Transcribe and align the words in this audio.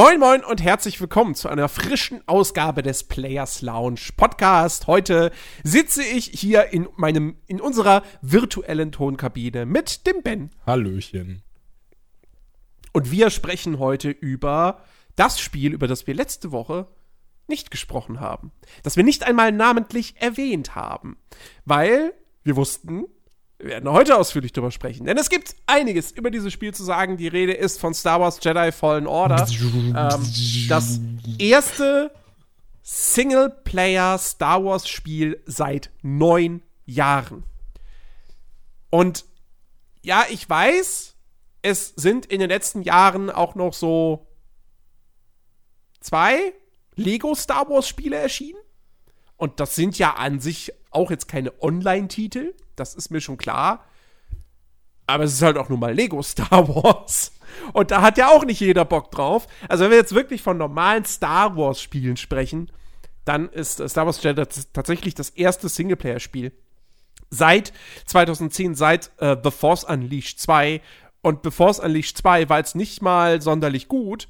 Moin 0.00 0.20
Moin 0.20 0.44
und 0.44 0.62
herzlich 0.62 1.00
willkommen 1.00 1.34
zu 1.34 1.48
einer 1.48 1.68
frischen 1.68 2.22
Ausgabe 2.28 2.82
des 2.82 3.02
Players 3.02 3.62
Lounge 3.62 4.10
Podcast. 4.16 4.86
Heute 4.86 5.32
sitze 5.64 6.04
ich 6.04 6.26
hier 6.26 6.72
in 6.72 6.86
meinem 6.94 7.34
in 7.48 7.60
unserer 7.60 8.04
virtuellen 8.22 8.92
Tonkabine 8.92 9.66
mit 9.66 10.06
dem 10.06 10.22
Ben. 10.22 10.50
Hallöchen. 10.64 11.42
Und 12.92 13.10
wir 13.10 13.30
sprechen 13.30 13.80
heute 13.80 14.10
über 14.10 14.84
das 15.16 15.40
Spiel, 15.40 15.72
über 15.72 15.88
das 15.88 16.06
wir 16.06 16.14
letzte 16.14 16.52
Woche 16.52 16.86
nicht 17.48 17.72
gesprochen 17.72 18.20
haben, 18.20 18.52
das 18.84 18.96
wir 18.96 19.02
nicht 19.02 19.24
einmal 19.24 19.50
namentlich 19.50 20.14
erwähnt 20.20 20.76
haben, 20.76 21.16
weil 21.64 22.14
wir 22.44 22.54
wussten, 22.54 23.06
wir 23.58 23.70
werden 23.70 23.90
heute 23.90 24.16
ausführlich 24.16 24.52
darüber 24.52 24.70
sprechen, 24.70 25.04
denn 25.04 25.18
es 25.18 25.30
gibt 25.30 25.56
einiges 25.66 26.12
über 26.12 26.30
dieses 26.30 26.52
Spiel 26.52 26.72
zu 26.72 26.84
sagen. 26.84 27.16
Die 27.16 27.26
Rede 27.26 27.52
ist 27.52 27.80
von 27.80 27.92
Star 27.92 28.20
Wars 28.20 28.38
Jedi 28.40 28.70
Fallen 28.70 29.06
Order. 29.08 29.46
ähm, 29.96 30.68
das 30.68 31.00
erste 31.38 32.12
Singleplayer 32.82 34.16
Star 34.18 34.64
Wars 34.64 34.88
Spiel 34.88 35.42
seit 35.44 35.90
neun 36.02 36.62
Jahren. 36.86 37.42
Und 38.90 39.24
ja, 40.02 40.24
ich 40.30 40.48
weiß, 40.48 41.16
es 41.62 41.92
sind 41.96 42.26
in 42.26 42.38
den 42.38 42.48
letzten 42.48 42.82
Jahren 42.82 43.28
auch 43.28 43.56
noch 43.56 43.74
so 43.74 44.28
zwei 46.00 46.54
Lego 46.94 47.34
Star 47.34 47.68
Wars 47.68 47.88
Spiele 47.88 48.16
erschienen. 48.16 48.60
Und 49.36 49.58
das 49.58 49.74
sind 49.74 49.98
ja 49.98 50.14
an 50.14 50.38
sich 50.38 50.72
auch 50.90 51.10
jetzt 51.10 51.26
keine 51.26 51.60
Online-Titel 51.60 52.54
das 52.78 52.94
ist 52.94 53.10
mir 53.10 53.20
schon 53.20 53.36
klar. 53.36 53.84
Aber 55.06 55.24
es 55.24 55.32
ist 55.32 55.42
halt 55.42 55.56
auch 55.56 55.68
nun 55.68 55.80
mal 55.80 55.94
Lego 55.94 56.22
Star 56.22 56.68
Wars. 56.68 57.32
Und 57.72 57.90
da 57.90 58.02
hat 58.02 58.18
ja 58.18 58.28
auch 58.28 58.44
nicht 58.44 58.60
jeder 58.60 58.84
Bock 58.84 59.10
drauf. 59.10 59.46
Also, 59.68 59.84
wenn 59.84 59.90
wir 59.90 59.98
jetzt 59.98 60.14
wirklich 60.14 60.42
von 60.42 60.58
normalen 60.58 61.04
Star 61.04 61.56
Wars-Spielen 61.56 62.16
sprechen, 62.16 62.70
dann 63.24 63.48
ist 63.48 63.86
Star 63.88 64.06
Wars 64.06 64.22
Jedi 64.22 64.44
tatsächlich 64.72 65.14
das 65.14 65.30
erste 65.30 65.68
Singleplayer-Spiel 65.68 66.52
seit 67.30 67.72
2010, 68.06 68.74
seit 68.74 69.10
äh, 69.18 69.36
The 69.42 69.50
Force 69.50 69.84
Unleashed 69.84 70.40
2. 70.40 70.80
Und 71.20 71.40
The 71.44 71.50
Force 71.50 71.78
Unleashed 71.78 72.18
2 72.18 72.48
war 72.48 72.58
jetzt 72.58 72.76
nicht 72.76 73.02
mal 73.02 73.42
sonderlich 73.42 73.88
gut. 73.88 74.28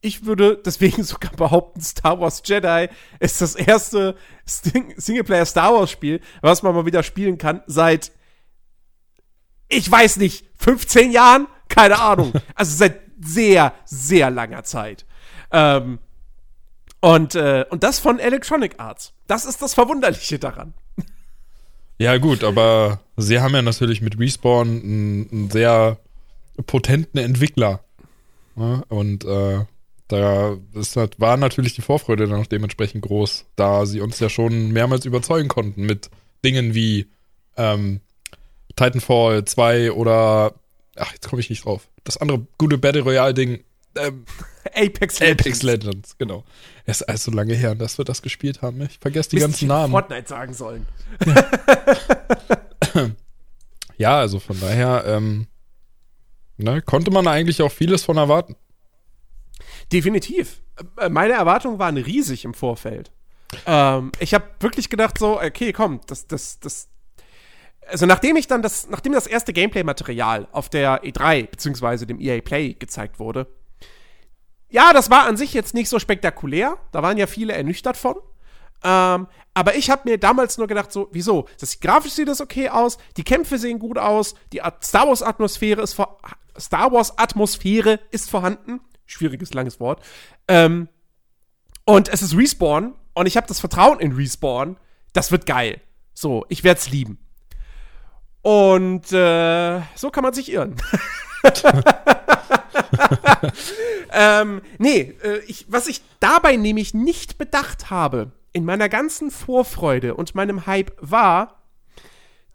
Ich 0.00 0.24
würde 0.24 0.60
deswegen 0.64 1.02
sogar 1.04 1.32
behaupten, 1.32 1.80
Star 1.80 2.20
Wars 2.20 2.42
Jedi 2.44 2.88
ist 3.18 3.40
das 3.40 3.54
erste 3.54 4.16
Singleplayer 4.44 5.46
Star 5.46 5.74
Wars 5.74 5.90
Spiel, 5.90 6.20
was 6.40 6.62
man 6.62 6.74
mal 6.74 6.86
wieder 6.86 7.02
spielen 7.02 7.38
kann 7.38 7.62
seit, 7.66 8.12
ich 9.68 9.90
weiß 9.90 10.16
nicht, 10.16 10.46
15 10.58 11.12
Jahren? 11.12 11.46
Keine 11.68 12.00
Ahnung. 12.00 12.32
Also 12.54 12.76
seit 12.76 13.00
sehr, 13.22 13.74
sehr 13.84 14.30
langer 14.30 14.64
Zeit. 14.64 15.06
Ähm, 15.52 15.98
und, 17.00 17.34
äh, 17.34 17.64
und 17.70 17.82
das 17.82 17.98
von 17.98 18.18
Electronic 18.18 18.74
Arts. 18.78 19.14
Das 19.26 19.44
ist 19.44 19.62
das 19.62 19.74
Verwunderliche 19.74 20.38
daran. 20.38 20.74
Ja, 21.98 22.16
gut, 22.16 22.44
aber 22.44 23.00
sie 23.16 23.40
haben 23.40 23.54
ja 23.54 23.60
natürlich 23.60 24.00
mit 24.00 24.18
Respawn 24.18 24.68
einen, 24.68 25.28
einen 25.30 25.50
sehr 25.50 25.98
potenten 26.66 27.18
Entwickler. 27.18 27.84
Ja, 28.56 28.82
und 28.88 29.24
äh, 29.24 29.64
da 30.10 30.56
ist, 30.74 30.96
war 30.96 31.36
natürlich 31.36 31.74
die 31.74 31.82
Vorfreude 31.82 32.26
dann 32.26 32.40
auch 32.40 32.46
dementsprechend 32.46 33.02
groß, 33.02 33.46
da 33.54 33.86
sie 33.86 34.00
uns 34.00 34.18
ja 34.18 34.28
schon 34.28 34.72
mehrmals 34.72 35.04
überzeugen 35.04 35.48
konnten 35.48 35.82
mit 35.82 36.10
Dingen 36.44 36.74
wie 36.74 37.08
ähm, 37.56 38.00
Titanfall 38.74 39.44
2 39.44 39.92
oder 39.92 40.54
ach, 40.96 41.12
jetzt 41.12 41.28
komme 41.28 41.40
ich 41.40 41.50
nicht 41.50 41.64
drauf. 41.64 41.88
Das 42.02 42.16
andere 42.16 42.46
gute 42.58 42.76
Battle 42.76 43.02
Royale-Ding. 43.02 43.62
Ähm, 43.96 44.24
Apex 44.74 45.20
Legends. 45.20 45.40
Apex 45.42 45.62
Legends, 45.62 46.18
genau. 46.18 46.44
Es 46.86 47.00
ist 47.00 47.08
alles 47.08 47.24
so 47.24 47.30
lange 47.30 47.54
her, 47.54 47.76
dass 47.76 47.98
wir 47.98 48.04
das 48.04 48.20
gespielt 48.22 48.62
haben. 48.62 48.82
Ich 48.82 48.98
vergesse 48.98 49.30
die 49.30 49.36
Müsste 49.36 49.48
ganzen 49.48 49.68
Namen. 49.68 49.92
Fortnite 49.92 50.28
sagen 50.28 50.54
sollen. 50.54 50.86
Ja, 51.24 51.46
ja 53.96 54.18
also 54.18 54.40
von 54.40 54.58
daher 54.60 55.04
ähm, 55.06 55.46
ne, 56.56 56.82
konnte 56.82 57.12
man 57.12 57.28
eigentlich 57.28 57.62
auch 57.62 57.70
vieles 57.70 58.02
von 58.02 58.16
erwarten. 58.16 58.56
Definitiv. 59.92 60.62
Äh, 60.96 61.08
meine 61.08 61.34
Erwartungen 61.34 61.78
waren 61.78 61.96
riesig 61.96 62.44
im 62.44 62.54
Vorfeld. 62.54 63.12
Ähm, 63.66 64.12
ich 64.20 64.34
habe 64.34 64.44
wirklich 64.60 64.88
gedacht 64.90 65.18
so, 65.18 65.40
okay, 65.40 65.72
komm, 65.72 66.00
das, 66.06 66.26
das, 66.26 66.60
das. 66.60 66.88
Also 67.88 68.06
nachdem 68.06 68.36
ich 68.36 68.46
dann 68.46 68.62
das, 68.62 68.88
nachdem 68.88 69.12
das 69.12 69.26
erste 69.26 69.52
Gameplay-Material 69.52 70.46
auf 70.52 70.68
der 70.68 71.02
E3 71.02 71.50
beziehungsweise 71.50 72.06
dem 72.06 72.20
EA 72.20 72.40
Play 72.40 72.74
gezeigt 72.74 73.18
wurde, 73.18 73.48
ja, 74.68 74.92
das 74.92 75.10
war 75.10 75.26
an 75.26 75.36
sich 75.36 75.52
jetzt 75.52 75.74
nicht 75.74 75.88
so 75.88 75.98
spektakulär. 75.98 76.78
Da 76.92 77.02
waren 77.02 77.18
ja 77.18 77.26
viele 77.26 77.52
ernüchtert 77.54 77.96
von. 77.96 78.14
Ähm, 78.84 79.26
aber 79.52 79.74
ich 79.74 79.90
habe 79.90 80.08
mir 80.08 80.16
damals 80.16 80.58
nur 80.58 80.68
gedacht, 80.68 80.92
so, 80.92 81.08
wieso? 81.10 81.48
Das 81.58 81.80
grafisch 81.80 82.12
sieht 82.12 82.28
das 82.28 82.40
okay 82.40 82.68
aus, 82.68 82.98
die 83.16 83.24
Kämpfe 83.24 83.58
sehen 83.58 83.80
gut 83.80 83.98
aus, 83.98 84.34
die 84.52 84.62
Star 84.82 85.08
Wars 85.08 85.22
Atmosphäre 85.22 85.82
ist 85.82 85.94
vor 85.94 86.18
Star 86.58 86.92
Wars 86.92 87.18
Atmosphäre 87.18 88.00
ist 88.10 88.30
vorhanden 88.30 88.80
schwieriges, 89.10 89.54
langes 89.54 89.80
Wort. 89.80 90.02
Ähm, 90.48 90.88
und 91.84 92.08
es 92.08 92.22
ist 92.22 92.36
Respawn 92.36 92.94
und 93.14 93.26
ich 93.26 93.36
habe 93.36 93.46
das 93.46 93.60
Vertrauen 93.60 94.00
in 94.00 94.12
Respawn. 94.12 94.76
Das 95.12 95.32
wird 95.32 95.46
geil. 95.46 95.80
So, 96.14 96.46
ich 96.48 96.64
werde 96.64 96.78
es 96.78 96.90
lieben. 96.90 97.18
Und 98.42 99.12
äh, 99.12 99.80
so 99.94 100.10
kann 100.10 100.22
man 100.22 100.32
sich 100.32 100.50
irren. 100.50 100.76
ähm, 104.12 104.62
nee, 104.78 105.14
äh, 105.22 105.38
ich, 105.46 105.66
was 105.68 105.88
ich 105.88 106.02
dabei 106.20 106.56
nämlich 106.56 106.94
nicht 106.94 107.38
bedacht 107.38 107.90
habe, 107.90 108.32
in 108.52 108.64
meiner 108.64 108.88
ganzen 108.88 109.30
Vorfreude 109.30 110.14
und 110.14 110.34
meinem 110.34 110.66
Hype 110.66 110.92
war, 111.00 111.62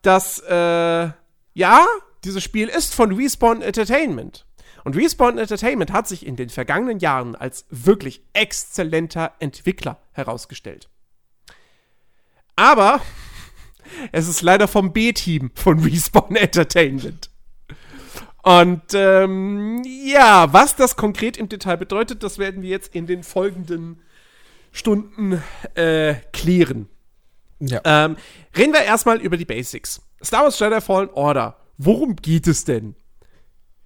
dass, 0.02 0.40
äh, 0.40 1.10
ja, 1.54 1.86
dieses 2.24 2.44
Spiel 2.44 2.68
ist 2.68 2.94
von 2.94 3.14
Respawn 3.14 3.62
Entertainment. 3.62 4.46
Und 4.86 4.96
Respawn 4.96 5.40
Entertainment 5.40 5.92
hat 5.92 6.08
sich 6.08 6.26
in 6.26 6.36
den 6.36 6.50
vergangenen 6.50 7.00
Jahren 7.00 7.36
als 7.36 7.66
wirklich 7.72 8.22
exzellenter 8.34 9.34
Entwickler 9.40 9.98
herausgestellt. 10.12 10.90
Aber 12.56 13.02
es 14.12 14.28
ist 14.28 14.44
leider 14.44 14.68
vom 14.68 14.94
B-Team 14.94 15.52
von 15.56 15.80
Respawn 15.84 16.36
Entertainment. 16.36 17.32
Und 18.44 18.94
ähm, 18.94 19.82
ja, 19.84 20.54
was 20.54 20.76
das 20.76 20.96
konkret 20.96 21.36
im 21.38 21.50
Detail 21.50 21.78
bedeutet, 21.78 22.22
das 22.22 22.38
werden 22.38 22.62
wir 22.62 22.70
jetzt 22.70 22.94
in 22.94 23.08
den 23.08 23.24
folgenden 23.24 24.04
Stunden 24.72 25.42
äh, 25.74 26.14
klären. 26.32 26.88
Ja. 27.60 27.82
Ähm, 27.84 28.18
reden 28.56 28.72
wir 28.72 28.84
erstmal 28.84 29.20
über 29.20 29.38
die 29.38 29.46
Basics. 29.46 30.04
Star 30.24 30.44
Wars 30.44 30.60
Jedi 30.60 30.80
Fallen 30.80 31.10
Order. 31.10 31.58
Worum 31.80 32.18
geht 32.18 32.46
es 32.46 32.66
denn? 32.66 32.96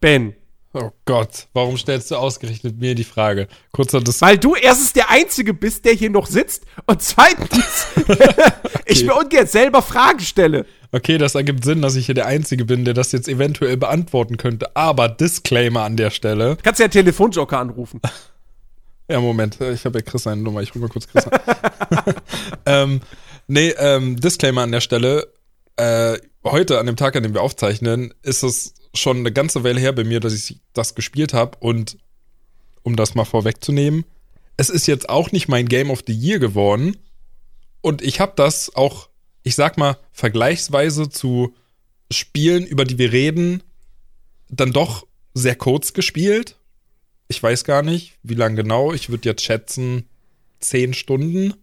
Ben, 0.02 0.36
Oh 0.72 0.92
Gott, 1.06 1.48
warum 1.54 1.78
stellst 1.78 2.12
du 2.12 2.16
ausgerechnet 2.16 2.80
mir 2.80 2.94
die 2.94 3.04
Frage? 3.04 3.48
Kurzer 3.72 4.02
Dis 4.02 4.22
Weil 4.22 4.38
du 4.38 4.54
erstens 4.54 4.94
der 4.94 5.10
Einzige 5.10 5.56
bist, 5.56 5.84
der 5.84 5.94
hier 5.94 6.12
noch 6.12 6.28
sitzt 6.28 6.64
und 6.86 7.02
zweitens 7.02 7.88
okay. 7.98 8.84
ich 8.86 9.04
mir 9.04 9.16
ungern 9.16 9.48
selber 9.48 9.82
Fragen 9.82 10.20
stelle. 10.20 10.68
Okay, 10.92 11.18
das 11.18 11.34
ergibt 11.34 11.64
Sinn, 11.64 11.82
dass 11.82 11.96
ich 11.96 12.06
hier 12.06 12.14
der 12.14 12.28
Einzige 12.28 12.66
bin, 12.66 12.86
der 12.86 12.94
das 12.94 13.12
jetzt 13.12 13.28
eventuell 13.28 13.78
beantworten 13.78 14.38
könnte. 14.38 14.76
Aber 14.76 15.10
Disclaimer 15.10 15.84
an 15.84 15.98
der 15.98 16.12
Stelle. 16.12 16.56
Du 16.56 16.64
kannst 16.64 16.80
ja 16.80 16.88
Telefonjoker 16.88 17.58
anrufen. 17.58 18.00
ja, 19.10 19.20
Moment, 19.20 19.60
ich 19.60 19.86
habe 19.86 20.00
ja 20.00 20.06
Chris 20.06 20.24
seine 20.24 20.42
Nummer. 20.42 20.62
Ich 20.62 20.70
rufe 20.70 20.80
mal 20.80 20.90
kurz 20.90 21.08
Chris 21.08 21.26
an. 21.26 21.40
ähm, 22.68 23.02
nee, 23.48 23.70
ähm, 23.78 24.18
Disclaimer 24.20 24.62
an 24.62 24.72
der 24.72 24.82
Stelle. 24.82 25.34
Äh, 25.78 26.18
heute, 26.44 26.80
an 26.80 26.86
dem 26.86 26.96
Tag, 26.96 27.16
an 27.16 27.24
dem 27.24 27.34
wir 27.34 27.42
aufzeichnen, 27.42 28.14
ist 28.22 28.44
es 28.44 28.76
schon 28.94 29.18
eine 29.18 29.32
ganze 29.32 29.64
Weile 29.64 29.80
her 29.80 29.94
bei 29.94 30.04
mir, 30.04 30.20
dass 30.20 30.34
ich 30.34 30.60
das 30.74 30.96
gespielt 30.96 31.34
habe 31.34 31.58
und 31.60 31.98
um 32.84 32.96
das 32.96 33.16
mal 33.16 33.26
vorwegzunehmen, 33.26 34.06
es 34.58 34.70
ist 34.70 34.88
jetzt 34.88 35.10
auch 35.10 35.32
nicht 35.32 35.48
mein 35.48 35.68
Game 35.68 35.90
of 35.90 36.04
the 36.06 36.14
Year 36.14 36.40
geworden 36.40 36.98
und 37.82 38.02
ich 38.02 38.20
habe 38.20 38.34
das 38.36 38.76
auch, 38.76 39.10
ich 39.44 39.56
sag 39.56 39.78
mal, 39.78 39.98
vergleichsweise 40.12 41.10
zu 41.10 41.54
Spielen, 42.12 42.66
über 42.66 42.86
die 42.86 42.98
wir 42.98 43.12
reden, 43.12 43.62
dann 44.50 44.74
doch 44.74 45.06
sehr 45.34 45.56
kurz 45.56 45.94
gespielt. 45.94 46.56
Ich 47.28 47.42
weiß 47.42 47.64
gar 47.64 47.84
nicht, 47.84 48.18
wie 48.24 48.34
lang 48.34 48.56
genau. 48.56 48.94
Ich 48.94 49.10
würde 49.10 49.30
jetzt 49.30 49.44
schätzen, 49.44 50.10
zehn 50.60 50.94
Stunden. 50.94 51.54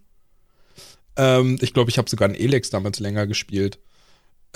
Ähm, 1.16 1.58
ich 1.60 1.74
glaube, 1.74 1.90
ich 1.90 1.98
habe 1.98 2.08
sogar 2.08 2.28
einen 2.28 2.38
Elex 2.38 2.70
damals 2.70 3.00
länger 3.00 3.26
gespielt. 3.26 3.78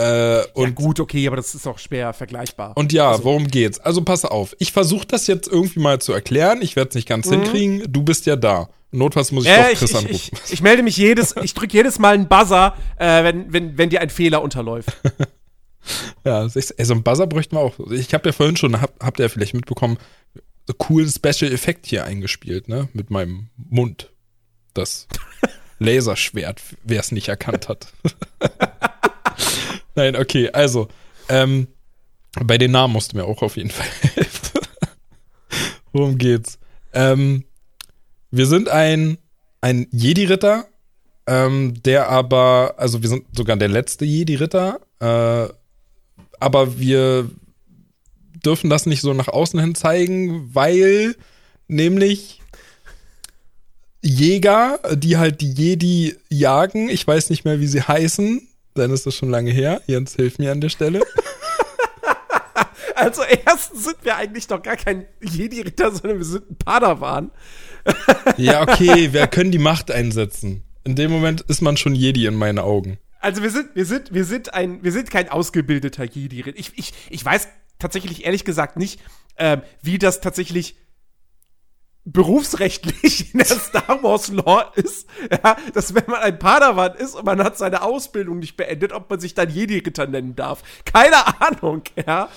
Äh, 0.01 0.47
und 0.55 0.69
ja, 0.69 0.75
gut, 0.75 0.99
okay, 0.99 1.27
aber 1.27 1.37
das 1.37 1.55
ist 1.55 1.67
auch 1.67 1.79
schwer 1.79 2.15
vergleichbar. 2.15 2.73
Und 2.75 2.93
ja, 2.93 3.11
also. 3.11 3.25
worum 3.25 3.49
geht's? 3.49 3.79
Also 3.79 4.03
pass 4.03 4.25
auf, 4.25 4.57
ich 4.59 4.73
versuche 4.73 5.07
das 5.07 5.27
jetzt 5.27 5.47
irgendwie 5.47 5.81
mal 5.81 6.01
zu 6.01 6.15
erklären. 6.15 6.63
Ich 6.63 6.75
werde 6.75 6.89
es 6.89 6.95
nicht 6.95 7.07
ganz 7.07 7.27
mhm. 7.27 7.43
hinkriegen. 7.43 7.93
Du 7.93 8.03
bist 8.03 8.25
ja 8.25 8.37
da. 8.37 8.71
Notfalls 8.93 9.31
muss 9.31 9.45
ich 9.45 9.51
äh, 9.51 9.73
doch 9.73 9.79
Chris 9.79 9.91
ich, 9.91 9.97
anrufen. 9.97 10.15
Ich, 10.15 10.33
ich, 10.33 10.53
ich, 10.55 10.63
melde 10.63 10.83
mich 10.83 10.97
jedes, 10.97 11.35
ich 11.43 11.53
drücke 11.53 11.75
jedes 11.75 11.99
Mal 11.99 12.15
einen 12.15 12.29
Buzzer, 12.29 12.75
äh, 12.97 13.25
wenn, 13.25 13.53
wenn, 13.53 13.77
wenn 13.77 13.91
dir 13.91 14.01
ein 14.01 14.09
Fehler 14.09 14.43
unterläuft. 14.43 14.97
ja, 16.25 16.45
ey, 16.45 16.85
so 16.85 16.95
einen 16.95 17.03
Buzzer 17.03 17.27
bräuchten 17.27 17.57
wir 17.57 17.61
auch. 17.61 17.79
Ich 17.91 18.15
habe 18.15 18.31
ja 18.31 18.33
vorhin 18.33 18.57
schon, 18.57 18.81
hab, 18.81 18.93
habt 19.05 19.21
ihr 19.21 19.25
ja 19.25 19.29
vielleicht 19.29 19.55
mitbekommen, 19.55 19.99
coolen 20.79 21.11
Special 21.11 21.53
Effekt 21.53 21.87
hier 21.87 22.05
eingespielt, 22.05 22.69
ne? 22.69 22.89
Mit 22.95 23.11
meinem 23.11 23.51
Mund. 23.57 24.11
Das 24.73 25.09
Laserschwert, 25.79 26.63
wer 26.85 27.01
es 27.01 27.13
nicht 27.13 27.29
erkannt 27.29 27.69
hat. 27.69 27.93
Nein, 29.95 30.17
okay, 30.17 30.51
also, 30.51 30.89
ähm, 31.29 31.69
bei 32.45 32.59
den 32.59 32.71
Namen 32.71 32.93
musst 32.93 33.13
du 33.13 33.17
mir 33.17 33.25
auch 33.25 33.43
auf 33.43 33.57
jeden 33.57 33.71
Fall 33.71 33.87
helfen. 34.15 34.61
Worum 35.93 36.19
geht's? 36.19 36.59
Ähm, 36.93 37.45
wir 38.31 38.47
sind 38.47 38.69
ein, 38.69 39.19
ein 39.61 39.89
Jedi-Ritter, 39.91 40.67
ähm, 41.27 41.75
der 41.83 42.09
aber, 42.09 42.75
also 42.77 43.03
wir 43.03 43.09
sind 43.09 43.25
sogar 43.37 43.57
der 43.57 43.69
letzte 43.69 44.05
Jedi-Ritter, 44.05 44.81
äh, 45.01 45.53
aber 46.39 46.79
wir 46.79 47.29
dürfen 48.45 48.71
das 48.71 48.87
nicht 48.87 49.01
so 49.01 49.13
nach 49.13 49.29
außen 49.29 49.61
hin 49.61 49.75
zeigen, 49.75 50.55
weil 50.55 51.15
nämlich 51.69 52.41
Jäger, 54.03 54.79
die 54.95 55.19
halt 55.19 55.41
die 55.43 55.53
Jedi 55.53 56.17
jagen, 56.31 56.89
ich 56.89 57.07
weiß 57.07 57.29
nicht 57.31 57.45
mehr, 57.45 57.61
wie 57.61 57.67
sie 57.67 57.83
heißen, 57.83 58.49
dann 58.75 58.91
ist 58.91 59.07
das 59.07 59.15
schon 59.15 59.31
lange 59.31 59.51
her. 59.51 59.83
Jens, 59.87 60.15
hilf 60.15 60.39
mir 60.39 60.53
an 60.53 60.61
der 60.61 60.69
Stelle. 60.69 61.03
Also 63.01 63.23
erstens 63.23 63.85
sind 63.85 63.97
wir 64.03 64.17
eigentlich 64.17 64.47
doch 64.47 64.63
gar 64.63 64.77
kein 64.77 65.07
Jedi-Ritter, 65.23 65.91
sondern 65.91 66.19
wir 66.19 66.25
sind 66.25 66.51
ein 66.51 66.57
Padawan. 66.57 67.31
ja, 68.37 68.61
okay, 68.61 69.09
wer 69.13 69.27
können 69.27 69.51
die 69.51 69.59
Macht 69.59 69.91
einsetzen? 69.91 70.65
In 70.85 70.97
dem 70.97 71.11
Moment 71.11 71.41
ist 71.41 71.63
man 71.63 71.79
schon 71.79 71.95
Jedi 71.95 72.27
in 72.27 72.35
meinen 72.35 72.59
Augen. 72.59 72.99
Also 73.19 73.43
wir 73.43 73.51
sind, 73.51 73.75
wir 73.75 73.87
sind, 73.87 74.13
wir 74.13 74.27
sind 74.27 74.53
ein, 74.53 74.83
wir 74.83 74.93
sind 74.93 75.11
kein 75.11 75.31
ausgebildeter 75.31 76.05
Jedi. 76.05 76.43
Ich, 76.57 76.73
ich, 76.77 76.93
ich 77.09 77.25
weiß 77.25 77.49
tatsächlich 77.79 78.27
ehrlich 78.27 78.45
gesagt 78.45 78.77
nicht, 78.77 79.01
ähm, 79.39 79.63
wie 79.81 79.97
das 79.97 80.21
tatsächlich 80.21 80.77
berufsrechtlich 82.05 83.33
in 83.33 83.39
der 83.39 83.47
Star 83.47 84.03
Wars 84.03 84.29
Law 84.29 84.73
ist, 84.75 85.09
ja, 85.31 85.57
dass 85.75 85.95
wenn 85.95 86.05
man 86.07 86.21
ein 86.21 86.39
Padawan 86.39 86.95
ist 86.95 87.15
und 87.15 87.27
man 87.27 87.43
hat 87.43 87.59
seine 87.59 87.83
Ausbildung 87.83 88.39
nicht 88.39 88.57
beendet, 88.57 88.93
ob 88.93 89.11
man 89.11 89.21
sich 89.21 89.35
dann 89.35 89.51
Jedi-Ritter 89.51 90.07
nennen 90.07 90.35
darf. 90.35 90.63
Keine 90.85 91.41
Ahnung, 91.41 91.83
ja. 92.07 92.29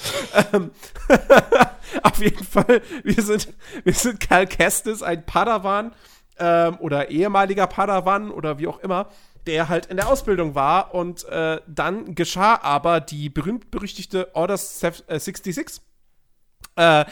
Ähm, 0.52 0.72
auf 2.04 2.20
jeden 2.20 2.44
Fall, 2.44 2.82
wir 3.04 3.24
sind, 3.24 3.54
wir 3.84 3.94
sind 3.94 4.20
Cal 4.20 4.48
Kestis, 4.48 5.02
ein 5.02 5.26
Padawan 5.26 5.94
ähm, 6.38 6.78
oder 6.80 7.10
ehemaliger 7.10 7.68
Padawan 7.68 8.32
oder 8.32 8.60
wie 8.60 8.68
auch 8.68 8.80
immer, 8.80 9.08
der 9.48 9.70
halt 9.70 9.88
in 9.88 9.98
der 9.98 10.10
Ausbildung 10.10 10.56
war 10.56 10.94
und 10.94 11.26
äh, 11.26 11.62
dann 11.68 12.16
geschah 12.16 12.60
aber 12.62 13.00
die 13.00 13.30
berühmt-berüchtigte 13.30 14.36
Order 14.36 14.58
66. 14.58 15.82
Äh, 16.76 17.06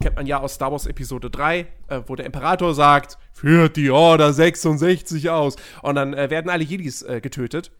kennt 0.00 0.16
man 0.16 0.26
ja 0.26 0.40
aus 0.40 0.54
Star 0.54 0.72
Wars 0.72 0.86
Episode 0.86 1.30
3, 1.30 1.66
äh, 1.88 2.00
wo 2.06 2.16
der 2.16 2.26
Imperator 2.26 2.74
sagt, 2.74 3.18
führt 3.32 3.76
die 3.76 3.90
Order 3.90 4.32
66 4.32 5.30
aus. 5.30 5.56
Und 5.82 5.94
dann 5.94 6.14
äh, 6.14 6.30
werden 6.30 6.50
alle 6.50 6.64
Jedis 6.64 7.02
äh, 7.02 7.20
getötet. 7.20 7.70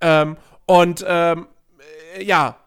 Ähm, 0.00 0.36
und 0.66 1.04
ähm, 1.06 1.46
äh, 2.16 2.24
ja, 2.24 2.58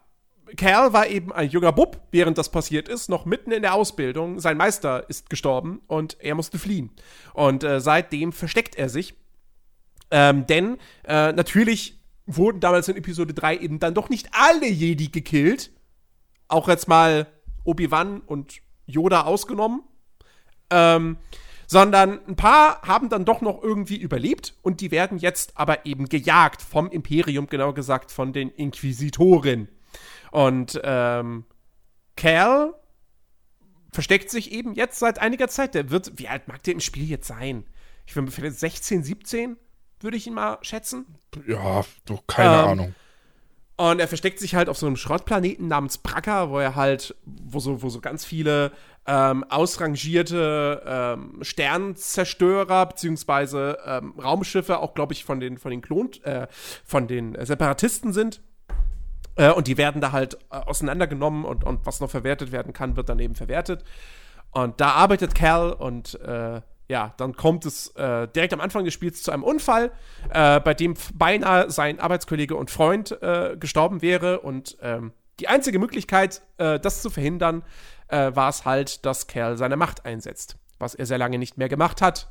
Cal 0.56 0.92
war 0.92 1.06
eben 1.06 1.32
ein 1.32 1.48
junger 1.48 1.72
Bub, 1.72 2.00
während 2.10 2.36
das 2.36 2.50
passiert 2.50 2.88
ist, 2.88 3.08
noch 3.08 3.24
mitten 3.24 3.52
in 3.52 3.62
der 3.62 3.74
Ausbildung. 3.74 4.38
Sein 4.38 4.56
Meister 4.56 5.08
ist 5.08 5.30
gestorben 5.30 5.80
und 5.86 6.18
er 6.20 6.34
musste 6.34 6.58
fliehen. 6.58 6.90
Und 7.32 7.64
äh, 7.64 7.80
seitdem 7.80 8.32
versteckt 8.32 8.76
er 8.76 8.88
sich. 8.88 9.14
Ähm, 10.10 10.46
denn 10.46 10.76
äh, 11.04 11.32
natürlich 11.32 12.02
wurden 12.26 12.60
damals 12.60 12.88
in 12.88 12.96
Episode 12.96 13.32
3 13.32 13.56
eben 13.58 13.78
dann 13.78 13.94
doch 13.94 14.10
nicht 14.10 14.28
alle 14.32 14.68
Jedi 14.68 15.08
gekillt. 15.08 15.70
Auch 16.48 16.68
jetzt 16.68 16.86
mal 16.86 17.26
Obi-Wan 17.64 18.20
und 18.20 18.60
Yoda 18.86 19.22
ausgenommen. 19.22 19.82
Ähm, 20.70 21.18
sondern 21.66 22.20
ein 22.26 22.36
paar 22.36 22.82
haben 22.82 23.08
dann 23.08 23.24
doch 23.24 23.40
noch 23.40 23.62
irgendwie 23.62 23.96
überlebt 23.96 24.54
und 24.60 24.80
die 24.82 24.90
werden 24.90 25.16
jetzt 25.16 25.56
aber 25.56 25.86
eben 25.86 26.06
gejagt 26.06 26.60
vom 26.60 26.90
Imperium, 26.90 27.46
genau 27.46 27.72
gesagt 27.72 28.10
von 28.10 28.34
den 28.34 28.50
Inquisitoren. 28.50 29.68
Und 30.32 30.78
ähm, 30.84 31.44
Cal 32.16 32.74
versteckt 33.90 34.30
sich 34.30 34.52
eben 34.52 34.74
jetzt 34.74 34.98
seit 34.98 35.18
einiger 35.18 35.48
Zeit. 35.48 35.74
Der 35.74 35.90
wird, 35.90 36.18
wie 36.18 36.28
alt 36.28 36.48
mag 36.48 36.62
der 36.62 36.74
im 36.74 36.80
Spiel 36.80 37.08
jetzt 37.08 37.28
sein? 37.28 37.64
Ich 38.06 38.16
würde 38.16 38.30
vielleicht 38.30 38.58
16, 38.58 39.02
17, 39.02 39.56
würde 40.00 40.16
ich 40.16 40.26
ihn 40.26 40.34
mal 40.34 40.58
schätzen. 40.62 41.06
Ja, 41.46 41.84
doch, 42.04 42.26
keine 42.26 42.54
ähm, 42.54 42.68
Ahnung. 42.68 42.94
Und 43.82 43.98
er 43.98 44.06
versteckt 44.06 44.38
sich 44.38 44.54
halt 44.54 44.68
auf 44.68 44.78
so 44.78 44.86
einem 44.86 44.94
Schrottplaneten 44.94 45.66
namens 45.66 45.98
Bracker, 45.98 46.50
wo 46.50 46.60
er 46.60 46.76
halt, 46.76 47.16
wo 47.24 47.58
so, 47.58 47.82
wo 47.82 47.88
so 47.88 48.00
ganz 48.00 48.24
viele 48.24 48.70
ähm, 49.08 49.42
ausrangierte 49.48 50.84
ähm, 50.86 51.42
Sternzerstörer 51.42 52.86
beziehungsweise 52.86 53.78
ähm, 53.84 54.14
Raumschiffe 54.22 54.78
auch, 54.78 54.94
glaube 54.94 55.14
ich, 55.14 55.24
von 55.24 55.40
den 55.40 55.58
von 55.58 55.72
den 55.72 55.82
Klon, 55.82 56.10
äh, 56.22 56.46
von 56.84 57.08
den 57.08 57.36
Separatisten 57.44 58.12
sind. 58.12 58.40
Äh, 59.34 59.50
und 59.50 59.66
die 59.66 59.76
werden 59.76 60.00
da 60.00 60.12
halt 60.12 60.34
äh, 60.52 60.58
auseinandergenommen 60.58 61.44
und, 61.44 61.64
und 61.64 61.84
was 61.84 61.98
noch 61.98 62.08
verwertet 62.08 62.52
werden 62.52 62.72
kann, 62.72 62.94
wird 62.94 63.08
dann 63.08 63.18
eben 63.18 63.34
verwertet. 63.34 63.82
Und 64.52 64.80
da 64.80 64.92
arbeitet 64.92 65.34
Cal 65.34 65.72
und 65.72 66.20
äh, 66.20 66.60
ja, 66.92 67.14
dann 67.16 67.34
kommt 67.34 67.64
es 67.64 67.88
äh, 67.96 68.28
direkt 68.28 68.52
am 68.52 68.60
Anfang 68.60 68.84
des 68.84 68.92
Spiels 68.92 69.22
zu 69.22 69.30
einem 69.30 69.44
Unfall, 69.44 69.92
äh, 70.28 70.60
bei 70.60 70.74
dem 70.74 70.94
beinahe 71.14 71.70
sein 71.70 71.98
Arbeitskollege 71.98 72.54
und 72.54 72.70
Freund 72.70 73.12
äh, 73.22 73.56
gestorben 73.58 74.02
wäre. 74.02 74.40
Und 74.40 74.76
ähm, 74.82 75.14
die 75.40 75.48
einzige 75.48 75.78
Möglichkeit, 75.78 76.42
äh, 76.58 76.78
das 76.78 77.00
zu 77.00 77.08
verhindern, 77.08 77.64
äh, 78.08 78.36
war 78.36 78.50
es 78.50 78.66
halt, 78.66 79.06
dass 79.06 79.26
Cal 79.26 79.56
seine 79.56 79.76
Macht 79.76 80.04
einsetzt. 80.04 80.58
Was 80.78 80.94
er 80.94 81.06
sehr 81.06 81.16
lange 81.16 81.38
nicht 81.38 81.56
mehr 81.56 81.70
gemacht 81.70 82.02
hat, 82.02 82.30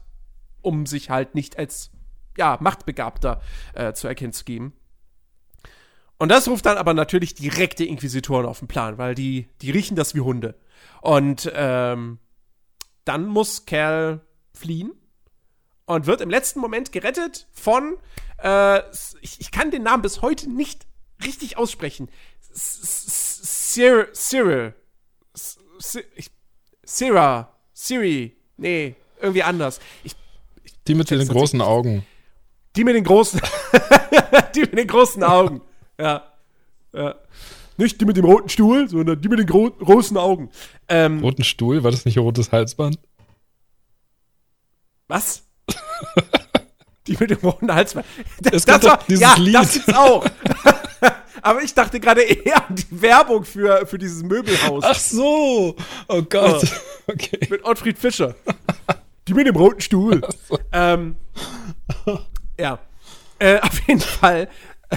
um 0.62 0.86
sich 0.86 1.10
halt 1.10 1.34
nicht 1.34 1.58
als 1.58 1.90
ja, 2.38 2.60
Machtbegabter 2.62 3.42
äh, 3.74 3.94
zu 3.94 4.08
erkennen 4.08 4.31
zu 4.31 4.46
geben. 4.46 4.74
Und 6.19 6.30
das 6.30 6.48
ruft 6.48 6.68
dann 6.68 6.78
aber 6.78 6.94
natürlich 6.94 7.34
direkte 7.34 7.84
Inquisitoren 7.84 8.46
auf 8.46 8.60
den 8.60 8.68
Plan, 8.68 9.00
weil 9.00 9.16
die, 9.16 9.50
die 9.63 9.72
riechen 9.72 9.96
das 9.96 10.13
wie 10.13 10.20
Hunde. 10.20 10.53
Und 11.01 11.51
ähm, 11.56 12.20
dann 13.06 13.25
muss 13.25 13.65
Cal 13.65 14.22
fliehen 14.53 14.91
und 15.86 16.05
wird 16.05 16.22
im 16.22 16.29
letzten 16.29 16.60
Moment 16.60 16.91
gerettet 16.91 17.48
von, 17.51 17.98
äh, 18.41 18.79
ich, 19.22 19.39
ich 19.39 19.51
kann 19.51 19.72
den 19.72 19.84
Namen 19.84 20.01
bis 20.01 20.22
heute 20.22 20.50
nicht 20.50 20.86
richtig 21.24 21.58
aussprechen. 21.58 22.10
Cyril, 22.53 24.10
Cyril, 24.13 24.74
Syrah, 26.84 27.50
Siri, 27.74 28.36
nee, 28.58 28.96
irgendwie 29.22 29.43
anders. 29.43 29.79
Ich, 30.03 30.13
ich 30.63 30.74
die 30.88 30.96
mit 30.96 31.10
den 31.10 31.27
großen 31.27 31.62
Augen. 31.62 32.05
Die 32.75 32.84
mit 32.84 32.96
den 32.96 33.03
großen, 33.03 33.41
die 34.55 34.62
mit 34.62 34.77
den 34.77 34.88
großen 34.88 35.24
Augen. 35.24 35.62
Ja, 36.00 36.24
ja. 36.93 37.15
Nicht 37.77 38.00
die 38.00 38.05
mit 38.05 38.17
dem 38.17 38.25
roten 38.25 38.50
Stuhl, 38.50 38.88
sondern 38.88 39.22
die 39.22 39.27
mit 39.27 39.39
den 39.39 39.48
gro 39.48 39.72
großen 39.72 40.17
Augen. 40.17 40.50
Ähm, 40.88 41.20
roten 41.20 41.43
Stuhl? 41.43 41.84
War 41.84 41.91
das 41.91 42.05
nicht 42.05 42.17
ein 42.17 42.24
rotes 42.24 42.51
Halsband? 42.51 43.00
Was? 45.12 45.44
die 47.08 47.18
mit 47.20 47.32
dem 47.32 47.39
roten 47.39 47.74
Hals. 47.74 47.96
Das, 48.39 48.63
das 48.63 48.84
war, 48.84 49.00
dieses 49.10 49.22
ja, 49.22 49.34
Lied. 49.36 49.56
das 49.56 49.74
gibt's 49.74 49.94
auch. 49.94 50.25
Aber 51.41 51.62
ich 51.62 51.74
dachte 51.74 52.00
gerade 52.00 52.22
eher 52.22 52.65
an 52.65 52.77
die 52.77 53.01
Werbung 53.01 53.44
für, 53.44 53.86
für 53.86 53.98
dieses 53.98 54.24
Möbelhaus. 54.24 54.86
Ach 54.88 54.96
so. 54.96 55.75
Oh 56.08 56.22
Gott. 56.22 56.63
Oh. 56.63 56.68
Okay. 57.12 57.46
Mit 57.50 57.65
Ottfried 57.65 57.98
Fischer. 57.98 58.36
Die 59.27 59.34
mit 59.34 59.46
dem 59.46 59.56
roten 59.58 59.82
Stuhl. 59.82 60.22
So. 60.48 60.58
Ähm, 60.72 61.18
ja. 62.58 62.80
Äh, 63.38 63.60
auf 63.60 63.86
jeden 63.86 64.00
Fall. 64.00 64.48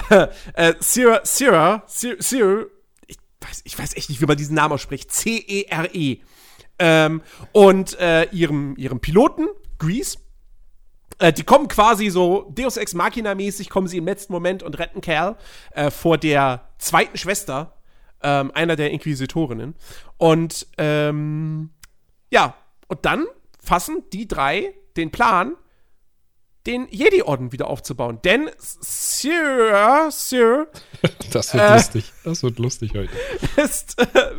Äh, 0.09 0.27
äh, 0.53 0.75
Sierra, 0.79 1.21
Sierra, 1.25 1.83
Sierra, 1.87 2.65
ich 3.05 3.17
weiß, 3.41 3.61
ich 3.65 3.77
weiß 3.77 3.97
echt 3.97 4.07
nicht, 4.07 4.21
wie 4.21 4.25
man 4.25 4.37
diesen 4.37 4.55
Namen 4.55 4.75
ausspricht. 4.75 5.11
C-E-R-E. 5.11 6.13
-E. 6.13 6.19
Ähm, 6.79 7.21
und 7.51 7.99
äh, 7.99 8.29
ihrem, 8.31 8.75
ihrem 8.77 9.01
Piloten, 9.01 9.47
Grease. 9.79 10.17
Äh, 11.19 11.33
die 11.33 11.43
kommen 11.43 11.67
quasi 11.67 12.09
so 12.09 12.51
Deus 12.55 12.77
Ex 12.77 12.93
Machina-mäßig, 12.93 13.69
kommen 13.69 13.87
sie 13.87 13.97
im 13.97 14.05
letzten 14.05 14.33
Moment 14.33 14.63
und 14.63 14.77
retten 14.79 15.01
Kerl 15.01 15.37
äh, 15.71 15.91
vor 15.91 16.17
der 16.17 16.69
zweiten 16.77 17.17
Schwester 17.17 17.77
ähm, 18.21 18.51
einer 18.53 18.75
der 18.75 18.91
Inquisitorinnen. 18.91 19.75
Und 20.17 20.67
ähm, 20.77 21.71
ja, 22.31 22.55
und 22.87 23.05
dann 23.05 23.25
fassen 23.59 24.03
die 24.13 24.27
drei 24.27 24.73
den 24.97 25.11
Plan, 25.11 25.55
den 26.65 26.87
Jedi-Orden 26.89 27.51
wieder 27.51 27.67
aufzubauen. 27.67 28.19
Denn 28.23 28.49
Sir, 28.57 30.09
Sir. 30.11 30.67
Das 31.31 31.53
wird 31.53 31.63
äh, 31.63 31.75
lustig. 31.75 32.13
Das 32.23 32.43
wird 32.43 32.59
lustig 32.59 32.93
heute. 32.95 33.11
Ist, 33.61 33.99
äh, 33.99 34.33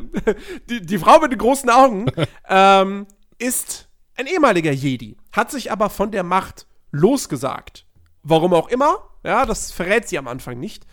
die, 0.69 0.81
die 0.81 0.99
Frau 0.99 1.21
mit 1.21 1.33
den 1.33 1.39
großen 1.39 1.71
Augen 1.71 2.07
ähm, 2.49 3.07
ist 3.39 3.89
ein 4.17 4.27
ehemaliger 4.27 4.73
Jedi, 4.73 5.17
hat 5.37 5.51
sich 5.51 5.71
aber 5.71 5.91
von 5.91 6.11
der 6.11 6.23
Macht 6.23 6.67
losgesagt. 6.91 7.87
Warum 8.23 8.55
auch 8.55 8.69
immer, 8.69 8.99
ja, 9.25 9.47
das 9.47 9.71
verrät 9.71 10.09
sie 10.09 10.19
am 10.19 10.29
Anfang 10.29 10.59
nicht. 10.59 10.87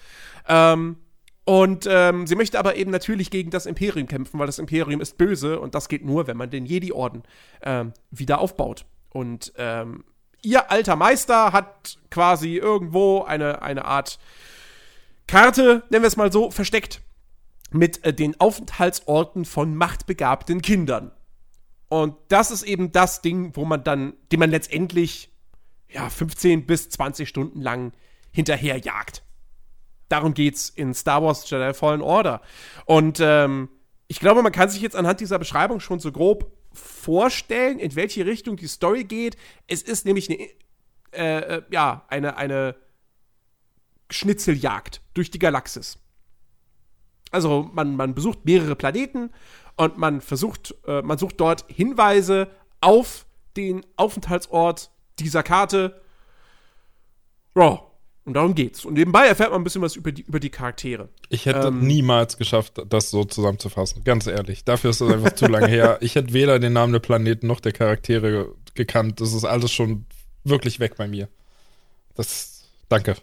Ähm, 0.47 0.97
Und 1.45 1.87
ähm, 1.89 2.25
sie 2.25 2.35
möchte 2.35 2.57
aber 2.57 2.75
eben 2.77 2.91
natürlich 2.91 3.29
gegen 3.29 3.49
das 3.49 3.65
Imperium 3.65 4.07
kämpfen, 4.07 4.39
weil 4.39 4.47
das 4.47 4.59
Imperium 4.59 5.01
ist 5.01 5.17
böse 5.17 5.59
und 5.59 5.75
das 5.75 5.89
geht 5.89 6.05
nur, 6.05 6.25
wenn 6.27 6.37
man 6.37 6.49
den 6.49 6.65
Jedi-Orden 6.65 7.23
ähm, 7.63 7.91
wieder 8.11 8.39
aufbaut. 8.39 8.85
Und 9.09 9.51
ähm, 9.57 10.05
ihr 10.41 10.71
alter 10.71 10.95
Meister 10.95 11.51
hat 11.51 11.97
quasi 12.09 12.55
irgendwo 12.55 13.23
eine, 13.23 13.61
eine 13.61 13.83
Art 13.83 14.19
Karte, 15.27 15.83
nennen 15.89 16.03
wir 16.03 16.07
es 16.07 16.17
mal 16.17 16.31
so, 16.31 16.49
versteckt 16.49 17.01
mit 17.71 18.05
äh, 18.05 18.13
den 18.13 18.39
Aufenthaltsorten 18.39 19.43
von 19.43 19.75
machtbegabten 19.75 20.61
Kindern. 20.61 21.11
Und 21.93 22.15
das 22.29 22.49
ist 22.49 22.63
eben 22.63 22.91
das 22.91 23.21
Ding, 23.21 23.55
wo 23.55 23.65
man 23.65 23.83
dann, 23.83 24.13
den 24.31 24.39
man 24.39 24.49
letztendlich 24.49 25.31
ja 25.89 26.09
15 26.09 26.65
bis 26.65 26.89
20 26.89 27.29
Stunden 27.29 27.61
lang 27.61 27.93
hinterherjagt. 28.31 29.21
Darum 30.09 30.33
geht's 30.33 30.69
in 30.69 30.95
Star 30.95 31.21
Wars 31.21 31.47
Jedi 31.47 31.71
Fallen 31.75 32.01
Order. 32.01 32.41
Und 32.87 33.19
ähm, 33.19 33.69
ich 34.07 34.19
glaube, 34.19 34.41
man 34.41 34.51
kann 34.51 34.69
sich 34.69 34.81
jetzt 34.81 34.95
anhand 34.95 35.19
dieser 35.19 35.37
Beschreibung 35.37 35.79
schon 35.79 35.99
so 35.99 36.11
grob 36.11 36.51
vorstellen, 36.71 37.77
in 37.77 37.95
welche 37.95 38.25
Richtung 38.25 38.57
die 38.57 38.65
Story 38.65 39.03
geht. 39.03 39.37
Es 39.67 39.83
ist 39.83 40.03
nämlich 40.07 40.31
eine, 40.31 40.39
äh, 41.11 41.57
äh, 41.57 41.61
ja, 41.69 42.05
eine, 42.07 42.37
eine 42.37 42.75
Schnitzeljagd 44.09 44.99
durch 45.13 45.29
die 45.29 45.37
Galaxis. 45.37 45.99
Also 47.29 47.69
man, 47.71 47.95
man 47.95 48.15
besucht 48.15 48.45
mehrere 48.45 48.75
Planeten 48.75 49.29
und 49.75 49.97
man 49.97 50.21
versucht, 50.21 50.75
äh, 50.87 51.01
man 51.01 51.17
sucht 51.17 51.39
dort 51.39 51.65
Hinweise 51.67 52.49
auf 52.81 53.25
den 53.55 53.85
Aufenthaltsort 53.95 54.91
dieser 55.19 55.43
Karte. 55.43 56.01
Ja, 57.55 57.81
und 58.25 58.35
darum 58.35 58.55
geht's. 58.55 58.85
Und 58.85 58.93
nebenbei 58.93 59.27
erfährt 59.27 59.51
man 59.51 59.61
ein 59.61 59.63
bisschen 59.63 59.81
was 59.81 59.95
über 59.95 60.11
die, 60.11 60.21
über 60.21 60.39
die 60.39 60.49
Charaktere. 60.49 61.09
Ich 61.29 61.45
hätte 61.45 61.67
ähm, 61.67 61.85
niemals 61.85 62.37
geschafft, 62.37 62.81
das 62.87 63.09
so 63.09 63.25
zusammenzufassen. 63.25 64.03
Ganz 64.03 64.27
ehrlich. 64.27 64.63
Dafür 64.63 64.91
ist 64.91 65.01
das 65.01 65.11
einfach 65.11 65.33
zu 65.33 65.47
lange 65.47 65.67
her. 65.67 65.97
Ich 66.01 66.15
hätte 66.15 66.33
weder 66.33 66.59
den 66.59 66.73
Namen 66.73 66.93
der 66.93 66.99
Planeten 66.99 67.47
noch 67.47 67.59
der 67.59 67.73
Charaktere 67.73 68.55
gekannt. 68.75 69.19
Das 69.19 69.33
ist 69.33 69.43
alles 69.43 69.71
schon 69.71 70.05
wirklich 70.43 70.79
weg 70.79 70.95
bei 70.95 71.07
mir. 71.07 71.27
Das. 72.15 72.63
Danke. 72.87 73.15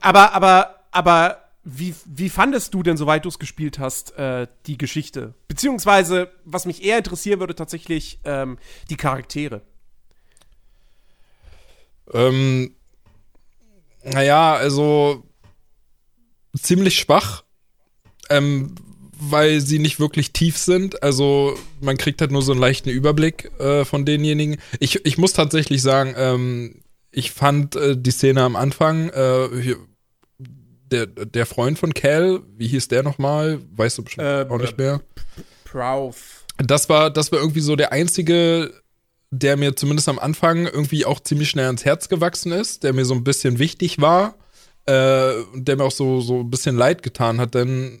aber, 0.00 0.34
aber, 0.34 0.80
aber 0.90 1.47
wie, 1.70 1.94
wie 2.06 2.30
fandest 2.30 2.72
du 2.72 2.82
denn, 2.82 2.96
soweit 2.96 3.24
du 3.24 3.28
es 3.28 3.38
gespielt 3.38 3.78
hast, 3.78 4.16
äh, 4.16 4.46
die 4.66 4.78
Geschichte? 4.78 5.34
Beziehungsweise, 5.48 6.30
was 6.44 6.64
mich 6.64 6.82
eher 6.82 6.98
interessieren 6.98 7.40
würde, 7.40 7.54
tatsächlich 7.54 8.20
ähm, 8.24 8.58
die 8.88 8.96
Charaktere. 8.96 9.60
Ähm, 12.12 12.74
naja, 14.02 14.54
also 14.54 15.24
ziemlich 16.56 16.98
schwach, 16.98 17.44
ähm, 18.30 18.74
weil 19.20 19.60
sie 19.60 19.78
nicht 19.78 20.00
wirklich 20.00 20.32
tief 20.32 20.56
sind. 20.56 21.02
Also 21.02 21.58
man 21.80 21.98
kriegt 21.98 22.22
halt 22.22 22.30
nur 22.30 22.42
so 22.42 22.52
einen 22.52 22.62
leichten 22.62 22.88
Überblick 22.88 23.50
äh, 23.60 23.84
von 23.84 24.06
denjenigen. 24.06 24.56
Ich, 24.80 25.04
ich 25.04 25.18
muss 25.18 25.34
tatsächlich 25.34 25.82
sagen, 25.82 26.14
ähm, 26.16 26.82
ich 27.10 27.30
fand 27.30 27.76
äh, 27.76 27.94
die 27.94 28.10
Szene 28.10 28.42
am 28.42 28.56
Anfang, 28.56 29.10
äh, 29.10 29.76
der, 30.90 31.06
der 31.06 31.46
Freund 31.46 31.78
von 31.78 31.94
Cal, 31.94 32.40
wie 32.56 32.68
hieß 32.68 32.88
der 32.88 33.02
nochmal? 33.02 33.60
Weißt 33.76 33.98
du 33.98 34.04
bestimmt 34.04 34.26
äh, 34.26 34.46
auch 34.48 34.58
nicht 34.58 34.78
mehr. 34.78 35.00
Prouf. 35.64 36.44
Das 36.58 36.88
war, 36.88 37.10
das 37.10 37.30
war 37.30 37.38
irgendwie 37.38 37.60
so 37.60 37.76
der 37.76 37.92
einzige, 37.92 38.72
der 39.30 39.56
mir 39.56 39.76
zumindest 39.76 40.08
am 40.08 40.18
Anfang 40.18 40.66
irgendwie 40.66 41.04
auch 41.04 41.20
ziemlich 41.20 41.50
schnell 41.50 41.66
ans 41.66 41.84
Herz 41.84 42.08
gewachsen 42.08 42.52
ist, 42.52 42.82
der 42.82 42.92
mir 42.92 43.04
so 43.04 43.14
ein 43.14 43.24
bisschen 43.24 43.58
wichtig 43.58 44.00
war, 44.00 44.34
äh, 44.86 45.32
der 45.54 45.76
mir 45.76 45.84
auch 45.84 45.92
so, 45.92 46.20
so 46.20 46.40
ein 46.40 46.50
bisschen 46.50 46.76
leid 46.76 47.02
getan 47.02 47.40
hat, 47.40 47.54
denn 47.54 48.00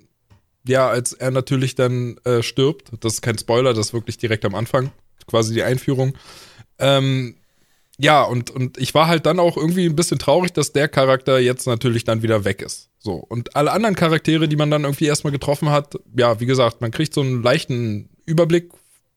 ja, 0.66 0.88
als 0.88 1.12
er 1.12 1.30
natürlich 1.30 1.74
dann 1.74 2.18
äh, 2.24 2.42
stirbt, 2.42 2.90
das 3.00 3.14
ist 3.14 3.22
kein 3.22 3.38
Spoiler, 3.38 3.74
das 3.74 3.88
ist 3.88 3.92
wirklich 3.94 4.18
direkt 4.18 4.44
am 4.44 4.54
Anfang, 4.54 4.90
quasi 5.26 5.54
die 5.54 5.62
Einführung, 5.62 6.14
ähm, 6.78 7.36
ja, 8.00 8.22
und, 8.22 8.50
und 8.50 8.78
ich 8.78 8.94
war 8.94 9.08
halt 9.08 9.26
dann 9.26 9.40
auch 9.40 9.56
irgendwie 9.56 9.84
ein 9.84 9.96
bisschen 9.96 10.20
traurig, 10.20 10.52
dass 10.52 10.72
der 10.72 10.88
Charakter 10.88 11.40
jetzt 11.40 11.66
natürlich 11.66 12.04
dann 12.04 12.22
wieder 12.22 12.44
weg 12.44 12.62
ist. 12.62 12.90
So. 13.00 13.14
Und 13.14 13.56
alle 13.56 13.72
anderen 13.72 13.96
Charaktere, 13.96 14.48
die 14.48 14.56
man 14.56 14.70
dann 14.70 14.84
irgendwie 14.84 15.06
erstmal 15.06 15.32
getroffen 15.32 15.70
hat, 15.70 15.96
ja, 16.16 16.38
wie 16.38 16.46
gesagt, 16.46 16.80
man 16.80 16.92
kriegt 16.92 17.12
so 17.12 17.22
einen 17.22 17.42
leichten 17.42 18.08
Überblick, 18.24 18.70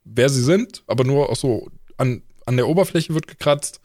wer 0.03 0.29
sie 0.29 0.41
sind, 0.43 0.83
aber 0.87 1.03
nur 1.03 1.29
auch 1.29 1.35
so 1.35 1.69
an, 1.97 2.23
an 2.47 2.57
der 2.57 2.67
Oberfläche 2.67 3.13
wird 3.13 3.27
gekratzt. 3.27 3.81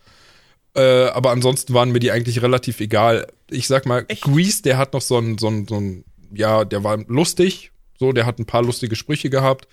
Äh, 0.75 1.09
aber 1.09 1.31
ansonsten 1.31 1.75
waren 1.75 1.93
mir 1.93 2.00
die 2.00 2.11
eigentlich 2.11 2.41
relativ 2.41 2.81
egal. 2.81 3.26
Ich 3.50 3.67
sag 3.67 3.85
mal, 3.85 4.07
Echt? 4.09 4.23
Grease, 4.23 4.62
der 4.62 4.79
hat 4.79 4.95
noch 4.95 5.03
so 5.03 5.19
ein, 5.19 5.37
so 5.37 5.49
ein, 5.49 5.67
so 5.69 5.79
ein, 5.79 6.05
ja, 6.33 6.65
der 6.65 6.85
war 6.85 6.99
lustig, 7.07 7.71
so, 7.99 8.12
der 8.12 8.25
hat 8.25 8.38
ein 8.38 8.47
paar 8.47 8.62
lustige 8.62 8.97
Sprüche 8.97 9.29
gehabt, 9.29 9.69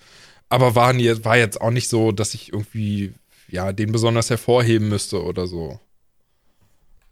aber 0.50 0.74
war, 0.74 0.94
war 0.94 1.36
jetzt 1.36 1.60
auch 1.60 1.70
nicht 1.70 1.88
so, 1.88 2.12
dass 2.12 2.34
ich 2.34 2.52
irgendwie 2.52 3.14
ja, 3.54 3.72
den 3.72 3.92
besonders 3.92 4.30
hervorheben 4.30 4.88
müsste 4.88 5.22
oder 5.22 5.46
so. 5.46 5.78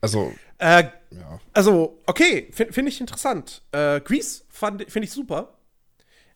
Also. 0.00 0.32
Äh, 0.58 0.84
ja. 1.11 1.40
Also, 1.52 2.00
okay, 2.06 2.49
finde 2.52 2.72
find 2.72 2.88
ich 2.88 3.00
interessant. 3.00 3.62
Äh, 3.70 4.00
Grease 4.00 4.42
finde 4.50 5.04
ich 5.04 5.12
super. 5.12 5.56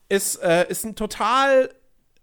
Ist, 0.08 0.36
äh, 0.36 0.68
ist 0.68 0.84
ein 0.84 0.94
total 0.94 1.74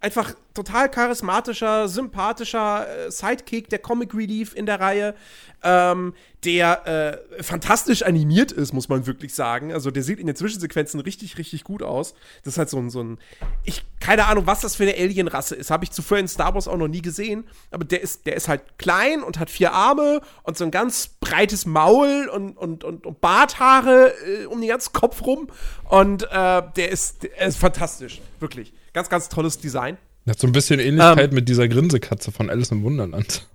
einfach 0.03 0.36
total 0.53 0.89
charismatischer, 0.89 1.88
sympathischer 1.88 2.86
äh, 3.07 3.10
Sidekick, 3.10 3.69
der 3.69 3.79
Comic 3.79 4.13
Relief 4.13 4.53
in 4.53 4.65
der 4.65 4.81
Reihe, 4.81 5.15
ähm, 5.63 6.13
der 6.43 7.22
äh, 7.38 7.41
fantastisch 7.41 8.03
animiert 8.03 8.51
ist, 8.51 8.74
muss 8.74 8.89
man 8.89 9.07
wirklich 9.07 9.33
sagen. 9.33 9.72
Also 9.72 9.91
der 9.91 10.03
sieht 10.03 10.19
in 10.19 10.27
den 10.27 10.36
Zwischensequenzen 10.36 11.00
richtig, 11.00 11.38
richtig 11.38 11.63
gut 11.63 11.81
aus. 11.81 12.15
Das 12.43 12.55
ist 12.55 12.57
halt 12.57 12.69
so 12.69 12.79
ein, 12.79 12.89
so 12.89 13.01
ein 13.01 13.17
ich, 13.63 13.86
keine 14.01 14.25
Ahnung, 14.25 14.45
was 14.45 14.60
das 14.60 14.75
für 14.75 14.83
eine 14.83 14.93
Alienrasse 14.93 15.55
ist. 15.55 15.72
Habe 15.72 15.86
ich 15.86 15.91
zuvor 15.91 16.17
in 16.17 16.27
Star 16.27 16.53
Wars 16.53 16.67
auch 16.67 16.77
noch 16.77 16.89
nie 16.89 17.01
gesehen. 17.01 17.45
Aber 17.72 17.86
der 17.86 18.01
ist, 18.01 18.25
der 18.25 18.36
ist 18.36 18.50
halt 18.50 18.77
klein 18.77 19.24
und 19.24 19.39
hat 19.39 19.50
vier 19.50 19.72
Arme 19.72 20.19
und 20.43 20.57
so 20.57 20.65
ein 20.65 20.72
ganz 20.72 21.12
breites 21.22 21.65
Maul 21.65 22.27
und, 22.27 22.57
und, 22.57 22.83
und, 22.83 23.05
und 23.05 23.22
Barthaare 23.22 24.13
äh, 24.27 24.45
um 24.48 24.60
den 24.60 24.69
ganzen 24.69 24.91
Kopf 24.91 25.25
rum. 25.25 25.48
Und 25.86 26.24
äh, 26.24 26.62
der, 26.75 26.91
ist, 26.91 27.24
der 27.24 27.48
ist 27.48 27.57
fantastisch, 27.57 28.22
wirklich. 28.41 28.74
Ganz, 28.93 29.09
ganz 29.09 29.29
tolles 29.29 29.57
Design. 29.57 29.97
Hat 30.27 30.39
so 30.39 30.47
ein 30.47 30.53
bisschen 30.53 30.79
Ähnlichkeit 30.79 31.29
ähm, 31.29 31.35
mit 31.35 31.50
dieser 31.50 31.67
Grinsekatze 31.67 32.31
von 32.31 32.50
Alice 32.50 32.71
im 32.71 32.83
Wunderland. 32.83 33.47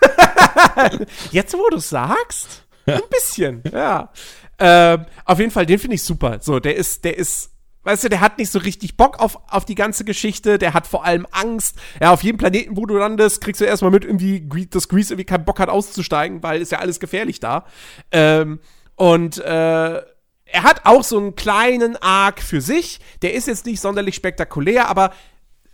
Jetzt, 1.32 1.54
wo 1.54 1.68
du 1.70 1.78
sagst, 1.78 2.64
ein 2.86 3.00
bisschen, 3.10 3.62
ja. 3.72 4.12
Ähm, 4.58 5.06
auf 5.24 5.38
jeden 5.38 5.50
Fall, 5.50 5.66
den 5.66 5.78
finde 5.78 5.96
ich 5.96 6.02
super. 6.02 6.38
So, 6.40 6.60
der 6.60 6.76
ist, 6.76 7.04
der 7.04 7.18
ist, 7.18 7.50
weißt 7.82 8.04
du, 8.04 8.08
der 8.08 8.20
hat 8.20 8.38
nicht 8.38 8.50
so 8.50 8.58
richtig 8.60 8.96
Bock 8.96 9.18
auf, 9.18 9.38
auf 9.48 9.64
die 9.64 9.74
ganze 9.74 10.04
Geschichte, 10.04 10.58
der 10.58 10.72
hat 10.72 10.86
vor 10.86 11.04
allem 11.04 11.26
Angst. 11.32 11.76
Ja, 12.00 12.12
auf 12.12 12.22
jedem 12.22 12.38
Planeten, 12.38 12.76
wo 12.76 12.86
du 12.86 12.96
landest, 12.96 13.40
kriegst 13.40 13.60
du 13.60 13.64
erstmal 13.64 13.90
mit, 13.90 14.04
irgendwie, 14.04 14.66
dass 14.66 14.88
Grease 14.88 15.14
irgendwie 15.14 15.26
keinen 15.26 15.44
Bock 15.44 15.58
hat 15.58 15.68
auszusteigen, 15.68 16.42
weil 16.42 16.62
ist 16.62 16.72
ja 16.72 16.78
alles 16.78 17.00
gefährlich 17.00 17.40
da. 17.40 17.66
Ähm, 18.12 18.60
und 18.94 19.38
äh, 19.38 20.02
er 20.46 20.62
hat 20.62 20.86
auch 20.86 21.02
so 21.02 21.18
einen 21.18 21.34
kleinen 21.34 21.96
Arc 21.96 22.40
für 22.40 22.60
sich. 22.60 23.00
Der 23.22 23.34
ist 23.34 23.48
jetzt 23.48 23.66
nicht 23.66 23.80
sonderlich 23.80 24.14
spektakulär, 24.14 24.88
aber 24.88 25.12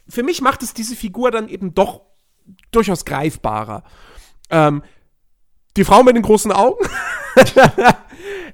für 0.09 0.23
mich 0.23 0.41
macht 0.41 0.63
es 0.63 0.75
diese 0.75 0.97
Figur 0.97 1.31
dann 1.31 1.49
eben 1.49 1.75
doch 1.75 2.03
durchaus 2.71 3.05
greifbarer. 3.05 3.85
Ähm, 4.51 4.83
die 5.77 5.85
Frau 5.85 6.03
mit 6.03 6.17
den 6.17 6.23
großen 6.23 6.53
Augen 6.53 6.85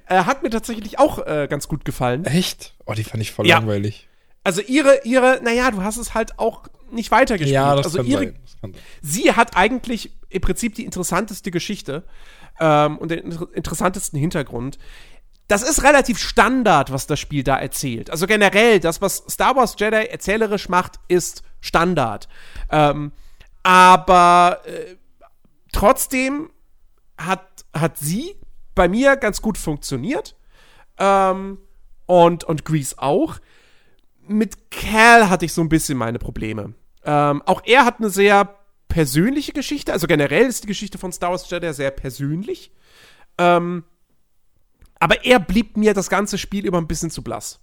äh, 0.07 0.23
hat 0.23 0.43
mir 0.43 0.49
tatsächlich 0.49 0.99
auch 0.99 1.25
äh, 1.25 1.47
ganz 1.49 1.67
gut 1.67 1.83
gefallen. 1.85 2.25
Echt? 2.25 2.75
Oh, 2.85 2.93
die 2.93 3.03
fand 3.03 3.23
ich 3.23 3.31
voll 3.31 3.47
ja. 3.47 3.57
langweilig. 3.57 4.07
Also 4.43 4.61
ihre, 4.61 5.01
ihre, 5.03 5.41
naja, 5.43 5.71
du 5.71 5.83
hast 5.83 5.97
es 5.97 6.13
halt 6.13 6.39
auch 6.39 6.63
nicht 6.91 7.11
weitergespielt. 7.11 7.53
Ja, 7.53 7.75
das 7.75 7.87
also 7.87 7.97
kann 7.99 8.07
ihre, 8.07 8.23
sein. 8.23 8.39
Das 8.41 8.61
kann 8.61 8.73
sein. 8.73 8.81
Sie 9.01 9.31
hat 9.33 9.57
eigentlich 9.57 10.11
im 10.29 10.41
Prinzip 10.41 10.75
die 10.75 10.85
interessanteste 10.85 11.51
Geschichte 11.51 12.05
ähm, 12.59 12.97
und 12.97 13.11
den 13.11 13.31
interessantesten 13.53 14.19
Hintergrund 14.19 14.79
das 15.49 15.63
ist 15.63 15.83
relativ 15.83 16.19
Standard, 16.19 16.91
was 16.91 17.07
das 17.07 17.19
Spiel 17.19 17.43
da 17.43 17.57
erzählt. 17.57 18.11
Also 18.11 18.27
generell, 18.27 18.79
das, 18.79 19.01
was 19.01 19.23
Star 19.27 19.55
Wars 19.55 19.75
Jedi 19.77 20.05
erzählerisch 20.05 20.69
macht, 20.69 20.99
ist 21.07 21.41
Standard. 21.59 22.29
Ähm, 22.69 23.11
aber 23.63 24.61
äh, 24.65 24.95
trotzdem 25.73 26.51
hat, 27.17 27.65
hat 27.73 27.97
sie 27.97 28.35
bei 28.75 28.87
mir 28.87 29.17
ganz 29.17 29.41
gut 29.41 29.57
funktioniert. 29.57 30.35
Ähm, 30.99 31.57
und, 32.05 32.43
und 32.43 32.63
Grease 32.63 32.95
auch. 32.99 33.39
Mit 34.27 34.69
Cal 34.69 35.31
hatte 35.31 35.45
ich 35.45 35.53
so 35.53 35.61
ein 35.61 35.69
bisschen 35.69 35.97
meine 35.97 36.19
Probleme. 36.19 36.75
Ähm, 37.03 37.41
auch 37.47 37.63
er 37.65 37.85
hat 37.85 37.97
eine 37.97 38.11
sehr 38.11 38.55
persönliche 38.87 39.53
Geschichte. 39.53 39.93
Also 39.93 40.05
generell 40.05 40.45
ist 40.45 40.63
die 40.63 40.67
Geschichte 40.67 40.99
von 40.99 41.11
Star 41.11 41.31
Wars 41.31 41.49
Jedi 41.49 41.73
sehr 41.73 41.89
persönlich. 41.89 42.71
Ähm, 43.39 43.83
aber 44.99 45.25
er 45.25 45.39
blieb 45.39 45.77
mir 45.77 45.93
das 45.93 46.09
ganze 46.09 46.37
Spiel 46.37 46.65
über 46.65 46.77
ein 46.77 46.87
bisschen 46.87 47.11
zu 47.11 47.23
blass. 47.23 47.59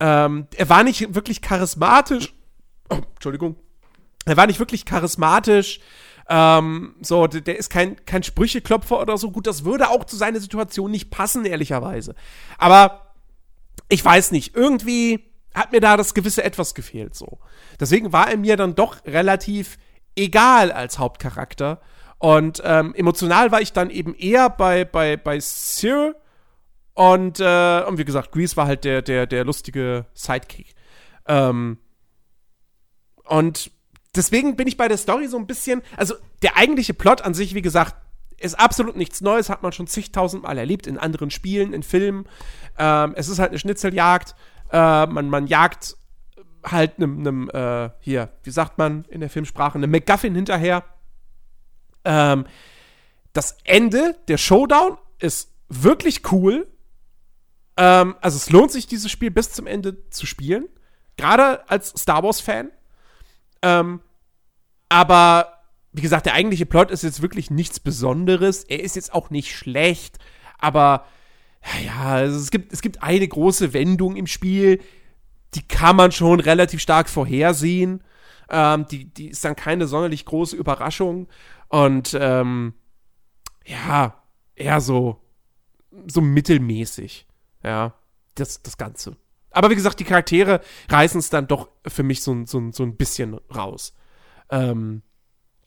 Ähm, 0.00 0.48
er 0.56 0.68
war 0.68 0.82
nicht 0.82 1.14
wirklich 1.14 1.40
charismatisch. 1.40 2.34
Oh, 2.90 3.00
Entschuldigung. 3.14 3.56
Er 4.26 4.36
war 4.36 4.46
nicht 4.46 4.58
wirklich 4.58 4.84
charismatisch. 4.84 5.80
Ähm, 6.28 6.96
so, 7.02 7.26
der, 7.26 7.58
ist 7.58 7.70
kein, 7.70 8.04
kein 8.06 8.22
Sprücheklopfer 8.22 9.00
oder 9.00 9.16
so. 9.18 9.30
Gut, 9.30 9.46
das 9.46 9.64
würde 9.64 9.90
auch 9.90 10.04
zu 10.04 10.16
seiner 10.16 10.40
Situation 10.40 10.90
nicht 10.90 11.10
passen, 11.10 11.44
ehrlicherweise. 11.44 12.14
Aber 12.58 13.12
ich 13.88 14.04
weiß 14.04 14.32
nicht, 14.32 14.56
irgendwie 14.56 15.24
hat 15.54 15.72
mir 15.72 15.80
da 15.80 15.96
das 15.96 16.14
gewisse 16.14 16.42
Etwas 16.42 16.74
gefehlt 16.74 17.14
so. 17.14 17.38
Deswegen 17.78 18.12
war 18.12 18.30
er 18.30 18.36
mir 18.36 18.56
dann 18.56 18.74
doch 18.74 19.04
relativ 19.04 19.78
egal 20.16 20.72
als 20.72 20.98
Hauptcharakter. 20.98 21.80
Und 22.18 22.62
ähm, 22.64 22.94
emotional 22.94 23.52
war 23.52 23.60
ich 23.60 23.72
dann 23.72 23.90
eben 23.90 24.14
eher 24.14 24.48
bei, 24.48 24.84
bei, 24.84 25.16
bei 25.16 25.38
Sir. 25.40 26.16
Und, 26.94 27.40
äh, 27.40 27.82
und 27.86 27.98
wie 27.98 28.04
gesagt, 28.04 28.32
Grease 28.32 28.56
war 28.56 28.66
halt 28.66 28.84
der, 28.84 29.02
der, 29.02 29.26
der 29.26 29.44
lustige 29.44 30.06
Sidekick. 30.14 30.74
Ähm, 31.26 31.78
und 33.24 33.70
deswegen 34.14 34.56
bin 34.56 34.68
ich 34.68 34.76
bei 34.76 34.88
der 34.88 34.96
Story 34.96 35.26
so 35.26 35.36
ein 35.36 35.46
bisschen, 35.46 35.82
also 35.96 36.14
der 36.42 36.56
eigentliche 36.56 36.94
Plot 36.94 37.22
an 37.22 37.34
sich, 37.34 37.54
wie 37.54 37.62
gesagt, 37.62 37.96
ist 38.38 38.58
absolut 38.58 38.96
nichts 38.96 39.20
Neues, 39.20 39.48
hat 39.48 39.62
man 39.62 39.72
schon 39.72 39.86
zigtausendmal 39.86 40.58
erlebt 40.58 40.86
in 40.86 40.98
anderen 40.98 41.30
Spielen, 41.30 41.72
in 41.72 41.82
Filmen. 41.82 42.26
Ähm, 42.78 43.14
es 43.16 43.28
ist 43.28 43.38
halt 43.38 43.50
eine 43.50 43.58
Schnitzeljagd. 43.58 44.34
Äh, 44.70 45.06
man, 45.06 45.30
man 45.30 45.46
jagt 45.46 45.96
halt 46.64 46.96
einem, 46.96 47.20
einem 47.20 47.50
äh, 47.50 47.90
hier, 48.00 48.30
wie 48.42 48.50
sagt 48.50 48.78
man 48.78 49.04
in 49.08 49.20
der 49.20 49.30
Filmsprache, 49.30 49.76
einem 49.76 49.90
MacGuffin 49.90 50.34
hinterher. 50.34 50.84
Ähm, 52.04 52.46
das 53.32 53.56
Ende, 53.64 54.16
der 54.28 54.38
Showdown, 54.38 54.98
ist 55.18 55.50
wirklich 55.68 56.30
cool. 56.32 56.66
Ähm, 57.76 58.14
also 58.20 58.36
es 58.36 58.50
lohnt 58.50 58.70
sich, 58.70 58.86
dieses 58.86 59.10
Spiel 59.10 59.30
bis 59.30 59.52
zum 59.52 59.66
Ende 59.66 60.08
zu 60.10 60.26
spielen. 60.26 60.68
Gerade 61.16 61.68
als 61.68 61.90
Star 61.90 62.22
Wars-Fan. 62.22 62.70
Ähm, 63.62 64.00
aber 64.88 65.54
wie 65.92 66.02
gesagt, 66.02 66.26
der 66.26 66.34
eigentliche 66.34 66.66
Plot 66.66 66.90
ist 66.90 67.02
jetzt 67.02 67.22
wirklich 67.22 67.50
nichts 67.50 67.80
Besonderes. 67.80 68.64
Er 68.64 68.82
ist 68.82 68.96
jetzt 68.96 69.14
auch 69.14 69.30
nicht 69.30 69.56
schlecht, 69.56 70.18
aber 70.58 71.06
ja, 71.84 72.04
also 72.04 72.38
es, 72.38 72.50
gibt, 72.50 72.72
es 72.72 72.82
gibt 72.82 73.02
eine 73.02 73.26
große 73.26 73.72
Wendung 73.72 74.16
im 74.16 74.26
Spiel, 74.26 74.80
die 75.54 75.66
kann 75.66 75.96
man 75.96 76.12
schon 76.12 76.40
relativ 76.40 76.80
stark 76.80 77.08
vorhersehen. 77.08 78.02
Ähm, 78.50 78.86
die, 78.90 79.06
die 79.06 79.28
ist 79.28 79.44
dann 79.44 79.56
keine 79.56 79.86
sonderlich 79.86 80.24
große 80.24 80.56
Überraschung. 80.56 81.28
Und 81.68 82.16
ähm, 82.20 82.74
ja, 83.64 84.20
eher 84.54 84.80
so, 84.80 85.20
so 86.06 86.20
mittelmäßig. 86.20 87.26
Ja, 87.64 87.94
das, 88.34 88.62
das 88.62 88.76
Ganze. 88.76 89.16
Aber 89.50 89.70
wie 89.70 89.74
gesagt, 89.74 90.00
die 90.00 90.04
Charaktere 90.04 90.60
reißen 90.88 91.20
es 91.20 91.30
dann 91.30 91.46
doch 91.46 91.68
für 91.86 92.02
mich 92.02 92.22
so, 92.22 92.44
so, 92.44 92.70
so 92.72 92.82
ein 92.82 92.96
bisschen 92.96 93.38
raus. 93.54 93.94
Ähm, 94.50 95.02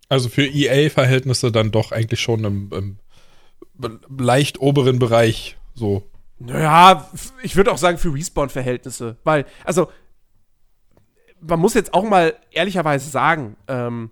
also 0.10 0.30
für 0.30 0.46
EA-Verhältnisse 0.46 1.52
dann 1.52 1.72
doch 1.72 1.92
eigentlich 1.92 2.22
schon 2.22 2.44
im, 2.44 2.72
im 2.74 3.00
leicht 4.18 4.60
oberen 4.60 5.00
Bereich 5.00 5.58
so. 5.74 6.04
Naja, 6.40 7.10
ich 7.42 7.56
würde 7.56 7.72
auch 7.72 7.78
sagen 7.78 7.98
für 7.98 8.14
Respawn-Verhältnisse. 8.14 9.18
Weil, 9.24 9.46
also, 9.64 9.90
man 11.40 11.60
muss 11.60 11.74
jetzt 11.74 11.94
auch 11.94 12.04
mal 12.04 12.36
ehrlicherweise 12.52 13.10
sagen, 13.10 13.58
ähm, 13.68 14.12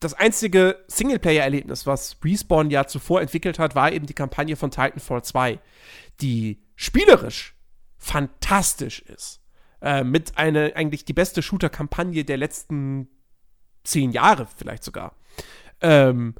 das 0.00 0.14
einzige 0.14 0.84
Singleplayer-Erlebnis, 0.88 1.86
was 1.86 2.16
Respawn 2.22 2.70
ja 2.70 2.86
zuvor 2.86 3.22
entwickelt 3.22 3.58
hat, 3.58 3.74
war 3.74 3.92
eben 3.92 4.06
die 4.06 4.14
Kampagne 4.14 4.56
von 4.56 4.70
Titanfall 4.70 5.22
2, 5.24 5.58
die 6.20 6.62
spielerisch 6.74 7.54
fantastisch 7.98 9.00
ist. 9.00 9.40
Äh, 9.80 10.04
mit 10.04 10.38
einer 10.38 10.72
eigentlich 10.74 11.04
die 11.04 11.12
beste 11.12 11.42
Shooter-Kampagne 11.42 12.24
der 12.24 12.36
letzten 12.36 13.08
zehn 13.84 14.10
Jahre 14.10 14.46
vielleicht 14.56 14.84
sogar. 14.84 15.14
Ähm, 15.80 16.34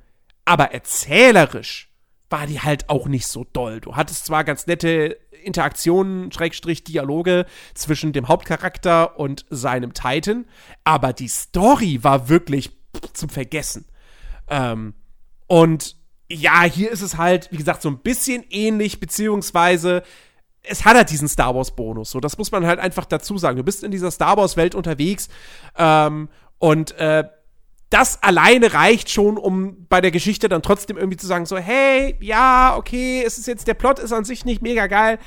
aber 0.45 0.73
erzählerisch 0.73 1.93
war 2.31 2.47
die 2.47 2.61
halt 2.61 2.89
auch 2.89 3.07
nicht 3.07 3.27
so 3.27 3.45
doll. 3.45 3.81
Du 3.81 3.95
hattest 3.95 4.27
zwar 4.27 4.45
ganz 4.45 4.67
nette 4.67 5.19
Interaktionen, 5.45 6.33
Schrägstrich 6.33 6.83
Dialoge 6.83 7.47
zwischen 7.75 8.13
dem 8.13 8.29
Hauptcharakter 8.29 9.19
und 9.19 9.45
seinem 9.49 9.93
Titan, 9.93 10.47
aber 10.83 11.13
die 11.13 11.29
Story 11.29 12.03
war 12.03 12.29
wirklich 12.29 12.77
zum 13.13 13.29
Vergessen. 13.29 13.87
Ähm, 14.49 14.95
und 15.47 15.97
ja, 16.29 16.63
hier 16.63 16.91
ist 16.91 17.03
es 17.03 17.17
halt, 17.17 17.51
wie 17.53 17.57
gesagt, 17.57 17.83
so 17.83 17.89
ein 17.89 17.99
bisschen 17.99 18.45
ähnlich, 18.51 19.01
beziehungsweise 19.01 20.03
es 20.63 20.85
hat 20.85 20.97
halt 20.97 21.11
diesen 21.11 21.29
Star 21.29 21.55
Wars-Bonus. 21.55 22.11
So, 22.11 22.21
das 22.21 22.39
muss 22.39 22.51
man 22.51 22.67
halt 22.67 22.81
einfach 22.81 23.05
dazu 23.05 23.39
sagen. 23.39 23.57
Du 23.57 23.63
bist 23.63 23.85
in 23.85 23.93
dieser 23.93 24.11
Star 24.11 24.37
Wars-Welt 24.37 24.75
unterwegs 24.75 25.29
ähm, 25.77 26.29
und 26.59 26.93
äh, 26.99 27.25
das 27.91 28.21
alleine 28.23 28.75
reicht 28.75 29.11
schon, 29.11 29.39
um 29.39 29.87
bei 29.89 30.01
der 30.01 30.11
Geschichte 30.11 30.49
dann 30.49 30.63
trotzdem 30.63 30.97
irgendwie 30.97 31.17
zu 31.17 31.27
sagen, 31.27 31.47
so, 31.47 31.57
hey, 31.57 32.17
ja, 32.21 32.77
okay, 32.77 33.23
es 33.25 33.39
ist 33.39 33.47
jetzt, 33.47 33.69
der 33.69 33.75
Plot 33.75 34.01
ist 34.01 34.13
an 34.13 34.25
sich 34.25 34.45
nicht 34.45 34.61
mega 34.61 34.89
geil, 34.89 35.19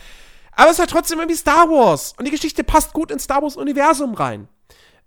aber 0.52 0.66
es 0.66 0.74
ist 0.74 0.80
halt 0.80 0.90
trotzdem 0.90 1.20
irgendwie 1.20 1.38
Star 1.38 1.70
Wars 1.70 2.14
und 2.18 2.26
die 2.26 2.32
Geschichte 2.32 2.66
passt 2.66 2.92
gut 2.92 3.12
ins 3.12 3.24
Star 3.24 3.42
Wars-Universum 3.42 4.14
rein. 4.14 4.50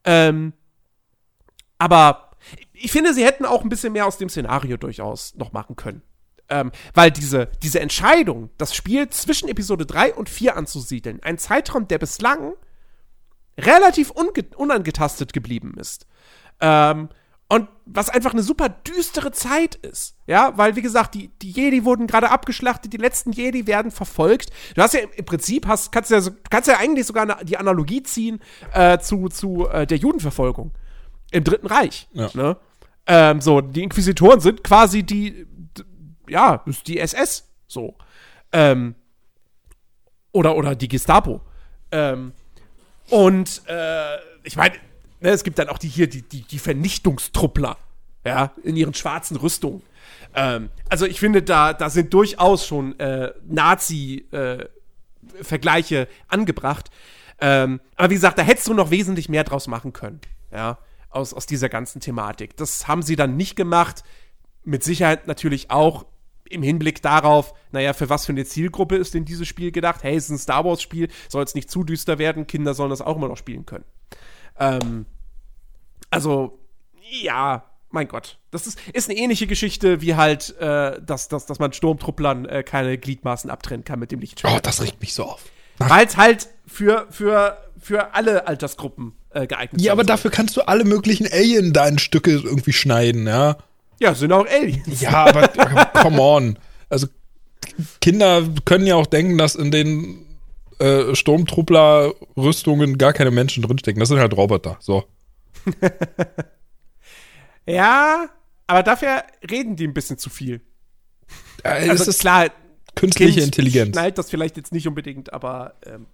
Ähm, 0.05 0.55
aber 1.78 2.31
ich 2.82 2.92
finde, 2.92 3.14
sie 3.14 3.24
hätten 3.24 3.44
auch 3.44 3.62
ein 3.62 3.68
bisschen 3.68 3.92
mehr 3.92 4.06
aus 4.06 4.18
dem 4.18 4.28
Szenario 4.28 4.76
durchaus 4.76 5.34
noch 5.36 5.52
machen 5.52 5.76
können. 5.76 6.02
Ähm, 6.48 6.72
weil 6.94 7.10
diese, 7.10 7.48
diese 7.62 7.80
Entscheidung, 7.80 8.50
das 8.58 8.74
Spiel 8.74 9.08
zwischen 9.08 9.48
Episode 9.48 9.86
3 9.86 10.14
und 10.14 10.28
4 10.28 10.56
anzusiedeln, 10.56 11.20
ein 11.22 11.38
Zeitraum, 11.38 11.88
der 11.88 11.98
bislang 11.98 12.54
relativ 13.58 14.10
unangetastet 14.10 15.32
geblieben 15.32 15.74
ist. 15.78 16.06
Ähm, 16.60 17.08
und 17.48 17.68
was 17.84 18.08
einfach 18.08 18.32
eine 18.32 18.42
super 18.42 18.70
düstere 18.70 19.30
Zeit 19.30 19.74
ist. 19.74 20.16
Ja, 20.26 20.56
weil, 20.56 20.74
wie 20.74 20.80
gesagt, 20.80 21.14
die, 21.14 21.28
die 21.42 21.50
Jedi 21.50 21.84
wurden 21.84 22.06
gerade 22.06 22.30
abgeschlachtet, 22.30 22.92
die 22.94 22.98
letzten 22.98 23.30
Jedi 23.32 23.66
werden 23.66 23.90
verfolgt. 23.90 24.50
Du 24.74 24.80
hast 24.80 24.94
ja 24.94 25.00
im, 25.00 25.24
Prinzip, 25.26 25.66
hast, 25.66 25.92
kannst, 25.92 26.10
ja, 26.10 26.20
kannst 26.48 26.68
ja 26.68 26.78
eigentlich 26.78 27.06
sogar 27.06 27.24
eine, 27.24 27.44
die 27.44 27.58
Analogie 27.58 28.02
ziehen 28.02 28.40
äh, 28.72 28.98
zu, 28.98 29.28
zu 29.28 29.68
äh, 29.68 29.86
der 29.86 29.98
Judenverfolgung 29.98 30.72
im 31.30 31.44
Dritten 31.44 31.66
Reich. 31.66 32.08
Ja. 32.12 32.30
Ne? 32.32 32.56
Ähm, 33.06 33.40
so, 33.40 33.60
die 33.60 33.82
Inquisitoren 33.82 34.40
sind 34.40 34.62
quasi 34.62 35.02
die, 35.02 35.46
ja, 36.28 36.62
die 36.86 36.98
SS. 36.98 37.48
So. 37.66 37.96
Ähm, 38.52 38.94
oder, 40.32 40.56
oder 40.56 40.74
die 40.74 40.88
Gestapo. 40.88 41.40
Ähm, 41.90 42.32
und 43.10 43.62
äh, 43.66 44.16
ich 44.42 44.56
meine, 44.56 44.76
ne, 45.20 45.30
es 45.30 45.44
gibt 45.44 45.58
dann 45.58 45.68
auch 45.68 45.78
die 45.78 45.88
hier, 45.88 46.08
die, 46.08 46.22
die, 46.22 46.42
die 46.42 46.58
Vernichtungstruppler, 46.58 47.76
ja, 48.24 48.52
in 48.62 48.76
ihren 48.76 48.94
schwarzen 48.94 49.36
Rüstungen. 49.36 49.82
Ähm, 50.34 50.70
also 50.88 51.04
ich 51.06 51.20
finde, 51.20 51.42
da, 51.42 51.74
da 51.74 51.90
sind 51.90 52.14
durchaus 52.14 52.66
schon 52.66 52.98
äh, 52.98 53.32
Nazi-Vergleiche 53.46 55.96
äh, 55.96 56.06
angebracht. 56.28 56.90
Ähm, 57.40 57.80
aber 57.96 58.10
wie 58.10 58.14
gesagt, 58.14 58.38
da 58.38 58.42
hättest 58.42 58.68
du 58.68 58.74
noch 58.74 58.90
wesentlich 58.90 59.28
mehr 59.28 59.44
draus 59.44 59.66
machen 59.66 59.92
können, 59.92 60.20
ja, 60.52 60.78
aus, 61.12 61.35
aus 61.35 61.46
dieser 61.46 61.68
ganzen 61.68 62.01
Thematik. 62.01 62.57
Das 62.57 62.88
haben 62.88 63.03
sie 63.03 63.16
dann 63.16 63.37
nicht 63.37 63.57
gemacht. 63.57 64.03
Mit 64.64 64.83
Sicherheit 64.83 65.27
natürlich 65.27 65.70
auch 65.70 66.07
im 66.48 66.62
Hinblick 66.62 67.03
darauf, 67.03 67.55
naja, 67.72 67.94
für 67.94 68.11
was 68.11 68.27
für 68.27 68.33
eine 68.33 68.44
Zielgruppe 68.44 68.96
ist 68.96 69.14
denn 69.14 69.25
dieses 69.25 69.48
Spiel 69.48 69.72
gedacht? 69.72 70.03
Hey, 70.03 70.16
es 70.16 70.25
ist 70.25 70.31
ein 70.31 70.38
Star 70.38 70.64
Wars-Spiel, 70.64 71.09
soll 71.29 71.42
es 71.44 71.55
nicht 71.55 71.70
zu 71.70 71.83
düster 71.83 72.18
werden, 72.18 72.46
Kinder 72.46 72.75
sollen 72.75 72.90
das 72.90 73.01
auch 73.01 73.16
immer 73.16 73.29
noch 73.29 73.38
spielen 73.38 73.64
können. 73.64 73.85
Ähm, 74.59 75.07
also, 76.11 76.59
ja, 77.01 77.64
mein 77.90 78.09
Gott. 78.09 78.38
Das 78.51 78.66
ist, 78.66 78.79
ist 78.92 79.09
eine 79.09 79.18
ähnliche 79.18 79.46
Geschichte 79.46 80.01
wie 80.03 80.14
halt, 80.14 80.57
äh, 80.59 81.01
dass, 81.03 81.29
dass, 81.29 81.46
dass 81.46 81.59
man 81.59 81.72
Sturmtrupplern 81.72 82.44
äh, 82.44 82.62
keine 82.62 82.98
Gliedmaßen 82.98 83.51
abtrennen 83.51 83.85
kann 83.85 83.98
mit 83.98 84.12
dem 84.12 84.20
Lichtschwert. 84.20 84.55
Oh, 84.55 84.61
das 84.62 84.83
regt 84.83 85.01
mich 85.01 85.14
so 85.14 85.25
auf. 85.25 85.44
Weil 85.79 86.07
es 86.07 86.16
halt 86.16 86.48
für, 86.66 87.07
für, 87.11 87.59
für 87.79 88.14
alle 88.14 88.46
Altersgruppen 88.46 89.14
äh, 89.34 89.46
geeignet. 89.46 89.80
Ja, 89.80 89.92
aber 89.92 90.04
dafür 90.04 90.30
kannst 90.30 90.56
du 90.56 90.62
alle 90.62 90.84
möglichen 90.84 91.26
Alien 91.30 91.72
da 91.72 91.86
in 91.88 91.98
Stücke 91.98 92.30
irgendwie 92.30 92.72
schneiden, 92.72 93.26
ja. 93.26 93.56
Ja, 94.00 94.14
sind 94.14 94.32
auch 94.32 94.46
Aliens. 94.46 95.00
Ja, 95.00 95.26
aber 95.26 95.48
come 96.02 96.20
on. 96.20 96.58
Also 96.88 97.06
Kinder 98.00 98.42
können 98.64 98.86
ja 98.86 98.96
auch 98.96 99.06
denken, 99.06 99.38
dass 99.38 99.54
in 99.54 99.70
den 99.70 100.26
äh, 100.78 101.14
Sturmtruppler-Rüstungen 101.14 102.98
gar 102.98 103.12
keine 103.12 103.30
Menschen 103.30 103.62
drinstecken. 103.62 104.00
Das 104.00 104.08
sind 104.08 104.18
halt 104.18 104.36
Roboter. 104.36 104.76
So. 104.80 105.04
ja, 107.66 108.28
aber 108.66 108.82
dafür 108.82 109.22
reden 109.48 109.76
die 109.76 109.86
ein 109.86 109.94
bisschen 109.94 110.18
zu 110.18 110.30
viel. 110.30 110.60
Äh, 111.62 111.88
also 111.88 112.10
ist 112.10 112.20
klar, 112.20 112.50
künstliche 112.96 113.34
kind 113.34 113.46
Intelligenz. 113.46 113.94
Schnallt 113.94 114.18
das 114.18 114.30
vielleicht 114.30 114.56
jetzt 114.56 114.72
nicht 114.72 114.88
unbedingt, 114.88 115.32
aber 115.32 115.74
ähm, 115.86 116.06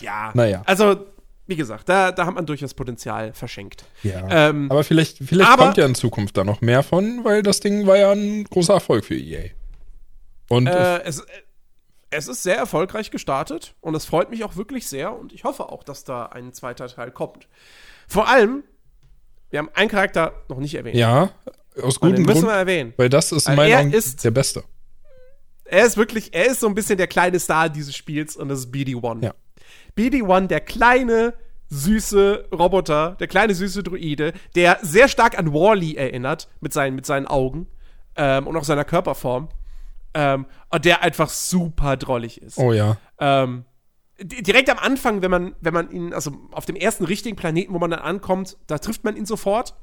ja. 0.00 0.32
Naja. 0.34 0.62
Also, 0.66 1.06
wie 1.46 1.56
gesagt, 1.56 1.88
da, 1.88 2.10
da 2.10 2.26
hat 2.26 2.34
man 2.34 2.46
durchaus 2.46 2.74
Potenzial 2.74 3.32
verschenkt. 3.34 3.84
Ja. 4.02 4.48
Ähm, 4.48 4.70
aber 4.70 4.84
vielleicht, 4.84 5.18
vielleicht 5.18 5.50
aber, 5.50 5.64
kommt 5.64 5.76
ja 5.76 5.84
in 5.84 5.94
Zukunft 5.94 6.36
da 6.36 6.44
noch 6.44 6.60
mehr 6.60 6.82
von, 6.82 7.24
weil 7.24 7.42
das 7.42 7.60
Ding 7.60 7.86
war 7.86 7.96
ja 7.96 8.12
ein 8.12 8.44
großer 8.44 8.74
Erfolg 8.74 9.04
für 9.04 9.16
EA. 9.16 9.50
Und 10.48 10.66
äh, 10.66 11.02
es, 11.02 11.22
es 12.10 12.28
ist 12.28 12.42
sehr 12.42 12.56
erfolgreich 12.56 13.10
gestartet 13.10 13.74
und 13.80 13.94
es 13.94 14.04
freut 14.04 14.30
mich 14.30 14.44
auch 14.44 14.56
wirklich 14.56 14.86
sehr 14.88 15.18
und 15.18 15.32
ich 15.32 15.44
hoffe 15.44 15.68
auch, 15.68 15.82
dass 15.82 16.04
da 16.04 16.26
ein 16.26 16.52
zweiter 16.52 16.86
Teil 16.88 17.10
kommt. 17.10 17.48
Vor 18.08 18.28
allem, 18.28 18.64
wir 19.50 19.58
haben 19.58 19.70
einen 19.74 19.90
Charakter 19.90 20.32
noch 20.48 20.58
nicht 20.58 20.74
erwähnt. 20.74 20.96
Ja, 20.96 21.30
aus 21.82 22.00
gutem 22.00 22.24
Grund. 22.24 22.36
müssen 22.36 22.46
wir 22.46 22.54
erwähnen. 22.54 22.94
Weil 22.96 23.08
das 23.08 23.32
ist 23.32 23.46
weil 23.48 23.56
meiner 23.56 23.76
Meinung 23.76 24.02
der 24.22 24.30
beste. 24.30 24.64
er 25.64 25.86
ist 25.86 25.96
wirklich, 25.96 26.32
er 26.32 26.46
ist 26.46 26.60
so 26.60 26.68
ein 26.68 26.74
bisschen 26.74 26.96
der 26.96 27.06
kleine 27.06 27.38
Star 27.38 27.68
dieses 27.68 27.94
Spiels 27.94 28.36
und 28.36 28.48
das 28.48 28.60
ist 28.60 28.72
BD-1. 28.72 29.24
Ja. 29.24 29.34
BD-1, 29.96 30.48
der 30.48 30.60
kleine, 30.60 31.34
süße 31.68 32.48
Roboter, 32.52 33.16
der 33.18 33.26
kleine, 33.26 33.54
süße 33.54 33.82
Druide, 33.82 34.32
der 34.54 34.78
sehr 34.82 35.08
stark 35.08 35.38
an 35.38 35.52
Wally 35.52 35.94
erinnert 35.96 36.48
mit 36.60 36.72
seinen, 36.72 36.94
mit 36.94 37.06
seinen 37.06 37.26
Augen 37.26 37.66
ähm, 38.16 38.46
und 38.46 38.56
auch 38.56 38.64
seiner 38.64 38.84
Körperform. 38.84 39.48
Ähm, 40.14 40.46
und 40.70 40.84
der 40.84 41.02
einfach 41.02 41.28
super 41.28 41.96
drollig 41.96 42.40
ist. 42.40 42.58
Oh 42.58 42.72
ja. 42.72 42.96
Ähm, 43.18 43.64
direkt 44.20 44.70
am 44.70 44.78
Anfang, 44.78 45.22
wenn 45.22 45.30
man, 45.30 45.54
wenn 45.60 45.74
man 45.74 45.90
ihn, 45.90 46.14
also 46.14 46.32
auf 46.52 46.66
dem 46.66 46.76
ersten 46.76 47.04
richtigen 47.04 47.36
Planeten, 47.36 47.74
wo 47.74 47.78
man 47.78 47.90
dann 47.90 48.00
ankommt, 48.00 48.56
da 48.68 48.78
trifft 48.78 49.02
man 49.04 49.16
ihn 49.16 49.26
sofort. 49.26 49.74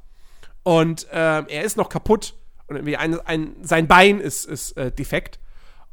Und 0.62 1.06
ähm, 1.12 1.46
er 1.48 1.62
ist 1.62 1.76
noch 1.76 1.88
kaputt. 1.88 2.34
Und 2.66 2.76
irgendwie 2.76 2.96
ein, 2.96 3.20
ein, 3.20 3.56
sein 3.60 3.88
Bein 3.88 4.20
ist, 4.20 4.46
ist 4.46 4.72
äh, 4.78 4.90
defekt. 4.90 5.38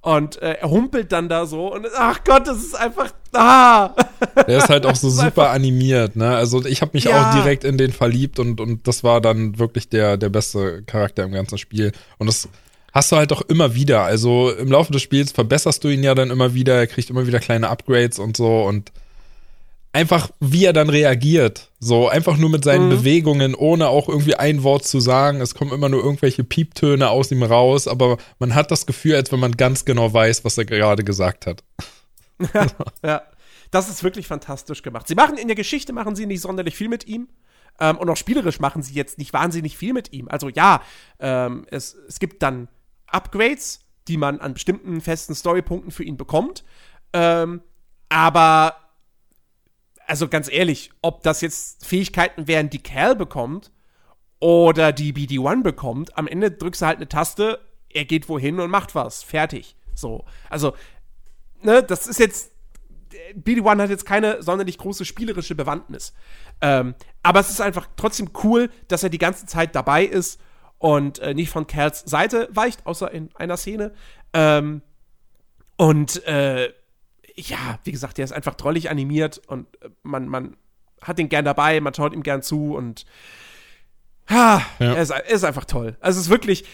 Und 0.02 0.42
äh, 0.42 0.54
er 0.62 0.70
humpelt 0.70 1.12
dann 1.12 1.28
da 1.28 1.46
so 1.46 1.74
und 1.74 1.86
ach 1.98 2.24
Gott, 2.24 2.48
das 2.48 2.58
ist 2.58 2.76
einfach. 2.76 3.12
Ah! 3.34 3.90
Der 4.48 4.58
ist 4.60 4.70
halt 4.70 4.86
auch 4.86 4.96
so 4.96 5.10
super 5.10 5.50
animiert, 5.50 6.16
ne? 6.16 6.36
Also 6.36 6.64
ich 6.66 6.82
habe 6.82 6.92
mich 6.94 7.04
Ja. 7.04 7.30
auch 7.32 7.34
direkt 7.36 7.64
in 7.66 7.78
den 7.78 7.92
verliebt 7.92 8.40
und, 8.40 8.62
und 8.62 8.88
das 8.88 9.04
war 9.04 9.20
dann 9.20 9.60
wirklich 9.60 9.90
der, 9.90 10.16
der 10.18 10.30
beste 10.30 10.84
Charakter 10.84 11.24
im 11.24 11.32
ganzen 11.34 11.58
Spiel. 11.58 11.92
Und 12.18 12.28
das 12.28 12.48
hast 12.94 13.12
du 13.12 13.18
halt 13.18 13.34
auch 13.34 13.42
immer 13.44 13.76
wieder. 13.76 14.04
Also 14.04 14.52
im 14.52 14.72
Laufe 14.72 14.94
des 14.94 15.02
Spiels 15.02 15.32
verbesserst 15.34 15.84
du 15.84 15.90
ihn 15.90 16.02
ja 16.04 16.16
dann 16.16 16.32
immer 16.32 16.54
wieder, 16.54 16.76
er 16.76 16.88
kriegt 16.88 17.10
immer 17.10 17.28
wieder 17.28 17.40
kleine 17.40 17.70
Upgrades 17.70 18.20
und 18.20 18.38
so 18.38 18.64
und 18.64 18.92
einfach 19.92 20.30
wie 20.40 20.66
er 20.66 20.74
dann 20.74 20.90
reagiert. 20.90 21.72
So 21.80 22.10
einfach 22.10 22.38
nur 22.38 22.50
mit 22.50 22.64
seinen 22.64 22.86
Mhm. 22.86 22.90
Bewegungen, 22.90 23.56
ohne 23.56 23.88
auch 23.90 24.08
irgendwie 24.08 24.36
ein 24.36 24.64
Wort 24.64 24.86
zu 24.86 25.00
sagen. 25.00 25.42
Es 25.42 25.56
kommen 25.56 25.72
immer 25.72 25.90
nur 25.90 26.04
irgendwelche 26.04 26.44
Pieptöne 26.44 27.10
aus 27.10 27.32
ihm 27.32 27.44
raus, 27.44 27.88
aber 27.88 28.18
man 28.38 28.54
hat 28.56 28.72
das 28.72 28.86
Gefühl, 28.86 29.16
als 29.16 29.32
wenn 29.32 29.40
man 29.40 29.54
ganz 29.54 29.86
genau 29.86 30.14
weiß, 30.14 30.46
was 30.46 30.58
er 30.58 30.66
gerade 30.66 31.04
gesagt 31.04 31.48
hat. 31.48 31.64
Ja, 33.04 33.24
das 33.72 33.90
ist 33.90 34.04
wirklich 34.04 34.28
fantastisch 34.28 34.82
gemacht. 34.82 35.08
Sie 35.08 35.16
machen 35.16 35.38
in 35.38 35.48
der 35.48 35.56
Geschichte 35.56 35.94
machen 35.94 36.16
sie 36.16 36.26
nicht 36.26 36.42
sonderlich 36.42 36.76
viel 36.76 36.90
mit 36.90 37.08
ihm. 37.08 37.28
Ähm, 37.80 37.98
und 37.98 38.10
auch 38.10 38.18
spielerisch 38.18 38.60
machen 38.60 38.82
sie 38.84 38.94
jetzt 38.94 39.18
nicht 39.18 39.32
wahnsinnig 39.34 39.78
viel 39.78 39.94
mit 39.94 40.12
ihm. 40.12 40.28
Also 40.28 40.50
ja, 40.50 40.82
ähm, 41.20 41.66
es, 41.72 41.96
es 42.08 42.20
gibt 42.20 42.44
dann 42.44 42.68
Upgrades, 43.08 43.82
die 44.08 44.18
man 44.18 44.40
an 44.40 44.54
bestimmten 44.54 45.02
festen 45.02 45.34
Storypunkten 45.36 45.92
für 45.92 46.04
ihn 46.04 46.18
bekommt. 46.18 46.64
Ähm, 47.14 47.62
aber 48.10 48.76
also 50.10 50.28
ganz 50.28 50.50
ehrlich, 50.52 50.92
ob 51.02 51.22
das 51.24 51.42
jetzt 51.42 51.86
Fähigkeiten 51.86 52.48
wären, 52.48 52.70
die 52.70 52.82
Cal 52.82 53.16
bekommt 53.16 53.72
oder 54.40 54.92
die 54.92 55.14
BD-1 55.14 55.62
bekommt, 55.62 56.18
am 56.18 56.28
Ende 56.28 56.52
drückst 56.52 56.82
du 56.82 56.86
halt 56.88 56.98
eine 56.98 57.08
Taste, 57.08 57.60
er 57.90 58.06
geht 58.06 58.28
wohin 58.28 58.60
und 58.60 58.72
macht 58.72 58.96
was. 58.96 59.22
Fertig. 59.22 59.76
So. 59.94 60.26
Also, 60.50 60.74
ne, 61.62 61.84
das 61.84 62.08
ist 62.08 62.20
jetzt. 62.20 62.52
BD-1 63.36 63.82
hat 63.82 63.90
jetzt 63.90 64.06
keine 64.06 64.42
sonderlich 64.42 64.78
große 64.78 65.04
spielerische 65.06 65.56
Bewandtnis. 65.56 66.14
Ähm, 66.62 66.96
aber 67.24 67.40
es 67.40 67.50
ist 67.50 67.62
einfach 67.62 67.88
trotzdem 67.96 68.30
cool, 68.44 68.70
dass 68.88 69.04
er 69.04 69.10
die 69.10 69.18
ganze 69.18 69.46
Zeit 69.46 69.76
dabei 69.76 70.06
ist 70.06 70.40
und 70.78 71.20
äh, 71.20 71.34
nicht 71.34 71.50
von 71.50 71.68
Cals 71.68 72.02
Seite 72.02 72.48
weicht, 72.52 72.86
außer 72.86 73.12
in 73.12 73.30
einer 73.36 73.58
Szene. 73.58 73.94
Ähm, 74.34 74.82
und 75.76 76.24
äh, 76.26 76.72
ja, 77.40 77.80
wie 77.84 77.92
gesagt, 77.92 78.18
der 78.18 78.26
ist 78.26 78.32
einfach 78.32 78.56
drollig 78.56 78.90
animiert 78.90 79.40
und 79.48 79.68
äh, 79.82 79.90
man, 80.04 80.28
man 80.28 80.58
hat 81.02 81.20
ihn 81.20 81.30
gern 81.30 81.46
dabei, 81.46 81.80
man 81.82 81.94
schaut 81.94 82.14
ihm 82.14 82.24
gern 82.24 82.42
zu 82.42 82.76
und 82.76 83.06
ha, 84.30 84.62
Ja. 84.80 84.94
er, 84.94 85.02
ist, 85.02 85.10
er 85.12 85.26
ist 85.30 85.44
einfach 85.44 85.66
toll. 85.66 85.98
Also 86.02 86.20
es 86.20 86.26
ist 86.26 86.30
wirklich, 86.32 86.66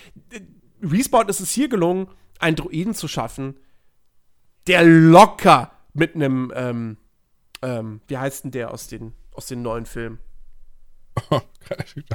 Respawn 0.82 1.30
ist 1.30 1.40
es 1.40 1.52
hier 1.52 1.70
gelungen, 1.70 2.08
einen 2.40 2.56
Druiden 2.56 2.94
zu 2.96 3.08
schaffen, 3.08 3.56
der 4.68 4.84
locker 4.84 5.72
mit 5.94 6.16
einem, 6.16 6.52
ähm, 6.56 6.98
ähm, 7.62 8.02
wie 8.08 8.18
heißt 8.18 8.46
denn 8.46 8.52
der 8.52 8.72
aus 8.72 8.88
den, 8.88 9.14
aus 9.32 9.46
den 9.46 9.62
neuen 9.62 9.86
Filmen? 9.86 10.20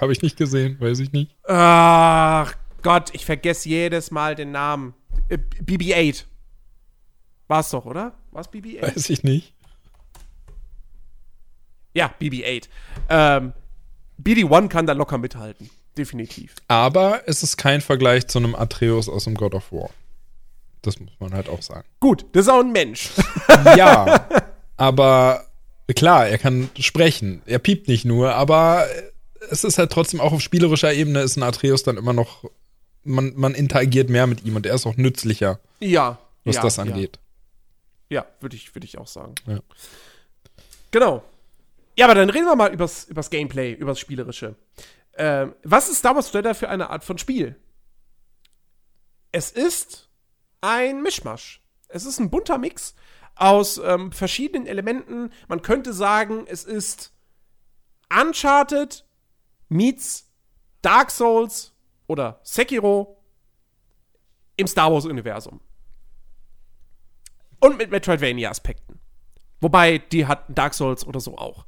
Habe 0.00 0.12
ich 0.12 0.20
nicht 0.22 0.36
gesehen, 0.36 0.78
weiß 0.80 0.98
ich 0.98 1.12
nicht. 1.12 1.34
Ach 1.44 2.52
Gott, 2.82 3.10
ich 3.14 3.24
vergesse 3.24 3.68
jedes 3.68 4.10
Mal 4.10 4.34
den 4.34 4.50
Namen. 4.52 4.94
Äh, 5.28 5.38
BB-8. 5.62 6.24
War 7.48 7.60
es 7.60 7.70
doch, 7.70 7.86
oder? 7.86 8.14
War 8.32 8.42
es 8.42 8.48
BB-8? 8.48 8.82
Weiß 8.82 9.10
ich 9.10 9.22
nicht. 9.22 9.54
Ja, 11.94 12.12
BB-8. 12.20 12.68
Ähm, 13.08 13.52
BD-1 14.22 14.68
kann 14.68 14.86
da 14.86 14.92
locker 14.92 15.18
mithalten. 15.18 15.70
Definitiv. 15.96 16.54
Aber 16.68 17.22
es 17.26 17.42
ist 17.42 17.56
kein 17.56 17.80
Vergleich 17.80 18.28
zu 18.28 18.38
einem 18.38 18.54
Atreus 18.54 19.08
aus 19.08 19.24
dem 19.24 19.34
God 19.34 19.54
of 19.54 19.72
War. 19.72 19.90
Das 20.82 20.98
muss 21.00 21.12
man 21.18 21.34
halt 21.34 21.48
auch 21.48 21.62
sagen. 21.62 21.86
Gut, 21.98 22.24
das 22.32 22.46
ist 22.46 22.48
auch 22.48 22.60
ein 22.60 22.72
Mensch. 22.72 23.10
Ja, 23.76 24.26
aber 24.76 25.44
klar, 25.94 26.28
er 26.28 26.38
kann 26.38 26.70
sprechen. 26.78 27.42
Er 27.46 27.58
piept 27.58 27.88
nicht 27.88 28.04
nur, 28.04 28.34
aber 28.34 28.86
es 29.50 29.64
ist 29.64 29.78
halt 29.78 29.90
trotzdem 29.90 30.20
auch 30.20 30.32
auf 30.32 30.40
spielerischer 30.40 30.92
Ebene 30.92 31.20
ist 31.20 31.36
ein 31.36 31.42
Atreus 31.42 31.82
dann 31.82 31.96
immer 31.96 32.12
noch, 32.12 32.44
man, 33.04 33.32
man 33.36 33.54
interagiert 33.54 34.08
mehr 34.08 34.26
mit 34.26 34.44
ihm 34.44 34.56
und 34.56 34.66
er 34.66 34.74
ist 34.74 34.86
auch 34.86 34.96
nützlicher, 34.96 35.58
ja. 35.80 36.18
was 36.44 36.56
ja, 36.56 36.62
das 36.62 36.78
angeht. 36.78 37.16
Ja, 37.16 37.29
würde 38.40 38.56
ich, 38.56 38.74
würd 38.74 38.84
ich 38.84 38.98
auch 38.98 39.06
sagen. 39.06 39.34
Ja. 39.46 39.60
Genau. 40.90 41.22
Ja, 41.96 42.06
aber 42.06 42.14
dann 42.14 42.30
reden 42.30 42.46
wir 42.46 42.56
mal 42.56 42.72
übers, 42.72 43.04
übers 43.04 43.30
Gameplay, 43.30 43.72
übers 43.72 43.98
Spielerische. 43.98 44.56
Ähm, 45.14 45.54
was 45.62 45.88
ist 45.88 45.98
Star 45.98 46.14
Wars 46.14 46.32
Jedi 46.32 46.54
für 46.54 46.68
eine 46.68 46.90
Art 46.90 47.04
von 47.04 47.18
Spiel? 47.18 47.56
Es 49.32 49.50
ist 49.50 50.08
ein 50.60 51.02
Mischmasch. 51.02 51.62
Es 51.88 52.04
ist 52.04 52.18
ein 52.18 52.30
bunter 52.30 52.58
Mix 52.58 52.94
aus 53.36 53.78
ähm, 53.78 54.12
verschiedenen 54.12 54.66
Elementen. 54.66 55.32
Man 55.48 55.62
könnte 55.62 55.92
sagen, 55.92 56.46
es 56.46 56.64
ist 56.64 57.12
Uncharted 58.12 59.04
meets 59.68 60.30
Dark 60.82 61.10
Souls 61.10 61.72
oder 62.06 62.40
Sekiro 62.42 63.22
im 64.56 64.66
Star 64.66 64.92
Wars-Universum. 64.92 65.60
Und 67.60 67.78
mit 67.78 67.90
Metroidvania-Aspekten. 67.90 68.98
Wobei, 69.60 69.98
die 69.98 70.26
hat 70.26 70.44
Dark 70.48 70.74
Souls 70.74 71.06
oder 71.06 71.20
so 71.20 71.36
auch. 71.36 71.66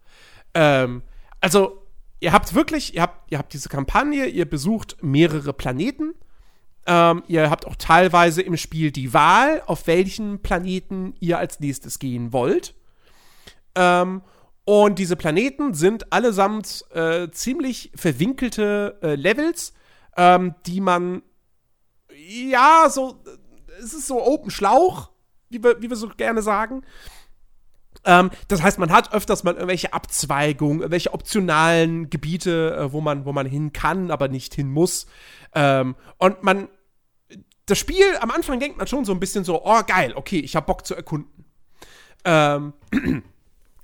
Ähm, 0.55 1.03
also, 1.41 1.83
ihr 2.21 2.33
habt 2.33 2.55
wirklich, 2.55 2.95
ihr 2.95 3.03
habt, 3.03 3.31
ihr 3.31 3.39
habt 3.39 3.53
diese 3.53 3.69
Kampagne, 3.69 4.27
ihr 4.27 4.49
besucht 4.49 4.97
mehrere 5.03 5.53
Planeten. 5.53 6.15
Ähm, 6.87 7.23
ihr 7.29 7.51
habt 7.51 7.67
auch 7.67 7.77
teilweise 7.77 8.43
im 8.43 8.57
Spiel 8.57 8.91
die 8.91 9.15
Wahl, 9.15 9.63
auf 9.67 9.87
welchen 9.87 10.41
Planeten 10.43 11.15
ihr 11.21 11.39
als 11.39 11.61
nächstes 11.61 11.99
gehen 11.99 12.33
wollt. 12.33 12.75
Ähm, 13.75 14.23
und 14.65 14.99
diese 14.99 15.17
Planeten 15.17 15.75
sind 15.75 16.13
allesamt 16.13 16.85
äh, 16.93 17.31
ziemlich 17.31 17.93
verwinkelte 17.95 18.99
äh, 19.03 19.15
Levels, 19.15 19.75
ähm, 20.17 20.55
die 20.67 20.81
man, 20.81 21.23
ja, 22.15 22.89
so, 22.89 23.23
es 23.79 23.93
ist 23.93 24.07
so 24.07 24.25
Open 24.25 24.51
Schlauch, 24.51 25.12
wie 25.53 25.63
wir, 25.63 25.81
wie 25.81 25.91
wir 25.91 25.97
so 25.97 26.09
gerne 26.09 26.43
sagen. 26.43 26.83
Ähm, 28.05 28.31
das 28.49 28.63
heißt, 28.63 28.79
man 28.79 28.91
hat 28.91 29.13
öfters 29.13 29.45
mal 29.45 29.55
irgendwelche 29.55 29.93
Abzweigungen, 29.93 30.81
irgendwelche 30.81 31.15
optionalen 31.15 32.11
Gebiete, 32.11 32.77
äh, 32.77 32.93
wo, 32.93 33.01
man, 33.01 33.25
wo 33.25 33.33
man 33.33 33.47
hin 33.47 33.73
kann, 33.73 34.11
aber 34.11 34.29
nicht 34.29 34.55
hin 34.55 34.71
muss. 34.71 35.07
Ähm, 35.55 35.95
und 36.19 36.43
man, 36.43 36.69
das 37.67 37.79
Spiel, 37.79 38.05
am 38.21 38.31
Anfang 38.31 38.59
denkt 38.59 38.79
man 38.79 38.87
schon 38.87 39.05
so 39.05 39.13
ein 39.13 39.21
bisschen 39.21 39.45
so, 39.45 39.65
oh 39.65 39.83
geil, 39.87 40.13
okay, 40.17 40.41
ich 40.41 40.57
hab 40.57 40.67
Bock 40.67 40.85
zu 40.87 40.95
erkunden. 40.95 41.45
Ähm, 42.25 42.73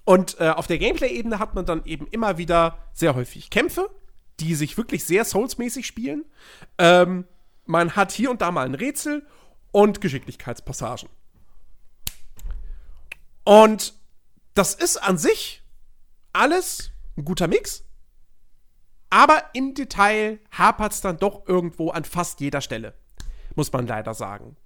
und 0.04 0.40
äh, 0.40 0.50
auf 0.50 0.66
der 0.66 0.78
Gameplay-Ebene 0.78 1.38
hat 1.38 1.54
man 1.54 1.66
dann 1.66 1.84
eben 1.84 2.06
immer 2.08 2.38
wieder 2.38 2.78
sehr 2.92 3.14
häufig 3.14 3.50
Kämpfe, 3.50 3.88
die 4.40 4.54
sich 4.54 4.76
wirklich 4.76 5.04
sehr 5.04 5.24
Souls-mäßig 5.24 5.86
spielen. 5.86 6.24
Ähm, 6.78 7.24
man 7.66 7.94
hat 7.94 8.12
hier 8.12 8.30
und 8.30 8.40
da 8.40 8.50
mal 8.50 8.66
ein 8.66 8.74
Rätsel 8.74 9.26
und 9.70 10.00
Geschicklichkeitspassagen. 10.00 11.08
Und 13.48 13.94
das 14.52 14.74
ist 14.74 14.98
an 14.98 15.16
sich 15.16 15.62
alles 16.34 16.90
ein 17.16 17.24
guter 17.24 17.48
Mix. 17.48 17.82
Aber 19.08 19.42
im 19.54 19.72
Detail 19.72 20.38
hapert 20.52 20.92
es 20.92 21.00
dann 21.00 21.16
doch 21.16 21.48
irgendwo 21.48 21.88
an 21.88 22.04
fast 22.04 22.40
jeder 22.40 22.60
Stelle. 22.60 22.92
Muss 23.54 23.72
man 23.72 23.86
leider 23.86 24.12
sagen. 24.12 24.58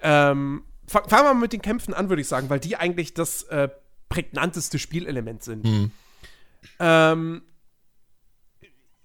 Ähm, 0.00 0.64
fa- 0.86 1.08
fangen 1.08 1.24
wir 1.24 1.32
mal 1.32 1.40
mit 1.40 1.54
den 1.54 1.62
Kämpfen 1.62 1.94
an, 1.94 2.10
würde 2.10 2.20
ich 2.20 2.28
sagen, 2.28 2.50
weil 2.50 2.60
die 2.60 2.76
eigentlich 2.76 3.14
das 3.14 3.44
äh, 3.44 3.70
prägnanteste 4.10 4.78
Spielelement 4.78 5.42
sind. 5.42 5.90
Ähm, 6.78 7.42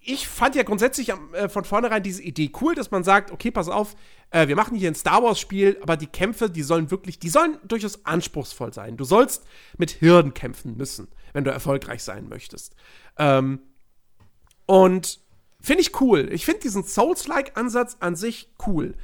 ich 0.03 0.27
fand 0.27 0.55
ja 0.55 0.63
grundsätzlich 0.63 1.09
äh, 1.09 1.47
von 1.47 1.63
vornherein 1.63 2.01
diese 2.01 2.23
Idee 2.23 2.51
cool, 2.59 2.73
dass 2.73 2.89
man 2.89 3.03
sagt, 3.03 3.31
okay, 3.31 3.51
pass 3.51 3.69
auf, 3.69 3.95
äh, 4.31 4.47
wir 4.47 4.55
machen 4.55 4.75
hier 4.75 4.89
ein 4.89 4.95
Star 4.95 5.21
Wars 5.23 5.39
Spiel, 5.39 5.77
aber 5.81 5.95
die 5.95 6.07
Kämpfe, 6.07 6.49
die 6.49 6.63
sollen 6.63 6.89
wirklich, 6.89 7.19
die 7.19 7.29
sollen 7.29 7.57
durchaus 7.63 8.03
anspruchsvoll 8.05 8.73
sein. 8.73 8.97
Du 8.97 9.03
sollst 9.03 9.45
mit 9.77 9.91
Hirn 9.91 10.33
kämpfen 10.33 10.75
müssen, 10.75 11.07
wenn 11.33 11.43
du 11.43 11.51
erfolgreich 11.51 12.03
sein 12.03 12.27
möchtest. 12.27 12.75
Ähm, 13.17 13.61
und 14.65 15.19
finde 15.59 15.81
ich 15.81 16.01
cool. 16.01 16.29
Ich 16.31 16.45
finde 16.45 16.61
diesen 16.61 16.83
Souls-like 16.83 17.55
Ansatz 17.55 17.97
an 17.99 18.15
sich 18.15 18.49
cool. 18.65 18.95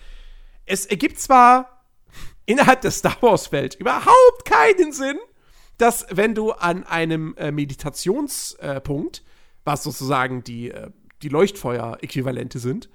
Es 0.66 0.88
ergibt 0.88 1.20
zwar 1.20 1.84
innerhalb 2.48 2.82
der 2.82 2.92
Star 2.92 3.18
Wars-Welt 3.22 3.76
überhaupt 3.76 4.46
keinen 4.46 4.92
Sinn, 4.94 5.18
dass 5.78 6.08
wenn 6.10 6.34
du 6.34 6.54
an 6.54 6.86
einem 6.86 7.36
äh, 7.38 7.52
Meditationspunkt, 7.52 9.22
was 9.68 9.84
sozusagen 9.84 10.44
die, 10.44 10.72
äh, 10.72 10.90
die 11.22 11.30
Leuchtfeuer-Äquivalente 11.30 12.58
sind, 12.58 12.90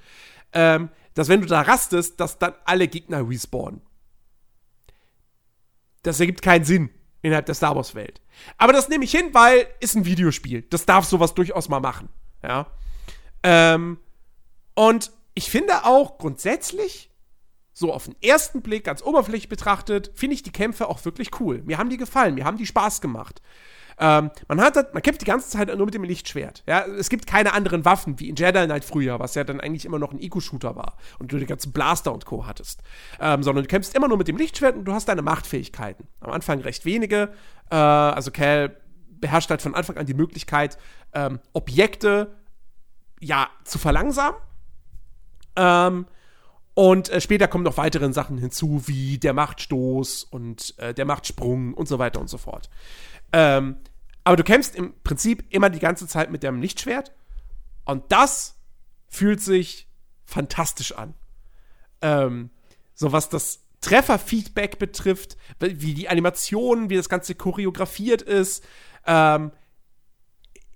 ähm, 0.52 0.88
dass 1.14 1.28
wenn 1.28 1.40
du 1.40 1.46
da 1.46 1.60
rastest, 1.60 2.18
dass 2.18 2.38
dann 2.38 2.54
alle 2.64 2.88
Gegner 2.88 3.28
respawnen. 3.28 3.82
Das 6.02 6.18
ergibt 6.18 6.42
keinen 6.42 6.64
Sinn 6.64 6.90
innerhalb 7.20 7.46
der 7.46 7.54
Star 7.54 7.76
Wars-Welt. 7.76 8.20
Aber 8.58 8.72
das 8.72 8.88
nehme 8.88 9.04
ich 9.04 9.12
hin, 9.12 9.28
weil 9.32 9.66
ist 9.78 9.94
ein 9.94 10.04
Videospiel. 10.04 10.62
Das 10.62 10.84
darf 10.86 11.04
sowas 11.04 11.34
durchaus 11.34 11.68
mal 11.68 11.80
machen. 11.80 12.08
Ja. 12.42 12.66
Ähm, 13.44 13.98
und 14.74 15.12
ich 15.34 15.50
finde 15.50 15.84
auch 15.84 16.18
grundsätzlich, 16.18 17.10
so 17.72 17.92
auf 17.92 18.04
den 18.04 18.16
ersten 18.22 18.62
Blick, 18.62 18.84
ganz 18.84 19.02
oberflächlich 19.02 19.48
betrachtet, 19.48 20.10
finde 20.14 20.34
ich 20.34 20.42
die 20.42 20.52
Kämpfe 20.52 20.88
auch 20.88 21.04
wirklich 21.04 21.40
cool. 21.40 21.62
Mir 21.62 21.78
haben 21.78 21.90
die 21.90 21.96
gefallen, 21.96 22.34
mir 22.34 22.44
haben 22.44 22.58
die 22.58 22.66
Spaß 22.66 23.00
gemacht. 23.00 23.40
Ähm, 23.98 24.30
man, 24.48 24.60
hat, 24.60 24.94
man 24.94 25.02
kämpft 25.02 25.20
die 25.20 25.26
ganze 25.26 25.50
Zeit 25.50 25.74
nur 25.76 25.86
mit 25.86 25.94
dem 25.94 26.04
Lichtschwert. 26.04 26.62
Ja? 26.66 26.84
Es 26.86 27.08
gibt 27.08 27.26
keine 27.26 27.52
anderen 27.52 27.84
Waffen, 27.84 28.18
wie 28.20 28.28
in 28.28 28.36
Jedi 28.36 28.64
Knight 28.64 28.84
früher, 28.84 29.18
was 29.18 29.34
ja 29.34 29.44
dann 29.44 29.60
eigentlich 29.60 29.84
immer 29.84 29.98
noch 29.98 30.12
ein 30.12 30.20
Eco-Shooter 30.20 30.76
war 30.76 30.96
und 31.18 31.32
du 31.32 31.38
die 31.38 31.46
ganzen 31.46 31.72
Blaster 31.72 32.12
und 32.12 32.24
Co. 32.24 32.46
hattest. 32.46 32.82
Ähm, 33.20 33.42
sondern 33.42 33.64
du 33.64 33.68
kämpfst 33.68 33.94
immer 33.94 34.08
nur 34.08 34.18
mit 34.18 34.28
dem 34.28 34.36
Lichtschwert 34.36 34.76
und 34.76 34.84
du 34.84 34.92
hast 34.92 35.08
deine 35.08 35.22
Machtfähigkeiten. 35.22 36.08
Am 36.20 36.30
Anfang 36.30 36.60
recht 36.60 36.84
wenige. 36.84 37.32
Äh, 37.70 37.76
also 37.76 38.30
Cal 38.30 38.76
beherrscht 39.08 39.50
halt 39.50 39.62
von 39.62 39.74
Anfang 39.74 39.96
an 39.96 40.06
die 40.06 40.14
Möglichkeit, 40.14 40.76
ähm, 41.14 41.38
Objekte 41.52 42.34
ja 43.20 43.48
zu 43.64 43.78
verlangsamen. 43.78 44.38
Ähm, 45.56 46.06
und 46.74 47.10
äh, 47.10 47.20
später 47.20 47.48
kommen 47.48 47.64
noch 47.64 47.76
weitere 47.76 48.12
Sachen 48.12 48.38
hinzu, 48.38 48.82
wie 48.86 49.18
der 49.18 49.34
Machtstoß 49.34 50.24
und 50.24 50.74
äh, 50.78 50.94
der 50.94 51.04
Machtsprung 51.04 51.74
und 51.74 51.86
so 51.86 51.98
weiter 51.98 52.20
und 52.20 52.28
so 52.28 52.38
fort. 52.38 52.70
Ähm, 53.32 53.76
aber 54.24 54.36
du 54.36 54.44
kämpfst 54.44 54.76
im 54.76 54.94
Prinzip 55.02 55.44
immer 55.50 55.70
die 55.70 55.78
ganze 55.78 56.06
Zeit 56.06 56.30
mit 56.30 56.44
deinem 56.44 56.60
Lichtschwert. 56.60 57.12
Und 57.84 58.12
das 58.12 58.56
fühlt 59.08 59.40
sich 59.40 59.88
fantastisch 60.24 60.92
an. 60.92 61.14
Ähm, 62.00 62.50
so 62.94 63.12
was 63.12 63.28
das 63.28 63.60
Trefferfeedback 63.80 64.78
betrifft, 64.78 65.36
wie 65.58 65.94
die 65.94 66.08
Animationen, 66.08 66.88
wie 66.88 66.96
das 66.96 67.08
Ganze 67.08 67.34
choreografiert 67.34 68.22
ist. 68.22 68.64
Ähm, 69.06 69.50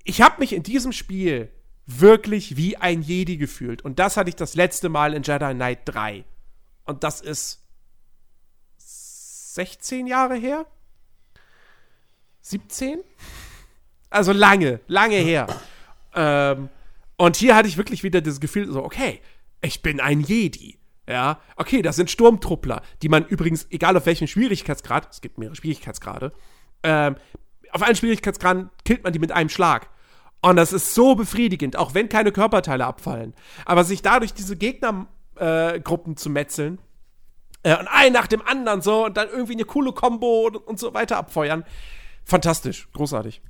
ich 0.03 0.23
habe 0.23 0.41
mich 0.41 0.53
in 0.53 0.63
diesem 0.63 0.93
Spiel 0.93 1.53
wirklich 1.87 2.57
wie 2.57 2.77
ein 2.77 3.03
Jedi 3.03 3.37
gefühlt. 3.37 3.83
Und 3.83 4.01
das 4.01 4.17
hatte 4.17 4.29
ich 4.29 4.37
das 4.37 4.55
letzte 4.55 4.89
Mal 4.89 5.15
in 5.15 5.23
Jedi 5.23 5.55
Knight 5.55 5.81
3. 5.85 6.25
Und 6.85 7.05
das 7.05 7.21
ist 7.21 7.65
16 8.79 10.07
Jahre 10.07 10.35
her? 10.35 10.67
17? 12.47 13.01
Also 14.09 14.33
lange, 14.33 14.81
lange 14.87 15.17
her. 15.17 15.49
Ähm, 16.15 16.69
und 17.17 17.37
hier 17.37 17.57
hatte 17.57 17.69
ich 17.69 17.77
wirklich 17.77 18.03
wieder 18.05 18.21
das 18.21 18.41
Gefühl, 18.41 18.71
so, 18.71 18.85
okay, 18.85 19.21
ich 19.63 19.83
bin 19.83 20.01
ein 20.01 20.21
Jedi. 20.21 20.79
Ja, 21.09 21.41
okay, 21.57 21.83
das 21.83 21.97
sind 21.97 22.11
Sturmtruppler, 22.11 22.83
die 23.03 23.09
man 23.09 23.25
übrigens, 23.27 23.67
egal 23.71 23.97
auf 23.97 24.07
welchem 24.07 24.27
Schwierigkeitsgrad, 24.27 25.09
es 25.11 25.21
gibt 25.21 25.39
mehrere 25.39 25.55
Schwierigkeitsgrade, 25.55 26.33
ähm, 26.83 27.17
auf 27.71 27.83
einen 27.83 27.95
Schwierigkeitsgrad 27.97 28.69
killt 28.85 29.05
man 29.05 29.13
die 29.13 29.19
mit 29.19 29.33
einem 29.33 29.49
Schlag. 29.49 29.89
Und 30.41 30.57
das 30.57 30.73
ist 30.73 30.95
so 30.95 31.15
befriedigend, 31.15 31.77
auch 31.77 31.95
wenn 31.95 32.09
keine 32.09 32.33
Körperteile 32.33 32.85
abfallen. 32.85 33.35
Aber 33.65 33.85
sich 33.85 34.03
dadurch 34.03 34.35
diese 34.35 34.57
Gegnergruppen 34.57 36.13
äh, 36.13 36.17
zu 36.17 36.31
metzeln 36.31 36.79
äh, 37.63 37.77
und 37.77 37.89
einen 37.89 38.13
nach 38.13 38.29
dem 38.29 38.43
anderen 38.43 38.83
so 38.83 39.07
und 39.07 39.17
dann 39.17 39.29
irgendwie 39.29 39.55
eine 39.55 39.65
coole 39.65 39.93
Combo 39.93 40.47
und, 40.47 40.57
und 40.57 40.79
so 40.79 40.95
weiter 40.95 41.17
abfeuern, 41.17 41.65
fantastisch, 42.27 42.89
großartig. 42.93 43.41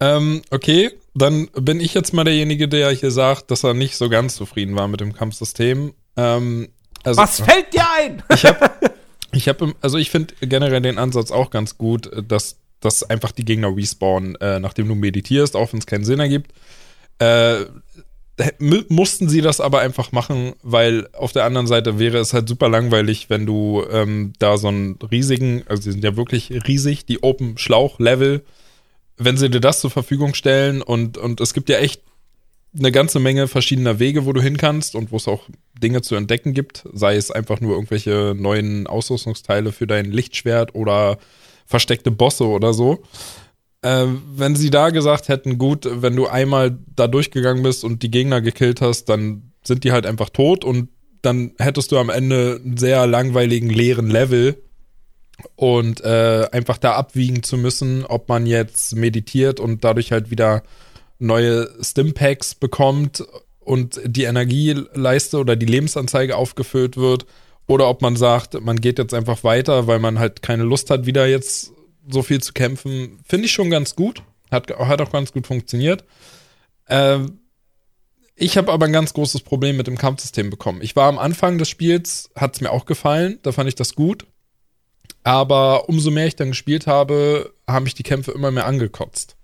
Ähm, 0.00 0.42
okay, 0.50 0.90
dann 1.14 1.48
bin 1.48 1.80
ich 1.80 1.94
jetzt 1.94 2.12
mal 2.12 2.24
derjenige, 2.24 2.68
der 2.68 2.90
hier 2.90 3.10
sagt, 3.10 3.50
dass 3.50 3.64
er 3.64 3.74
nicht 3.74 3.96
so 3.96 4.08
ganz 4.08 4.34
zufrieden 4.34 4.74
war 4.74 4.88
mit 4.88 5.00
dem 5.00 5.12
Kampfsystem. 5.12 5.94
Ähm, 6.16 6.68
also, 7.04 7.20
Was 7.20 7.40
fällt 7.40 7.72
dir 7.74 7.84
ein? 7.98 8.22
Ich 8.34 8.44
habe, 8.46 8.70
ich 9.32 9.48
hab, 9.48 9.62
also 9.82 9.98
ich 9.98 10.10
finde 10.10 10.34
generell 10.40 10.80
den 10.80 10.98
Ansatz 10.98 11.30
auch 11.30 11.50
ganz 11.50 11.76
gut, 11.76 12.10
dass, 12.28 12.56
dass 12.80 13.02
einfach 13.02 13.32
die 13.32 13.44
Gegner 13.44 13.74
respawnen, 13.76 14.36
äh, 14.36 14.58
nachdem 14.58 14.88
du 14.88 14.94
meditierst, 14.94 15.54
auch 15.54 15.72
wenn 15.72 15.80
es 15.80 15.86
keinen 15.86 16.04
Sinn 16.04 16.20
ergibt. 16.20 16.52
Äh, 17.18 17.66
mussten 18.88 19.28
sie 19.28 19.40
das 19.40 19.60
aber 19.60 19.80
einfach 19.80 20.12
machen, 20.12 20.54
weil 20.62 21.08
auf 21.12 21.32
der 21.32 21.44
anderen 21.44 21.66
Seite 21.66 21.98
wäre 21.98 22.18
es 22.18 22.32
halt 22.32 22.48
super 22.48 22.68
langweilig, 22.68 23.30
wenn 23.30 23.46
du 23.46 23.84
ähm, 23.90 24.32
da 24.38 24.56
so 24.56 24.68
einen 24.68 24.98
riesigen, 25.10 25.62
also 25.66 25.82
sie 25.82 25.92
sind 25.92 26.04
ja 26.04 26.16
wirklich 26.16 26.50
riesig, 26.66 27.06
die 27.06 27.22
Open 27.22 27.58
Schlauch 27.58 27.98
Level, 27.98 28.42
wenn 29.16 29.36
sie 29.36 29.50
dir 29.50 29.60
das 29.60 29.80
zur 29.80 29.90
Verfügung 29.90 30.34
stellen 30.34 30.82
und, 30.82 31.18
und 31.18 31.40
es 31.40 31.54
gibt 31.54 31.68
ja 31.68 31.78
echt 31.78 32.02
eine 32.78 32.92
ganze 32.92 33.18
Menge 33.18 33.48
verschiedener 33.48 33.98
Wege, 33.98 34.26
wo 34.26 34.32
du 34.32 34.40
hin 34.40 34.56
kannst 34.56 34.94
und 34.94 35.10
wo 35.10 35.16
es 35.16 35.26
auch 35.26 35.48
Dinge 35.82 36.02
zu 36.02 36.14
entdecken 36.14 36.54
gibt, 36.54 36.84
sei 36.92 37.16
es 37.16 37.30
einfach 37.30 37.60
nur 37.60 37.74
irgendwelche 37.74 38.34
neuen 38.36 38.86
Ausrüstungsteile 38.86 39.72
für 39.72 39.86
dein 39.86 40.12
Lichtschwert 40.12 40.74
oder 40.74 41.18
versteckte 41.66 42.10
Bosse 42.10 42.46
oder 42.46 42.72
so. 42.72 43.02
Äh, 43.82 44.06
wenn 44.34 44.56
sie 44.56 44.70
da 44.70 44.90
gesagt 44.90 45.28
hätten, 45.28 45.58
gut, 45.58 45.88
wenn 45.90 46.16
du 46.16 46.26
einmal 46.26 46.78
da 46.94 47.06
durchgegangen 47.06 47.62
bist 47.62 47.84
und 47.84 48.02
die 48.02 48.10
Gegner 48.10 48.40
gekillt 48.40 48.80
hast, 48.80 49.06
dann 49.06 49.52
sind 49.62 49.84
die 49.84 49.92
halt 49.92 50.06
einfach 50.06 50.30
tot 50.30 50.64
und 50.64 50.88
dann 51.22 51.52
hättest 51.58 51.92
du 51.92 51.98
am 51.98 52.10
Ende 52.10 52.60
einen 52.64 52.76
sehr 52.76 53.06
langweiligen, 53.06 53.70
leeren 53.70 54.10
Level. 54.10 54.62
Und 55.56 56.02
äh, 56.02 56.48
einfach 56.52 56.76
da 56.76 56.92
abwiegen 56.92 57.42
zu 57.42 57.56
müssen, 57.56 58.04
ob 58.04 58.28
man 58.28 58.44
jetzt 58.44 58.94
meditiert 58.94 59.58
und 59.58 59.84
dadurch 59.84 60.12
halt 60.12 60.30
wieder 60.30 60.62
neue 61.18 61.70
Stimpacks 61.80 62.54
bekommt 62.54 63.24
und 63.60 64.00
die 64.04 64.24
Energieleiste 64.24 65.38
oder 65.38 65.56
die 65.56 65.66
Lebensanzeige 65.66 66.36
aufgefüllt 66.36 66.98
wird. 66.98 67.24
Oder 67.66 67.88
ob 67.88 68.02
man 68.02 68.16
sagt, 68.16 68.60
man 68.60 68.80
geht 68.80 68.98
jetzt 68.98 69.14
einfach 69.14 69.44
weiter, 69.44 69.86
weil 69.86 69.98
man 69.98 70.18
halt 70.18 70.42
keine 70.42 70.64
Lust 70.64 70.90
hat, 70.90 71.06
wieder 71.06 71.26
jetzt 71.26 71.72
so 72.10 72.22
viel 72.22 72.40
zu 72.40 72.52
kämpfen, 72.52 73.20
finde 73.26 73.46
ich 73.46 73.52
schon 73.52 73.70
ganz 73.70 73.94
gut. 73.94 74.22
Hat, 74.50 74.70
hat 74.70 75.00
auch 75.00 75.12
ganz 75.12 75.32
gut 75.32 75.46
funktioniert. 75.46 76.04
Ähm, 76.88 77.40
ich 78.34 78.56
habe 78.56 78.72
aber 78.72 78.86
ein 78.86 78.92
ganz 78.92 79.12
großes 79.12 79.42
Problem 79.42 79.76
mit 79.76 79.86
dem 79.86 79.98
Kampfsystem 79.98 80.50
bekommen. 80.50 80.80
Ich 80.82 80.96
war 80.96 81.08
am 81.08 81.18
Anfang 81.18 81.58
des 81.58 81.68
Spiels, 81.68 82.30
hat 82.34 82.54
es 82.54 82.60
mir 82.60 82.70
auch 82.70 82.86
gefallen, 82.86 83.38
da 83.42 83.52
fand 83.52 83.68
ich 83.68 83.74
das 83.74 83.94
gut. 83.94 84.26
Aber 85.22 85.88
umso 85.88 86.10
mehr 86.10 86.26
ich 86.26 86.36
dann 86.36 86.48
gespielt 86.48 86.86
habe, 86.86 87.52
haben 87.66 87.84
mich 87.84 87.94
die 87.94 88.02
Kämpfe 88.02 88.32
immer 88.32 88.50
mehr 88.50 88.66
angekotzt. 88.66 89.36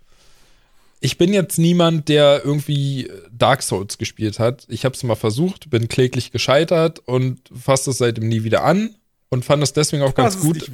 Ich 1.01 1.19
bin 1.19 1.35
jetzt 1.35 1.59
niemand, 1.59 2.09
der 2.09 2.43
irgendwie 2.43 3.11
Dark 3.31 3.63
Souls 3.63 3.99
gespielt 3.99 4.39
hat. 4.39 4.65
Ich 4.69 4.87
habe 4.87 4.95
es 4.95 5.03
mal 5.03 5.15
versucht, 5.15 5.69
bin 5.69 5.89
kläglich 5.89 6.33
gescheitert 6.33 7.01
und 7.01 7.41
fasse 7.55 7.91
es 7.91 7.99
seitdem 7.99 8.29
nie 8.29 8.45
wieder 8.45 8.65
an 8.65 8.95
und 9.29 9.45
fand 9.45 9.63
es 9.63 9.73
deswegen 9.73 10.03
auch 10.03 10.15
ganz 10.15 10.41
gut. 10.41 10.71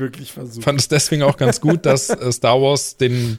Fand 0.60 0.80
es 0.80 0.88
deswegen 0.88 1.22
auch 1.22 1.36
ganz 1.36 1.60
gut, 1.60 1.86
dass 1.86 2.10
äh, 2.10 2.32
Star 2.32 2.60
Wars 2.60 2.96
den 2.96 3.38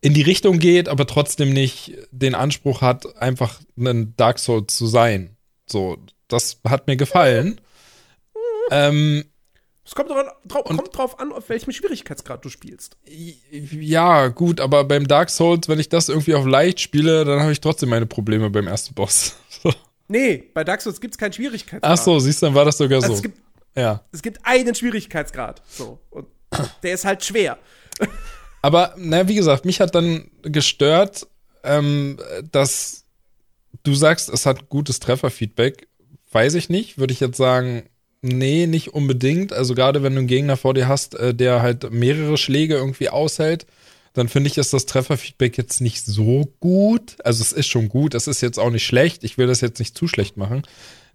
in 0.00 0.12
die 0.12 0.22
Richtung 0.22 0.58
geht, 0.58 0.88
aber 0.88 1.06
trotzdem 1.06 1.52
nicht 1.54 1.94
den 2.10 2.34
Anspruch 2.34 2.82
hat, 2.82 3.16
einfach 3.16 3.60
ein 3.78 4.14
Dark 4.16 4.38
Souls 4.38 4.76
zu 4.76 4.86
sein. 4.86 5.36
So, 5.66 5.96
das 6.28 6.60
hat 6.68 6.86
mir 6.86 6.96
gefallen. 6.96 7.58
Ähm, 8.70 9.24
es 9.86 9.94
kommt, 9.94 10.10
drauf, 10.10 10.64
kommt 10.64 10.96
drauf 10.96 11.20
an, 11.20 11.32
auf 11.32 11.48
welchem 11.48 11.72
Schwierigkeitsgrad 11.72 12.44
du 12.44 12.48
spielst. 12.48 12.96
Ja, 13.06 14.28
gut, 14.28 14.60
aber 14.60 14.84
beim 14.84 15.06
Dark 15.06 15.28
Souls, 15.30 15.68
wenn 15.68 15.78
ich 15.78 15.90
das 15.90 16.08
irgendwie 16.08 16.34
auf 16.34 16.46
leicht 16.46 16.80
spiele, 16.80 17.24
dann 17.24 17.40
habe 17.40 17.52
ich 17.52 17.60
trotzdem 17.60 17.90
meine 17.90 18.06
Probleme 18.06 18.50
beim 18.50 18.66
ersten 18.66 18.94
Boss. 18.94 19.36
Nee, 20.06 20.50
bei 20.52 20.64
Dark 20.64 20.82
Souls 20.82 21.00
gibt 21.00 21.14
es 21.14 21.18
keinen 21.18 21.32
Schwierigkeitsgrad. 21.32 21.82
Ach 21.82 21.96
so, 21.96 22.18
siehst 22.18 22.42
du, 22.42 22.46
dann 22.46 22.54
war 22.54 22.66
das 22.66 22.76
sogar 22.76 22.96
also 22.96 23.08
so. 23.08 23.14
Es 23.14 23.22
gibt 23.22 23.38
ja. 23.76 24.04
Es 24.12 24.22
gibt 24.22 24.40
einen 24.44 24.74
Schwierigkeitsgrad. 24.74 25.62
So. 25.68 25.98
Und 26.10 26.26
der 26.82 26.94
ist 26.94 27.04
halt 27.04 27.24
schwer. 27.24 27.58
Aber, 28.62 28.94
na, 28.96 29.28
wie 29.28 29.34
gesagt, 29.34 29.64
mich 29.64 29.80
hat 29.80 29.94
dann 29.94 30.30
gestört, 30.42 31.26
ähm, 31.64 32.18
dass 32.50 33.04
du 33.82 33.94
sagst, 33.94 34.28
es 34.28 34.46
hat 34.46 34.68
gutes 34.68 35.00
Trefferfeedback. 35.00 35.88
Weiß 36.30 36.54
ich 36.54 36.68
nicht. 36.68 36.98
Würde 36.98 37.12
ich 37.12 37.20
jetzt 37.20 37.36
sagen, 37.36 37.88
nee, 38.22 38.66
nicht 38.66 38.94
unbedingt. 38.94 39.52
Also 39.52 39.74
gerade 39.74 40.02
wenn 40.02 40.14
du 40.14 40.20
einen 40.20 40.28
Gegner 40.28 40.56
vor 40.56 40.74
dir 40.74 40.88
hast, 40.88 41.14
äh, 41.14 41.34
der 41.34 41.62
halt 41.62 41.90
mehrere 41.92 42.38
Schläge 42.38 42.74
irgendwie 42.74 43.10
aushält, 43.10 43.66
dann 44.14 44.28
finde 44.28 44.48
ich, 44.48 44.58
ist 44.58 44.72
das 44.72 44.86
Trefferfeedback 44.86 45.58
jetzt 45.58 45.80
nicht 45.80 46.06
so 46.06 46.52
gut. 46.60 47.16
Also 47.24 47.42
es 47.42 47.52
ist 47.52 47.66
schon 47.66 47.88
gut, 47.88 48.14
es 48.14 48.28
ist 48.28 48.40
jetzt 48.40 48.58
auch 48.58 48.70
nicht 48.70 48.86
schlecht. 48.86 49.24
Ich 49.24 49.38
will 49.38 49.46
das 49.46 49.60
jetzt 49.60 49.78
nicht 49.78 49.98
zu 49.98 50.08
schlecht 50.08 50.36
machen. 50.36 50.62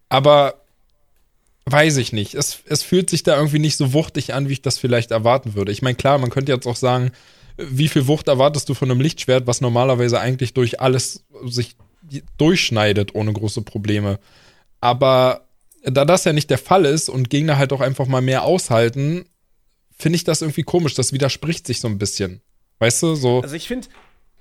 Aber 0.09 0.61
Weiß 1.65 1.97
ich 1.97 2.13
nicht. 2.13 2.33
Es, 2.33 2.59
es 2.67 2.83
fühlt 2.83 3.09
sich 3.09 3.23
da 3.23 3.35
irgendwie 3.35 3.59
nicht 3.59 3.77
so 3.77 3.93
wuchtig 3.93 4.33
an, 4.33 4.49
wie 4.49 4.53
ich 4.53 4.61
das 4.61 4.77
vielleicht 4.77 5.11
erwarten 5.11 5.53
würde. 5.55 5.71
Ich 5.71 5.81
meine, 5.81 5.95
klar, 5.95 6.17
man 6.17 6.29
könnte 6.29 6.51
jetzt 6.51 6.67
auch 6.67 6.75
sagen, 6.75 7.11
wie 7.57 7.89
viel 7.89 8.07
Wucht 8.07 8.27
erwartest 8.27 8.69
du 8.69 8.73
von 8.73 8.89
einem 8.89 9.01
Lichtschwert, 9.01 9.45
was 9.45 9.61
normalerweise 9.61 10.19
eigentlich 10.19 10.53
durch 10.53 10.79
alles 10.79 11.25
sich 11.45 11.75
durchschneidet 12.37 13.13
ohne 13.13 13.33
große 13.33 13.61
Probleme. 13.61 14.19
Aber 14.81 15.47
da 15.83 16.05
das 16.05 16.23
ja 16.23 16.33
nicht 16.33 16.49
der 16.49 16.57
Fall 16.57 16.85
ist 16.85 17.09
und 17.09 17.29
Gegner 17.29 17.57
halt 17.57 17.73
auch 17.73 17.81
einfach 17.81 18.07
mal 18.07 18.21
mehr 18.21 18.43
aushalten, 18.43 19.25
finde 19.97 20.15
ich 20.15 20.23
das 20.23 20.41
irgendwie 20.41 20.63
komisch. 20.63 20.93
Das 20.93 21.13
widerspricht 21.13 21.67
sich 21.67 21.81
so 21.81 21.87
ein 21.87 21.97
bisschen. 21.97 22.41
Weißt 22.79 23.03
du, 23.03 23.15
so. 23.15 23.41
Also 23.41 23.55
ich 23.55 23.67
finde, 23.67 23.87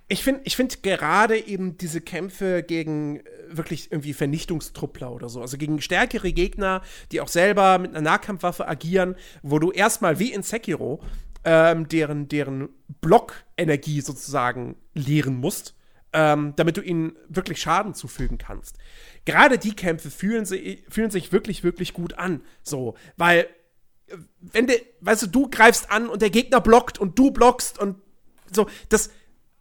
ich 0.08 0.24
finde, 0.24 0.40
ich 0.44 0.56
finde 0.56 0.76
gerade 0.78 1.38
eben 1.38 1.76
diese 1.76 2.00
Kämpfe 2.00 2.62
gegen 2.62 3.18
äh, 3.18 3.22
wirklich 3.50 3.92
irgendwie 3.92 4.14
Vernichtungstruppler 4.14 5.12
oder 5.12 5.28
so, 5.28 5.40
also 5.42 5.58
gegen 5.58 5.80
stärkere 5.80 6.32
Gegner, 6.32 6.82
die 7.12 7.20
auch 7.20 7.28
selber 7.28 7.78
mit 7.78 7.90
einer 7.90 8.00
Nahkampfwaffe 8.00 8.66
agieren, 8.66 9.16
wo 9.42 9.58
du 9.58 9.70
erstmal 9.70 10.18
wie 10.18 10.32
in 10.32 10.42
Sekiro 10.42 11.02
ähm, 11.44 11.88
deren, 11.88 12.28
deren 12.28 12.70
Blockenergie 13.00 14.00
sozusagen 14.00 14.76
leeren 14.94 15.36
musst, 15.36 15.74
ähm, 16.14 16.54
damit 16.56 16.78
du 16.78 16.80
ihnen 16.80 17.16
wirklich 17.28 17.60
Schaden 17.60 17.92
zufügen 17.92 18.38
kannst. 18.38 18.78
Gerade 19.26 19.58
die 19.58 19.76
Kämpfe 19.76 20.10
fühlen, 20.10 20.46
sie, 20.46 20.84
fühlen 20.88 21.10
sich 21.10 21.32
wirklich, 21.32 21.64
wirklich 21.64 21.92
gut 21.92 22.14
an. 22.14 22.40
So, 22.62 22.96
weil, 23.18 23.46
äh, 24.06 24.16
wenn 24.40 24.66
du, 24.66 24.74
weißt 25.02 25.22
du, 25.24 25.26
du 25.26 25.50
greifst 25.50 25.90
an 25.90 26.08
und 26.08 26.22
der 26.22 26.30
Gegner 26.30 26.62
blockt 26.62 26.98
und 26.98 27.18
du 27.18 27.30
blockst 27.30 27.78
und 27.78 27.96
so, 28.50 28.66
das, 28.88 29.10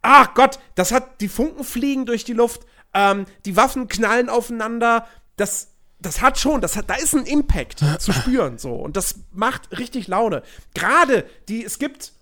ach 0.02 0.34
Gott, 0.34 0.58
das 0.74 0.92
hat, 0.92 1.20
die 1.20 1.28
Funken 1.28 1.64
fliegen 1.64 2.06
durch 2.06 2.24
die 2.24 2.32
Luft, 2.32 2.66
ähm, 2.94 3.26
die 3.44 3.56
Waffen 3.56 3.88
knallen 3.88 4.28
aufeinander, 4.28 5.06
das, 5.36 5.74
das 6.00 6.20
hat 6.20 6.38
schon, 6.38 6.60
das 6.60 6.76
hat, 6.76 6.88
da 6.90 6.94
ist 6.94 7.14
ein 7.14 7.26
Impact 7.26 7.84
zu 7.98 8.12
spüren, 8.12 8.58
so. 8.58 8.74
Und 8.74 8.96
das 8.96 9.20
macht 9.32 9.78
richtig 9.78 10.08
Laune. 10.08 10.42
Gerade 10.74 11.28
die, 11.48 11.64
es 11.64 11.78
gibt 11.78 12.12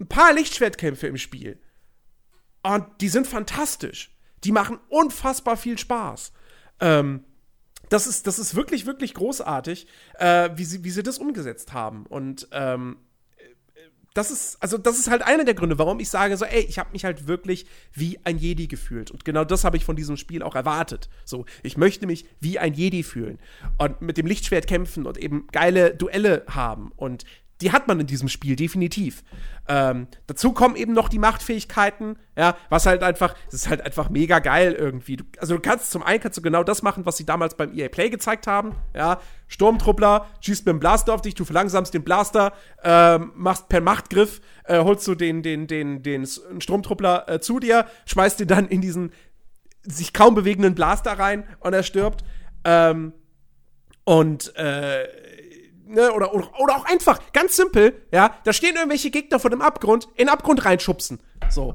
ein 0.00 0.08
paar 0.08 0.32
Lichtschwertkämpfe 0.32 1.06
im 1.06 1.18
Spiel. 1.18 1.60
Und 2.62 2.86
die 3.00 3.08
sind 3.08 3.26
fantastisch. 3.26 4.10
Die 4.42 4.52
machen 4.52 4.78
unfassbar 4.88 5.56
viel 5.56 5.78
Spaß. 5.78 6.32
Ähm, 6.80 7.24
das 7.90 8.06
ist, 8.06 8.26
das 8.26 8.38
ist 8.38 8.54
wirklich, 8.54 8.86
wirklich 8.86 9.14
großartig, 9.14 9.86
äh, 10.18 10.50
wie, 10.54 10.64
sie, 10.64 10.84
wie 10.84 10.90
sie 10.90 11.02
das 11.02 11.18
umgesetzt 11.18 11.72
haben. 11.72 12.06
Und 12.06 12.48
ähm, 12.52 12.96
das 14.14 14.30
ist, 14.30 14.56
also 14.62 14.78
das 14.78 14.98
ist 14.98 15.10
halt 15.10 15.22
einer 15.22 15.44
der 15.44 15.54
Gründe, 15.54 15.76
warum 15.76 15.98
ich 15.98 16.08
sage 16.08 16.36
so, 16.36 16.44
ey, 16.44 16.60
ich 16.60 16.78
habe 16.78 16.92
mich 16.92 17.04
halt 17.04 17.26
wirklich 17.26 17.66
wie 17.92 18.20
ein 18.22 18.38
Jedi 18.38 18.68
gefühlt. 18.68 19.10
Und 19.10 19.24
genau 19.24 19.44
das 19.44 19.64
habe 19.64 19.76
ich 19.76 19.84
von 19.84 19.96
diesem 19.96 20.16
Spiel 20.16 20.44
auch 20.44 20.54
erwartet. 20.54 21.08
So, 21.24 21.46
ich 21.64 21.76
möchte 21.76 22.06
mich 22.06 22.24
wie 22.38 22.60
ein 22.60 22.74
Jedi 22.74 23.02
fühlen 23.02 23.40
und 23.76 24.00
mit 24.00 24.16
dem 24.16 24.26
Lichtschwert 24.26 24.68
kämpfen 24.68 25.06
und 25.06 25.18
eben 25.18 25.48
geile 25.50 25.94
Duelle 25.94 26.44
haben. 26.48 26.92
Und 26.94 27.24
die 27.60 27.72
hat 27.72 27.86
man 27.86 28.00
in 28.00 28.06
diesem 28.06 28.28
Spiel 28.28 28.56
definitiv. 28.56 29.22
Ähm, 29.68 30.08
dazu 30.26 30.52
kommen 30.52 30.76
eben 30.76 30.92
noch 30.92 31.08
die 31.08 31.18
Machtfähigkeiten, 31.18 32.16
ja, 32.36 32.56
was 32.68 32.84
halt 32.84 33.02
einfach, 33.02 33.34
es 33.48 33.54
ist 33.54 33.68
halt 33.68 33.80
einfach 33.80 34.10
mega 34.10 34.40
geil 34.40 34.72
irgendwie. 34.72 35.16
Du, 35.16 35.24
also 35.38 35.54
du 35.54 35.60
kannst 35.60 35.90
zum 35.90 36.02
einen 36.02 36.20
kannst 36.20 36.36
du 36.36 36.42
genau 36.42 36.64
das 36.64 36.82
machen, 36.82 37.06
was 37.06 37.16
sie 37.16 37.24
damals 37.24 37.56
beim 37.56 37.72
EA 37.72 37.88
Play 37.88 38.10
gezeigt 38.10 38.46
haben, 38.46 38.74
ja, 38.94 39.20
Sturmtruppler, 39.46 40.26
schießt 40.40 40.66
mit 40.66 40.72
dem 40.72 40.80
Blaster 40.80 41.14
auf 41.14 41.22
dich, 41.22 41.34
du 41.34 41.44
verlangsamst 41.44 41.94
den 41.94 42.02
Blaster, 42.02 42.52
ähm, 42.82 43.32
machst 43.36 43.68
per 43.68 43.80
Machtgriff, 43.80 44.40
äh, 44.64 44.80
holst 44.80 45.06
du 45.06 45.14
den, 45.14 45.42
den, 45.42 45.66
den, 45.66 46.02
den 46.02 46.26
Sturmtruppler 46.26 47.28
äh, 47.28 47.40
zu 47.40 47.60
dir, 47.60 47.86
schmeißt 48.06 48.40
ihn 48.40 48.48
dann 48.48 48.68
in 48.68 48.80
diesen 48.80 49.12
sich 49.82 50.12
kaum 50.12 50.34
bewegenden 50.34 50.74
Blaster 50.74 51.12
rein 51.12 51.44
und 51.60 51.72
er 51.74 51.82
stirbt. 51.82 52.24
Ähm, 52.64 53.12
und 54.04 54.54
äh, 54.56 55.04
ne, 55.94 56.12
oder, 56.12 56.34
oder, 56.34 56.50
oder 56.60 56.76
auch 56.76 56.84
einfach, 56.84 57.20
ganz 57.32 57.56
simpel, 57.56 58.02
ja, 58.12 58.36
da 58.44 58.52
stehen 58.52 58.76
irgendwelche 58.76 59.10
Gegner 59.10 59.38
vor 59.38 59.50
dem 59.50 59.62
Abgrund, 59.62 60.04
in 60.14 60.26
den 60.26 60.28
Abgrund 60.28 60.64
reinschubsen. 60.64 61.20
So. 61.50 61.74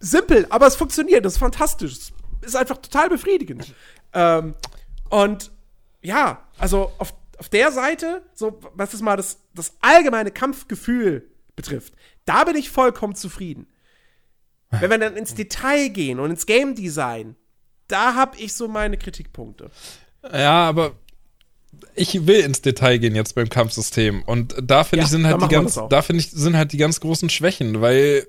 Simpel, 0.00 0.46
aber 0.50 0.66
es 0.66 0.76
funktioniert, 0.76 1.24
das 1.24 1.34
ist 1.34 1.38
fantastisch. 1.38 2.12
Ist 2.42 2.56
einfach 2.56 2.78
total 2.78 3.08
befriedigend. 3.08 3.74
Ähm, 4.12 4.54
und 5.08 5.50
ja, 6.02 6.46
also 6.58 6.92
auf, 6.98 7.14
auf 7.38 7.48
der 7.48 7.72
Seite, 7.72 8.22
so, 8.34 8.60
was 8.74 8.94
ist 8.94 9.00
mal 9.00 9.16
das, 9.16 9.40
das 9.54 9.76
allgemeine 9.80 10.30
Kampfgefühl 10.30 11.30
betrifft, 11.56 11.94
da 12.24 12.44
bin 12.44 12.56
ich 12.56 12.70
vollkommen 12.70 13.14
zufrieden. 13.14 13.66
Wenn 14.80 14.90
wir 14.90 14.98
dann 14.98 15.16
ins 15.16 15.34
Detail 15.34 15.88
gehen 15.88 16.18
und 16.18 16.30
ins 16.30 16.46
Game 16.46 16.74
Design, 16.74 17.36
da 17.86 18.14
habe 18.14 18.36
ich 18.38 18.54
so 18.54 18.66
meine 18.66 18.98
Kritikpunkte. 18.98 19.70
Ja, 20.32 20.68
aber 20.68 20.92
ich 21.94 22.26
will 22.26 22.40
ins 22.40 22.62
Detail 22.62 22.98
gehen 22.98 23.14
jetzt 23.14 23.34
beim 23.34 23.48
Kampfsystem 23.48 24.22
und 24.22 24.54
da 24.62 24.84
finde 24.84 25.02
ja, 25.02 25.04
ich 25.04 25.10
sind 25.10 25.26
halt 25.26 25.42
die 25.42 25.48
ganz 25.48 25.78
da 25.90 26.02
finde 26.02 26.20
ich 26.20 26.30
sind 26.30 26.56
halt 26.56 26.72
die 26.72 26.76
ganz 26.76 27.00
großen 27.00 27.30
Schwächen, 27.30 27.80
weil 27.80 28.26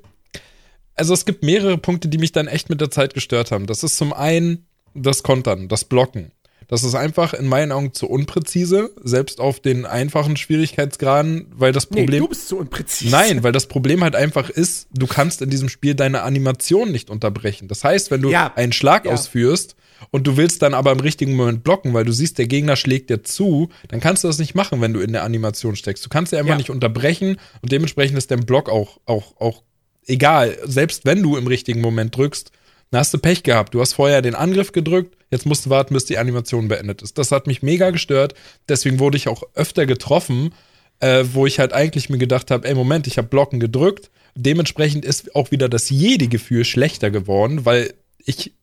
also 0.95 1.13
es 1.13 1.25
gibt 1.25 1.43
mehrere 1.43 1.77
Punkte, 1.77 2.07
die 2.07 2.17
mich 2.17 2.31
dann 2.31 2.47
echt 2.47 2.69
mit 2.69 2.79
der 2.81 2.89
Zeit 2.89 3.13
gestört 3.13 3.51
haben. 3.51 3.67
Das 3.67 3.83
ist 3.83 3.97
zum 3.97 4.13
einen 4.13 4.65
das 4.93 5.23
Kontern, 5.23 5.67
das 5.67 5.83
Blocken. 5.83 6.31
Das 6.67 6.83
ist 6.83 6.95
einfach 6.95 7.33
in 7.33 7.47
meinen 7.47 7.71
Augen 7.71 7.93
zu 7.93 8.09
unpräzise, 8.09 8.89
selbst 9.03 9.39
auf 9.39 9.59
den 9.59 9.85
einfachen 9.85 10.35
Schwierigkeitsgraden, 10.35 11.47
weil 11.55 11.71
das 11.71 11.85
Problem. 11.85 12.05
Nee, 12.09 12.19
du 12.19 12.27
bist 12.27 12.47
zu 12.47 12.57
unpräzise. 12.57 13.11
Nein, 13.11 13.43
weil 13.43 13.51
das 13.51 13.67
Problem 13.67 14.03
halt 14.03 14.15
einfach 14.15 14.49
ist, 14.49 14.87
du 14.91 15.05
kannst 15.05 15.43
in 15.43 15.51
diesem 15.51 15.69
Spiel 15.69 15.93
deine 15.93 16.23
Animation 16.23 16.91
nicht 16.91 17.11
unterbrechen. 17.11 17.67
Das 17.67 17.83
heißt, 17.83 18.09
wenn 18.09 18.21
du 18.21 18.31
ja. 18.31 18.51
einen 18.55 18.71
Schlag 18.71 19.05
ja. 19.05 19.11
ausführst, 19.11 19.75
und 20.11 20.27
du 20.27 20.37
willst 20.37 20.61
dann 20.61 20.73
aber 20.73 20.91
im 20.91 20.99
richtigen 20.99 21.35
Moment 21.35 21.63
blocken, 21.63 21.93
weil 21.93 22.05
du 22.05 22.11
siehst, 22.11 22.37
der 22.37 22.47
Gegner 22.47 22.75
schlägt 22.75 23.09
dir 23.09 23.23
zu, 23.23 23.69
dann 23.87 23.99
kannst 23.99 24.23
du 24.23 24.27
das 24.27 24.39
nicht 24.39 24.55
machen, 24.55 24.81
wenn 24.81 24.93
du 24.93 24.99
in 24.99 25.13
der 25.13 25.23
Animation 25.23 25.75
steckst. 25.75 26.05
Du 26.05 26.09
kannst 26.09 26.31
ja 26.31 26.39
einfach 26.39 26.51
ja. 26.51 26.57
nicht 26.57 26.69
unterbrechen 26.69 27.37
und 27.61 27.71
dementsprechend 27.71 28.17
ist 28.17 28.31
dein 28.31 28.45
Block 28.45 28.69
auch, 28.69 28.99
auch, 29.05 29.39
auch 29.39 29.63
egal. 30.05 30.57
Selbst 30.65 31.05
wenn 31.05 31.21
du 31.21 31.37
im 31.37 31.47
richtigen 31.47 31.81
Moment 31.81 32.15
drückst, 32.15 32.51
dann 32.91 32.99
hast 32.99 33.13
du 33.13 33.17
Pech 33.17 33.43
gehabt. 33.43 33.73
Du 33.73 33.81
hast 33.81 33.93
vorher 33.93 34.21
den 34.21 34.35
Angriff 34.35 34.71
gedrückt, 34.71 35.17
jetzt 35.31 35.45
musst 35.45 35.65
du 35.65 35.69
warten, 35.69 35.93
bis 35.93 36.05
die 36.05 36.17
Animation 36.17 36.67
beendet 36.67 37.01
ist. 37.01 37.17
Das 37.17 37.31
hat 37.31 37.47
mich 37.47 37.63
mega 37.63 37.89
gestört. 37.89 38.35
Deswegen 38.69 38.99
wurde 38.99 39.17
ich 39.17 39.27
auch 39.27 39.43
öfter 39.53 39.85
getroffen, 39.85 40.53
äh, 40.99 41.25
wo 41.33 41.45
ich 41.45 41.59
halt 41.59 41.73
eigentlich 41.73 42.09
mir 42.09 42.17
gedacht 42.17 42.51
habe, 42.51 42.67
ey, 42.67 42.75
Moment, 42.75 43.07
ich 43.07 43.17
habe 43.17 43.27
Blocken 43.27 43.59
gedrückt. 43.59 44.11
Dementsprechend 44.35 45.05
ist 45.05 45.35
auch 45.35 45.51
wieder 45.51 45.69
das 45.69 45.89
Jedi-Gefühl 45.89 46.65
schlechter 46.65 47.09
geworden, 47.09 47.65
weil 47.65 47.93
ich 48.23 48.53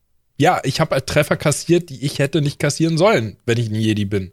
ja, 0.42 0.60
ich 0.64 0.80
habe 0.80 0.96
halt 0.96 1.06
Treffer 1.06 1.36
kassiert, 1.36 1.88
die 1.88 2.04
ich 2.04 2.18
hätte 2.18 2.42
nicht 2.42 2.58
kassieren 2.58 2.98
sollen, 2.98 3.36
wenn 3.46 3.58
ich 3.58 3.68
ein 3.70 3.76
Jedi 3.76 4.04
bin. 4.04 4.32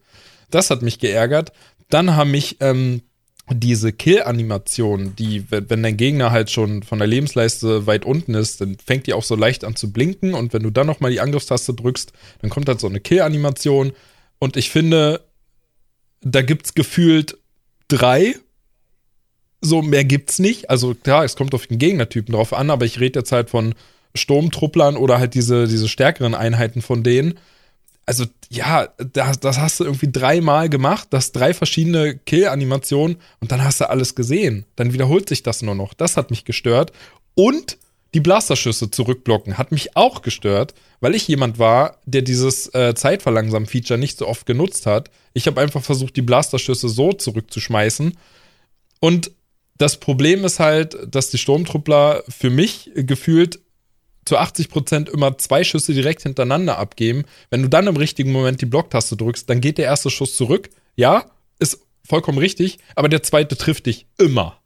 Das 0.49 0.71
hat 0.71 0.81
mich 0.81 0.97
geärgert. 0.97 1.51
Dann 1.87 2.15
haben 2.15 2.31
mich 2.31 2.57
ähm, 2.61 3.03
diese 3.51 3.93
Kill-Animation, 3.93 5.15
die, 5.15 5.45
wenn 5.51 5.83
dein 5.83 5.97
Gegner 5.97 6.31
halt 6.31 6.49
schon 6.49 6.81
von 6.81 6.97
der 6.97 7.07
Lebensleiste 7.07 7.85
weit 7.85 8.05
unten 8.05 8.33
ist, 8.33 8.59
dann 8.59 8.77
fängt 8.83 9.05
die 9.05 9.13
auch 9.13 9.23
so 9.23 9.35
leicht 9.35 9.63
an 9.63 9.75
zu 9.75 9.93
blinken 9.93 10.33
und 10.33 10.51
wenn 10.51 10.63
du 10.63 10.71
dann 10.71 10.87
nochmal 10.87 11.11
die 11.11 11.19
Angriffstaste 11.19 11.75
drückst, 11.75 12.11
dann 12.41 12.49
kommt 12.49 12.67
halt 12.69 12.79
so 12.79 12.87
eine 12.87 12.99
Kill-Animation 12.99 13.91
und 14.39 14.57
ich 14.57 14.71
finde, 14.71 15.21
da 16.21 16.41
gibt's 16.41 16.73
gefühlt 16.73 17.37
drei. 17.87 18.33
So 19.61 19.83
mehr 19.83 20.05
gibt's 20.05 20.39
nicht. 20.39 20.71
Also 20.71 20.95
klar, 20.95 21.23
es 21.23 21.35
kommt 21.35 21.53
auf 21.53 21.67
den 21.67 21.77
Gegnertypen 21.77 22.33
drauf 22.33 22.53
an, 22.53 22.71
aber 22.71 22.85
ich 22.85 22.99
rede 22.99 23.19
jetzt 23.19 23.31
halt 23.31 23.51
von 23.51 23.75
Sturmtrupplern 24.15 24.97
oder 24.97 25.19
halt 25.19 25.33
diese, 25.33 25.67
diese 25.67 25.87
stärkeren 25.87 26.35
Einheiten 26.35 26.81
von 26.81 27.03
denen. 27.03 27.39
Also, 28.05 28.25
ja, 28.49 28.87
das, 29.13 29.39
das 29.39 29.59
hast 29.59 29.79
du 29.79 29.83
irgendwie 29.83 30.11
dreimal 30.11 30.67
gemacht, 30.67 31.09
das 31.11 31.31
drei 31.31 31.53
verschiedene 31.53 32.17
Kill-Animationen 32.17 33.17
und 33.39 33.51
dann 33.51 33.63
hast 33.63 33.81
du 33.81 33.89
alles 33.89 34.15
gesehen. 34.15 34.65
Dann 34.75 34.93
wiederholt 34.93 35.29
sich 35.29 35.43
das 35.43 35.61
nur 35.61 35.75
noch. 35.75 35.93
Das 35.93 36.17
hat 36.17 36.31
mich 36.31 36.43
gestört. 36.43 36.91
Und 37.35 37.77
die 38.15 38.19
Blasterschüsse 38.19 38.89
zurückblocken 38.89 39.59
hat 39.59 39.71
mich 39.71 39.95
auch 39.95 40.23
gestört, 40.23 40.73
weil 40.99 41.13
ich 41.13 41.27
jemand 41.27 41.59
war, 41.59 41.97
der 42.05 42.23
dieses 42.23 42.73
äh, 42.73 42.95
Zeitverlangsam-Feature 42.95 43.99
nicht 43.99 44.17
so 44.17 44.27
oft 44.27 44.47
genutzt 44.47 44.87
hat. 44.87 45.11
Ich 45.33 45.45
habe 45.45 45.61
einfach 45.61 45.83
versucht, 45.83 46.15
die 46.15 46.23
Blasterschüsse 46.23 46.89
so 46.89 47.13
zurückzuschmeißen. 47.13 48.17
Und 48.99 49.31
das 49.77 49.97
Problem 49.97 50.43
ist 50.43 50.59
halt, 50.59 50.97
dass 51.07 51.29
die 51.29 51.37
Sturmtruppler 51.37 52.23
für 52.27 52.49
mich 52.49 52.91
gefühlt 52.95 53.59
zu 54.29 54.37
80 54.37 54.69
Prozent 54.69 55.09
immer 55.09 55.39
zwei 55.39 55.63
Schüsse 55.63 55.91
direkt 55.91 56.21
hintereinander 56.21 56.77
abgeben. 56.77 57.25
Wenn 57.49 57.63
du 57.63 57.67
dann 57.67 57.87
im 57.87 57.97
richtigen 57.97 58.31
Moment 58.31 58.61
die 58.61 58.67
Blocktaste 58.67 59.17
drückst, 59.17 59.49
dann 59.49 59.59
geht 59.59 59.79
der 59.79 59.85
erste 59.85 60.11
Schuss 60.11 60.37
zurück. 60.37 60.69
Ja, 60.95 61.25
ist 61.57 61.79
vollkommen 62.07 62.37
richtig, 62.37 62.77
aber 62.93 63.09
der 63.09 63.23
zweite 63.23 63.57
trifft 63.57 63.87
dich 63.87 64.05
immer. 64.19 64.59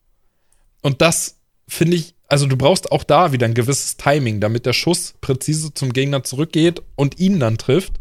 Und 0.82 1.02
das 1.02 1.38
finde 1.66 1.96
ich, 1.96 2.14
also 2.28 2.46
du 2.46 2.58
brauchst 2.58 2.92
auch 2.92 3.06
da 3.06 3.32
wieder 3.32 3.46
ein 3.46 3.54
gewisses 3.54 3.96
Timing, 3.96 4.42
damit 4.42 4.66
der 4.66 4.74
Schuss 4.74 5.14
präzise 5.22 5.74
zum 5.74 5.94
Gegner 5.94 6.26
zurückgeht 6.26 6.82
und 6.96 7.20
ihn 7.20 7.40
dann 7.40 7.58
trifft. 7.58 7.94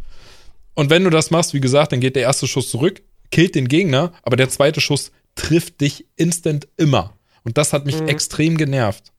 Und 0.75 0.91
wenn 0.91 1.05
du 1.05 1.11
das 1.11 1.31
machst, 1.31 1.55
wie 1.55 1.61
gesagt, 1.61 1.93
dann 1.93 2.01
geht 2.01 2.17
der 2.17 2.23
erste 2.23 2.49
Schuss 2.49 2.71
zurück, 2.71 3.03
killt 3.31 3.55
den 3.55 3.69
Gegner, 3.69 4.13
aber 4.25 4.37
der 4.37 4.49
zweite 4.49 4.81
Schuss 4.81 5.13
trifft 5.37 5.81
dich 5.81 6.07
instant 6.17 6.67
immer. 6.77 7.17
Und 7.45 7.57
das 7.57 7.73
hat 7.73 7.87
mich 7.87 8.01
mhm. 8.01 8.09
extrem 8.09 8.57
genervt. 8.57 9.13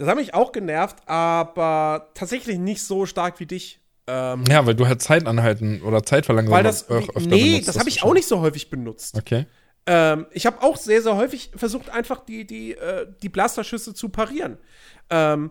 Das 0.00 0.08
hat 0.08 0.16
mich 0.16 0.32
auch 0.32 0.52
genervt, 0.52 0.96
aber 1.04 2.08
tatsächlich 2.14 2.58
nicht 2.58 2.82
so 2.82 3.04
stark 3.04 3.38
wie 3.38 3.44
dich. 3.44 3.80
Ähm, 4.06 4.44
ja, 4.48 4.64
weil 4.64 4.74
du 4.74 4.88
halt 4.88 5.02
Zeit 5.02 5.26
anhalten 5.26 5.82
oder 5.82 6.02
Zeit 6.02 6.24
verlangen 6.24 6.50
weil 6.50 6.64
das, 6.64 6.88
öfter 6.88 7.20
Nee, 7.20 7.50
benutzt, 7.50 7.68
das 7.68 7.78
habe 7.78 7.90
ich 7.90 8.02
auch 8.02 8.14
nicht 8.14 8.26
so 8.26 8.40
häufig 8.40 8.70
benutzt. 8.70 9.14
Okay. 9.18 9.44
Ähm, 9.84 10.26
ich 10.32 10.46
habe 10.46 10.62
auch 10.62 10.78
sehr, 10.78 11.02
sehr 11.02 11.16
häufig 11.16 11.50
versucht, 11.54 11.90
einfach 11.90 12.24
die, 12.24 12.46
die, 12.46 12.72
äh, 12.72 13.08
die 13.22 13.28
Blasterschüsse 13.28 13.92
zu 13.92 14.08
parieren. 14.08 14.56
Ähm, 15.10 15.50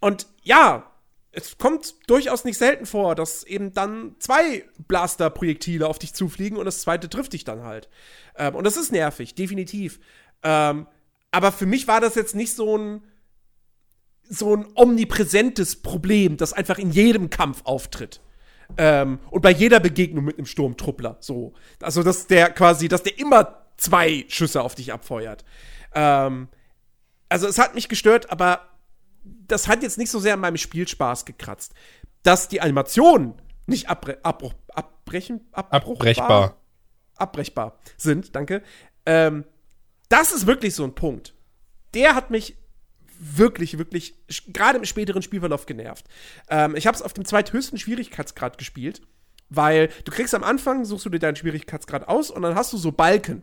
und 0.00 0.26
ja, 0.42 0.90
es 1.30 1.56
kommt 1.56 1.94
durchaus 2.08 2.44
nicht 2.44 2.58
selten 2.58 2.84
vor, 2.84 3.14
dass 3.14 3.44
eben 3.44 3.72
dann 3.72 4.16
zwei 4.18 4.64
Blaster-Projektile 4.88 5.86
auf 5.86 6.00
dich 6.00 6.14
zufliegen 6.14 6.58
und 6.58 6.64
das 6.64 6.80
zweite 6.80 7.08
trifft 7.08 7.32
dich 7.32 7.44
dann 7.44 7.62
halt. 7.62 7.88
Ähm, 8.36 8.56
und 8.56 8.64
das 8.64 8.76
ist 8.76 8.90
nervig, 8.90 9.36
definitiv. 9.36 10.00
Ähm, 10.42 10.88
aber 11.30 11.52
für 11.52 11.66
mich 11.66 11.86
war 11.86 12.00
das 12.00 12.16
jetzt 12.16 12.34
nicht 12.34 12.52
so 12.52 12.76
ein 12.76 13.02
so 14.28 14.54
ein 14.56 14.66
omnipräsentes 14.74 15.76
Problem, 15.76 16.36
das 16.36 16.52
einfach 16.52 16.78
in 16.78 16.90
jedem 16.90 17.30
Kampf 17.30 17.62
auftritt. 17.64 18.20
Ähm, 18.76 19.20
und 19.30 19.42
bei 19.42 19.50
jeder 19.50 19.80
Begegnung 19.80 20.24
mit 20.24 20.38
einem 20.38 20.46
Sturmtruppler. 20.46 21.16
So. 21.20 21.54
Also, 21.80 22.02
dass 22.02 22.26
der 22.26 22.50
quasi, 22.50 22.88
dass 22.88 23.02
der 23.02 23.18
immer 23.18 23.64
zwei 23.76 24.24
Schüsse 24.28 24.62
auf 24.62 24.74
dich 24.74 24.92
abfeuert. 24.92 25.44
Ähm, 25.94 26.48
also, 27.28 27.46
es 27.46 27.58
hat 27.58 27.74
mich 27.74 27.88
gestört, 27.88 28.30
aber 28.30 28.68
das 29.24 29.68
hat 29.68 29.82
jetzt 29.82 29.98
nicht 29.98 30.10
so 30.10 30.18
sehr 30.18 30.34
an 30.34 30.40
meinem 30.40 30.56
Spielspaß 30.56 31.24
gekratzt. 31.24 31.74
Dass 32.22 32.48
die 32.48 32.60
Animationen 32.60 33.34
nicht 33.66 33.88
abbre 33.88 34.18
abbruch, 34.22 34.54
abbrechen, 34.68 35.46
abbrechbar. 35.52 36.56
abbrechbar 37.16 37.78
sind, 37.96 38.34
danke. 38.34 38.62
Ähm, 39.04 39.44
das 40.08 40.32
ist 40.32 40.46
wirklich 40.46 40.74
so 40.74 40.84
ein 40.84 40.94
Punkt. 40.94 41.34
Der 41.94 42.14
hat 42.14 42.30
mich 42.30 42.56
wirklich, 43.18 43.78
wirklich, 43.78 44.14
gerade 44.48 44.78
im 44.78 44.84
späteren 44.84 45.22
Spielverlauf 45.22 45.66
genervt. 45.66 46.06
Ähm, 46.48 46.76
ich 46.76 46.86
habe 46.86 46.96
es 46.96 47.02
auf 47.02 47.12
dem 47.12 47.24
zweithöchsten 47.24 47.78
Schwierigkeitsgrad 47.78 48.58
gespielt, 48.58 49.02
weil 49.48 49.88
du 50.04 50.12
kriegst 50.12 50.34
am 50.34 50.44
Anfang, 50.44 50.84
suchst 50.84 51.06
du 51.06 51.10
dir 51.10 51.18
deinen 51.18 51.36
Schwierigkeitsgrad 51.36 52.08
aus 52.08 52.30
und 52.30 52.42
dann 52.42 52.54
hast 52.54 52.72
du 52.72 52.76
so 52.76 52.92
Balken 52.92 53.42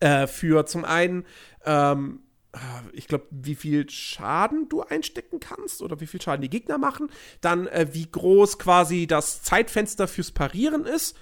äh, 0.00 0.26
für 0.26 0.66
zum 0.66 0.84
einen, 0.84 1.24
ähm, 1.64 2.20
äh, 2.52 2.58
ich 2.92 3.06
glaube, 3.06 3.26
wie 3.30 3.54
viel 3.54 3.88
Schaden 3.90 4.68
du 4.68 4.82
einstecken 4.82 5.40
kannst 5.40 5.82
oder 5.82 6.00
wie 6.00 6.06
viel 6.06 6.20
Schaden 6.20 6.42
die 6.42 6.50
Gegner 6.50 6.78
machen, 6.78 7.10
dann 7.40 7.66
äh, 7.66 7.88
wie 7.92 8.10
groß 8.10 8.58
quasi 8.58 9.06
das 9.06 9.42
Zeitfenster 9.42 10.08
fürs 10.08 10.30
Parieren 10.30 10.84
ist 10.84 11.16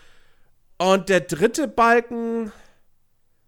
und 0.78 1.08
der 1.08 1.20
dritte 1.20 1.66
Balken, 1.66 2.52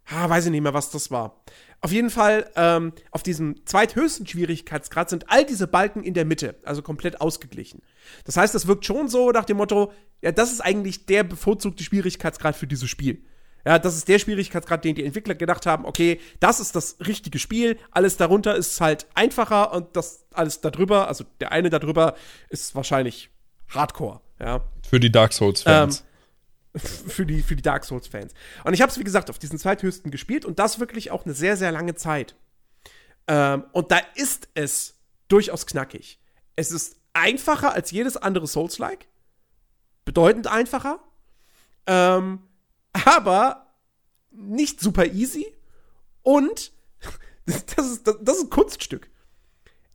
ah, 0.07 0.29
weiß 0.29 0.47
ich 0.47 0.51
nicht 0.51 0.62
mehr, 0.62 0.75
was 0.75 0.91
das 0.91 1.11
war. 1.11 1.45
Auf 1.83 1.93
jeden 1.93 2.11
Fall, 2.11 2.51
ähm, 2.57 2.93
auf 3.11 3.22
diesem 3.22 3.64
zweithöchsten 3.64 4.26
Schwierigkeitsgrad 4.26 5.09
sind 5.09 5.31
all 5.31 5.47
diese 5.47 5.66
Balken 5.66 6.03
in 6.03 6.12
der 6.12 6.26
Mitte, 6.26 6.57
also 6.64 6.83
komplett 6.83 7.20
ausgeglichen. 7.22 7.83
Das 8.24 8.37
heißt, 8.37 8.55
das 8.55 8.66
wirkt 8.66 8.85
schon 8.85 9.09
so 9.09 9.31
nach 9.31 9.47
dem 9.47 9.57
Motto, 9.57 9.93
ja, 10.20 10.31
das 10.31 10.53
ist 10.53 10.61
eigentlich 10.61 11.07
der 11.07 11.24
bevorzugte 11.24 11.83
Schwierigkeitsgrad 11.83 12.55
für 12.55 12.66
dieses 12.66 12.91
Spiel. 12.91 13.24
Ja, 13.64 13.78
das 13.78 13.97
ist 13.97 14.09
der 14.09 14.18
Schwierigkeitsgrad, 14.18 14.85
den 14.85 14.95
die 14.95 15.05
Entwickler 15.05 15.35
gedacht 15.35 15.66
haben, 15.66 15.85
okay, 15.85 16.20
das 16.39 16.61
ist 16.61 16.76
das 16.76 16.97
richtige 17.07 17.39
Spiel, 17.39 17.78
alles 17.91 18.16
darunter 18.16 18.57
ist 18.57 18.81
halt 18.81 19.07
einfacher 19.14 19.72
und 19.72 19.97
das 19.97 20.26
alles 20.33 20.61
darüber, 20.61 21.09
also 21.09 21.24
der 21.41 21.53
eine 21.53 21.70
darüber 21.70 22.14
ist 22.49 22.74
wahrscheinlich 22.74 23.31
Hardcore, 23.68 24.20
ja. 24.39 24.64
Für 24.89 25.01
die 25.01 25.12
Dark 25.12 25.33
Souls-Fans. 25.33 26.01
Ähm, 26.01 26.07
für 26.77 27.27
die, 27.27 27.43
für 27.43 27.57
die 27.57 27.62
Dark 27.62 27.85
Souls-Fans. 27.85 28.33
Und 28.64 28.75
ich 28.75 28.83
habe 28.83 28.91
es, 28.91 28.99
wie 28.99 29.05
gesagt, 29.05 29.31
auf 29.31 29.39
diesen 29.39 29.59
zweithöchsten 29.59 30.11
gespielt 30.11 30.45
und 30.45 30.59
das 30.59 30.79
wirklich 30.79 31.11
auch 31.11 31.25
eine 31.25 31.35
sehr, 31.35 31.57
sehr 31.57 31.73
lange 31.73 31.95
Zeit. 31.95 32.37
Ähm, 33.27 33.64
und 33.73 33.91
da 33.91 33.99
ist 34.14 34.49
es 34.55 34.95
durchaus 35.29 35.66
knackig. 35.66 36.21
Es 36.57 36.71
ist 36.71 36.97
einfacher 37.12 37.73
als 37.73 37.91
jedes 37.91 38.16
andere 38.16 38.47
Souls-like. 38.47 39.09
Bedeutend 40.05 40.47
einfacher. 40.47 41.01
Ähm, 41.87 42.41
aber 42.93 43.75
nicht 44.31 44.81
super 44.81 45.07
easy. 45.07 45.47
Und 46.23 46.73
das 47.47 47.87
ist, 47.87 48.07
das, 48.07 48.16
das 48.21 48.37
ist 48.39 48.45
ein 48.45 48.51
Kunststück. 48.51 49.11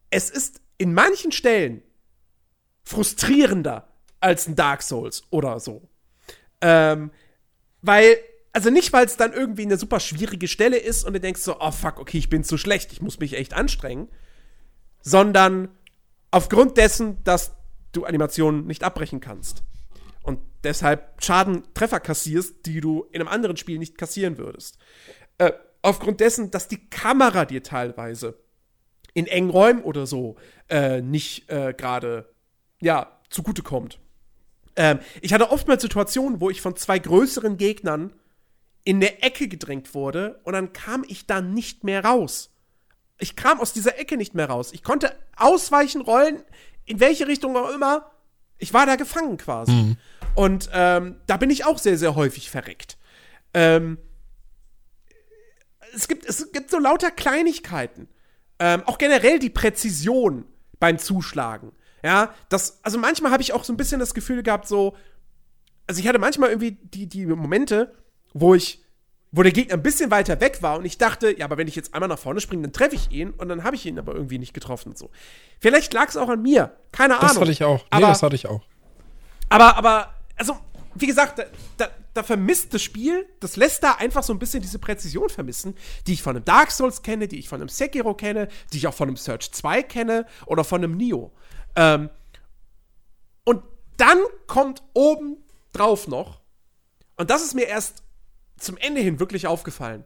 Es 0.10 0.30
ist 0.30 0.62
in 0.78 0.94
manchen 0.94 1.32
Stellen 1.32 1.82
frustrierender 2.84 3.88
als 4.20 4.48
ein 4.48 4.56
Dark 4.56 4.82
Souls 4.82 5.24
oder 5.30 5.60
so. 5.60 5.88
Ähm, 6.62 7.12
weil, 7.82 8.18
also 8.54 8.70
nicht, 8.70 8.94
weil 8.94 9.06
es 9.06 9.18
dann 9.18 9.34
irgendwie 9.34 9.64
eine 9.64 9.78
super 9.78 10.00
schwierige 10.00 10.48
Stelle 10.48 10.78
ist 10.78 11.04
und 11.04 11.14
du 11.14 11.20
denkst 11.20 11.42
so, 11.42 11.58
oh 11.60 11.72
fuck, 11.72 12.00
okay, 12.00 12.18
ich 12.18 12.30
bin 12.30 12.44
zu 12.44 12.58
schlecht, 12.58 12.92
ich 12.92 13.02
muss 13.02 13.20
mich 13.20 13.34
echt 13.34 13.54
anstrengen, 13.54 14.10
sondern 15.02 15.70
aufgrund 16.32 16.78
dessen, 16.78 17.24
dass 17.24 17.56
du 17.92 18.06
Animationen 18.06 18.66
nicht 18.66 18.84
abbrechen 18.84 19.20
kannst. 19.20 19.64
Und 20.24 20.40
deshalb 20.64 21.24
Schaden, 21.24 21.64
Treffer 21.76 22.00
kassierst, 22.00 22.66
die 22.66 22.82
du 22.82 23.04
in 23.12 23.22
einem 23.22 23.30
anderen 23.30 23.58
Spiel 23.58 23.78
nicht 23.78 23.98
kassieren 23.98 24.38
würdest. 24.38 24.80
Äh, 25.38 25.52
aufgrund 25.84 26.20
dessen, 26.20 26.50
dass 26.50 26.68
die 26.68 26.90
Kamera 26.90 27.46
dir 27.46 27.62
teilweise 27.62 28.40
in 29.14 29.28
engen 29.28 29.52
Räumen 29.52 29.84
oder 29.84 30.08
so 30.08 30.36
äh, 30.68 31.02
nicht 31.02 31.50
äh, 31.50 31.74
gerade 31.78 32.34
ja 32.82 33.20
zugutekommt. 33.30 34.00
Ähm, 34.76 35.00
ich 35.22 35.34
hatte 35.34 35.52
oftmals 35.52 35.82
Situationen, 35.82 36.42
wo 36.42 36.50
ich 36.50 36.62
von 36.62 36.76
zwei 36.76 37.00
größeren 37.00 37.58
Gegnern 37.58 38.14
in 38.84 39.00
der 39.00 39.24
Ecke 39.24 39.48
gedrängt 39.48 39.94
wurde 39.94 40.40
und 40.44 40.54
dann 40.54 40.74
kam 40.74 41.04
ich 41.08 41.26
da 41.26 41.42
nicht 41.42 41.84
mehr 41.84 42.06
raus. 42.06 42.52
Ich 43.18 43.36
kam 43.36 43.60
aus 43.60 43.74
dieser 43.74 43.98
Ecke 43.98 44.18
nicht 44.18 44.36
mehr 44.36 44.50
raus. 44.50 44.72
Ich 44.74 44.84
konnte 44.84 45.16
ausweichen, 45.38 46.02
rollen, 46.02 46.44
in 46.86 47.00
welche 47.00 47.28
Richtung 47.28 47.56
auch 47.56 47.74
immer. 47.74 48.12
Ich 48.58 48.74
war 48.74 48.86
da 48.86 48.96
gefangen 48.96 49.38
quasi. 49.38 49.72
Mhm. 49.72 49.98
Und 50.36 50.70
ähm, 50.74 51.16
da 51.28 51.38
bin 51.38 51.50
ich 51.50 51.66
auch 51.66 51.80
sehr, 51.80 51.98
sehr 51.98 52.16
häufig 52.16 52.50
verreckt. 52.50 52.98
Ähm, 53.54 53.98
es, 55.94 56.08
gibt, 56.08 56.26
es 56.26 56.52
gibt 56.52 56.70
so 56.70 56.78
lauter 56.78 57.10
Kleinigkeiten. 57.10 58.10
Ähm, 58.60 58.84
auch 58.86 58.98
generell 58.98 59.40
die 59.40 59.50
Präzision 59.50 60.46
beim 60.80 61.00
Zuschlagen. 61.00 61.72
Ja, 62.06 62.36
das, 62.50 62.78
also 62.84 63.00
manchmal 63.00 63.32
habe 63.32 63.42
ich 63.42 63.52
auch 63.52 63.64
so 63.64 63.74
ein 63.74 63.78
bisschen 63.78 64.00
das 64.00 64.14
Gefühl 64.14 64.44
gehabt, 64.44 64.68
so, 64.68 64.96
also 65.88 66.00
ich 66.00 66.08
hatte 66.08 66.20
manchmal 66.20 66.50
irgendwie 66.50 66.74
die, 66.74 67.08
die 67.08 67.26
Momente, 67.26 67.96
wo 68.32 68.54
ich, 68.54 68.84
wo 69.32 69.42
der 69.42 69.52
Gegner 69.52 69.74
ein 69.74 69.82
bisschen 69.82 70.12
weiter 70.12 70.40
weg 70.40 70.62
war 70.62 70.78
und 70.78 70.86
ich 70.86 71.00
dachte, 71.00 71.36
ja, 71.36 71.46
aber 71.46 71.58
wenn 71.58 71.68
ich 71.68 71.76
jetzt 71.76 71.96
einmal 71.96 72.08
nach 72.08 72.20
vorne 72.20 72.42
springe, 72.42 72.62
dann 72.62 72.74
treffe 72.74 72.94
ich 72.94 73.10
ihn 73.10 73.32
und 73.32 73.50
dann 73.50 73.64
habe 73.64 73.76
ich 73.76 73.88
ihn 73.88 73.98
aber 73.98 74.14
irgendwie 74.14 74.38
nicht 74.38 74.54
getroffen 74.54 74.90
und 74.90 75.00
so. 75.00 75.10
Vielleicht 75.60 75.96
lag 75.96 76.08
es 76.08 76.16
auch 76.16 76.30
an 76.30 76.44
mir, 76.44 76.78
keine 76.92 77.16
Ahnung. 77.16 77.30
Das 77.30 77.42
hatte 77.42 77.52
ich 77.52 77.64
auch. 77.64 77.80
Nee, 77.80 77.88
aber, 77.90 78.08
das 78.10 78.22
hatte 78.22 78.36
ich 78.36 78.46
auch. 78.46 78.62
Aber, 79.50 79.76
aber, 79.76 80.14
also, 80.38 80.58
wie 80.94 81.08
gesagt, 81.08 81.40
da, 81.40 81.46
da, 81.78 81.90
da, 82.14 82.22
vermisst 82.22 82.72
das 82.76 82.84
Spiel, 82.84 83.28
das 83.40 83.56
lässt 83.56 83.84
da 83.84 83.94
einfach 83.94 84.22
so 84.22 84.32
ein 84.32 84.38
bisschen 84.38 84.62
diese 84.62 84.78
Präzision 84.78 85.30
vermissen, 85.30 85.74
die 86.06 86.14
ich 86.14 86.22
von 86.22 86.36
einem 86.36 86.46
Dark 86.46 86.70
Souls 86.70 87.02
kenne, 87.02 87.28
die 87.28 87.40
ich 87.40 87.50
von 87.50 87.62
einem 87.62 87.70
Sekiro 87.70 88.14
kenne, 88.14 88.48
die 88.74 88.78
ich 88.78 88.86
auch 88.86 88.94
von 88.94 89.08
einem 89.08 89.18
Search 89.18 89.52
2 89.52 89.82
kenne 89.82 90.28
oder 90.46 90.64
von 90.64 90.84
einem 90.84 90.96
Nio. 90.96 91.32
Ähm, 91.76 92.10
und 93.44 93.64
dann 93.98 94.20
kommt 94.48 94.84
oben 94.94 95.38
drauf 95.74 96.08
noch, 96.08 96.42
und 97.18 97.30
das 97.30 97.44
ist 97.44 97.54
mir 97.54 97.68
erst 97.68 98.04
zum 98.58 98.78
Ende 98.78 99.02
hin 99.02 99.20
wirklich 99.20 99.48
aufgefallen. 99.48 100.06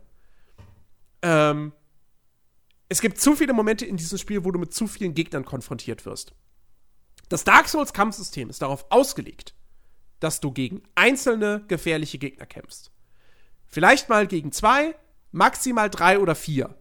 Ähm, 1.22 1.74
es 2.88 3.02
gibt 3.02 3.20
zu 3.20 3.36
viele 3.36 3.54
Momente 3.54 3.86
in 3.86 3.98
diesem 3.98 4.18
Spiel, 4.18 4.44
wo 4.46 4.52
du 4.52 4.60
mit 4.60 4.74
zu 4.74 4.88
vielen 4.88 5.14
Gegnern 5.14 5.46
konfrontiert 5.46 6.06
wirst. 6.06 6.34
Das 7.30 7.44
Dark 7.44 7.68
Souls 7.68 7.94
Kampfsystem 7.94 8.50
ist 8.50 8.62
darauf 8.62 8.86
ausgelegt, 8.90 9.54
dass 10.20 10.40
du 10.40 10.52
gegen 10.52 10.82
einzelne 10.96 11.64
gefährliche 11.68 12.18
Gegner 12.18 12.48
kämpfst. 12.48 12.92
Vielleicht 13.68 14.10
mal 14.10 14.26
gegen 14.26 14.52
zwei, 14.52 14.96
maximal 15.32 15.90
drei 15.92 16.20
oder 16.20 16.34
vier. 16.34 16.76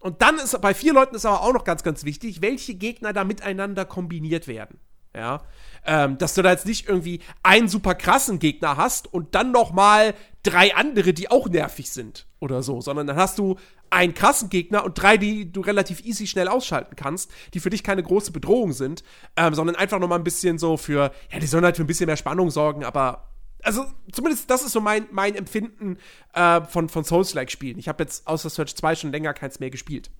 Und 0.00 0.22
dann 0.22 0.38
ist 0.38 0.58
bei 0.60 0.74
vier 0.74 0.94
Leuten 0.94 1.14
ist 1.14 1.26
aber 1.26 1.42
auch 1.42 1.52
noch 1.52 1.64
ganz, 1.64 1.82
ganz 1.82 2.04
wichtig, 2.04 2.42
welche 2.42 2.74
Gegner 2.74 3.12
da 3.12 3.24
miteinander 3.24 3.84
kombiniert 3.84 4.48
werden. 4.48 4.80
Ja, 5.14 5.42
ähm, 5.84 6.18
dass 6.18 6.34
du 6.34 6.42
da 6.42 6.52
jetzt 6.52 6.66
nicht 6.66 6.88
irgendwie 6.88 7.20
einen 7.42 7.66
super 7.66 7.96
krassen 7.96 8.38
Gegner 8.38 8.76
hast 8.76 9.12
und 9.12 9.34
dann 9.34 9.50
noch 9.50 9.72
mal 9.72 10.14
drei 10.44 10.74
andere, 10.76 11.12
die 11.12 11.28
auch 11.28 11.48
nervig 11.48 11.90
sind 11.90 12.28
oder 12.38 12.62
so, 12.62 12.80
sondern 12.80 13.08
dann 13.08 13.16
hast 13.16 13.38
du 13.38 13.56
einen 13.90 14.14
krassen 14.14 14.50
Gegner 14.50 14.84
und 14.84 14.94
drei, 14.94 15.16
die 15.16 15.50
du 15.50 15.62
relativ 15.62 16.04
easy 16.04 16.28
schnell 16.28 16.46
ausschalten 16.46 16.94
kannst, 16.94 17.32
die 17.54 17.60
für 17.60 17.70
dich 17.70 17.82
keine 17.82 18.04
große 18.04 18.30
Bedrohung 18.30 18.72
sind, 18.72 19.02
ähm, 19.36 19.52
sondern 19.52 19.74
einfach 19.74 19.98
noch 19.98 20.08
mal 20.08 20.14
ein 20.14 20.24
bisschen 20.24 20.58
so 20.58 20.76
für, 20.76 21.10
ja, 21.32 21.40
die 21.40 21.46
sollen 21.48 21.64
halt 21.64 21.76
für 21.76 21.82
ein 21.82 21.88
bisschen 21.88 22.06
mehr 22.06 22.16
Spannung 22.16 22.50
sorgen, 22.50 22.84
aber 22.84 23.29
also 23.62 23.86
zumindest 24.12 24.50
das 24.50 24.62
ist 24.62 24.72
so 24.72 24.80
mein, 24.80 25.06
mein 25.10 25.34
Empfinden 25.34 25.98
äh, 26.32 26.62
von, 26.62 26.88
von 26.88 27.04
Souls-like-Spielen. 27.04 27.78
Ich 27.78 27.88
habe 27.88 28.02
jetzt 28.02 28.26
außer 28.26 28.50
Search 28.50 28.74
2 28.76 28.94
schon 28.94 29.12
länger 29.12 29.34
keins 29.34 29.60
mehr 29.60 29.70
gespielt. 29.70 30.10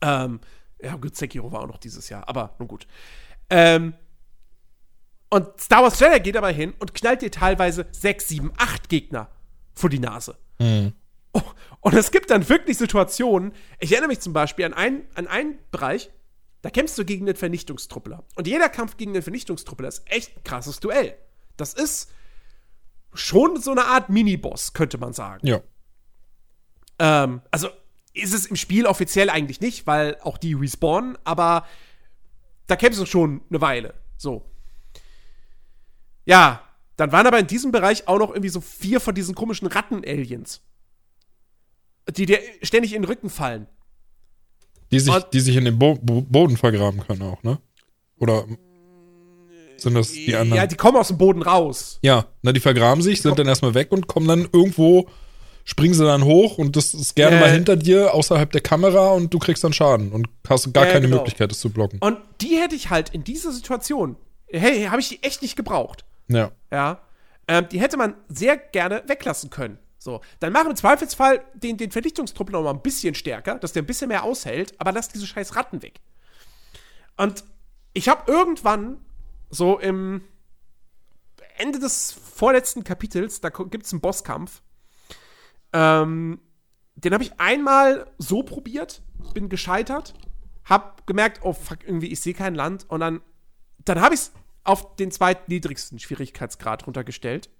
Ähm, 0.00 0.40
ja, 0.80 0.96
gut, 0.96 1.16
Sekiro 1.16 1.52
war 1.52 1.60
auch 1.60 1.68
noch 1.68 1.78
dieses 1.78 2.08
Jahr, 2.08 2.28
aber 2.28 2.54
nun 2.58 2.68
gut. 2.68 2.86
Ähm, 3.50 3.94
und 5.30 5.60
Star 5.60 5.82
Wars 5.82 5.98
Jedi 5.98 6.20
geht 6.20 6.36
aber 6.36 6.50
hin 6.50 6.74
und 6.78 6.94
knallt 6.94 7.22
dir 7.22 7.30
teilweise 7.30 7.86
6, 7.90 8.28
7, 8.28 8.52
8 8.56 8.88
Gegner 8.88 9.28
vor 9.74 9.88
die 9.88 9.98
Nase. 9.98 10.36
Mhm. 10.58 10.92
Oh, 11.32 11.40
und 11.80 11.94
es 11.94 12.10
gibt 12.10 12.30
dann 12.30 12.48
wirklich 12.48 12.76
Situationen, 12.76 13.52
ich 13.80 13.92
erinnere 13.92 14.08
mich 14.08 14.20
zum 14.20 14.34
Beispiel 14.34 14.66
an 14.66 14.74
einen, 14.74 15.04
an 15.14 15.26
einen 15.28 15.58
Bereich, 15.70 16.10
da 16.60 16.70
kämpfst 16.70 16.98
du 16.98 17.04
gegen 17.04 17.26
den 17.26 17.36
Vernichtungstruppler. 17.36 18.24
Und 18.36 18.46
jeder 18.46 18.68
Kampf 18.68 18.96
gegen 18.96 19.14
den 19.14 19.22
Vernichtungstruppler 19.22 19.88
ist 19.88 20.02
echt 20.06 20.36
ein 20.36 20.44
krasses 20.44 20.80
Duell. 20.80 21.16
Das 21.56 21.74
ist 21.74 22.10
schon 23.14 23.60
so 23.60 23.70
eine 23.72 23.84
Art 23.86 24.08
Mini-Boss, 24.08 24.72
könnte 24.72 24.98
man 24.98 25.12
sagen. 25.12 25.46
Ja. 25.46 25.60
Ähm, 26.98 27.42
also 27.50 27.68
ist 28.14 28.34
es 28.34 28.46
im 28.46 28.56
Spiel 28.56 28.86
offiziell 28.86 29.30
eigentlich 29.30 29.60
nicht, 29.60 29.86
weil 29.86 30.18
auch 30.22 30.38
die 30.38 30.54
respawnen, 30.54 31.16
aber 31.24 31.66
da 32.66 32.76
kämpfst 32.76 33.00
du 33.00 33.06
schon 33.06 33.40
eine 33.50 33.60
Weile. 33.60 33.94
So. 34.18 34.44
Ja, 36.24 36.62
dann 36.96 37.10
waren 37.12 37.26
aber 37.26 37.38
in 37.38 37.46
diesem 37.46 37.72
Bereich 37.72 38.06
auch 38.06 38.18
noch 38.18 38.30
irgendwie 38.30 38.48
so 38.50 38.60
vier 38.60 39.00
von 39.00 39.14
diesen 39.14 39.34
komischen 39.34 39.66
Ratten-Aliens. 39.66 40.60
Die 42.16 42.26
dir 42.26 42.38
ständig 42.62 42.94
in 42.94 43.02
den 43.02 43.08
Rücken 43.08 43.30
fallen. 43.30 43.66
Die 44.90 45.00
sich, 45.00 45.14
Und- 45.14 45.26
die 45.32 45.40
sich 45.40 45.56
in 45.56 45.64
den 45.64 45.78
Bo 45.78 45.94
Bo 46.02 46.20
Boden 46.22 46.56
vergraben 46.56 47.00
können 47.06 47.22
auch, 47.22 47.42
ne? 47.42 47.60
Oder 48.18 48.44
sind 49.76 49.94
das 49.94 50.12
die 50.12 50.34
anderen? 50.34 50.56
Ja, 50.56 50.66
die 50.66 50.76
kommen 50.76 50.96
aus 50.96 51.08
dem 51.08 51.18
Boden 51.18 51.42
raus. 51.42 51.98
Ja, 52.02 52.26
na, 52.42 52.52
die 52.52 52.60
vergraben 52.60 53.02
sich, 53.02 53.20
sind 53.22 53.38
dann 53.38 53.46
erstmal 53.48 53.74
weg 53.74 53.90
und 53.92 54.06
kommen 54.06 54.28
dann 54.28 54.48
irgendwo, 54.52 55.08
springen 55.64 55.94
sie 55.94 56.04
dann 56.04 56.24
hoch 56.24 56.58
und 56.58 56.76
das 56.76 56.94
ist 56.94 57.14
gerne 57.16 57.36
Äh. 57.36 57.40
mal 57.40 57.50
hinter 57.50 57.76
dir, 57.76 58.14
außerhalb 58.14 58.50
der 58.50 58.60
Kamera 58.60 59.10
und 59.12 59.32
du 59.32 59.38
kriegst 59.38 59.62
dann 59.64 59.72
Schaden 59.72 60.12
und 60.12 60.28
hast 60.48 60.72
gar 60.72 60.86
Ja, 60.86 60.92
keine 60.92 61.06
genau. 61.06 61.18
Möglichkeit, 61.18 61.50
das 61.50 61.60
zu 61.60 61.70
blocken. 61.70 61.98
Und 62.00 62.18
die 62.40 62.56
hätte 62.56 62.74
ich 62.74 62.90
halt 62.90 63.10
in 63.10 63.24
dieser 63.24 63.52
Situation, 63.52 64.16
hey, 64.48 64.84
habe 64.84 65.00
ich 65.00 65.08
die 65.08 65.22
echt 65.22 65.42
nicht 65.42 65.56
gebraucht. 65.56 66.04
Ja. 66.28 66.50
Ja. 66.70 67.00
Ähm, 67.48 67.66
die 67.70 67.80
hätte 67.80 67.96
man 67.96 68.14
sehr 68.28 68.56
gerne 68.56 69.02
weglassen 69.06 69.50
können. 69.50 69.78
So, 69.98 70.20
dann 70.40 70.52
mach 70.52 70.64
im 70.66 70.74
Zweifelsfall 70.74 71.42
den, 71.54 71.76
den 71.76 71.92
Verdichtungstrupp 71.92 72.50
noch 72.50 72.62
mal 72.62 72.70
ein 72.70 72.82
bisschen 72.82 73.14
stärker, 73.14 73.56
dass 73.60 73.72
der 73.72 73.82
ein 73.82 73.86
bisschen 73.86 74.08
mehr 74.08 74.24
aushält, 74.24 74.74
aber 74.78 74.90
lass 74.92 75.08
diese 75.08 75.26
scheiß 75.28 75.54
Ratten 75.54 75.80
weg. 75.82 76.00
Und 77.16 77.44
ich 77.92 78.08
habe 78.08 78.30
irgendwann 78.30 78.96
so 79.52 79.78
im 79.78 80.22
Ende 81.58 81.78
des 81.78 82.12
vorletzten 82.12 82.82
Kapitels, 82.82 83.40
da 83.40 83.50
gibt 83.50 83.84
es 83.84 83.92
einen 83.92 84.00
Bosskampf. 84.00 84.62
Ähm, 85.72 86.40
den 86.96 87.12
habe 87.12 87.22
ich 87.22 87.38
einmal 87.38 88.10
so 88.18 88.42
probiert, 88.42 89.02
bin 89.34 89.48
gescheitert, 89.48 90.14
hab 90.64 91.06
gemerkt, 91.06 91.40
oh 91.42 91.52
fuck, 91.52 91.84
irgendwie, 91.84 92.08
ich 92.08 92.20
sehe 92.20 92.34
kein 92.34 92.54
Land. 92.54 92.88
Und 92.88 93.00
dann, 93.00 93.20
dann 93.84 94.00
habe 94.00 94.14
ich 94.14 94.22
es 94.22 94.32
auf 94.64 94.96
den 94.96 95.10
zweitniedrigsten 95.10 95.98
Schwierigkeitsgrad 95.98 96.86
runtergestellt. 96.86 97.50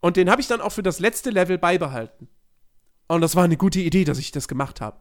Und 0.00 0.16
den 0.16 0.28
habe 0.28 0.40
ich 0.40 0.48
dann 0.48 0.60
auch 0.60 0.72
für 0.72 0.82
das 0.82 0.98
letzte 0.98 1.30
Level 1.30 1.56
beibehalten. 1.56 2.28
Und 3.06 3.20
das 3.20 3.36
war 3.36 3.44
eine 3.44 3.56
gute 3.56 3.80
Idee, 3.80 4.04
dass 4.04 4.18
ich 4.18 4.32
das 4.32 4.48
gemacht 4.48 4.80
habe. 4.80 4.98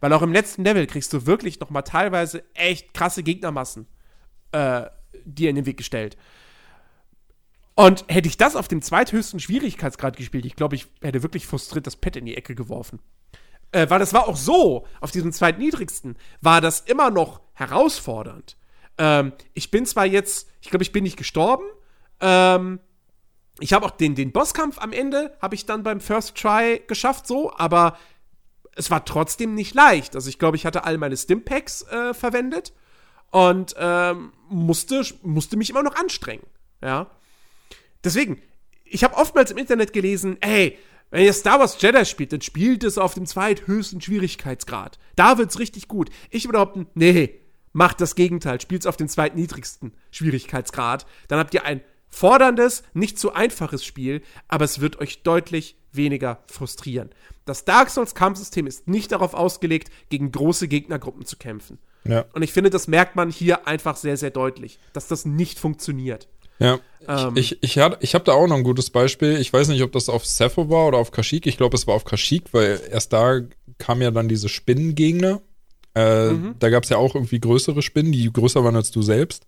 Weil 0.00 0.12
auch 0.12 0.22
im 0.22 0.32
letzten 0.32 0.64
Level 0.64 0.86
kriegst 0.86 1.14
du 1.14 1.24
wirklich 1.24 1.60
noch 1.60 1.70
mal 1.70 1.82
teilweise 1.82 2.44
echt 2.54 2.92
krasse 2.92 3.22
Gegnermassen 3.22 3.86
äh, 4.52 4.86
dir 5.24 5.50
in 5.50 5.56
den 5.56 5.66
Weg 5.66 5.76
gestellt. 5.76 6.16
Und 7.74 8.04
hätte 8.08 8.28
ich 8.28 8.36
das 8.36 8.54
auf 8.54 8.68
dem 8.68 8.82
zweithöchsten 8.82 9.40
Schwierigkeitsgrad 9.40 10.16
gespielt, 10.16 10.44
ich 10.44 10.56
glaube, 10.56 10.76
ich 10.76 10.88
hätte 11.00 11.22
wirklich 11.22 11.46
frustriert 11.46 11.86
das 11.86 11.96
Pad 11.96 12.16
in 12.16 12.26
die 12.26 12.36
Ecke 12.36 12.54
geworfen. 12.54 13.00
Äh, 13.72 13.88
weil 13.88 13.98
das 13.98 14.12
war 14.12 14.28
auch 14.28 14.36
so, 14.36 14.86
auf 15.00 15.10
diesem 15.10 15.32
zweitniedrigsten, 15.32 16.16
war 16.42 16.60
das 16.60 16.80
immer 16.80 17.10
noch 17.10 17.40
herausfordernd. 17.54 18.56
Ähm, 18.98 19.32
ich 19.54 19.70
bin 19.70 19.86
zwar 19.86 20.04
jetzt, 20.04 20.50
ich 20.60 20.68
glaube, 20.68 20.82
ich 20.82 20.92
bin 20.92 21.04
nicht 21.04 21.16
gestorben, 21.16 21.64
ähm, 22.20 22.80
ich 23.58 23.72
habe 23.72 23.86
auch 23.86 23.90
den, 23.90 24.14
den 24.14 24.32
Bosskampf 24.32 24.78
am 24.78 24.92
Ende, 24.92 25.36
habe 25.40 25.54
ich 25.54 25.64
dann 25.64 25.82
beim 25.82 26.00
First 26.00 26.36
Try 26.36 26.82
geschafft, 26.86 27.26
so, 27.26 27.52
aber 27.56 27.96
es 28.74 28.90
war 28.90 29.04
trotzdem 29.04 29.54
nicht 29.54 29.74
leicht. 29.74 30.14
Also 30.14 30.28
ich 30.28 30.38
glaube, 30.38 30.56
ich 30.56 30.66
hatte 30.66 30.84
all 30.84 30.98
meine 30.98 31.16
Stimpacks 31.16 31.82
äh, 31.82 32.14
verwendet 32.14 32.72
und 33.32 33.74
ähm, 33.78 34.32
musste, 34.48 35.02
musste 35.22 35.56
mich 35.56 35.70
immer 35.70 35.82
noch 35.82 35.96
anstrengen. 35.96 36.46
Ja. 36.82 37.10
Deswegen, 38.04 38.40
ich 38.84 39.02
habe 39.02 39.16
oftmals 39.16 39.50
im 39.50 39.58
Internet 39.58 39.92
gelesen, 39.92 40.36
ey, 40.40 40.78
wenn 41.10 41.24
ihr 41.24 41.32
Star 41.32 41.58
Wars 41.58 41.80
Jedi 41.80 42.04
spielt, 42.04 42.32
dann 42.32 42.42
spielt 42.42 42.84
es 42.84 42.98
auf 42.98 43.14
dem 43.14 43.26
zweithöchsten 43.26 44.00
Schwierigkeitsgrad. 44.00 44.98
Da 45.16 45.38
wird's 45.38 45.58
richtig 45.58 45.88
gut. 45.88 46.10
Ich 46.30 46.44
würde 46.44 46.52
behaupten, 46.52 46.86
nee, 46.94 47.40
macht 47.72 48.00
das 48.00 48.14
Gegenteil, 48.14 48.60
spielt's 48.60 48.86
auf 48.86 48.96
dem 48.96 49.08
zweitniedrigsten 49.08 49.92
Schwierigkeitsgrad. 50.10 51.06
Dann 51.28 51.38
habt 51.38 51.54
ihr 51.54 51.64
ein 51.64 51.82
forderndes, 52.08 52.82
nicht 52.92 53.18
zu 53.18 53.32
einfaches 53.32 53.84
Spiel, 53.84 54.22
aber 54.46 54.66
es 54.66 54.80
wird 54.80 55.00
euch 55.00 55.22
deutlich 55.22 55.76
weniger 55.90 56.42
frustrieren. 56.46 57.10
Das 57.46 57.64
Dark 57.64 57.88
Souls 57.88 58.14
Kampfsystem 58.14 58.66
ist 58.66 58.88
nicht 58.88 59.12
darauf 59.12 59.32
ausgelegt, 59.32 59.90
gegen 60.10 60.32
große 60.32 60.68
Gegnergruppen 60.68 61.24
zu 61.24 61.36
kämpfen. 61.36 61.78
Ja. 62.04 62.24
Und 62.32 62.42
ich 62.42 62.52
finde, 62.52 62.70
das 62.70 62.88
merkt 62.88 63.16
man 63.16 63.30
hier 63.30 63.66
einfach 63.66 63.96
sehr, 63.96 64.16
sehr 64.16 64.30
deutlich, 64.30 64.78
dass 64.92 65.08
das 65.08 65.24
nicht 65.24 65.58
funktioniert. 65.58 66.28
Ja. 66.58 66.78
Ähm. 67.08 67.36
ich 67.36 67.62
ich, 67.62 67.76
ich, 67.76 67.82
ich 68.00 68.14
habe 68.14 68.24
da 68.24 68.32
auch 68.32 68.46
noch 68.46 68.56
ein 68.56 68.62
gutes 68.62 68.90
Beispiel. 68.90 69.38
Ich 69.38 69.52
weiß 69.52 69.68
nicht, 69.68 69.82
ob 69.82 69.92
das 69.92 70.08
auf 70.08 70.26
Sepho 70.26 70.68
war 70.70 70.86
oder 70.86 70.98
auf 70.98 71.10
Kashyyyk. 71.10 71.46
Ich 71.46 71.56
glaube, 71.56 71.76
es 71.76 71.86
war 71.86 71.94
auf 71.94 72.04
Kashyyyk, 72.04 72.52
weil 72.52 72.80
erst 72.90 73.12
da 73.12 73.40
kamen 73.78 74.02
ja 74.02 74.10
dann 74.10 74.28
diese 74.28 74.48
Spinnengegner. 74.48 75.40
Äh, 75.94 76.30
Mhm. 76.30 76.54
Da 76.58 76.70
gab 76.70 76.84
es 76.84 76.88
ja 76.90 76.96
auch 76.96 77.14
irgendwie 77.14 77.40
größere 77.40 77.82
Spinnen, 77.82 78.12
die 78.12 78.32
größer 78.32 78.64
waren 78.64 78.76
als 78.76 78.90
du 78.90 79.02
selbst. 79.02 79.44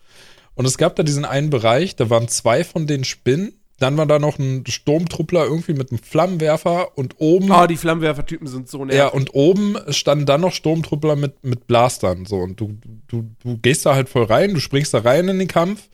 Und 0.55 0.67
es 0.67 0.79
gab 0.79 0.95
da 0.97 1.03
diesen 1.03 1.25
einen 1.25 1.51
Bereich, 1.51 1.97
da 1.97 2.11
waren 2.11 2.29
zwei 2.29 2.65
von 2.65 2.87
den 2.87 3.05
Spinnen. 3.05 3.61
Dann 3.81 3.97
war 3.97 4.07
da 4.07 4.19
noch 4.21 4.39
ein 4.39 4.65
Sturmtruppler 4.69 5.45
irgendwie 5.45 5.75
mit 5.75 5.91
einem 5.91 5.99
Flammenwerfer 5.99 6.97
und 6.97 7.17
oben 7.19 7.51
Oh, 7.51 7.67
die 7.67 7.77
Flammenwerfer-Typen 7.77 8.47
sind 8.47 8.69
so 8.69 8.85
nervig. 8.85 8.99
ja, 8.99 9.09
und 9.09 9.35
oben 9.35 9.77
standen 9.89 10.27
dann 10.27 10.43
noch 10.43 10.53
Sturmtruppler 10.53 11.17
mit, 11.17 11.43
mit 11.45 11.67
Blastern. 11.67 12.25
So, 12.25 12.37
und 12.37 12.61
du, 12.61 12.79
du, 13.09 13.25
du 13.43 13.59
gehst 13.59 13.85
da 13.85 13.95
halt 13.95 14.09
voll 14.09 14.25
rein, 14.25 14.55
du 14.55 14.61
springst 14.61 14.95
da 14.95 14.99
rein 15.01 15.29
in 15.29 15.39
den 15.41 15.49
Kampf. 15.49 15.89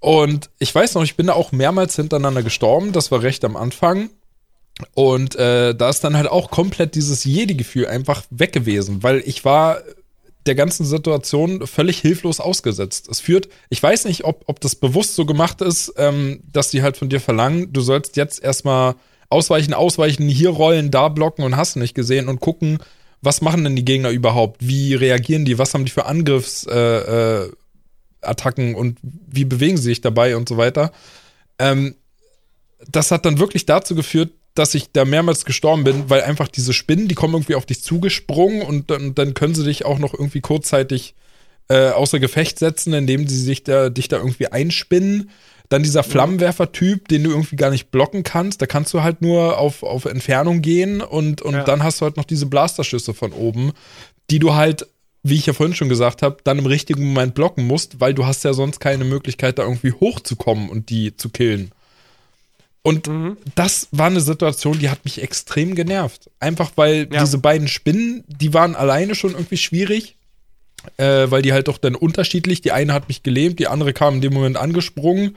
Und 0.00 0.50
ich 0.58 0.74
weiß 0.74 0.94
noch, 0.94 1.02
ich 1.02 1.16
bin 1.16 1.26
da 1.26 1.34
auch 1.34 1.52
mehrmals 1.52 1.96
hintereinander 1.96 2.42
gestorben. 2.42 2.92
Das 2.92 3.10
war 3.10 3.22
recht 3.22 3.44
am 3.44 3.56
Anfang. 3.56 4.10
Und 4.94 5.36
äh, 5.36 5.74
da 5.74 5.88
ist 5.88 6.04
dann 6.04 6.16
halt 6.16 6.28
auch 6.28 6.50
komplett 6.50 6.94
dieses 6.94 7.24
Jedi-Gefühl 7.24 7.86
einfach 7.86 8.24
weg 8.30 8.52
gewesen, 8.52 9.02
weil 9.02 9.22
ich 9.24 9.44
war 9.44 9.78
der 10.46 10.54
ganzen 10.54 10.84
Situation 10.84 11.66
völlig 11.66 11.98
hilflos 11.98 12.40
ausgesetzt. 12.40 13.08
Es 13.08 13.20
führt, 13.20 13.48
ich 13.68 13.82
weiß 13.82 14.04
nicht, 14.04 14.24
ob, 14.24 14.44
ob 14.46 14.60
das 14.60 14.74
bewusst 14.74 15.14
so 15.14 15.26
gemacht 15.26 15.60
ist, 15.60 15.92
ähm, 15.96 16.42
dass 16.50 16.70
die 16.70 16.82
halt 16.82 16.96
von 16.96 17.08
dir 17.08 17.20
verlangen, 17.20 17.72
du 17.72 17.80
sollst 17.80 18.16
jetzt 18.16 18.42
erstmal 18.42 18.94
ausweichen, 19.28 19.74
ausweichen, 19.74 20.28
hier 20.28 20.50
rollen, 20.50 20.90
da 20.90 21.08
blocken 21.08 21.44
und 21.44 21.56
hast 21.56 21.76
nicht 21.76 21.94
gesehen 21.94 22.28
und 22.28 22.40
gucken, 22.40 22.78
was 23.22 23.40
machen 23.40 23.64
denn 23.64 23.76
die 23.76 23.84
Gegner 23.84 24.10
überhaupt? 24.10 24.66
Wie 24.66 24.94
reagieren 24.94 25.44
die? 25.44 25.58
Was 25.58 25.74
haben 25.74 25.84
die 25.84 25.90
für 25.90 26.06
Angriffsattacken 26.06 28.68
äh, 28.68 28.70
äh, 28.70 28.74
und 28.74 28.98
wie 29.02 29.44
bewegen 29.44 29.76
sie 29.76 29.84
sich 29.84 30.00
dabei 30.00 30.36
und 30.36 30.48
so 30.48 30.56
weiter? 30.56 30.92
Ähm, 31.58 31.96
das 32.90 33.10
hat 33.10 33.24
dann 33.24 33.38
wirklich 33.38 33.66
dazu 33.66 33.94
geführt, 33.94 34.32
dass 34.58 34.74
ich 34.74 34.90
da 34.92 35.04
mehrmals 35.04 35.44
gestorben 35.44 35.84
bin, 35.84 36.08
weil 36.10 36.22
einfach 36.22 36.48
diese 36.48 36.72
Spinnen, 36.72 37.08
die 37.08 37.14
kommen 37.14 37.34
irgendwie 37.34 37.54
auf 37.54 37.66
dich 37.66 37.82
zugesprungen 37.82 38.62
und 38.62 38.90
dann, 38.90 39.14
dann 39.14 39.34
können 39.34 39.54
sie 39.54 39.64
dich 39.64 39.84
auch 39.84 39.98
noch 39.98 40.14
irgendwie 40.14 40.40
kurzzeitig 40.40 41.14
äh, 41.68 41.90
außer 41.90 42.18
Gefecht 42.20 42.58
setzen, 42.58 42.92
indem 42.92 43.28
sie 43.28 43.40
sich 43.40 43.64
da, 43.64 43.88
dich 43.90 44.08
da 44.08 44.18
irgendwie 44.18 44.48
einspinnen. 44.48 45.30
Dann 45.68 45.82
dieser 45.82 46.04
Flammenwerfer-Typ, 46.04 47.08
den 47.08 47.24
du 47.24 47.30
irgendwie 47.30 47.56
gar 47.56 47.70
nicht 47.70 47.90
blocken 47.90 48.22
kannst, 48.22 48.62
da 48.62 48.66
kannst 48.66 48.94
du 48.94 49.02
halt 49.02 49.20
nur 49.20 49.58
auf, 49.58 49.82
auf 49.82 50.04
Entfernung 50.04 50.62
gehen 50.62 51.00
und, 51.00 51.42
und 51.42 51.54
Ja. 51.54 51.64
dann 51.64 51.82
hast 51.82 52.00
du 52.00 52.04
halt 52.04 52.16
noch 52.16 52.24
diese 52.24 52.46
Blasterschüsse 52.46 53.14
von 53.14 53.32
oben, 53.32 53.72
die 54.30 54.38
du 54.38 54.54
halt, 54.54 54.86
wie 55.24 55.34
ich 55.34 55.46
ja 55.46 55.52
vorhin 55.54 55.74
schon 55.74 55.88
gesagt 55.88 56.22
habe, 56.22 56.36
dann 56.44 56.58
im 56.60 56.66
richtigen 56.66 57.04
Moment 57.04 57.34
blocken 57.34 57.66
musst, 57.66 58.00
weil 58.00 58.14
du 58.14 58.26
hast 58.26 58.44
ja 58.44 58.52
sonst 58.52 58.78
keine 58.78 59.04
Möglichkeit, 59.04 59.58
da 59.58 59.64
irgendwie 59.64 59.92
hochzukommen 59.92 60.68
und 60.70 60.88
die 60.88 61.16
zu 61.16 61.30
killen. 61.30 61.72
Und 62.86 63.10
das 63.56 63.88
war 63.90 64.06
eine 64.06 64.20
Situation, 64.20 64.78
die 64.78 64.90
hat 64.90 65.04
mich 65.04 65.20
extrem 65.22 65.74
genervt. 65.74 66.30
Einfach 66.38 66.70
weil 66.76 67.08
Ja. 67.12 67.20
diese 67.24 67.38
beiden 67.38 67.66
Spinnen, 67.68 68.22
die 68.28 68.54
waren 68.54 68.76
alleine 68.76 69.14
schon 69.16 69.32
irgendwie 69.32 69.56
schwierig, 69.56 70.16
äh, 70.98 71.28
weil 71.30 71.42
die 71.42 71.52
halt 71.52 71.66
doch 71.68 71.78
dann 71.78 71.96
unterschiedlich, 71.96 72.60
die 72.60 72.70
eine 72.70 72.92
hat 72.92 73.08
mich 73.08 73.22
gelähmt, 73.24 73.58
die 73.58 73.66
andere 73.66 73.92
kam 73.92 74.14
in 74.16 74.20
dem 74.20 74.32
Moment 74.32 74.56
angesprungen. 74.56 75.36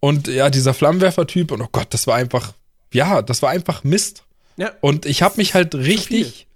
Und 0.00 0.28
ja, 0.28 0.48
dieser 0.48 0.72
Flammenwerfer-Typ, 0.72 1.50
und 1.52 1.60
oh 1.60 1.68
Gott, 1.70 1.88
das 1.90 2.06
war 2.06 2.14
einfach, 2.16 2.54
ja, 2.94 3.20
das 3.20 3.42
war 3.42 3.50
einfach 3.50 3.84
Mist. 3.84 4.22
Ja. 4.56 4.72
Und 4.80 5.04
ich 5.04 5.20
habe 5.22 5.34
mich 5.36 5.52
halt 5.54 5.74
richtig, 5.74 6.46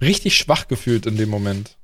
richtig 0.00 0.36
schwach 0.38 0.68
gefühlt 0.68 1.04
in 1.06 1.16
dem 1.18 1.28
Moment. 1.28 1.76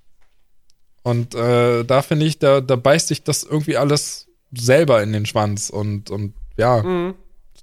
Und 1.03 1.35
äh, 1.35 1.85
da 1.85 2.03
finde 2.03 2.25
ich, 2.27 2.39
da, 2.39 2.61
da 2.63 2.77
beißt 2.77 3.09
sich 3.09 3.23
das 3.23 3.43
irgendwie 3.43 3.77
alles 3.77 4.29
selber 4.53 5.03
in 5.03 5.13
den 5.13 5.27
Schwanz. 5.27 5.69
Und, 5.71 6.11
und 6.11 6.33
ja, 6.57 6.83
Mhm. 6.83 7.15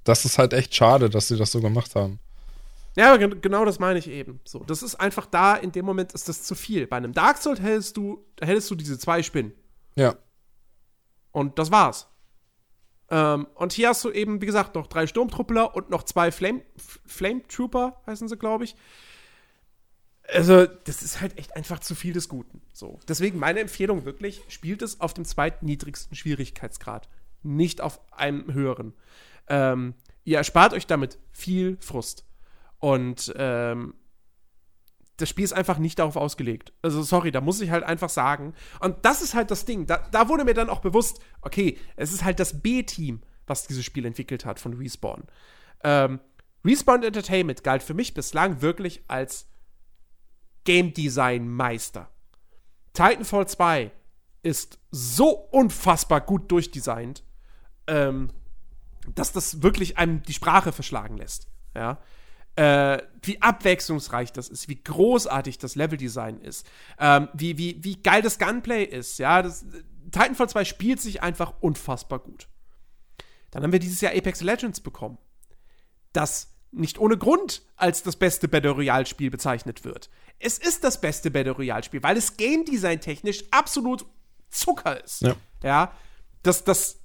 Das 0.06 0.24
ist 0.24 0.38
halt 0.38 0.52
echt 0.52 0.74
schade, 0.74 1.10
dass 1.10 1.28
sie 1.28 1.36
das 1.36 1.52
so 1.52 1.60
gemacht 1.60 1.94
haben. 1.94 2.18
Ja, 2.96 3.16
genau 3.16 3.66
das 3.66 3.78
meine 3.78 3.98
ich 3.98 4.08
eben. 4.08 4.40
So, 4.44 4.60
das 4.60 4.82
ist 4.82 4.94
einfach 4.94 5.26
da, 5.26 5.54
in 5.54 5.70
dem 5.70 5.84
Moment 5.84 6.12
ist 6.12 6.30
das 6.30 6.44
zu 6.44 6.54
viel. 6.54 6.86
Bei 6.86 6.96
einem 6.96 7.12
Dark 7.12 7.36
Souls 7.36 7.60
hältst 7.60 7.96
du, 7.96 8.24
hättest 8.40 8.70
du 8.70 8.74
diese 8.74 8.98
zwei 8.98 9.22
Spinnen. 9.22 9.52
Ja. 9.96 10.16
Und 11.32 11.58
das 11.58 11.70
war's. 11.70 12.08
Ähm, 13.10 13.46
und 13.54 13.74
hier 13.74 13.90
hast 13.90 14.02
du 14.04 14.10
eben, 14.10 14.40
wie 14.40 14.46
gesagt, 14.46 14.74
noch 14.74 14.86
drei 14.86 15.06
Sturmtruppler 15.06 15.76
und 15.76 15.90
noch 15.90 16.04
zwei 16.04 16.32
Flame, 16.32 16.62
Flame 17.04 17.46
Trooper, 17.48 18.00
heißen 18.06 18.28
sie, 18.28 18.36
glaube 18.36 18.64
ich. 18.64 18.76
Also, 20.32 20.66
das 20.66 21.02
ist 21.02 21.20
halt 21.20 21.38
echt 21.38 21.54
einfach 21.54 21.80
zu 21.80 21.94
viel 21.94 22.14
des 22.14 22.28
Guten. 22.28 22.62
So. 22.72 22.98
Deswegen 23.06 23.38
meine 23.38 23.60
Empfehlung 23.60 24.06
wirklich, 24.06 24.42
spielt 24.48 24.82
es 24.82 25.00
auf 25.00 25.12
dem 25.12 25.24
zweitniedrigsten 25.24 26.16
Schwierigkeitsgrad. 26.16 27.08
Nicht 27.42 27.80
auf 27.80 28.00
einem 28.10 28.52
höheren. 28.54 28.94
Ähm, 29.48 29.94
ihr 30.24 30.38
erspart 30.38 30.72
euch 30.72 30.86
damit 30.86 31.18
viel 31.30 31.76
Frust. 31.80 32.24
Und 32.78 33.32
ähm, 33.36 33.94
das 35.16 35.28
Spiel 35.28 35.44
ist 35.44 35.52
einfach 35.52 35.78
nicht 35.78 35.98
darauf 35.98 36.16
ausgelegt. 36.16 36.72
Also, 36.82 37.02
sorry, 37.02 37.30
da 37.30 37.40
muss 37.40 37.60
ich 37.60 37.70
halt 37.70 37.84
einfach 37.84 38.10
sagen. 38.10 38.54
Und 38.80 39.04
das 39.04 39.22
ist 39.22 39.34
halt 39.34 39.50
das 39.50 39.64
Ding. 39.64 39.86
Da, 39.86 40.06
da 40.10 40.28
wurde 40.28 40.44
mir 40.44 40.54
dann 40.54 40.68
auch 40.68 40.80
bewusst, 40.80 41.20
okay, 41.40 41.78
es 41.96 42.12
ist 42.12 42.24
halt 42.24 42.38
das 42.38 42.60
B-Team, 42.60 43.22
was 43.46 43.66
dieses 43.66 43.84
Spiel 43.84 44.04
entwickelt 44.04 44.44
hat 44.44 44.60
von 44.60 44.74
Respawn. 44.74 45.24
Ähm, 45.84 46.20
Respawn 46.64 47.02
Entertainment 47.02 47.64
galt 47.64 47.82
für 47.82 47.94
mich 47.94 48.12
bislang 48.12 48.60
wirklich 48.60 49.04
als 49.08 49.48
Game 50.64 50.92
Design 50.92 51.48
Meister. 51.48 52.10
Titanfall 52.92 53.46
2 53.46 53.92
ist 54.42 54.78
so 54.90 55.30
unfassbar 55.30 56.20
gut 56.20 56.50
durchdesignt, 56.50 57.24
ähm, 57.86 58.30
dass 59.14 59.32
das 59.32 59.62
wirklich 59.62 59.98
einem 59.98 60.22
die 60.22 60.32
Sprache 60.32 60.72
verschlagen 60.72 61.16
lässt. 61.16 61.48
Ja. 61.74 61.98
Äh, 62.56 63.02
wie 63.22 63.42
abwechslungsreich 63.42 64.32
das 64.32 64.48
ist, 64.48 64.68
wie 64.68 64.82
großartig 64.82 65.58
das 65.58 65.74
Leveldesign 65.74 66.40
ist, 66.40 66.66
ähm, 66.98 67.28
wie, 67.34 67.58
wie, 67.58 67.84
wie 67.84 68.02
geil 68.02 68.22
das 68.22 68.38
Gunplay 68.38 68.84
ist, 68.84 69.18
ja. 69.18 69.42
Das, 69.42 69.66
Titanfall 70.10 70.48
2 70.48 70.64
spielt 70.64 71.00
sich 71.00 71.22
einfach 71.22 71.54
unfassbar 71.60 72.18
gut. 72.18 72.48
Dann 73.50 73.62
haben 73.62 73.72
wir 73.72 73.78
dieses 73.78 74.00
Jahr 74.00 74.12
Apex 74.14 74.40
Legends 74.40 74.80
bekommen, 74.80 75.18
das 76.12 76.56
nicht 76.72 76.98
ohne 76.98 77.16
Grund 77.16 77.62
als 77.76 78.02
das 78.02 78.16
beste 78.16 78.48
Battle 78.48 78.70
Royale 78.70 79.06
Spiel 79.06 79.30
bezeichnet 79.30 79.84
wird. 79.84 80.10
Es 80.38 80.58
ist 80.58 80.84
das 80.84 81.00
beste 81.00 81.30
Battle 81.30 81.52
Royale 81.52 81.82
Spiel, 81.82 82.02
weil 82.02 82.16
es 82.16 82.36
Game 82.36 82.64
Design 82.64 83.00
technisch 83.00 83.44
absolut 83.50 84.06
Zucker 84.50 85.02
ist. 85.02 85.22
Ja. 85.22 85.36
ja? 85.62 85.92
Das, 86.42 86.64
das, 86.64 87.00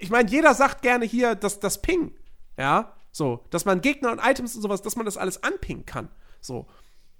ich 0.00 0.10
meine, 0.10 0.28
jeder 0.28 0.54
sagt 0.54 0.82
gerne 0.82 1.04
hier, 1.04 1.34
dass 1.34 1.60
das 1.60 1.82
Ping, 1.82 2.12
ja, 2.56 2.94
so, 3.10 3.44
dass 3.50 3.64
man 3.64 3.80
Gegner 3.80 4.12
und 4.12 4.20
Items 4.22 4.54
und 4.54 4.62
sowas, 4.62 4.82
dass 4.82 4.96
man 4.96 5.04
das 5.04 5.16
alles 5.16 5.42
anpingen 5.42 5.86
kann. 5.86 6.08
So. 6.40 6.66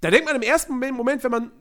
Da 0.01 0.11
denkt 0.11 0.25
man 0.25 0.35
im 0.35 0.41
ersten 0.41 0.73
Moment, 0.73 1.23
wenn 1.23 1.31
man, 1.31 1.51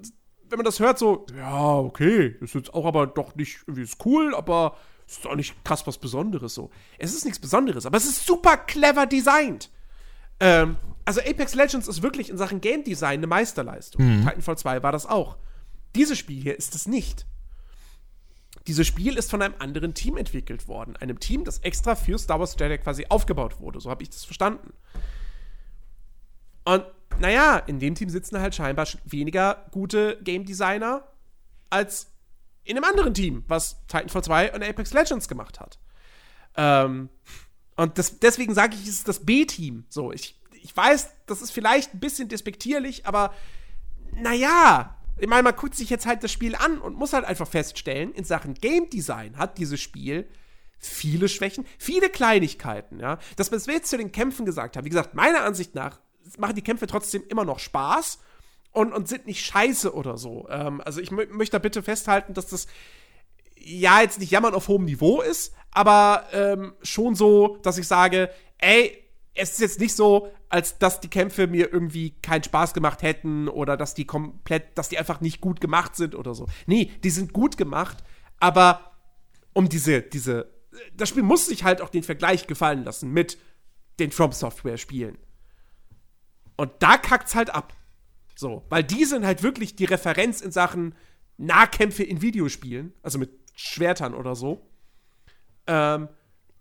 wenn 0.49 0.59
man 0.59 0.64
das 0.64 0.79
hört, 0.81 0.99
so, 0.99 1.27
ja, 1.37 1.77
okay, 1.77 2.37
ist 2.41 2.55
jetzt 2.55 2.73
auch 2.73 2.87
aber 2.87 3.07
doch 3.07 3.35
nicht, 3.35 3.61
irgendwie 3.66 3.83
ist 3.83 4.05
cool, 4.05 4.35
aber 4.35 4.77
ist 5.07 5.27
auch 5.27 5.35
nicht 5.35 5.64
krass 5.64 5.87
was 5.87 5.99
Besonderes 5.99 6.55
so. 6.55 6.71
Es 6.99 7.14
ist 7.14 7.25
nichts 7.25 7.41
Besonderes, 7.41 7.87
aber 7.87 7.97
es 7.97 8.05
ist 8.05 8.27
super 8.27 8.57
clever 8.57 9.07
designt. 9.07 9.71
Ähm, 10.41 10.77
also 11.05 11.21
Apex 11.21 11.55
Legends 11.55 11.89
ist 11.89 12.03
wirklich 12.03 12.31
in 12.31 12.37
Sachen 12.37 12.61
Game 12.61 12.85
Design 12.85 13.21
eine 13.21 13.27
Meisterleistung. 13.27 14.05
Mhm. 14.05 14.25
Titanfall 14.27 14.59
2 14.59 14.83
war 14.83 14.93
das 14.93 15.07
auch. 15.07 15.39
Dieses 15.97 16.19
Spiel 16.19 16.43
hier 16.43 16.59
ist 16.59 16.75
es 16.75 16.87
nicht. 16.87 17.27
Dieses 18.69 18.87
Spiel 18.87 19.16
ist 19.16 19.31
von 19.31 19.41
einem 19.41 19.55
anderen 19.59 19.95
Team 19.95 20.19
entwickelt 20.19 20.69
worden. 20.69 20.95
Einem 20.97 21.19
Team, 21.19 21.43
das 21.43 21.59
extra 21.61 21.95
für 21.95 22.19
Star 22.19 22.39
Wars 22.39 22.55
Jedi 22.61 22.77
quasi 22.77 23.07
aufgebaut 23.09 23.61
wurde. 23.61 23.81
So 23.81 23.89
habe 23.89 24.03
ich 24.03 24.11
das 24.11 24.27
verstanden. 24.27 24.75
Und 26.66 26.85
naja, 27.19 27.57
in 27.57 27.81
dem 27.81 27.95
Team 27.95 28.11
sitzen 28.11 28.39
halt 28.39 28.55
scheinbar 28.55 28.87
weniger 29.07 29.64
gute 29.71 30.21
Game 30.23 30.45
Designer 30.45 31.09
als 31.71 32.12
in 32.62 32.77
einem 32.77 32.85
anderen 32.85 33.14
Team, 33.14 33.43
was 33.49 33.87
Titanfall 33.87 34.25
2 34.25 34.53
und 34.53 34.62
Apex 34.62 34.93
Legends 34.93 35.29
gemacht 35.29 35.61
hat. 35.61 35.79
Ähm, 36.55 37.09
und 37.77 37.97
das, 37.97 38.19
deswegen 38.19 38.53
sage 38.53 38.75
ich, 38.75 38.83
es 38.83 38.99
ist 38.99 39.09
das 39.09 39.25
B-Team. 39.25 39.87
So, 39.89 40.12
ich, 40.12 40.39
ich 40.53 40.77
weiß, 40.77 41.09
das 41.25 41.41
ist 41.41 41.53
vielleicht 41.53 41.95
ein 41.95 42.01
bisschen 42.01 42.29
despektierlich, 42.29 43.07
aber 43.07 43.33
naja, 44.12 44.97
ich 45.19 45.29
meine, 45.29 45.43
man 45.43 45.57
guckt 45.57 45.75
sich 45.75 45.91
jetzt 45.91 46.07
halt 46.07 46.23
das 46.23 46.33
Spiel 46.33 46.55
an 46.55 46.79
und 46.79 46.97
muss 46.97 47.12
halt 47.12 47.25
einfach 47.25 47.49
feststellen, 47.49 48.12
in 48.12 48.25
Sachen 48.25 48.55
Game 48.55 48.89
Design 48.91 49.37
hat 49.37 49.59
dieses 49.59 49.81
Spiel 49.81 50.29
viele 50.79 51.29
Schwächen, 51.29 51.66
viele 51.79 52.09
Kleinigkeiten, 52.09 53.01
ja. 53.01 53.19
Das, 53.37 53.51
was 53.51 53.66
wir 53.66 53.75
jetzt 53.75 53.91
zu 53.91 53.99
den 53.99 54.12
Kämpfen 54.12 54.47
gesagt 54.47 54.77
haben, 54.77 54.85
wie 54.85 54.91
gesagt, 54.91 55.14
meiner 55.14 55.43
Ansicht 55.43 55.75
nach 55.75 56.01
machen 56.37 56.55
die 56.55 56.62
Kämpfe 56.62 56.87
trotzdem 56.87 57.25
immer 57.29 57.45
noch 57.45 57.59
Spaß 57.59 58.19
und, 58.73 58.93
und 58.93 59.09
sind 59.09 59.27
nicht 59.27 59.45
scheiße 59.45 59.95
oder 59.95 60.19
so. 60.19 60.47
Ähm, 60.51 60.81
also 60.85 61.01
ich 61.01 61.11
möchte 61.11 61.53
da 61.53 61.59
bitte 61.59 61.83
festhalten, 61.83 62.35
dass 62.35 62.47
das 62.49 62.66
ja 63.57 64.01
jetzt 64.01 64.21
nicht 64.21 64.31
jammern 64.31 64.55
auf 64.55 64.69
hohem 64.69 64.85
Niveau 64.85 65.21
ist, 65.21 65.55
aber 65.71 66.27
ähm, 66.33 66.75
schon 66.83 67.14
so, 67.14 67.59
dass 67.62 67.79
ich 67.79 67.87
sage, 67.87 68.31
ey, 68.59 69.05
es 69.39 69.53
ist 69.53 69.61
jetzt 69.61 69.80
nicht 69.80 69.95
so, 69.95 70.30
als 70.49 70.78
dass 70.78 71.01
die 71.01 71.09
Kämpfe 71.09 71.47
mir 71.47 71.72
irgendwie 71.72 72.11
keinen 72.22 72.43
Spaß 72.43 72.74
gemacht 72.74 73.03
hätten 73.03 73.49
oder 73.49 73.76
dass 73.76 73.95
die 73.95 74.05
komplett, 74.05 74.76
dass 74.76 74.89
die 74.89 74.99
einfach 74.99 75.20
nicht 75.20 75.41
gut 75.41 75.61
gemacht 75.61 75.95
sind 75.97 76.14
oder 76.14 76.34
so. 76.34 76.47
Nee, 76.66 76.91
die 77.05 77.11
sind 77.11 77.32
gut 77.32 77.57
gemacht, 77.57 77.99
aber 78.41 78.93
um 79.53 79.68
diese, 79.68 80.03
diese, 80.03 80.53
das 80.97 81.09
Spiel 81.09 81.22
muss 81.22 81.47
sich 81.47 81.64
halt 81.64 81.80
auch 81.80 81.89
den 81.89 82.03
Vergleich 82.03 82.47
gefallen 82.47 82.84
lassen 82.84 83.12
mit 83.12 83.39
den 84.01 84.11
From 84.11 84.32
Software 84.32 84.76
Spielen. 84.76 85.18
Und 86.57 86.72
da 86.80 86.97
kackt's 86.97 87.34
halt 87.34 87.55
ab. 87.55 87.72
So, 88.34 88.64
weil 88.68 88.84
die 88.84 89.05
sind 89.05 89.24
halt 89.24 89.43
wirklich 89.43 89.76
die 89.76 89.84
Referenz 89.84 90.41
in 90.41 90.53
Sachen 90.53 90.95
Nahkämpfe 91.36 92.03
in 92.03 92.22
Videospielen, 92.22 92.93
also 93.03 93.18
mit 93.18 93.30
Schwertern 93.55 94.14
oder 94.14 94.34
so. 94.34 94.68
Ähm, 95.66 96.09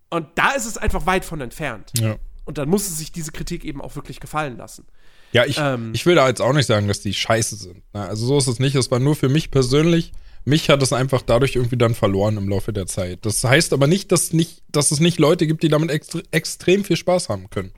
und 0.10 0.28
da 0.36 0.52
ist 0.52 0.66
es 0.66 0.78
einfach 0.78 1.06
weit 1.06 1.26
von 1.26 1.42
entfernt. 1.42 1.92
Ja. 1.98 2.18
Und 2.48 2.58
dann 2.58 2.70
muss 2.70 2.88
es 2.88 2.98
sich 2.98 3.12
diese 3.12 3.34
Kritik 3.34 3.66
eben 3.66 3.82
auch 3.82 3.98
wirklich 3.98 4.22
gefallen 4.22 4.56
lassen. 4.56 4.86
Ja, 5.34 5.44
ich, 5.44 5.58
ähm, 5.60 5.92
ich 5.94 6.06
will 6.06 6.16
da 6.16 6.30
jetzt 6.30 6.42
auch 6.42 6.54
nicht 6.54 6.66
sagen, 6.66 6.88
dass 6.88 7.02
die 7.02 7.14
scheiße 7.14 7.58
sind. 7.58 7.84
Also 7.92 8.26
so 8.26 8.38
ist 8.38 8.48
es 8.48 8.60
nicht. 8.60 8.74
Es 8.76 8.90
war 8.90 9.00
nur 9.00 9.18
für 9.18 9.28
mich 9.28 9.52
persönlich. 9.52 10.14
Mich 10.46 10.70
hat 10.70 10.82
es 10.82 10.94
einfach 10.94 11.22
dadurch 11.22 11.58
irgendwie 11.58 11.76
dann 11.76 11.94
verloren 11.94 12.38
im 12.38 12.48
Laufe 12.48 12.72
der 12.72 12.86
Zeit. 12.86 13.26
Das 13.26 13.44
heißt 13.44 13.74
aber 13.74 13.86
nicht, 13.86 14.14
dass, 14.14 14.32
nicht, 14.32 14.64
dass 14.70 14.92
es 14.92 15.02
nicht 15.02 15.20
Leute 15.20 15.46
gibt, 15.46 15.62
die 15.62 15.68
damit 15.68 15.92
extre 15.92 16.24
extrem 16.32 16.86
viel 16.86 16.96
Spaß 16.96 17.28
haben 17.28 17.50
können. 17.50 17.74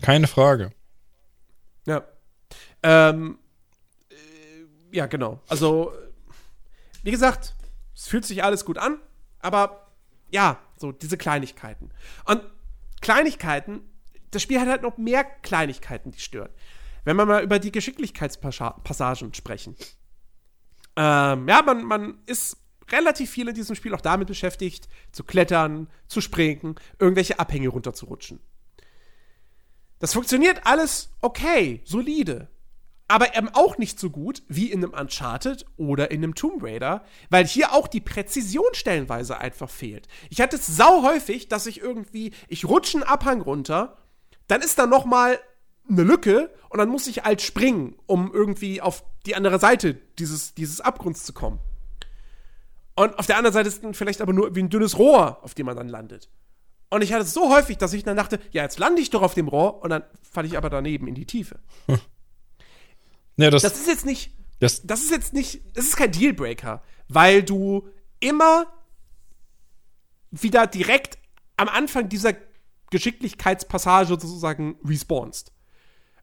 Keine 0.00 0.26
Frage. 0.26 0.72
Ja. 1.86 2.02
Ähm, 2.82 3.38
äh, 4.10 4.96
ja, 4.96 5.06
genau. 5.06 5.40
Also, 5.46 5.92
wie 7.04 7.12
gesagt, 7.12 7.54
es 7.94 8.08
fühlt 8.08 8.24
sich 8.24 8.42
alles 8.42 8.64
gut 8.64 8.78
an, 8.78 8.98
aber 9.38 9.92
ja, 10.32 10.58
so 10.76 10.90
diese 10.90 11.16
Kleinigkeiten. 11.16 11.90
Und 12.24 12.42
Kleinigkeiten 13.00 13.82
das 14.32 14.42
Spiel 14.42 14.60
hat 14.60 14.68
halt 14.68 14.82
noch 14.82 14.98
mehr 14.98 15.24
Kleinigkeiten, 15.24 16.10
die 16.10 16.20
stören. 16.20 16.50
Wenn 17.04 17.16
wir 17.16 17.26
mal 17.26 17.42
über 17.42 17.58
die 17.58 17.72
Geschicklichkeitspassagen 17.72 19.34
sprechen. 19.34 19.76
Ähm, 20.96 21.48
ja, 21.48 21.62
man, 21.62 21.84
man 21.84 22.18
ist 22.26 22.56
relativ 22.90 23.30
viel 23.30 23.48
in 23.48 23.54
diesem 23.54 23.76
Spiel 23.76 23.94
auch 23.94 24.00
damit 24.00 24.28
beschäftigt, 24.28 24.88
zu 25.12 25.24
klettern, 25.24 25.88
zu 26.08 26.20
springen, 26.20 26.76
irgendwelche 26.98 27.38
Abhänge 27.38 27.68
runterzurutschen. 27.68 28.40
Das 29.98 30.12
funktioniert 30.12 30.66
alles 30.66 31.10
okay, 31.20 31.80
solide. 31.84 32.48
Aber 33.08 33.36
eben 33.36 33.50
auch 33.50 33.76
nicht 33.78 34.00
so 34.00 34.10
gut 34.10 34.42
wie 34.48 34.70
in 34.70 34.82
einem 34.82 34.94
Uncharted 34.94 35.66
oder 35.76 36.10
in 36.10 36.24
einem 36.24 36.34
Tomb 36.34 36.62
Raider, 36.62 37.04
weil 37.28 37.46
hier 37.46 37.72
auch 37.72 37.86
die 37.86 38.00
Präzision 38.00 38.72
stellenweise 38.72 39.38
einfach 39.38 39.68
fehlt. 39.68 40.08
Ich 40.30 40.40
hatte 40.40 40.56
es 40.56 40.66
sau 40.66 41.02
häufig, 41.02 41.48
dass 41.48 41.66
ich 41.66 41.80
irgendwie, 41.80 42.32
ich 42.48 42.64
rutsche 42.64 42.98
einen 42.98 43.06
Abhang 43.06 43.42
runter 43.42 43.98
dann 44.52 44.60
ist 44.60 44.78
da 44.78 44.86
noch 44.86 45.06
mal 45.06 45.40
eine 45.88 46.02
Lücke 46.02 46.50
und 46.68 46.78
dann 46.78 46.90
muss 46.90 47.06
ich 47.06 47.24
halt 47.24 47.40
springen, 47.40 47.96
um 48.04 48.30
irgendwie 48.34 48.82
auf 48.82 49.02
die 49.24 49.34
andere 49.34 49.58
Seite 49.58 49.94
dieses, 50.18 50.52
dieses 50.52 50.82
Abgrunds 50.82 51.24
zu 51.24 51.32
kommen. 51.32 51.58
Und 52.94 53.18
auf 53.18 53.24
der 53.26 53.38
anderen 53.38 53.54
Seite 53.54 53.68
ist 53.68 53.82
dann 53.82 53.94
vielleicht 53.94 54.20
aber 54.20 54.34
nur 54.34 54.54
wie 54.54 54.62
ein 54.62 54.68
dünnes 54.68 54.98
Rohr, 54.98 55.42
auf 55.42 55.54
dem 55.54 55.64
man 55.64 55.76
dann 55.76 55.88
landet. 55.88 56.28
Und 56.90 57.00
ich 57.00 57.14
hatte 57.14 57.22
es 57.22 57.32
so 57.32 57.48
häufig, 57.48 57.78
dass 57.78 57.94
ich 57.94 58.04
dann 58.04 58.18
dachte, 58.18 58.38
ja, 58.50 58.62
jetzt 58.62 58.78
lande 58.78 59.00
ich 59.00 59.08
doch 59.08 59.22
auf 59.22 59.32
dem 59.32 59.48
Rohr 59.48 59.82
und 59.82 59.88
dann 59.88 60.04
falle 60.20 60.46
ich 60.46 60.58
aber 60.58 60.68
daneben 60.68 61.08
in 61.08 61.14
die 61.14 61.24
Tiefe. 61.24 61.58
ja, 63.38 63.48
das, 63.50 63.62
das 63.62 63.78
ist 63.78 63.88
jetzt 63.88 64.04
nicht, 64.04 64.32
das, 64.60 64.82
das 64.82 65.00
ist 65.00 65.10
jetzt 65.10 65.32
nicht, 65.32 65.62
das 65.74 65.86
ist 65.86 65.96
kein 65.96 66.12
Dealbreaker, 66.12 66.82
weil 67.08 67.42
du 67.42 67.88
immer 68.20 68.66
wieder 70.30 70.66
direkt 70.66 71.16
am 71.56 71.68
Anfang 71.68 72.10
dieser 72.10 72.34
Geschicklichkeitspassage 72.92 74.06
sozusagen 74.06 74.76
respawnst. 74.84 75.52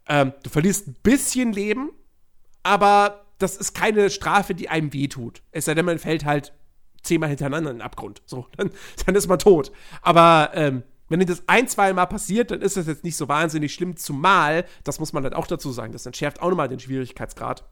Ähm, 0.08 0.34
du 0.44 0.50
verlierst 0.50 0.88
ein 0.88 0.96
bisschen 1.04 1.52
Leben, 1.52 1.92
aber 2.64 3.26
das 3.40 3.58
ist 3.58 3.74
keine 3.74 4.10
Strafe, 4.10 4.56
die 4.56 4.70
einem 4.70 4.94
wehtut. 4.94 5.42
Es 5.52 5.66
sei 5.66 5.74
denn, 5.74 5.86
man 5.86 6.00
fällt 6.00 6.26
halt 6.26 6.54
zehnmal 7.04 7.30
hintereinander 7.30 7.72
in 7.72 7.78
den 7.78 7.82
Abgrund. 7.82 8.22
So, 8.26 8.48
dann, 8.58 8.72
dann 9.06 9.16
ist 9.16 9.28
man 9.28 9.40
tot. 9.40 9.72
Aber 10.02 10.52
ähm, 10.54 10.84
wenn 11.10 11.20
dir 11.20 11.26
das 11.26 11.44
ein, 11.48 11.68
zwei 11.68 11.92
Mal 11.92 12.06
passiert, 12.06 12.52
dann 12.52 12.62
ist 12.62 12.78
das 12.78 12.88
jetzt 12.88 13.04
nicht 13.04 13.18
so 13.18 13.28
wahnsinnig 13.28 13.74
schlimm, 13.74 13.98
zumal, 13.98 14.66
das 14.84 15.00
muss 15.00 15.12
man 15.12 15.24
halt 15.24 15.34
auch 15.34 15.48
dazu 15.48 15.72
sagen, 15.72 15.92
das 15.92 16.06
entschärft 16.06 16.42
auch 16.42 16.50
nochmal 16.50 16.70
den 16.70 16.80
Schwierigkeitsgrad. 16.80 17.68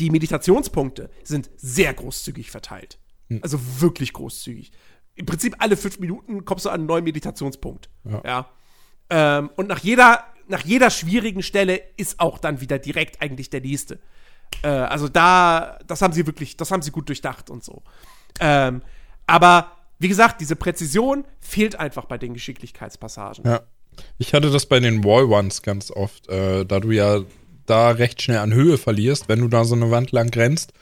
Die 0.00 0.10
Meditationspunkte 0.10 1.08
sind 1.22 1.48
sehr 1.56 1.94
großzügig 1.94 2.50
verteilt. 2.50 2.98
Hm. 3.28 3.40
Also 3.42 3.58
wirklich 3.80 4.12
großzügig 4.12 4.72
im 5.16 5.26
Prinzip 5.26 5.56
alle 5.58 5.76
fünf 5.76 5.98
Minuten 5.98 6.44
kommst 6.44 6.66
du 6.66 6.68
an 6.68 6.80
einen 6.80 6.86
neuen 6.86 7.04
Meditationspunkt. 7.04 7.88
Ja. 8.04 8.22
ja. 8.24 8.50
Ähm, 9.10 9.50
und 9.56 9.68
nach 9.68 9.78
jeder, 9.78 10.24
nach 10.46 10.64
jeder 10.64 10.90
schwierigen 10.90 11.42
Stelle 11.42 11.80
ist 11.96 12.20
auch 12.20 12.38
dann 12.38 12.60
wieder 12.60 12.78
direkt 12.78 13.22
eigentlich 13.22 13.50
der 13.50 13.62
nächste. 13.62 13.98
Äh, 14.62 14.68
also 14.68 15.08
da, 15.08 15.78
das 15.86 16.02
haben 16.02 16.12
sie 16.12 16.26
wirklich, 16.26 16.56
das 16.56 16.70
haben 16.70 16.82
sie 16.82 16.90
gut 16.90 17.08
durchdacht 17.08 17.50
und 17.50 17.64
so. 17.64 17.82
Ähm, 18.40 18.82
aber 19.26 19.72
wie 19.98 20.08
gesagt, 20.08 20.40
diese 20.40 20.56
Präzision 20.56 21.24
fehlt 21.40 21.78
einfach 21.80 22.04
bei 22.04 22.18
den 22.18 22.34
Geschicklichkeitspassagen. 22.34 23.44
Ja. 23.44 23.62
Ich 24.18 24.34
hatte 24.34 24.50
das 24.50 24.66
bei 24.66 24.78
den 24.78 25.04
Wall 25.04 25.24
Ones 25.24 25.62
ganz 25.62 25.90
oft, 25.90 26.28
äh, 26.28 26.66
da 26.66 26.80
du 26.80 26.90
ja 26.90 27.20
da 27.64 27.90
recht 27.90 28.20
schnell 28.20 28.38
an 28.38 28.52
Höhe 28.52 28.76
verlierst, 28.76 29.28
wenn 29.28 29.40
du 29.40 29.48
da 29.48 29.64
so 29.64 29.74
eine 29.74 29.90
Wand 29.90 30.12
lang 30.12 30.32
rennst. 30.34 30.72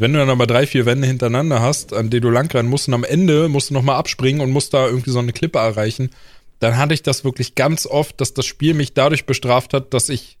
Wenn 0.00 0.12
du 0.12 0.18
dann 0.18 0.30
aber 0.30 0.46
drei, 0.46 0.66
vier 0.66 0.86
Wände 0.86 1.06
hintereinander 1.06 1.60
hast, 1.60 1.92
an 1.92 2.10
denen 2.10 2.22
du 2.22 2.30
lang 2.30 2.50
rennen 2.52 2.68
musst 2.68 2.88
und 2.88 2.94
am 2.94 3.04
Ende 3.04 3.48
musst 3.48 3.70
du 3.70 3.74
nochmal 3.74 3.96
abspringen 3.96 4.40
und 4.40 4.50
musst 4.50 4.74
da 4.74 4.86
irgendwie 4.86 5.10
so 5.10 5.18
eine 5.18 5.32
Klippe 5.32 5.58
erreichen, 5.58 6.10
dann 6.60 6.76
hatte 6.76 6.94
ich 6.94 7.02
das 7.02 7.24
wirklich 7.24 7.54
ganz 7.54 7.86
oft, 7.86 8.20
dass 8.20 8.34
das 8.34 8.46
Spiel 8.46 8.74
mich 8.74 8.94
dadurch 8.94 9.26
bestraft 9.26 9.74
hat, 9.74 9.94
dass 9.94 10.08
ich 10.08 10.38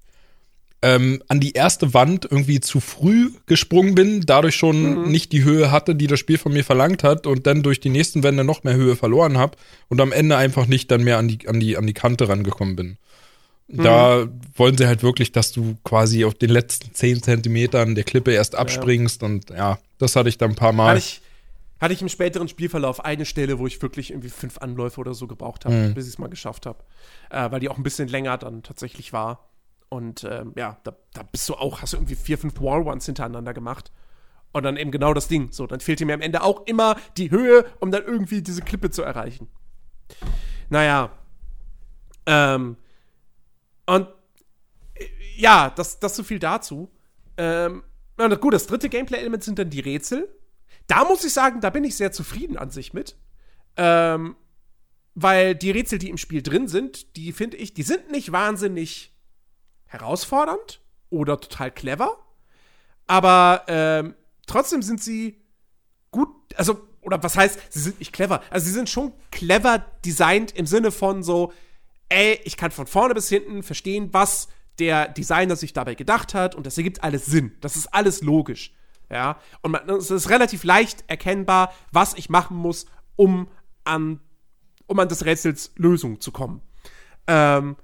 ähm, 0.80 1.22
an 1.28 1.40
die 1.40 1.52
erste 1.52 1.92
Wand 1.92 2.26
irgendwie 2.30 2.60
zu 2.60 2.80
früh 2.80 3.30
gesprungen 3.46 3.94
bin, 3.94 4.20
dadurch 4.20 4.54
schon 4.54 5.02
mhm. 5.02 5.10
nicht 5.10 5.32
die 5.32 5.42
Höhe 5.42 5.70
hatte, 5.72 5.94
die 5.94 6.06
das 6.06 6.20
Spiel 6.20 6.38
von 6.38 6.52
mir 6.52 6.64
verlangt 6.64 7.02
hat 7.02 7.26
und 7.26 7.46
dann 7.46 7.62
durch 7.62 7.80
die 7.80 7.88
nächsten 7.88 8.22
Wände 8.22 8.44
noch 8.44 8.62
mehr 8.62 8.74
Höhe 8.74 8.94
verloren 8.94 9.38
habe 9.38 9.56
und 9.88 10.00
am 10.00 10.12
Ende 10.12 10.36
einfach 10.36 10.66
nicht 10.66 10.90
dann 10.90 11.02
mehr 11.02 11.18
an 11.18 11.28
die, 11.28 11.48
an 11.48 11.58
die, 11.58 11.76
an 11.76 11.86
die 11.86 11.94
Kante 11.94 12.28
rangekommen 12.28 12.76
bin. 12.76 12.96
Mhm. 13.68 13.82
Da 13.82 14.28
wollen 14.54 14.78
sie 14.78 14.86
halt 14.86 15.02
wirklich, 15.02 15.30
dass 15.30 15.52
du 15.52 15.76
quasi 15.84 16.24
auf 16.24 16.34
den 16.34 16.50
letzten 16.50 16.94
zehn 16.94 17.22
Zentimetern 17.22 17.94
der 17.94 18.04
Klippe 18.04 18.32
erst 18.32 18.54
abspringst 18.54 19.20
ja. 19.20 19.28
und 19.28 19.50
ja, 19.50 19.78
das 19.98 20.16
hatte 20.16 20.30
ich 20.30 20.38
dann 20.38 20.50
ein 20.50 20.56
paar 20.56 20.72
Mal. 20.72 20.88
Hatte 20.88 20.98
ich, 20.98 21.20
hatte 21.78 21.92
ich 21.92 22.00
im 22.00 22.08
späteren 22.08 22.48
Spielverlauf 22.48 23.04
eine 23.04 23.26
Stelle, 23.26 23.58
wo 23.58 23.66
ich 23.66 23.80
wirklich 23.82 24.10
irgendwie 24.10 24.30
fünf 24.30 24.58
Anläufe 24.58 24.98
oder 25.00 25.12
so 25.12 25.26
gebraucht 25.26 25.66
habe, 25.66 25.74
mhm. 25.74 25.94
bis 25.94 26.06
ich 26.06 26.14
es 26.14 26.18
mal 26.18 26.28
geschafft 26.28 26.64
habe. 26.64 26.82
Äh, 27.28 27.50
weil 27.50 27.60
die 27.60 27.68
auch 27.68 27.76
ein 27.76 27.82
bisschen 27.82 28.08
länger 28.08 28.38
dann 28.38 28.62
tatsächlich 28.62 29.12
war. 29.12 29.50
Und 29.90 30.24
ähm, 30.24 30.52
ja, 30.56 30.78
da, 30.84 30.96
da 31.12 31.22
bist 31.22 31.46
du 31.48 31.54
auch, 31.54 31.82
hast 31.82 31.92
du 31.92 31.98
irgendwie 31.98 32.14
vier, 32.14 32.38
fünf 32.38 32.60
Wall-Ones 32.60 33.04
hintereinander 33.04 33.52
gemacht. 33.52 33.92
Und 34.52 34.62
dann 34.62 34.78
eben 34.78 34.90
genau 34.90 35.12
das 35.12 35.28
Ding. 35.28 35.48
So, 35.52 35.66
dann 35.66 35.80
fehlte 35.80 36.06
mir 36.06 36.14
am 36.14 36.22
Ende 36.22 36.42
auch 36.42 36.66
immer 36.66 36.96
die 37.18 37.30
Höhe, 37.30 37.66
um 37.80 37.90
dann 37.90 38.02
irgendwie 38.02 38.40
diese 38.40 38.62
Klippe 38.62 38.90
zu 38.90 39.02
erreichen. 39.02 39.46
Naja. 40.70 41.10
Ähm. 42.24 42.78
Und 43.88 44.06
äh, 44.94 45.06
ja, 45.36 45.70
das, 45.70 45.98
das 45.98 46.14
so 46.14 46.22
viel 46.22 46.38
dazu. 46.38 46.90
Ähm, 47.38 47.82
na 48.18 48.28
gut, 48.34 48.52
das 48.52 48.66
dritte 48.66 48.90
Gameplay-Element 48.90 49.42
sind 49.42 49.58
dann 49.58 49.70
die 49.70 49.80
Rätsel. 49.80 50.28
Da 50.86 51.04
muss 51.04 51.24
ich 51.24 51.32
sagen, 51.32 51.60
da 51.60 51.70
bin 51.70 51.84
ich 51.84 51.96
sehr 51.96 52.12
zufrieden 52.12 52.58
an 52.58 52.70
sich 52.70 52.92
mit. 52.92 53.16
Ähm, 53.76 54.36
weil 55.14 55.54
die 55.54 55.70
Rätsel, 55.70 55.98
die 55.98 56.10
im 56.10 56.18
Spiel 56.18 56.42
drin 56.42 56.68
sind, 56.68 57.16
die 57.16 57.32
finde 57.32 57.56
ich, 57.56 57.72
die 57.72 57.82
sind 57.82 58.10
nicht 58.10 58.30
wahnsinnig 58.30 59.14
herausfordernd 59.86 60.80
oder 61.08 61.40
total 61.40 61.70
clever, 61.70 62.18
aber 63.06 63.64
ähm, 63.68 64.14
trotzdem 64.46 64.82
sind 64.82 65.02
sie 65.02 65.40
gut, 66.10 66.28
also, 66.56 66.86
oder 67.00 67.22
was 67.22 67.36
heißt, 67.36 67.58
sie 67.70 67.80
sind 67.80 67.98
nicht 67.98 68.12
clever, 68.12 68.42
also 68.50 68.66
sie 68.66 68.72
sind 68.72 68.90
schon 68.90 69.12
clever 69.30 69.84
designt 70.04 70.52
im 70.52 70.66
Sinne 70.66 70.92
von 70.92 71.22
so, 71.22 71.52
ey, 72.08 72.40
ich 72.44 72.56
kann 72.56 72.70
von 72.70 72.86
vorne 72.86 73.14
bis 73.14 73.28
hinten 73.28 73.62
verstehen, 73.62 74.08
was 74.12 74.48
der 74.78 75.08
Designer 75.08 75.56
sich 75.56 75.72
dabei 75.72 75.94
gedacht 75.94 76.34
hat 76.34 76.54
und 76.54 76.66
das 76.66 76.76
ergibt 76.76 77.02
alles 77.02 77.26
Sinn. 77.26 77.52
Das 77.60 77.76
ist 77.76 77.88
alles 77.88 78.22
logisch. 78.22 78.72
Ja, 79.10 79.38
und 79.62 79.72
man, 79.72 79.88
es 79.90 80.10
ist 80.10 80.28
relativ 80.28 80.64
leicht 80.64 81.04
erkennbar, 81.06 81.72
was 81.92 82.14
ich 82.14 82.28
machen 82.28 82.56
muss, 82.56 82.86
um 83.16 83.48
an, 83.84 84.20
um 84.86 84.98
an 84.98 85.08
des 85.08 85.24
Rätsels 85.24 85.72
Lösung 85.76 86.20
zu 86.20 86.30
kommen. 86.30 86.60
Ähm, 87.26 87.76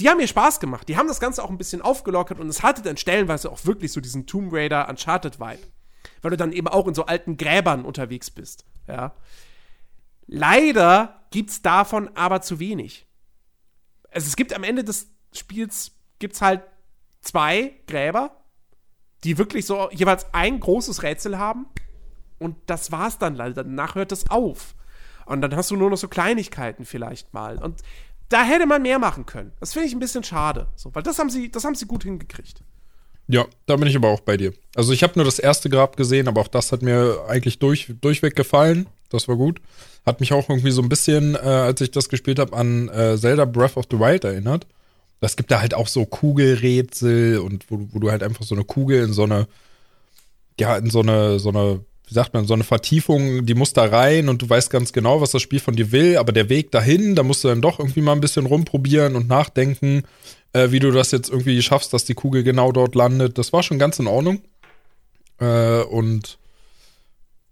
die 0.00 0.08
haben 0.08 0.18
mir 0.18 0.28
Spaß 0.28 0.60
gemacht. 0.60 0.88
Die 0.88 0.96
haben 0.96 1.08
das 1.08 1.20
Ganze 1.20 1.42
auch 1.42 1.50
ein 1.50 1.58
bisschen 1.58 1.82
aufgelockert 1.82 2.38
und 2.38 2.48
es 2.48 2.62
hatte 2.62 2.82
dann 2.82 2.96
stellenweise 2.96 3.50
auch 3.50 3.64
wirklich 3.64 3.92
so 3.92 4.00
diesen 4.00 4.26
Tomb 4.26 4.52
Raider 4.52 4.88
Uncharted 4.88 5.40
Vibe. 5.40 5.62
Weil 6.22 6.30
du 6.32 6.36
dann 6.36 6.52
eben 6.52 6.68
auch 6.68 6.86
in 6.86 6.94
so 6.94 7.06
alten 7.06 7.36
Gräbern 7.36 7.84
unterwegs 7.84 8.30
bist. 8.30 8.64
Ja. 8.86 9.14
Leider 10.26 11.22
gibt's 11.30 11.62
davon 11.62 12.10
aber 12.14 12.42
zu 12.42 12.60
wenig. 12.60 13.07
Also 14.10 14.26
es 14.26 14.36
gibt 14.36 14.52
am 14.52 14.64
Ende 14.64 14.84
des 14.84 15.10
Spiels 15.32 15.92
gibt's 16.18 16.40
halt 16.40 16.62
zwei 17.20 17.74
Gräber, 17.86 18.30
die 19.24 19.38
wirklich 19.38 19.66
so 19.66 19.90
jeweils 19.90 20.26
ein 20.32 20.60
großes 20.60 21.02
Rätsel 21.02 21.38
haben. 21.38 21.66
Und 22.38 22.56
das 22.66 22.92
war's 22.92 23.18
dann 23.18 23.34
leider. 23.34 23.64
Danach 23.64 23.94
hört 23.94 24.12
es 24.12 24.30
auf. 24.30 24.74
Und 25.26 25.42
dann 25.42 25.54
hast 25.54 25.70
du 25.70 25.76
nur 25.76 25.90
noch 25.90 25.98
so 25.98 26.08
Kleinigkeiten 26.08 26.86
vielleicht 26.86 27.34
mal. 27.34 27.58
Und 27.58 27.82
da 28.28 28.44
hätte 28.44 28.66
man 28.66 28.82
mehr 28.82 28.98
machen 28.98 29.26
können. 29.26 29.52
Das 29.60 29.72
finde 29.72 29.88
ich 29.88 29.94
ein 29.94 29.98
bisschen 29.98 30.24
schade. 30.24 30.68
So, 30.76 30.94
weil 30.94 31.02
das 31.02 31.18
haben 31.18 31.30
sie, 31.30 31.50
das 31.50 31.64
haben 31.64 31.74
sie 31.74 31.86
gut 31.86 32.04
hingekriegt. 32.04 32.62
Ja, 33.26 33.46
da 33.66 33.76
bin 33.76 33.88
ich 33.88 33.96
aber 33.96 34.08
auch 34.08 34.20
bei 34.20 34.38
dir. 34.38 34.54
Also 34.74 34.92
ich 34.92 35.02
habe 35.02 35.12
nur 35.16 35.24
das 35.24 35.38
erste 35.38 35.68
Grab 35.68 35.96
gesehen, 35.96 36.28
aber 36.28 36.40
auch 36.40 36.48
das 36.48 36.72
hat 36.72 36.80
mir 36.80 37.26
eigentlich 37.28 37.58
durch, 37.58 37.92
durchweg 38.00 38.34
gefallen. 38.34 38.86
Das 39.10 39.28
war 39.28 39.36
gut. 39.36 39.60
Hat 40.08 40.20
mich 40.20 40.32
auch 40.32 40.48
irgendwie 40.48 40.70
so 40.70 40.80
ein 40.80 40.88
bisschen, 40.88 41.34
äh, 41.34 41.38
als 41.38 41.82
ich 41.82 41.90
das 41.90 42.08
gespielt 42.08 42.38
habe, 42.38 42.56
an 42.56 42.88
äh, 42.88 43.18
Zelda 43.18 43.44
Breath 43.44 43.76
of 43.76 43.84
the 43.90 43.98
Wild 43.98 44.24
erinnert. 44.24 44.66
Es 45.20 45.36
gibt 45.36 45.50
da 45.50 45.60
halt 45.60 45.74
auch 45.74 45.86
so 45.86 46.06
Kugelrätsel 46.06 47.40
und 47.40 47.66
wo, 47.68 47.88
wo 47.92 47.98
du 47.98 48.10
halt 48.10 48.22
einfach 48.22 48.44
so 48.44 48.54
eine 48.54 48.64
Kugel 48.64 49.04
in 49.04 49.12
so 49.12 49.24
eine, 49.24 49.48
ja, 50.58 50.78
in 50.78 50.88
so 50.88 51.00
eine, 51.00 51.38
so 51.38 51.50
eine 51.50 51.80
wie 52.06 52.14
sagt 52.14 52.32
man, 52.32 52.46
so 52.46 52.54
eine 52.54 52.64
Vertiefung, 52.64 53.44
die 53.44 53.52
muss 53.52 53.74
da 53.74 53.84
rein 53.84 54.30
und 54.30 54.40
du 54.40 54.48
weißt 54.48 54.70
ganz 54.70 54.94
genau, 54.94 55.20
was 55.20 55.32
das 55.32 55.42
Spiel 55.42 55.60
von 55.60 55.76
dir 55.76 55.92
will, 55.92 56.16
aber 56.16 56.32
der 56.32 56.48
Weg 56.48 56.70
dahin, 56.70 57.14
da 57.14 57.22
musst 57.22 57.44
du 57.44 57.48
dann 57.48 57.60
doch 57.60 57.78
irgendwie 57.78 58.00
mal 58.00 58.12
ein 58.12 58.22
bisschen 58.22 58.46
rumprobieren 58.46 59.14
und 59.14 59.28
nachdenken, 59.28 60.04
äh, 60.54 60.70
wie 60.70 60.78
du 60.78 60.90
das 60.90 61.10
jetzt 61.10 61.28
irgendwie 61.28 61.60
schaffst, 61.60 61.92
dass 61.92 62.06
die 62.06 62.14
Kugel 62.14 62.44
genau 62.44 62.72
dort 62.72 62.94
landet. 62.94 63.36
Das 63.36 63.52
war 63.52 63.62
schon 63.62 63.78
ganz 63.78 63.98
in 63.98 64.06
Ordnung. 64.06 64.40
Äh, 65.38 65.82
und 65.82 66.38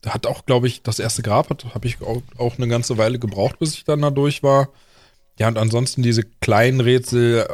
hat 0.04 0.26
auch, 0.26 0.46
glaube 0.46 0.66
ich, 0.66 0.82
das 0.82 0.98
erste 0.98 1.22
Grab 1.22 1.50
hat, 1.50 1.74
habe 1.74 1.86
ich 1.86 2.00
auch, 2.02 2.22
auch 2.36 2.58
eine 2.58 2.68
ganze 2.68 2.98
Weile 2.98 3.18
gebraucht, 3.18 3.58
bis 3.58 3.74
ich 3.74 3.84
dann 3.84 4.02
da 4.02 4.10
durch 4.10 4.42
war. 4.42 4.68
Ja, 5.38 5.48
und 5.48 5.58
ansonsten 5.58 6.02
diese 6.02 6.22
kleinen 6.22 6.80
Rätsel, 6.80 7.46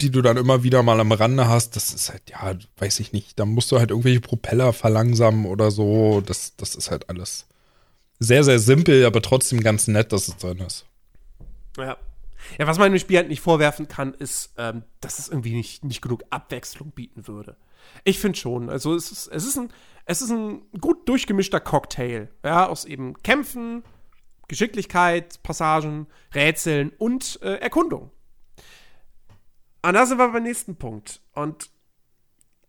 die 0.00 0.10
du 0.10 0.20
dann 0.20 0.36
immer 0.36 0.62
wieder 0.62 0.82
mal 0.82 1.00
am 1.00 1.12
Rande 1.12 1.48
hast, 1.48 1.76
das 1.76 1.94
ist 1.94 2.10
halt, 2.10 2.22
ja, 2.28 2.54
weiß 2.78 3.00
ich 3.00 3.12
nicht, 3.12 3.38
da 3.38 3.44
musst 3.44 3.70
du 3.72 3.78
halt 3.78 3.90
irgendwelche 3.90 4.20
Propeller 4.20 4.72
verlangsamen 4.72 5.46
oder 5.46 5.70
so. 5.70 6.20
Das, 6.20 6.56
das 6.56 6.74
ist 6.74 6.90
halt 6.90 7.08
alles 7.08 7.46
sehr, 8.18 8.44
sehr 8.44 8.58
simpel, 8.58 9.04
aber 9.04 9.22
trotzdem 9.22 9.60
ganz 9.60 9.88
nett, 9.88 10.12
dass 10.12 10.28
es 10.28 10.36
drin 10.36 10.58
ist. 10.58 10.86
Ja. 11.76 11.96
Ja, 12.58 12.66
was 12.66 12.78
man 12.78 12.90
dem 12.90 12.98
Spiel 12.98 13.18
halt 13.18 13.28
nicht 13.28 13.40
vorwerfen 13.40 13.86
kann, 13.88 14.14
ist, 14.14 14.52
ähm, 14.58 14.82
dass 15.00 15.20
es 15.20 15.28
irgendwie 15.28 15.54
nicht, 15.54 15.84
nicht 15.84 16.02
genug 16.02 16.24
Abwechslung 16.30 16.90
bieten 16.90 17.28
würde. 17.28 17.56
Ich 18.04 18.18
finde 18.18 18.38
schon. 18.38 18.68
Also 18.68 18.94
es 18.94 19.12
ist, 19.12 19.28
es, 19.28 19.46
ist 19.46 19.56
ein, 19.56 19.70
es 20.04 20.22
ist 20.22 20.30
ein 20.30 20.62
gut 20.80 21.08
durchgemischter 21.08 21.60
Cocktail, 21.60 22.28
ja, 22.44 22.66
aus 22.66 22.84
eben 22.84 23.14
Kämpfen, 23.22 23.84
Geschicklichkeit, 24.48 25.42
Passagen, 25.42 26.06
Rätseln 26.34 26.92
und 26.98 27.40
äh, 27.42 27.54
Erkundung. 27.56 28.10
Und 29.84 29.94
da 29.94 30.06
sind 30.06 30.18
wir 30.18 30.28
beim 30.28 30.42
nächsten 30.42 30.76
Punkt. 30.76 31.20
Und 31.32 31.70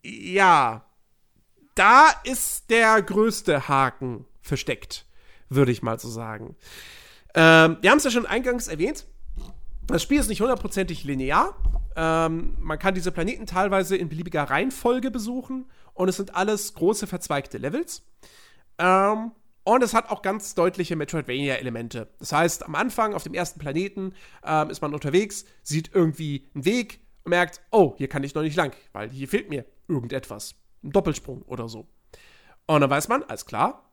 ja, 0.04 0.86
da 1.76 2.10
ist 2.24 2.70
der 2.70 3.02
größte 3.02 3.68
Haken 3.68 4.26
versteckt, 4.42 5.06
würde 5.50 5.72
ich 5.72 5.82
mal 5.82 6.00
so 6.00 6.10
sagen. 6.10 6.56
Ähm, 7.36 7.78
wir 7.82 7.92
haben 7.92 7.98
es 7.98 8.04
ja 8.04 8.12
schon 8.12 8.26
eingangs 8.26 8.68
erwähnt. 8.68 9.06
Das 9.88 10.02
Spiel 10.02 10.20
ist 10.20 10.30
nicht 10.30 10.42
hundertprozentig 10.42 11.04
linear. 11.04 11.56
Ähm, 11.96 12.56
man 12.60 12.80
kann 12.80 12.96
diese 12.96 13.12
Planeten 13.12 13.46
teilweise 13.46 13.96
in 13.98 14.10
beliebiger 14.10 14.44
Reihenfolge 14.44 15.12
besuchen 15.12 15.70
und 15.94 16.08
es 16.08 16.18
sind 16.18 16.36
alles 16.36 16.74
große 16.74 17.06
verzweigte 17.06 17.58
Levels. 17.58 18.04
Ähm, 18.78 19.32
und 19.66 19.84
es 19.84 19.94
hat 19.94 20.10
auch 20.10 20.22
ganz 20.22 20.56
deutliche 20.56 20.96
Metroidvania-Elemente. 20.96 22.10
Das 22.20 22.32
heißt, 22.32 22.64
am 22.64 22.76
Anfang 22.76 23.14
auf 23.14 23.24
dem 23.24 23.34
ersten 23.34 23.60
Planeten 23.60 24.14
ähm, 24.44 24.70
ist 24.70 24.82
man 24.82 24.94
unterwegs, 24.94 25.46
sieht 25.62 25.94
irgendwie 25.94 26.50
einen 26.54 26.66
Weg 26.66 27.00
und 27.24 27.30
merkt, 27.30 27.62
oh, 27.72 27.94
hier 27.98 28.08
kann 28.08 28.24
ich 28.24 28.36
noch 28.36 28.42
nicht 28.42 28.58
lang, 28.58 28.74
weil 28.92 29.10
hier 29.10 29.28
fehlt 29.28 29.50
mir 29.50 29.66
irgendetwas. 29.88 30.56
Ein 30.84 30.92
Doppelsprung 30.92 31.44
oder 31.44 31.70
so. 31.70 31.88
Und 32.66 32.82
dann 32.82 32.90
weiß 32.90 33.08
man, 33.08 33.24
alles 33.24 33.46
klar, 33.46 33.90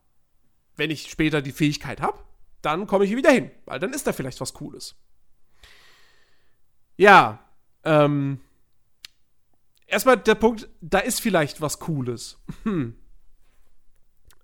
wenn 0.76 0.90
ich 0.90 1.10
später 1.10 1.42
die 1.42 1.52
Fähigkeit 1.52 2.00
habe, 2.00 2.18
dann 2.62 2.86
komme 2.86 3.04
ich 3.04 3.10
hier 3.10 3.18
wieder 3.18 3.30
hin, 3.30 3.50
weil 3.64 3.78
dann 3.78 3.92
ist 3.92 4.06
da 4.06 4.12
vielleicht 4.12 4.40
was 4.40 4.54
Cooles. 4.54 4.96
Ja, 7.00 7.38
ähm, 7.82 8.40
erstmal 9.86 10.18
der 10.18 10.34
Punkt, 10.34 10.68
da 10.82 10.98
ist 10.98 11.22
vielleicht 11.22 11.62
was 11.62 11.78
Cooles. 11.78 12.36
Hm. 12.64 12.94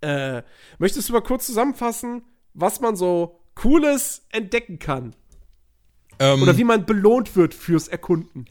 Äh, 0.00 0.42
möchtest 0.78 1.08
du 1.08 1.12
mal 1.12 1.20
kurz 1.20 1.44
zusammenfassen, 1.44 2.22
was 2.54 2.80
man 2.80 2.96
so 2.96 3.40
Cooles 3.54 4.22
entdecken 4.30 4.78
kann? 4.78 5.14
Ähm, 6.18 6.42
Oder 6.42 6.56
wie 6.56 6.64
man 6.64 6.86
belohnt 6.86 7.36
wird 7.36 7.52
fürs 7.52 7.88
Erkunden? 7.88 8.46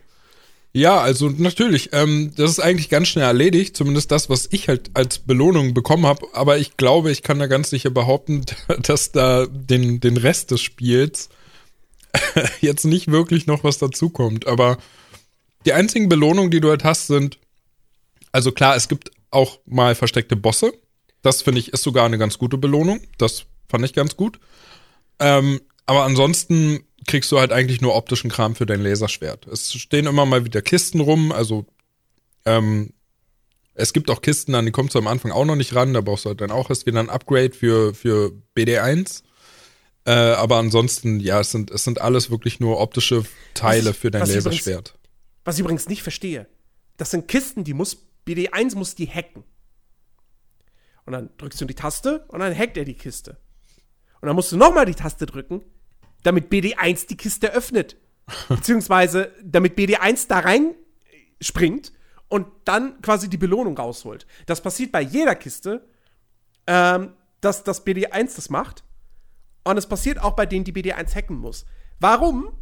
Ja, 0.71 0.99
also 0.99 1.29
natürlich, 1.29 1.89
ähm, 1.93 2.31
das 2.35 2.51
ist 2.51 2.59
eigentlich 2.59 2.89
ganz 2.89 3.07
schnell 3.07 3.25
erledigt, 3.25 3.75
zumindest 3.75 4.11
das, 4.11 4.29
was 4.29 4.47
ich 4.51 4.67
halt 4.67 4.91
als 4.93 5.17
Belohnung 5.17 5.73
bekommen 5.73 6.05
habe. 6.05 6.27
Aber 6.33 6.59
ich 6.59 6.77
glaube, 6.77 7.09
ich 7.09 7.23
kann 7.23 7.39
da 7.39 7.47
ganz 7.47 7.71
sicher 7.71 7.89
behaupten, 7.89 8.45
dass 8.83 9.11
da 9.11 9.47
den, 9.47 9.99
den 9.99 10.17
Rest 10.17 10.51
des 10.51 10.61
Spiels 10.61 11.29
jetzt 12.61 12.85
nicht 12.85 13.11
wirklich 13.11 13.47
noch 13.47 13.63
was 13.63 13.77
dazukommt. 13.77 14.47
Aber 14.47 14.77
die 15.65 15.73
einzigen 15.73 16.09
Belohnungen, 16.09 16.51
die 16.51 16.61
du 16.61 16.69
halt 16.69 16.83
hast, 16.83 17.07
sind, 17.07 17.39
also 18.31 18.51
klar, 18.51 18.75
es 18.75 18.87
gibt 18.87 19.11
auch 19.31 19.59
mal 19.65 19.95
versteckte 19.95 20.35
Bosse. 20.35 20.73
Das 21.21 21.41
finde 21.41 21.59
ich 21.59 21.73
ist 21.73 21.83
sogar 21.83 22.05
eine 22.05 22.17
ganz 22.17 22.37
gute 22.37 22.57
Belohnung. 22.57 23.01
Das 23.17 23.45
fand 23.67 23.83
ich 23.85 23.93
ganz 23.93 24.15
gut. 24.15 24.39
Ähm, 25.19 25.61
aber 25.85 26.03
ansonsten 26.03 26.83
kriegst 27.07 27.31
du 27.31 27.39
halt 27.39 27.51
eigentlich 27.51 27.81
nur 27.81 27.95
optischen 27.95 28.29
Kram 28.29 28.55
für 28.55 28.65
dein 28.65 28.81
Laserschwert. 28.81 29.47
Es 29.47 29.73
stehen 29.73 30.07
immer 30.07 30.25
mal 30.25 30.45
wieder 30.45 30.61
Kisten 30.61 30.99
rum, 30.99 31.31
also 31.31 31.65
Ähm, 32.45 32.91
es 33.75 33.91
gibt 33.91 34.09
auch 34.09 34.21
Kisten, 34.21 34.55
an 34.55 34.65
die 34.65 34.71
kommst 34.71 34.95
du 34.95 34.99
am 34.99 35.07
Anfang 35.07 35.31
auch 35.31 35.45
noch 35.45 35.57
nicht 35.57 35.75
ran. 35.75 35.93
Da 35.93 36.01
brauchst 36.01 36.25
du 36.25 36.29
halt 36.29 36.41
dann 36.41 36.51
auch 36.51 36.69
erst 36.69 36.85
wieder 36.85 36.99
ein 36.99 37.09
Upgrade 37.09 37.51
für, 37.51 37.93
für 37.93 38.31
BD1. 38.55 39.21
Äh, 40.05 40.11
aber 40.11 40.57
ansonsten, 40.57 41.19
ja, 41.19 41.39
es 41.39 41.51
sind, 41.51 41.71
es 41.71 41.83
sind 41.83 41.99
alles 41.99 42.29
wirklich 42.29 42.59
nur 42.59 42.79
optische 42.79 43.23
Teile 43.53 43.89
Was- 43.89 43.97
für 43.97 44.11
dein 44.11 44.21
was 44.21 44.29
übrigens- 44.29 44.45
Laserschwert. 44.45 44.97
Was 45.43 45.55
ich 45.55 45.61
übrigens 45.61 45.87
nicht 45.89 46.03
verstehe. 46.03 46.47
Das 46.97 47.11
sind 47.11 47.27
Kisten, 47.27 47.63
die 47.63 47.73
muss, 47.73 47.97
BD1 48.27 48.75
muss 48.75 48.95
die 48.95 49.07
hacken. 49.07 49.43
Und 51.05 51.13
dann 51.13 51.29
drückst 51.37 51.59
du 51.61 51.65
die 51.65 51.75
Taste 51.75 52.25
und 52.29 52.39
dann 52.39 52.57
hackt 52.57 52.77
er 52.77 52.85
die 52.85 52.95
Kiste. 52.95 53.37
Und 54.21 54.27
dann 54.27 54.35
musst 54.35 54.51
du 54.51 54.57
nochmal 54.57 54.85
die 54.85 54.95
Taste 54.95 55.25
drücken, 55.25 55.61
damit 56.23 56.51
BD1 56.51 57.07
die 57.07 57.17
Kiste 57.17 57.53
öffnet. 57.53 57.95
Beziehungsweise 58.49 59.31
damit 59.43 59.77
BD1 59.77 60.27
da 60.27 60.39
rein 60.39 60.73
springt 61.41 61.91
und 62.27 62.47
dann 62.65 62.99
quasi 63.01 63.29
die 63.29 63.37
Belohnung 63.37 63.77
rausholt. 63.77 64.25
Das 64.47 64.61
passiert 64.61 64.91
bei 64.91 65.01
jeder 65.01 65.35
Kiste, 65.35 65.87
ähm, 66.65 67.13
dass 67.41 67.63
das 67.63 67.85
BD1 67.85 68.35
das 68.35 68.49
macht. 68.49 68.83
Und 69.65 69.77
es 69.77 69.87
passiert 69.87 70.21
auch 70.21 70.33
bei 70.33 70.45
denen, 70.45 70.63
die 70.63 70.71
BD1 70.71 71.13
hacken 71.15 71.37
muss. 71.37 71.65
Warum? 71.99 72.53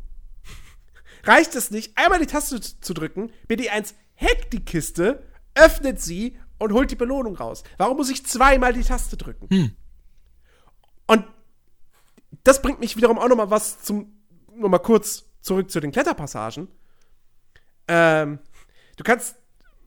reicht 1.24 1.54
es 1.56 1.70
nicht, 1.70 1.98
einmal 1.98 2.20
die 2.20 2.26
Taste 2.26 2.60
zu 2.60 2.94
drücken, 2.94 3.32
BD1 3.48 3.94
hackt 4.16 4.54
die 4.54 4.64
Kiste, 4.64 5.28
öffnet 5.54 6.02
sie 6.02 6.38
und 6.58 6.72
holt 6.72 6.90
die 6.92 6.96
Belohnung 6.96 7.36
raus. 7.36 7.64
Warum 7.78 7.98
muss 7.98 8.10
ich 8.10 8.26
zweimal 8.26 8.74
die 8.74 8.84
Taste 8.84 9.18
drücken? 9.18 9.48
Und 11.08 11.26
das 12.44 12.62
bringt 12.62 12.80
mich 12.80 12.96
wiederum 12.96 13.20
auch 13.20 13.28
noch 13.28 13.36
mal 13.36 13.50
was 13.50 13.82
zum, 13.82 14.14
noch 14.56 14.70
mal 14.70 14.80
kurz 14.80 15.26
zurück 15.42 15.70
zu 15.70 15.80
den 15.80 15.92
Kletterpassagen. 15.92 16.70
Ähm, 17.88 18.40
du 18.96 19.04
kannst, 19.04 19.36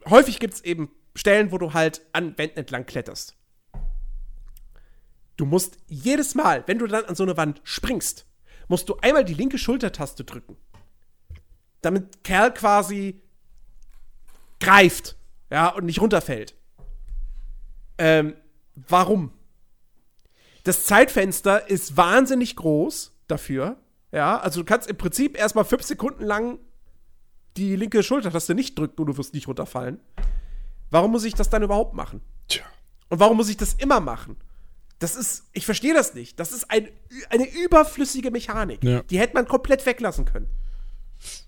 häufig 0.09 0.39
gibt 0.39 0.55
es 0.55 0.61
eben 0.64 0.91
Stellen, 1.14 1.51
wo 1.51 1.59
du 1.59 1.73
halt 1.73 2.03
an 2.12 2.37
Wänden 2.37 2.59
entlang 2.59 2.85
kletterst. 2.85 3.36
Du 5.37 5.45
musst 5.45 5.78
jedes 5.87 6.34
Mal, 6.34 6.64
wenn 6.66 6.78
du 6.78 6.87
dann 6.87 7.05
an 7.05 7.14
so 7.14 7.22
eine 7.22 7.37
Wand 7.37 7.61
springst, 7.64 8.26
musst 8.68 8.89
du 8.89 8.97
einmal 8.97 9.24
die 9.24 9.34
linke 9.34 9.59
Schultertaste 9.59 10.24
drücken. 10.24 10.57
Damit 11.82 12.24
Kerl 12.24 12.53
quasi 12.55 13.22
greift, 14.61 15.16
ja, 15.51 15.68
und 15.68 15.84
nicht 15.84 16.01
runterfällt. 16.01 16.57
Ähm, 17.99 18.34
warum? 18.74 19.32
Das 20.64 20.84
Zeitfenster 20.87 21.68
ist 21.68 21.97
wahnsinnig 21.97 22.57
groß 22.57 23.14
dafür, 23.28 23.76
ja, 24.12 24.39
also 24.39 24.61
du 24.61 24.64
kannst 24.64 24.89
im 24.89 24.97
Prinzip 24.97 25.37
erstmal 25.37 25.64
fünf 25.64 25.82
Sekunden 25.82 26.24
lang 26.24 26.59
die 27.57 27.76
linke 27.76 28.03
Schultertaste 28.03 28.55
nicht 28.55 28.78
drücken 28.78 29.01
und 29.01 29.07
du 29.07 29.16
wirst 29.18 29.34
nicht 29.34 29.49
runterfallen. 29.49 30.01
Warum 30.91 31.11
muss 31.11 31.24
ich 31.24 31.34
das 31.34 31.51
dann 31.51 31.62
überhaupt 31.62 31.95
machen? 31.95 32.20
Tja. 32.49 32.64
Und 33.09 33.20
warum 33.20 33.37
muss 33.37 33.49
ich 33.49 33.57
das 33.57 33.74
immer 33.74 34.01
machen? 34.01 34.37
Das 34.99 35.14
ist, 35.14 35.44
ich 35.53 35.66
verstehe 35.66 35.92
das 35.92 36.14
nicht. 36.14 36.40
Das 36.40 36.53
ist 36.53 36.70
ein, 36.70 36.88
eine 37.28 37.47
überflüssige 37.49 38.30
Mechanik. 38.30 38.82
Ja. 38.82 39.03
Die 39.03 39.18
hätte 39.18 39.34
man 39.34 39.47
komplett 39.47 39.84
weglassen 39.84 40.24
können. 40.24 40.47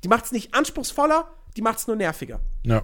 Die 0.04 0.08
macht 0.08 0.26
es 0.26 0.32
nicht 0.32 0.54
anspruchsvoller, 0.54 1.30
die 1.56 1.62
macht 1.62 1.78
es 1.78 1.86
nur 1.86 1.96
nerviger. 1.96 2.40
Ja. 2.64 2.82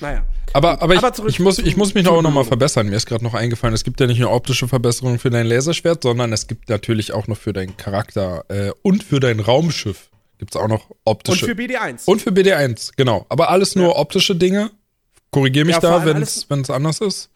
Naja. 0.00 0.24
Aber, 0.52 0.82
aber, 0.82 0.96
Aber 0.96 1.08
ich, 1.08 1.14
zurück 1.14 1.30
ich, 1.30 1.40
muss, 1.40 1.58
ich 1.58 1.76
muss 1.76 1.94
mich 1.94 2.08
auch 2.08 2.22
noch 2.22 2.32
mal 2.32 2.44
verbessern. 2.44 2.88
Mir 2.88 2.96
ist 2.96 3.06
gerade 3.06 3.22
noch 3.24 3.34
eingefallen, 3.34 3.74
es 3.74 3.84
gibt 3.84 4.00
ja 4.00 4.06
nicht 4.06 4.18
nur 4.18 4.32
optische 4.32 4.66
Verbesserungen 4.66 5.18
für 5.18 5.30
dein 5.30 5.46
Laserschwert, 5.46 6.02
sondern 6.02 6.32
es 6.32 6.46
gibt 6.46 6.68
natürlich 6.68 7.12
auch 7.12 7.28
noch 7.28 7.36
für 7.36 7.52
deinen 7.52 7.76
Charakter 7.76 8.44
äh, 8.48 8.72
und 8.82 9.04
für 9.04 9.20
dein 9.20 9.40
Raumschiff 9.40 10.10
gibt 10.38 10.54
es 10.54 10.60
auch 10.60 10.68
noch 10.68 10.90
Und 10.90 10.96
optische. 11.04 11.46
für 11.46 11.52
BD1. 11.52 12.06
Und 12.06 12.22
für 12.22 12.30
BD1, 12.30 12.92
genau. 12.96 13.24
Aber 13.28 13.50
alles 13.50 13.76
nur 13.76 13.96
optische 13.96 14.34
Dinge. 14.34 14.70
Korrigier 15.30 15.64
mich 15.64 15.74
Ja, 15.76 15.80
da, 15.80 16.04
wenn 16.04 16.22
es 16.22 16.70
anders 16.70 17.00
ist. 17.00 17.30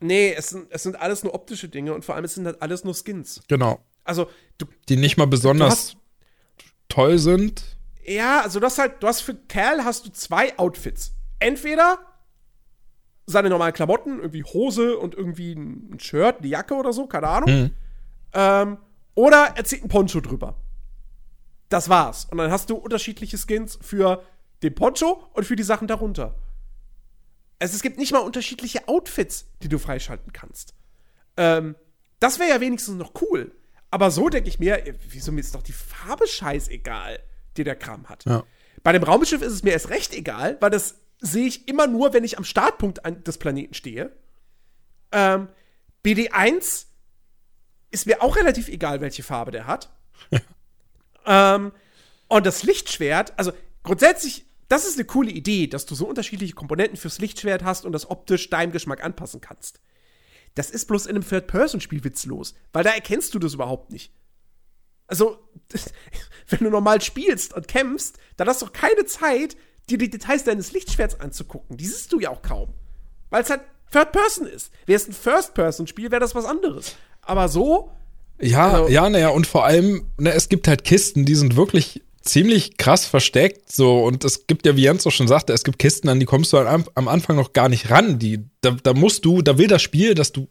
Nee, 0.00 0.32
es 0.32 0.48
sind, 0.50 0.66
es 0.70 0.82
sind 0.82 0.96
alles 1.00 1.22
nur 1.22 1.34
optische 1.34 1.68
Dinge 1.68 1.94
und 1.94 2.04
vor 2.04 2.14
allem 2.14 2.24
es 2.24 2.34
sind 2.34 2.46
halt 2.46 2.60
alles 2.62 2.84
nur 2.84 2.94
Skins. 2.94 3.40
Genau. 3.48 3.78
Also, 4.04 4.28
du, 4.58 4.66
Die 4.88 4.96
nicht 4.96 5.16
mal 5.16 5.26
besonders 5.26 5.70
hast- 5.70 5.96
toll 6.88 7.18
sind. 7.18 7.76
ja, 8.06 8.40
also 8.40 8.58
du 8.60 8.66
hast 8.66 8.78
halt, 8.78 9.02
du 9.02 9.06
hast 9.06 9.20
für 9.20 9.34
Kerl 9.34 9.84
hast 9.84 10.06
du 10.06 10.10
zwei 10.10 10.58
Outfits. 10.58 11.12
Entweder 11.38 11.98
seine 13.26 13.50
normalen 13.50 13.74
Klamotten, 13.74 14.18
irgendwie 14.20 14.42
Hose 14.42 14.96
und 14.98 15.14
irgendwie 15.14 15.52
ein 15.52 15.98
Shirt, 16.00 16.38
eine 16.38 16.48
Jacke 16.48 16.74
oder 16.74 16.92
so, 16.94 17.06
keine 17.06 17.28
Ahnung. 17.28 17.48
Hm. 17.50 17.70
Ähm, 18.32 18.78
oder 19.14 19.52
er 19.56 19.64
zieht 19.64 19.84
ein 19.84 19.88
Poncho 19.88 20.20
drüber. 20.20 20.56
Das 21.68 21.90
war's. 21.90 22.24
Und 22.30 22.38
dann 22.38 22.50
hast 22.50 22.70
du 22.70 22.76
unterschiedliche 22.76 23.36
Skins 23.36 23.78
für 23.82 24.22
den 24.62 24.74
Poncho 24.74 25.22
und 25.34 25.44
für 25.44 25.56
die 25.56 25.62
Sachen 25.62 25.86
darunter. 25.86 26.34
Also 27.58 27.74
es 27.74 27.82
gibt 27.82 27.98
nicht 27.98 28.12
mal 28.12 28.20
unterschiedliche 28.20 28.86
Outfits, 28.88 29.46
die 29.62 29.68
du 29.68 29.78
freischalten 29.78 30.32
kannst. 30.32 30.74
Ähm, 31.36 31.74
das 32.20 32.38
wäre 32.38 32.50
ja 32.50 32.60
wenigstens 32.60 32.96
noch 32.96 33.12
cool. 33.22 33.52
Aber 33.90 34.10
so 34.10 34.28
denke 34.28 34.48
ich 34.48 34.58
mir, 34.58 34.86
äh, 34.86 34.94
wieso 35.08 35.32
mir 35.32 35.40
ist 35.40 35.54
doch 35.54 35.62
die 35.62 35.72
Farbe 35.72 36.26
scheißegal, 36.26 37.20
die 37.56 37.64
der 37.64 37.76
Kram 37.76 38.08
hat. 38.08 38.24
Ja. 38.24 38.44
Bei 38.82 38.92
dem 38.92 39.02
Raumschiff 39.02 39.42
ist 39.42 39.52
es 39.52 39.62
mir 39.62 39.70
erst 39.70 39.90
recht 39.90 40.14
egal, 40.14 40.56
weil 40.60 40.70
das 40.70 40.96
sehe 41.20 41.46
ich 41.46 41.68
immer 41.68 41.86
nur, 41.86 42.12
wenn 42.12 42.24
ich 42.24 42.38
am 42.38 42.44
Startpunkt 42.44 43.00
des 43.26 43.38
Planeten 43.38 43.74
stehe. 43.74 44.12
Ähm, 45.10 45.48
BD1 46.04 46.86
ist 47.90 48.06
mir 48.06 48.22
auch 48.22 48.36
relativ 48.36 48.68
egal, 48.68 49.00
welche 49.00 49.22
Farbe 49.22 49.50
der 49.50 49.66
hat. 49.66 49.90
ähm, 51.26 51.72
und 52.28 52.46
das 52.46 52.62
Lichtschwert, 52.62 53.32
also 53.36 53.52
grundsätzlich, 53.82 54.44
das 54.68 54.86
ist 54.86 54.96
eine 54.96 55.04
coole 55.06 55.30
Idee, 55.30 55.66
dass 55.66 55.86
du 55.86 55.94
so 55.94 56.06
unterschiedliche 56.06 56.54
Komponenten 56.54 56.96
fürs 56.96 57.18
Lichtschwert 57.18 57.64
hast 57.64 57.84
und 57.84 57.92
das 57.92 58.10
optisch 58.10 58.50
deinem 58.50 58.72
Geschmack 58.72 59.02
anpassen 59.02 59.40
kannst. 59.40 59.80
Das 60.54 60.70
ist 60.70 60.86
bloß 60.86 61.06
in 61.06 61.16
einem 61.16 61.26
Third-Person-Spiel 61.28 62.04
witzlos, 62.04 62.54
weil 62.72 62.84
da 62.84 62.90
erkennst 62.90 63.34
du 63.34 63.38
das 63.38 63.54
überhaupt 63.54 63.90
nicht. 63.92 64.12
Also, 65.06 65.38
wenn 66.48 66.58
du 66.60 66.70
normal 66.70 67.00
spielst 67.00 67.54
und 67.54 67.66
kämpfst, 67.68 68.18
dann 68.36 68.48
hast 68.48 68.60
du 68.62 68.66
doch 68.66 68.72
keine 68.72 69.06
Zeit, 69.06 69.56
dir 69.88 69.96
die 69.98 70.10
Details 70.10 70.44
deines 70.44 70.72
Lichtschwerts 70.72 71.18
anzugucken. 71.20 71.76
Die 71.78 71.86
siehst 71.86 72.12
du 72.12 72.20
ja 72.20 72.30
auch 72.30 72.42
kaum. 72.42 72.74
Weil 73.30 73.42
es 73.42 73.50
halt 73.50 73.62
Third 73.90 74.12
Person 74.12 74.46
ist. 74.46 74.70
Wäre 74.84 74.96
es 74.98 75.08
ein 75.08 75.14
First-Person-Spiel, 75.14 76.10
wäre 76.10 76.20
das 76.20 76.34
was 76.34 76.44
anderes. 76.44 76.96
Aber 77.22 77.48
so, 77.48 77.92
Ja, 78.40 78.70
Also- 78.72 78.88
ja, 78.88 79.08
naja, 79.08 79.30
und 79.30 79.46
vor 79.46 79.64
allem, 79.64 80.10
ne, 80.18 80.32
es 80.32 80.48
gibt 80.48 80.68
halt 80.68 80.84
Kisten, 80.84 81.24
die 81.24 81.34
sind 81.34 81.56
wirklich 81.56 82.02
ziemlich 82.28 82.76
krass 82.76 83.06
versteckt, 83.06 83.72
so, 83.72 84.04
und 84.04 84.24
es 84.24 84.46
gibt 84.46 84.66
ja, 84.66 84.76
wie 84.76 84.82
Jens 84.82 85.06
auch 85.06 85.12
schon 85.12 85.28
sagte, 85.28 85.52
es 85.52 85.64
gibt 85.64 85.78
Kisten, 85.78 86.08
an 86.08 86.20
die 86.20 86.26
kommst 86.26 86.52
du 86.52 86.58
am, 86.58 86.84
am 86.94 87.08
Anfang 87.08 87.36
noch 87.36 87.52
gar 87.52 87.68
nicht 87.68 87.90
ran, 87.90 88.18
die, 88.18 88.40
da, 88.60 88.76
da 88.82 88.94
musst 88.94 89.24
du, 89.24 89.42
da 89.42 89.58
will 89.58 89.66
das 89.66 89.82
Spiel, 89.82 90.14
dass 90.14 90.32
du 90.32 90.48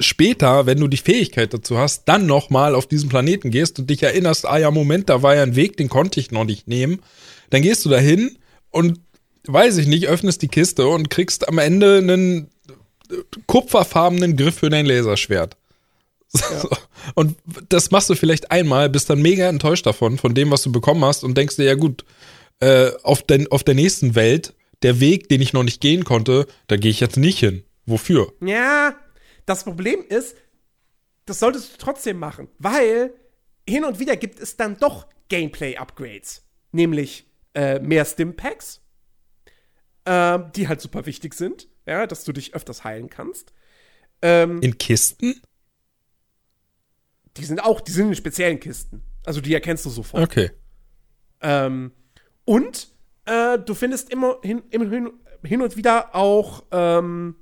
später, 0.00 0.66
wenn 0.66 0.78
du 0.78 0.88
die 0.88 0.96
Fähigkeit 0.96 1.54
dazu 1.54 1.78
hast, 1.78 2.04
dann 2.06 2.26
noch 2.26 2.50
mal 2.50 2.74
auf 2.74 2.86
diesen 2.86 3.08
Planeten 3.08 3.50
gehst 3.50 3.78
und 3.78 3.88
dich 3.88 4.02
erinnerst, 4.02 4.46
ah 4.46 4.58
ja, 4.58 4.70
Moment, 4.70 5.08
da 5.08 5.22
war 5.22 5.34
ja 5.34 5.42
ein 5.42 5.56
Weg, 5.56 5.76
den 5.76 5.88
konnte 5.88 6.20
ich 6.20 6.30
noch 6.30 6.44
nicht 6.44 6.68
nehmen, 6.68 7.00
dann 7.50 7.62
gehst 7.62 7.84
du 7.84 7.88
dahin 7.88 8.38
und, 8.70 9.00
weiß 9.46 9.78
ich 9.78 9.86
nicht, 9.86 10.08
öffnest 10.08 10.42
die 10.42 10.48
Kiste 10.48 10.86
und 10.86 11.10
kriegst 11.10 11.48
am 11.48 11.58
Ende 11.58 11.98
einen 11.98 12.50
äh, 13.10 13.14
kupferfarbenen 13.46 14.36
Griff 14.36 14.56
für 14.56 14.70
dein 14.70 14.86
Laserschwert. 14.86 15.56
So. 16.38 16.70
Und 17.14 17.36
das 17.68 17.90
machst 17.90 18.08
du 18.08 18.14
vielleicht 18.14 18.50
einmal, 18.50 18.88
bist 18.88 19.10
dann 19.10 19.20
mega 19.20 19.48
enttäuscht 19.48 19.84
davon, 19.84 20.16
von 20.16 20.34
dem, 20.34 20.50
was 20.50 20.62
du 20.62 20.72
bekommen 20.72 21.04
hast 21.04 21.24
und 21.24 21.36
denkst 21.36 21.56
dir, 21.56 21.64
ja 21.64 21.74
gut, 21.74 22.04
äh, 22.60 22.90
auf, 23.02 23.22
den, 23.22 23.50
auf 23.50 23.64
der 23.64 23.74
nächsten 23.74 24.14
Welt, 24.14 24.54
der 24.82 24.98
Weg, 25.00 25.28
den 25.28 25.42
ich 25.42 25.52
noch 25.52 25.62
nicht 25.62 25.80
gehen 25.80 26.04
konnte, 26.04 26.46
da 26.68 26.76
gehe 26.76 26.90
ich 26.90 27.00
jetzt 27.00 27.16
nicht 27.16 27.38
hin. 27.38 27.64
Wofür? 27.84 28.32
ja, 28.40 28.96
das 29.44 29.64
Problem 29.64 30.04
ist, 30.08 30.36
das 31.26 31.40
solltest 31.40 31.74
du 31.74 31.78
trotzdem 31.78 32.18
machen, 32.18 32.48
weil 32.58 33.12
hin 33.68 33.84
und 33.84 33.98
wieder 33.98 34.16
gibt 34.16 34.40
es 34.40 34.56
dann 34.56 34.78
doch 34.78 35.06
Gameplay-Upgrades. 35.28 36.44
Nämlich 36.72 37.26
äh, 37.54 37.80
mehr 37.80 38.04
Stimpacks, 38.04 38.80
ähm, 40.06 40.50
die 40.54 40.68
halt 40.68 40.80
super 40.80 41.06
wichtig 41.06 41.34
sind, 41.34 41.68
ja, 41.86 42.06
dass 42.06 42.24
du 42.24 42.32
dich 42.32 42.54
öfters 42.54 42.84
heilen 42.84 43.10
kannst. 43.10 43.52
Ähm, 44.22 44.60
In 44.62 44.78
Kisten? 44.78 45.40
Die 47.36 47.44
sind 47.44 47.62
auch, 47.62 47.80
die 47.80 47.92
sind 47.92 48.08
in 48.08 48.14
speziellen 48.14 48.60
Kisten. 48.60 49.02
Also 49.24 49.40
die 49.40 49.54
erkennst 49.54 49.84
du 49.86 49.90
sofort. 49.90 50.22
Okay. 50.22 50.50
Ähm, 51.40 51.92
und 52.44 52.88
äh, 53.24 53.58
du 53.58 53.74
findest 53.74 54.10
immer 54.10 54.38
hin, 54.42 54.62
immer 54.70 54.88
hin, 54.88 55.10
hin 55.44 55.62
und 55.62 55.76
wieder 55.76 56.14
auch 56.14 56.64
ähm, 56.70 57.36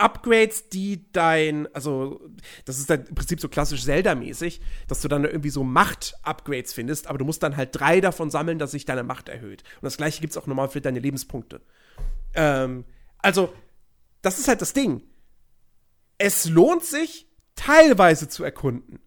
Upgrades, 0.00 0.68
die 0.70 1.10
dein, 1.12 1.72
also 1.74 2.20
das 2.64 2.78
ist 2.78 2.88
dann 2.88 3.04
im 3.06 3.14
Prinzip 3.14 3.40
so 3.40 3.48
klassisch 3.48 3.84
Zelda-mäßig, 3.84 4.60
dass 4.88 5.02
du 5.02 5.08
dann 5.08 5.24
irgendwie 5.24 5.50
so 5.50 5.62
Macht-Upgrades 5.62 6.72
findest, 6.72 7.06
aber 7.06 7.18
du 7.18 7.24
musst 7.24 7.42
dann 7.42 7.56
halt 7.56 7.70
drei 7.72 8.00
davon 8.00 8.30
sammeln, 8.30 8.58
dass 8.58 8.70
sich 8.70 8.84
deine 8.86 9.02
Macht 9.02 9.28
erhöht. 9.28 9.62
Und 9.76 9.84
das 9.84 9.96
gleiche 9.96 10.20
gibt's 10.20 10.36
auch 10.36 10.46
nochmal 10.46 10.68
für 10.68 10.80
deine 10.80 11.00
Lebenspunkte. 11.00 11.60
Ähm, 12.34 12.84
also, 13.18 13.52
das 14.22 14.38
ist 14.38 14.48
halt 14.48 14.62
das 14.62 14.72
Ding. 14.72 15.02
Es 16.16 16.48
lohnt 16.48 16.84
sich, 16.84 17.29
teilweise 17.60 18.28
zu 18.28 18.42
erkunden. 18.42 19.00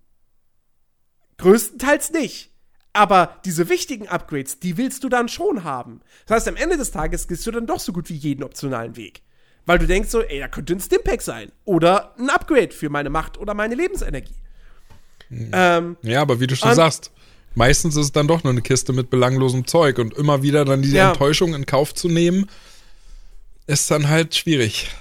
Größtenteils 1.38 2.12
nicht. 2.12 2.52
Aber 2.94 3.40
diese 3.44 3.70
wichtigen 3.70 4.08
Upgrades, 4.08 4.60
die 4.60 4.78
willst 4.78 5.04
du 5.04 5.10
dann 5.10 5.28
schon 5.28 5.64
haben. 5.64 6.02
Das 6.28 6.36
heißt, 6.38 6.48
am 6.48 6.56
Ende 6.56 6.78
des 6.78 6.92
Tages 6.92 7.28
gehst 7.28 7.46
du 7.48 7.52
dann 7.52 7.66
doch 7.66 7.80
so 7.80 7.92
gut 7.92 8.10
wie 8.10 8.16
jeden 8.16 8.44
optionalen 8.44 8.96
Weg. 8.96 9.24
Weil 9.66 9.80
du 9.80 9.88
denkst 9.88 10.10
so, 10.10 10.22
ey, 10.22 10.40
da 10.40 10.48
könnte 10.48 10.74
ein 10.74 10.80
Stimpack 10.80 11.24
sein. 11.24 11.52
Oder 11.66 12.14
ein 12.20 12.30
Upgrade 12.30 12.72
für 12.72 12.90
meine 12.90 13.10
Macht 13.10 13.40
oder 13.40 13.56
meine 13.56 13.74
Lebensenergie. 13.74 14.36
Ähm, 15.32 15.98
ja, 16.04 16.22
aber 16.22 16.40
wie 16.40 16.46
du 16.46 16.56
schon 16.56 16.76
sagst, 16.76 17.12
meistens 17.56 17.96
ist 17.96 18.06
es 18.06 18.12
dann 18.12 18.28
doch 18.28 18.44
nur 18.44 18.52
eine 18.52 18.62
Kiste 18.62 18.94
mit 18.94 19.10
belanglosem 19.10 19.66
Zeug 19.66 19.98
und 19.98 20.14
immer 20.14 20.44
wieder 20.44 20.64
dann 20.64 20.84
diese 20.84 20.98
Ja. 20.98 21.10
Enttäuschung 21.12 21.56
in 21.56 21.66
Kauf 21.66 21.96
zu 21.96 22.08
nehmen, 22.10 22.48
ist 23.66 23.90
dann 23.90 24.10
halt 24.10 24.36
schwierig. 24.36 24.92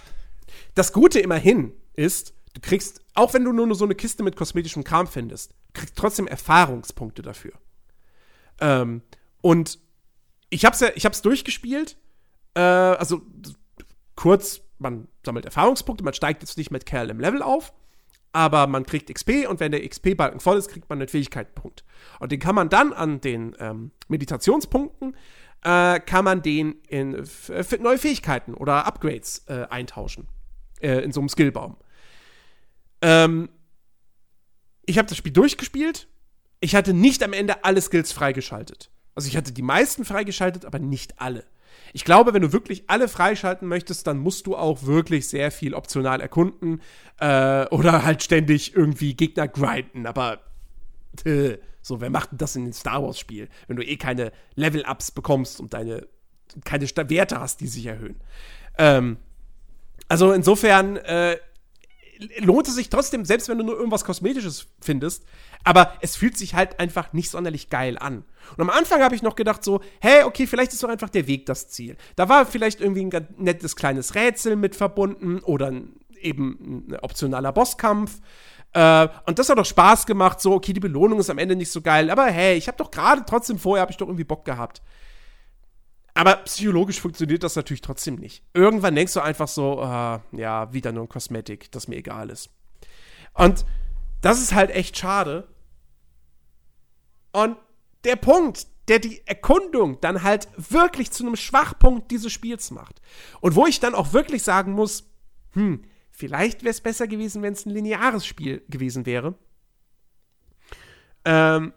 Das 0.74 0.94
Gute 0.94 1.20
immerhin 1.20 1.72
ist, 1.94 2.32
du 2.54 2.60
kriegst, 2.60 3.00
auch 3.14 3.34
wenn 3.34 3.44
du 3.44 3.52
nur 3.52 3.74
so 3.74 3.84
eine 3.84 3.94
Kiste 3.94 4.22
mit 4.22 4.36
kosmetischem 4.36 4.84
Kram 4.84 5.06
findest, 5.06 5.54
kriegst 5.72 5.96
trotzdem 5.96 6.26
Erfahrungspunkte 6.26 7.22
dafür. 7.22 7.52
Ähm, 8.60 9.02
und 9.40 9.78
ich 10.50 10.64
hab's 10.64 10.80
ja, 10.80 10.88
ich 10.94 11.04
hab's 11.04 11.22
durchgespielt. 11.22 11.96
Äh, 12.54 12.60
also 12.60 13.22
kurz, 14.14 14.60
man 14.78 15.08
sammelt 15.24 15.44
Erfahrungspunkte, 15.44 16.04
man 16.04 16.14
steigt 16.14 16.42
jetzt 16.42 16.58
nicht 16.58 16.70
mit 16.70 16.86
Kerl 16.86 17.10
im 17.10 17.20
Level 17.20 17.42
auf, 17.42 17.72
aber 18.32 18.66
man 18.66 18.84
kriegt 18.84 19.12
XP 19.12 19.46
und 19.48 19.60
wenn 19.60 19.72
der 19.72 19.86
XP-Balken 19.88 20.40
voll 20.40 20.58
ist, 20.58 20.68
kriegt 20.68 20.88
man 20.88 20.98
einen 20.98 21.08
Fähigkeitenpunkt. 21.08 21.84
Und 22.20 22.32
den 22.32 22.40
kann 22.40 22.54
man 22.54 22.68
dann 22.68 22.92
an 22.92 23.20
den 23.20 23.56
ähm, 23.58 23.92
Meditationspunkten, 24.08 25.16
äh, 25.64 26.00
kann 26.00 26.24
man 26.24 26.42
den 26.42 26.76
in 26.88 27.24
neue 27.80 27.98
Fähigkeiten 27.98 28.54
oder 28.54 28.86
Upgrades 28.86 29.44
äh, 29.48 29.66
eintauschen. 29.70 30.28
Äh, 30.82 31.04
in 31.04 31.12
so 31.12 31.20
einem 31.20 31.28
Skillbaum. 31.28 31.76
Ähm, 33.02 33.50
ich 34.86 34.98
habe 34.98 35.08
das 35.08 35.18
Spiel 35.18 35.32
durchgespielt. 35.32 36.08
Ich 36.60 36.74
hatte 36.74 36.94
nicht 36.94 37.22
am 37.22 37.32
Ende 37.32 37.64
alle 37.64 37.80
Skills 37.80 38.12
freigeschaltet. 38.12 38.90
Also 39.14 39.28
ich 39.28 39.36
hatte 39.36 39.52
die 39.52 39.62
meisten 39.62 40.04
freigeschaltet, 40.04 40.64
aber 40.64 40.78
nicht 40.78 41.20
alle. 41.20 41.44
Ich 41.92 42.04
glaube, 42.04 42.32
wenn 42.32 42.42
du 42.42 42.52
wirklich 42.52 42.84
alle 42.88 43.08
freischalten 43.08 43.68
möchtest, 43.68 44.06
dann 44.06 44.18
musst 44.18 44.46
du 44.46 44.56
auch 44.56 44.84
wirklich 44.84 45.28
sehr 45.28 45.50
viel 45.50 45.74
optional 45.74 46.20
erkunden 46.20 46.80
äh, 47.18 47.66
oder 47.66 48.04
halt 48.04 48.22
ständig 48.22 48.74
irgendwie 48.74 49.14
Gegner 49.14 49.48
grinden. 49.48 50.06
Aber 50.06 50.40
äh, 51.24 51.58
so, 51.82 52.00
wer 52.00 52.10
macht 52.10 52.32
denn 52.32 52.38
das 52.38 52.56
in 52.56 52.64
den 52.64 52.72
Star 52.72 53.02
Wars 53.02 53.18
Spiel, 53.18 53.48
wenn 53.66 53.76
du 53.76 53.84
eh 53.84 53.96
keine 53.96 54.32
Level-Ups 54.54 55.10
bekommst 55.10 55.60
und 55.60 55.74
deine 55.74 56.06
keine 56.64 56.86
Werte 56.86 57.40
hast, 57.40 57.60
die 57.60 57.66
sich 57.66 57.86
erhöhen? 57.86 58.20
Ähm, 58.78 59.18
also 60.08 60.32
insofern 60.32 60.96
äh, 60.96 61.36
lohnt 62.38 62.68
es 62.68 62.74
sich 62.74 62.88
trotzdem, 62.90 63.24
selbst 63.24 63.48
wenn 63.48 63.58
du 63.58 63.64
nur 63.64 63.76
irgendwas 63.76 64.04
Kosmetisches 64.04 64.66
findest, 64.80 65.24
aber 65.64 65.94
es 66.00 66.16
fühlt 66.16 66.36
sich 66.36 66.54
halt 66.54 66.80
einfach 66.80 67.12
nicht 67.12 67.30
sonderlich 67.30 67.70
geil 67.70 67.98
an. 67.98 68.24
Und 68.56 68.60
am 68.60 68.70
Anfang 68.70 69.02
habe 69.02 69.14
ich 69.14 69.22
noch 69.22 69.36
gedacht 69.36 69.64
so, 69.64 69.80
hey, 70.00 70.24
okay, 70.24 70.46
vielleicht 70.46 70.72
ist 70.72 70.82
doch 70.82 70.88
einfach 70.88 71.08
der 71.08 71.26
Weg 71.26 71.46
das 71.46 71.68
Ziel. 71.68 71.96
Da 72.16 72.28
war 72.28 72.46
vielleicht 72.46 72.80
irgendwie 72.80 73.04
ein 73.04 73.28
nettes 73.36 73.76
kleines 73.76 74.14
Rätsel 74.14 74.56
mit 74.56 74.74
verbunden 74.74 75.40
oder 75.40 75.72
eben 76.20 76.86
ein 76.88 76.98
optionaler 77.00 77.52
Bosskampf. 77.52 78.20
Äh, 78.72 79.08
und 79.26 79.38
das 79.38 79.48
hat 79.48 79.58
doch 79.58 79.66
Spaß 79.66 80.06
gemacht, 80.06 80.40
so, 80.40 80.52
okay, 80.52 80.72
die 80.72 80.80
Belohnung 80.80 81.18
ist 81.18 81.30
am 81.30 81.38
Ende 81.38 81.56
nicht 81.56 81.70
so 81.70 81.82
geil, 81.82 82.10
aber 82.10 82.26
hey, 82.26 82.56
ich 82.56 82.68
habe 82.68 82.78
doch 82.78 82.90
gerade 82.90 83.22
trotzdem 83.26 83.58
vorher, 83.58 83.82
habe 83.82 83.92
ich 83.92 83.98
doch 83.98 84.06
irgendwie 84.06 84.24
Bock 84.24 84.44
gehabt. 84.44 84.82
Aber 86.14 86.36
psychologisch 86.44 87.00
funktioniert 87.00 87.42
das 87.42 87.56
natürlich 87.56 87.80
trotzdem 87.80 88.16
nicht. 88.16 88.44
Irgendwann 88.52 88.94
denkst 88.94 89.14
du 89.14 89.20
einfach 89.20 89.48
so, 89.48 89.80
äh, 89.80 90.18
ja, 90.32 90.72
wieder 90.72 90.92
nur 90.92 91.04
ein 91.04 91.08
Kosmetik, 91.08 91.72
das 91.72 91.88
mir 91.88 91.96
egal 91.96 92.28
ist. 92.28 92.50
Und 93.34 93.64
das 94.20 94.40
ist 94.40 94.52
halt 94.52 94.70
echt 94.70 94.96
schade. 94.98 95.48
Und 97.32 97.56
der 98.04 98.16
Punkt, 98.16 98.66
der 98.88 98.98
die 98.98 99.26
Erkundung 99.26 100.00
dann 100.00 100.22
halt 100.22 100.48
wirklich 100.56 101.10
zu 101.12 101.24
einem 101.24 101.36
Schwachpunkt 101.36 102.10
dieses 102.10 102.32
Spiels 102.32 102.70
macht. 102.70 103.00
Und 103.40 103.54
wo 103.54 103.66
ich 103.66 103.80
dann 103.80 103.94
auch 103.94 104.12
wirklich 104.12 104.42
sagen 104.42 104.72
muss, 104.72 105.10
hm, 105.52 105.82
vielleicht 106.10 106.62
wäre 106.62 106.72
es 106.72 106.80
besser 106.80 107.06
gewesen, 107.06 107.42
wenn 107.42 107.54
es 107.54 107.64
ein 107.64 107.70
lineares 107.70 108.26
Spiel 108.26 108.62
gewesen 108.68 109.06
wäre. 109.06 109.34
Ähm, 111.24 111.72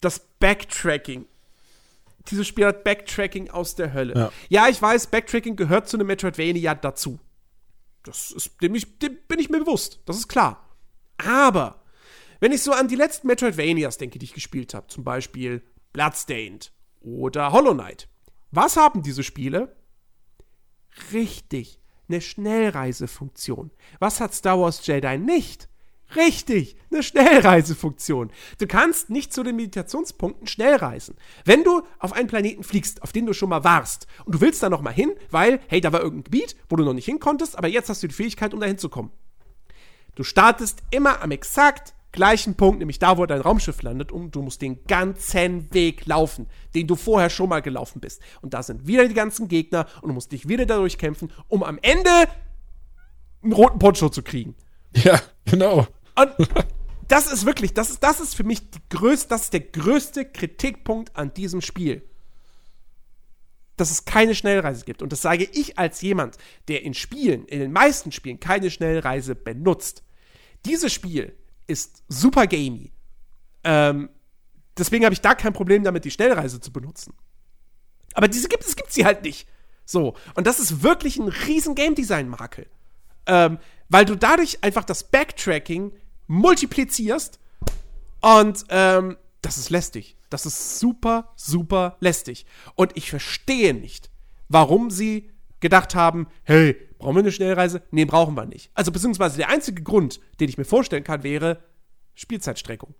das 0.00 0.20
Backtracking. 0.38 1.26
Dieses 2.30 2.46
Spiel 2.46 2.66
hat 2.66 2.84
Backtracking 2.84 3.50
aus 3.50 3.74
der 3.74 3.92
Hölle. 3.92 4.14
Ja. 4.14 4.32
Ja, 4.48 4.68
ich 4.68 4.80
weiß, 4.80 5.08
Backtracking 5.08 5.56
gehört 5.56 5.88
zu 5.88 5.96
einem 5.96 6.06
Metroidvania 6.06 6.74
dazu. 6.74 7.18
Das 8.02 8.30
ist, 8.30 8.62
dem, 8.62 8.74
ich, 8.74 8.98
dem 8.98 9.18
bin 9.28 9.38
ich 9.38 9.50
mir 9.50 9.60
bewusst. 9.60 10.00
Das 10.06 10.16
ist 10.16 10.28
klar. 10.28 10.68
Aber, 11.18 11.82
wenn 12.40 12.52
ich 12.52 12.62
so 12.62 12.72
an 12.72 12.88
die 12.88 12.96
letzten 12.96 13.26
Metroidvanias 13.26 13.98
denke, 13.98 14.18
die 14.18 14.24
ich 14.24 14.34
gespielt 14.34 14.74
habe, 14.74 14.86
zum 14.86 15.04
Beispiel 15.04 15.62
Bloodstained 15.92 16.72
oder 17.00 17.52
Hollow 17.52 17.74
Knight, 17.74 18.08
was 18.50 18.76
haben 18.76 19.02
diese 19.02 19.22
Spiele? 19.22 19.76
Richtig, 21.12 21.80
eine 22.08 22.20
Schnellreisefunktion. 22.20 23.70
Was 23.98 24.20
hat 24.20 24.34
Star 24.34 24.58
Wars 24.58 24.86
Jedi 24.86 25.18
nicht? 25.18 25.68
Richtig, 26.16 26.76
eine 26.90 27.02
Schnellreisefunktion. 27.02 28.30
Du 28.58 28.66
kannst 28.66 29.10
nicht 29.10 29.32
zu 29.32 29.42
den 29.42 29.56
Meditationspunkten 29.56 30.46
schnell 30.46 30.76
reisen. 30.76 31.16
Wenn 31.44 31.64
du 31.64 31.82
auf 31.98 32.14
einen 32.14 32.28
Planeten 32.28 32.64
fliegst, 32.64 33.02
auf 33.02 33.12
den 33.12 33.26
du 33.26 33.34
schon 33.34 33.50
mal 33.50 33.62
warst, 33.62 34.06
und 34.24 34.34
du 34.34 34.40
willst 34.40 34.62
da 34.62 34.70
noch 34.70 34.80
mal 34.80 34.92
hin, 34.92 35.12
weil, 35.30 35.60
hey, 35.68 35.82
da 35.82 35.92
war 35.92 36.00
irgendein 36.00 36.24
Gebiet, 36.24 36.56
wo 36.70 36.76
du 36.76 36.84
noch 36.84 36.94
nicht 36.94 37.04
hin 37.04 37.20
konntest, 37.20 37.58
aber 37.58 37.68
jetzt 37.68 37.90
hast 37.90 38.02
du 38.02 38.08
die 38.08 38.14
Fähigkeit, 38.14 38.54
um 38.54 38.60
da 38.60 38.66
hinzukommen. 38.66 39.10
Du 40.14 40.24
startest 40.24 40.82
immer 40.90 41.20
am 41.22 41.30
exakt 41.30 41.94
gleichen 42.10 42.54
Punkt, 42.54 42.78
nämlich 42.78 42.98
da, 42.98 43.18
wo 43.18 43.26
dein 43.26 43.42
Raumschiff 43.42 43.82
landet, 43.82 44.10
und 44.10 44.34
du 44.34 44.40
musst 44.40 44.62
den 44.62 44.82
ganzen 44.86 45.72
Weg 45.74 46.06
laufen, 46.06 46.46
den 46.74 46.86
du 46.86 46.96
vorher 46.96 47.28
schon 47.28 47.50
mal 47.50 47.60
gelaufen 47.60 48.00
bist. 48.00 48.22
Und 48.40 48.54
da 48.54 48.62
sind 48.62 48.86
wieder 48.86 49.06
die 49.06 49.14
ganzen 49.14 49.46
Gegner 49.46 49.86
und 50.00 50.08
du 50.08 50.14
musst 50.14 50.32
dich 50.32 50.48
wieder 50.48 50.64
dadurch 50.64 50.96
kämpfen, 50.96 51.30
um 51.48 51.62
am 51.62 51.78
Ende 51.82 52.10
einen 53.42 53.52
roten 53.52 53.78
Poncho 53.78 54.08
zu 54.08 54.22
kriegen. 54.22 54.56
Ja, 54.94 55.20
genau. 55.44 55.86
Und 56.18 56.48
das 57.08 57.30
ist 57.32 57.46
wirklich, 57.46 57.74
das 57.74 57.90
ist, 57.90 58.02
das 58.02 58.20
ist 58.20 58.34
für 58.34 58.44
mich 58.44 58.70
die 58.70 58.80
größte, 58.90 59.28
das 59.28 59.44
ist 59.44 59.52
der 59.52 59.60
größte 59.60 60.24
Kritikpunkt 60.24 61.16
an 61.16 61.32
diesem 61.32 61.60
Spiel. 61.60 62.02
Dass 63.76 63.90
es 63.90 64.04
keine 64.04 64.34
Schnellreise 64.34 64.84
gibt. 64.84 65.02
Und 65.02 65.12
das 65.12 65.22
sage 65.22 65.48
ich 65.52 65.78
als 65.78 66.00
jemand, 66.02 66.36
der 66.66 66.82
in 66.82 66.94
Spielen, 66.94 67.46
in 67.46 67.60
den 67.60 67.72
meisten 67.72 68.10
Spielen, 68.10 68.40
keine 68.40 68.70
Schnellreise 68.70 69.36
benutzt. 69.36 70.02
Dieses 70.66 70.92
Spiel 70.92 71.36
ist 71.68 72.02
super 72.08 72.46
gamey. 72.46 72.92
Ähm, 73.62 74.08
deswegen 74.76 75.04
habe 75.04 75.12
ich 75.12 75.20
da 75.20 75.34
kein 75.34 75.52
Problem 75.52 75.84
damit, 75.84 76.04
die 76.04 76.10
Schnellreise 76.10 76.60
zu 76.60 76.72
benutzen. 76.72 77.14
Aber 78.14 78.26
diese 78.26 78.48
gibt 78.48 78.64
es 78.64 78.74
gibt 78.74 78.92
sie 78.92 79.04
halt 79.04 79.22
nicht. 79.22 79.48
So. 79.84 80.14
Und 80.34 80.46
das 80.46 80.58
ist 80.58 80.82
wirklich 80.82 81.18
ein 81.18 81.28
riesen 81.28 81.76
Game 81.76 81.94
Design 81.94 82.28
Makel. 82.28 82.66
Ähm, 83.26 83.58
weil 83.88 84.04
du 84.04 84.16
dadurch 84.16 84.64
einfach 84.64 84.84
das 84.84 85.04
Backtracking 85.04 85.92
multiplizierst 86.28 87.40
und 88.20 88.64
ähm, 88.68 89.16
das 89.42 89.58
ist 89.58 89.70
lästig. 89.70 90.16
Das 90.30 90.46
ist 90.46 90.78
super, 90.78 91.32
super 91.36 91.96
lästig. 92.00 92.46
Und 92.74 92.96
ich 92.96 93.10
verstehe 93.10 93.74
nicht, 93.74 94.10
warum 94.48 94.90
sie 94.90 95.30
gedacht 95.60 95.94
haben, 95.94 96.28
hey, 96.44 96.76
brauchen 96.98 97.16
wir 97.16 97.20
eine 97.20 97.32
Schnellreise? 97.32 97.82
Nee, 97.90 98.04
brauchen 98.04 98.34
wir 98.34 98.46
nicht. 98.46 98.70
Also 98.74 98.92
beziehungsweise 98.92 99.38
der 99.38 99.48
einzige 99.48 99.82
Grund, 99.82 100.20
den 100.38 100.48
ich 100.48 100.58
mir 100.58 100.64
vorstellen 100.64 101.04
kann, 101.04 101.22
wäre 101.22 101.62
Spielzeitstreckung. 102.14 102.94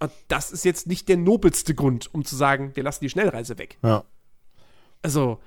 Und 0.00 0.12
das 0.28 0.52
ist 0.52 0.64
jetzt 0.64 0.86
nicht 0.86 1.08
der 1.08 1.16
nobelste 1.16 1.74
Grund, 1.74 2.12
um 2.14 2.24
zu 2.24 2.36
sagen, 2.36 2.70
wir 2.74 2.84
lassen 2.84 3.02
die 3.02 3.10
Schnellreise 3.10 3.58
weg. 3.58 3.78
Ja. 3.82 4.04
Also, 5.02 5.40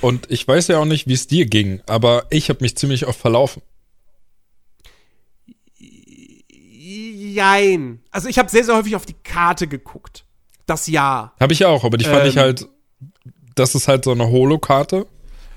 Und 0.00 0.30
ich 0.30 0.46
weiß 0.46 0.68
ja 0.68 0.78
auch 0.78 0.84
nicht, 0.84 1.06
wie 1.06 1.12
es 1.12 1.26
dir 1.26 1.46
ging, 1.46 1.82
aber 1.86 2.26
ich 2.30 2.48
habe 2.48 2.62
mich 2.62 2.76
ziemlich 2.76 3.06
oft 3.06 3.20
verlaufen. 3.20 3.62
Jein. 7.36 8.00
Also 8.10 8.28
ich 8.28 8.38
habe 8.38 8.50
sehr, 8.50 8.64
sehr 8.64 8.76
häufig 8.76 8.96
auf 8.96 9.06
die 9.06 9.16
Karte 9.22 9.66
geguckt. 9.68 10.24
Das 10.66 10.86
Ja. 10.88 11.32
Habe 11.38 11.52
ich 11.52 11.64
auch, 11.64 11.84
aber 11.84 11.96
die 11.96 12.04
fand 12.04 12.22
Ähm. 12.24 12.28
ich 12.28 12.36
halt, 12.38 12.66
das 13.54 13.74
ist 13.74 13.86
halt 13.88 14.04
so 14.04 14.12
eine 14.12 14.28
Holo-Karte. 14.28 15.06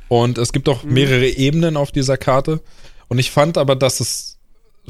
Und 0.08 0.38
es 0.38 0.52
gibt 0.54 0.68
auch 0.70 0.84
mehrere 0.84 1.28
Ebenen 1.28 1.78
auf 1.78 1.92
dieser 1.92 2.18
Karte. 2.18 2.62
Und 3.10 3.20
ich 3.20 3.30
fand 3.32 3.58
aber, 3.58 3.76
dass 3.76 4.00
es, 4.00 4.38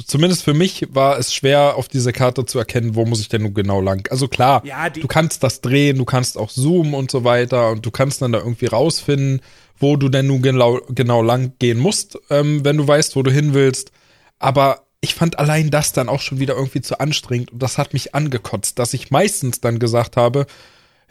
zumindest 0.06 0.44
für 0.44 0.54
mich 0.54 0.88
war 0.92 1.18
es 1.20 1.34
schwer, 1.34 1.76
auf 1.76 1.88
dieser 1.90 2.14
Karte 2.14 2.46
zu 2.46 2.58
erkennen, 2.58 2.96
wo 2.96 3.06
muss 3.06 3.20
ich 3.20 3.28
denn 3.30 3.42
nun 3.44 3.54
genau 3.54 3.82
lang. 3.82 4.08
Also 4.12 4.28
klar, 4.30 4.62
Ja, 4.66 4.90
du 4.90 5.08
kannst 5.08 5.44
das 5.44 5.60
drehen, 5.62 5.98
du 5.98 6.06
kannst 6.06 6.38
auch 6.38 6.50
zoomen 6.50 6.94
und 6.94 7.12
so 7.12 7.24
weiter. 7.26 7.72
Und 7.72 7.86
du 7.86 7.92
kannst 7.92 8.22
dann 8.22 8.32
da 8.32 8.40
irgendwie 8.40 8.68
rausfinden, 8.68 9.42
wo 9.78 9.96
du 9.98 10.08
denn 10.10 10.28
nun 10.28 10.42
genau, 10.42 10.80
genau 10.90 11.22
lang 11.22 11.54
gehen 11.60 11.80
musst, 11.80 12.18
ähm, 12.30 12.64
wenn 12.66 12.78
du 12.78 12.88
weißt, 12.88 13.16
wo 13.16 13.24
du 13.24 13.32
hin 13.32 13.54
willst. 13.54 13.92
Aber 14.38 14.84
ich 15.02 15.16
fand 15.16 15.39
allein 15.39 15.70
das 15.70 15.93
dann 15.93 16.10
auch 16.10 16.20
schon 16.20 16.39
wieder 16.39 16.56
irgendwie 16.56 16.82
zu 16.82 17.00
anstrengend 17.00 17.52
und 17.52 17.64
das 17.64 17.78
hat 17.78 17.93
mich 17.93 18.16
angekotzt, 18.16 18.80
dass 18.80 18.93
ich 18.93 19.12
meistens 19.12 19.62
dann 19.62 19.80
gesagt 19.80 20.18
habe, 20.18 20.45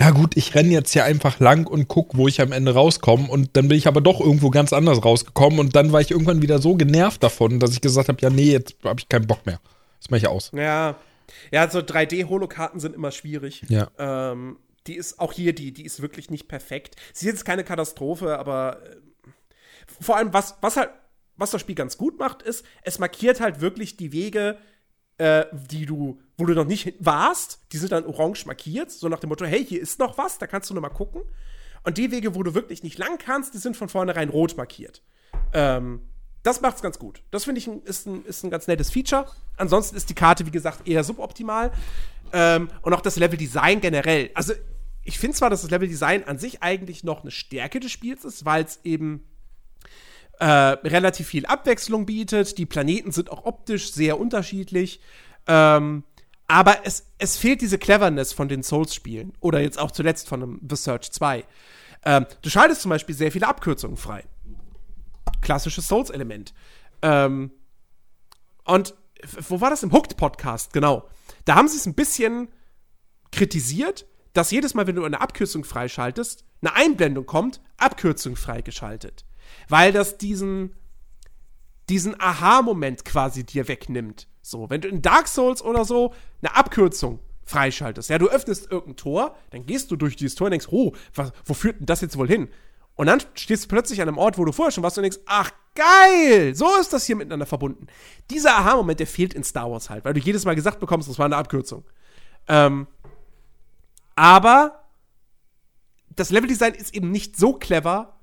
ja 0.00 0.10
gut, 0.10 0.36
ich 0.36 0.54
renne 0.54 0.68
jetzt 0.68 0.92
hier 0.92 1.04
einfach 1.04 1.40
lang 1.40 1.66
und 1.66 1.88
guck, 1.88 2.16
wo 2.16 2.28
ich 2.28 2.40
am 2.40 2.52
Ende 2.52 2.74
rauskomme 2.74 3.28
und 3.28 3.56
dann 3.56 3.68
bin 3.68 3.78
ich 3.78 3.88
aber 3.88 4.00
doch 4.00 4.20
irgendwo 4.20 4.50
ganz 4.50 4.72
anders 4.72 5.04
rausgekommen 5.04 5.58
und 5.58 5.74
dann 5.74 5.92
war 5.92 6.00
ich 6.00 6.10
irgendwann 6.10 6.42
wieder 6.42 6.60
so 6.60 6.76
genervt 6.76 7.22
davon, 7.22 7.58
dass 7.58 7.72
ich 7.72 7.80
gesagt 7.80 8.08
habe, 8.08 8.18
ja 8.20 8.30
nee, 8.30 8.52
jetzt 8.52 8.76
habe 8.84 9.00
ich 9.00 9.08
keinen 9.08 9.26
Bock 9.26 9.44
mehr. 9.46 9.60
Das 9.98 10.10
mache 10.10 10.18
ich 10.18 10.28
aus. 10.28 10.52
Ja. 10.54 10.96
Ja, 11.50 11.68
so 11.68 11.80
3D-Holokarten 11.80 12.80
sind 12.80 12.94
immer 12.94 13.10
schwierig. 13.10 13.62
Ja. 13.68 13.88
Ähm, 13.98 14.58
die 14.86 14.96
ist 14.96 15.20
auch 15.20 15.32
hier, 15.32 15.54
die, 15.54 15.72
die 15.72 15.84
ist 15.84 16.00
wirklich 16.00 16.30
nicht 16.30 16.48
perfekt. 16.48 16.96
Sie 17.12 17.26
ist 17.26 17.32
jetzt 17.32 17.44
keine 17.44 17.64
Katastrophe, 17.64 18.38
aber 18.38 18.78
äh, 18.82 18.96
vor 20.00 20.16
allem, 20.16 20.32
was, 20.32 20.56
was 20.60 20.76
halt, 20.76 20.90
was 21.38 21.50
das 21.50 21.60
Spiel 21.60 21.74
ganz 21.74 21.96
gut 21.96 22.18
macht, 22.18 22.42
ist, 22.42 22.64
es 22.82 22.98
markiert 22.98 23.40
halt 23.40 23.60
wirklich 23.60 23.96
die 23.96 24.12
Wege, 24.12 24.58
äh, 25.18 25.46
die 25.52 25.86
du, 25.86 26.20
wo 26.36 26.44
du 26.46 26.54
noch 26.54 26.64
nicht 26.64 26.94
warst, 27.00 27.60
die 27.72 27.78
sind 27.78 27.92
dann 27.92 28.04
orange 28.04 28.46
markiert, 28.46 28.90
so 28.90 29.08
nach 29.08 29.20
dem 29.20 29.28
Motto, 29.28 29.46
hey, 29.46 29.64
hier 29.64 29.80
ist 29.80 29.98
noch 29.98 30.18
was, 30.18 30.38
da 30.38 30.46
kannst 30.46 30.68
du 30.70 30.74
noch 30.74 30.82
mal 30.82 30.88
gucken. 30.90 31.22
Und 31.84 31.96
die 31.96 32.10
Wege, 32.10 32.34
wo 32.34 32.42
du 32.42 32.54
wirklich 32.54 32.82
nicht 32.82 32.98
lang 32.98 33.18
kannst, 33.18 33.54
die 33.54 33.58
sind 33.58 33.76
von 33.76 33.88
vornherein 33.88 34.28
rot 34.28 34.56
markiert. 34.56 35.02
Ähm, 35.52 36.02
das 36.42 36.60
macht's 36.60 36.82
ganz 36.82 36.98
gut. 36.98 37.22
Das 37.30 37.44
finde 37.44 37.60
ich 37.60 37.66
ein, 37.66 37.82
ist, 37.82 38.06
ein, 38.06 38.24
ist 38.24 38.44
ein 38.44 38.50
ganz 38.50 38.66
nettes 38.66 38.90
Feature. 38.90 39.26
Ansonsten 39.56 39.96
ist 39.96 40.08
die 40.08 40.14
Karte, 40.14 40.46
wie 40.46 40.50
gesagt, 40.50 40.86
eher 40.86 41.04
suboptimal. 41.04 41.72
Ähm, 42.32 42.68
und 42.82 42.92
auch 42.94 43.00
das 43.00 43.16
Level-Design 43.16 43.80
generell. 43.80 44.30
Also, 44.34 44.54
ich 45.02 45.18
finde 45.18 45.36
zwar, 45.36 45.50
dass 45.50 45.62
das 45.62 45.70
Level-Design 45.70 46.24
an 46.24 46.38
sich 46.38 46.62
eigentlich 46.62 47.02
noch 47.04 47.22
eine 47.22 47.30
Stärke 47.30 47.80
des 47.80 47.90
Spiels 47.90 48.24
ist, 48.24 48.44
weil 48.44 48.64
es 48.64 48.80
eben 48.84 49.24
äh, 50.40 50.44
relativ 50.44 51.28
viel 51.28 51.46
Abwechslung 51.46 52.06
bietet. 52.06 52.58
Die 52.58 52.66
Planeten 52.66 53.12
sind 53.12 53.30
auch 53.30 53.44
optisch 53.44 53.92
sehr 53.92 54.18
unterschiedlich. 54.20 55.00
Ähm, 55.46 56.04
aber 56.46 56.86
es, 56.86 57.06
es 57.18 57.36
fehlt 57.36 57.60
diese 57.60 57.78
Cleverness 57.78 58.32
von 58.32 58.48
den 58.48 58.62
Souls-Spielen. 58.62 59.32
Oder 59.40 59.60
jetzt 59.60 59.78
auch 59.78 59.90
zuletzt 59.90 60.28
von 60.28 60.42
einem 60.42 60.60
The 60.68 60.76
Search 60.76 61.12
2. 61.12 61.44
Ähm, 62.04 62.26
du 62.42 62.50
schaltest 62.50 62.82
zum 62.82 62.90
Beispiel 62.90 63.14
sehr 63.14 63.32
viele 63.32 63.46
Abkürzungen 63.46 63.96
frei. 63.96 64.24
Klassisches 65.42 65.88
Souls-Element. 65.88 66.54
Ähm, 67.02 67.50
und 68.64 68.94
wo 69.48 69.60
war 69.60 69.70
das? 69.70 69.82
Im 69.82 69.92
Hooked-Podcast, 69.92 70.72
genau. 70.72 71.08
Da 71.44 71.56
haben 71.56 71.68
sie 71.68 71.76
es 71.76 71.86
ein 71.86 71.94
bisschen 71.94 72.48
kritisiert, 73.32 74.06
dass 74.32 74.50
jedes 74.50 74.74
Mal, 74.74 74.86
wenn 74.86 74.96
du 74.96 75.04
eine 75.04 75.20
Abkürzung 75.20 75.64
freischaltest, 75.64 76.44
eine 76.60 76.74
Einblendung 76.74 77.26
kommt, 77.26 77.60
Abkürzung 77.76 78.36
freigeschaltet. 78.36 79.24
Weil 79.68 79.92
das 79.92 80.18
diesen, 80.18 80.74
diesen 81.88 82.20
Aha-Moment 82.20 83.04
quasi 83.04 83.44
dir 83.44 83.68
wegnimmt. 83.68 84.28
So, 84.42 84.70
wenn 84.70 84.80
du 84.80 84.88
in 84.88 85.02
Dark 85.02 85.28
Souls 85.28 85.62
oder 85.62 85.84
so 85.84 86.14
eine 86.40 86.56
Abkürzung 86.56 87.20
freischaltest, 87.44 88.10
ja, 88.10 88.18
du 88.18 88.28
öffnest 88.28 88.70
irgendein 88.70 88.96
Tor, 88.96 89.36
dann 89.50 89.66
gehst 89.66 89.90
du 89.90 89.96
durch 89.96 90.16
dieses 90.16 90.34
Tor 90.34 90.46
und 90.46 90.52
denkst, 90.52 90.68
oh, 90.70 90.92
was, 91.14 91.32
wo 91.44 91.54
führt 91.54 91.80
denn 91.80 91.86
das 91.86 92.00
jetzt 92.00 92.16
wohl 92.16 92.28
hin? 92.28 92.48
Und 92.94 93.06
dann 93.06 93.22
stehst 93.34 93.64
du 93.64 93.68
plötzlich 93.68 94.02
an 94.02 94.08
einem 94.08 94.18
Ort, 94.18 94.38
wo 94.38 94.44
du 94.44 94.52
vorher 94.52 94.72
schon 94.72 94.82
warst 94.82 94.98
und 94.98 95.02
denkst, 95.02 95.20
ach 95.26 95.50
geil, 95.74 96.54
so 96.54 96.66
ist 96.80 96.92
das 96.92 97.06
hier 97.06 97.14
miteinander 97.14 97.46
verbunden. 97.46 97.86
Dieser 98.30 98.56
Aha-Moment, 98.56 98.98
der 98.98 99.06
fehlt 99.06 99.34
in 99.34 99.44
Star 99.44 99.70
Wars 99.70 99.88
halt, 99.88 100.04
weil 100.04 100.14
du 100.14 100.20
jedes 100.20 100.44
Mal 100.44 100.56
gesagt 100.56 100.80
bekommst, 100.80 101.08
das 101.08 101.18
war 101.18 101.26
eine 101.26 101.36
Abkürzung. 101.36 101.84
Ähm, 102.48 102.88
aber 104.16 104.82
das 106.16 106.30
Leveldesign 106.30 106.74
ist 106.74 106.92
eben 106.94 107.12
nicht 107.12 107.36
so 107.36 107.52
clever, 107.52 108.17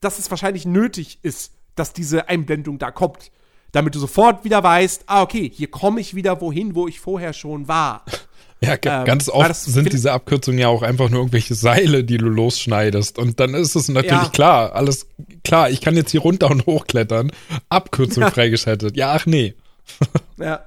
dass 0.00 0.18
es 0.18 0.30
wahrscheinlich 0.30 0.64
nötig 0.64 1.18
ist, 1.22 1.52
dass 1.74 1.92
diese 1.92 2.28
Einblendung 2.28 2.78
da 2.78 2.90
kommt. 2.90 3.30
Damit 3.72 3.94
du 3.94 3.98
sofort 3.98 4.44
wieder 4.44 4.62
weißt, 4.62 5.04
ah, 5.06 5.22
okay, 5.22 5.50
hier 5.54 5.70
komme 5.70 6.00
ich 6.00 6.14
wieder 6.14 6.40
wohin, 6.40 6.74
wo 6.74 6.88
ich 6.88 7.00
vorher 7.00 7.32
schon 7.32 7.68
war. 7.68 8.04
Ja, 8.60 8.72
ähm, 8.72 9.04
ganz 9.04 9.28
oft 9.28 9.54
sind 9.54 9.92
diese 9.92 10.10
Abkürzungen 10.10 10.58
ja 10.58 10.66
auch 10.66 10.82
einfach 10.82 11.10
nur 11.10 11.20
irgendwelche 11.20 11.54
Seile, 11.54 12.02
die 12.02 12.16
du 12.16 12.26
losschneidest. 12.26 13.16
Und 13.16 13.38
dann 13.38 13.54
ist 13.54 13.76
es 13.76 13.86
natürlich 13.86 14.22
ja. 14.24 14.28
klar, 14.30 14.72
alles 14.74 15.06
klar, 15.44 15.70
ich 15.70 15.80
kann 15.80 15.94
jetzt 15.94 16.10
hier 16.10 16.22
runter 16.22 16.50
und 16.50 16.66
hochklettern. 16.66 17.30
Abkürzung 17.68 18.24
ja. 18.24 18.30
freigeschaltet. 18.32 18.96
Ja, 18.96 19.12
ach 19.12 19.26
nee. 19.26 19.54
ja. 20.38 20.64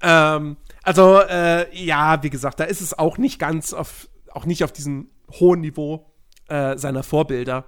Ähm, 0.00 0.56
also, 0.82 1.20
äh, 1.20 1.66
ja, 1.76 2.22
wie 2.22 2.30
gesagt, 2.30 2.58
da 2.60 2.64
ist 2.64 2.80
es 2.80 2.98
auch 2.98 3.18
nicht 3.18 3.38
ganz 3.38 3.74
auf, 3.74 4.08
auch 4.32 4.46
nicht 4.46 4.64
auf 4.64 4.72
diesem 4.72 5.08
hohen 5.30 5.60
Niveau 5.60 6.06
äh, 6.48 6.78
seiner 6.78 7.02
Vorbilder. 7.02 7.66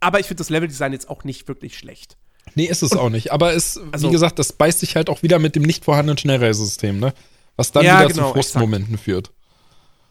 Aber 0.00 0.20
ich 0.20 0.26
finde 0.26 0.40
das 0.40 0.50
Leveldesign 0.50 0.92
jetzt 0.92 1.08
auch 1.08 1.24
nicht 1.24 1.48
wirklich 1.48 1.78
schlecht. 1.78 2.16
Nee, 2.54 2.66
ist 2.66 2.82
es 2.82 2.92
und, 2.92 2.98
auch 2.98 3.10
nicht. 3.10 3.32
Aber 3.32 3.54
es, 3.54 3.80
also, 3.92 4.08
wie 4.08 4.12
gesagt, 4.12 4.38
das 4.38 4.52
beißt 4.52 4.80
sich 4.80 4.96
halt 4.96 5.10
auch 5.10 5.22
wieder 5.22 5.38
mit 5.38 5.56
dem 5.56 5.62
nicht 5.62 5.84
vorhandenen 5.84 6.18
Schnellreisesystem, 6.18 6.98
ne? 6.98 7.12
Was 7.56 7.72
dann 7.72 7.84
ja, 7.84 8.00
wieder 8.00 8.08
genau, 8.12 8.28
zu 8.28 8.32
Frustmomenten 8.34 8.94
exakt. 8.94 9.04
führt. 9.04 9.30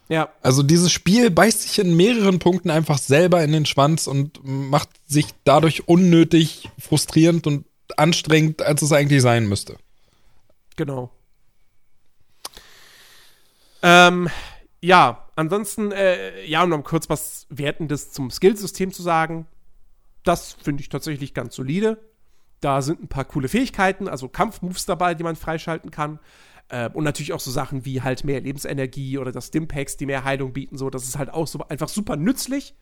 Ja. 0.08 0.30
Also 0.42 0.62
dieses 0.62 0.92
Spiel 0.92 1.32
beißt 1.32 1.64
sich 1.64 1.80
in 1.80 1.96
mehreren 1.96 2.40
Punkten 2.40 2.70
einfach 2.70 2.98
selber 2.98 3.44
in 3.44 3.52
den 3.52 3.66
Schwanz 3.66 4.08
und 4.08 4.40
macht 4.44 4.90
sich 5.08 5.28
dadurch 5.44 5.88
unnötig 5.88 6.70
frustrierend 6.80 7.48
und 7.48 7.66
anstrengend, 7.98 8.62
als 8.62 8.82
es 8.82 8.92
eigentlich 8.92 9.22
sein 9.22 9.48
müsste. 9.48 9.78
Genau. 10.76 11.12
Ähm, 13.82 14.30
ja, 14.82 15.28
ansonsten, 15.36 15.92
äh, 15.92 16.46
ja, 16.46 16.64
um 16.64 16.70
noch 16.70 16.84
kurz 16.84 17.10
was 17.10 17.46
Wertendes 17.50 18.12
zum 18.12 18.30
Skillsystem 18.30 18.92
zu 18.92 19.02
sagen. 19.02 19.48
Das 20.26 20.54
finde 20.54 20.82
ich 20.82 20.90
tatsächlich 20.90 21.34
ganz 21.34 21.56
solide. 21.56 21.98
Da 22.60 22.82
sind 22.82 23.02
ein 23.02 23.08
paar 23.08 23.26
coole 23.26 23.48
Fähigkeiten, 23.48 24.08
also 24.10 24.28
Kampfmoves 24.28 24.86
dabei, 24.86 25.14
die 25.14 25.24
man 25.24 25.36
freischalten 25.36 25.92
kann. 25.92 26.20
Äh, 26.68 26.90
und 26.90 27.04
natürlich 27.04 27.32
auch 27.32 27.40
so 27.40 27.52
Sachen 27.52 27.86
wie 27.86 28.02
halt 28.02 28.24
mehr 28.24 28.42
Lebensenergie 28.42 29.20
oder 29.20 29.32
das 29.32 29.48
Stimpacks, 29.48 29.98
die 29.98 30.08
mehr 30.08 30.24
Heilung 30.24 30.52
bieten. 30.52 30.78
So, 30.78 30.90
das 30.90 31.04
ist 31.04 31.18
halt 31.18 31.30
auch 31.30 31.48
so 31.48 31.60
einfach 31.70 31.90
super 31.90 32.16
nützlich. 32.16 32.74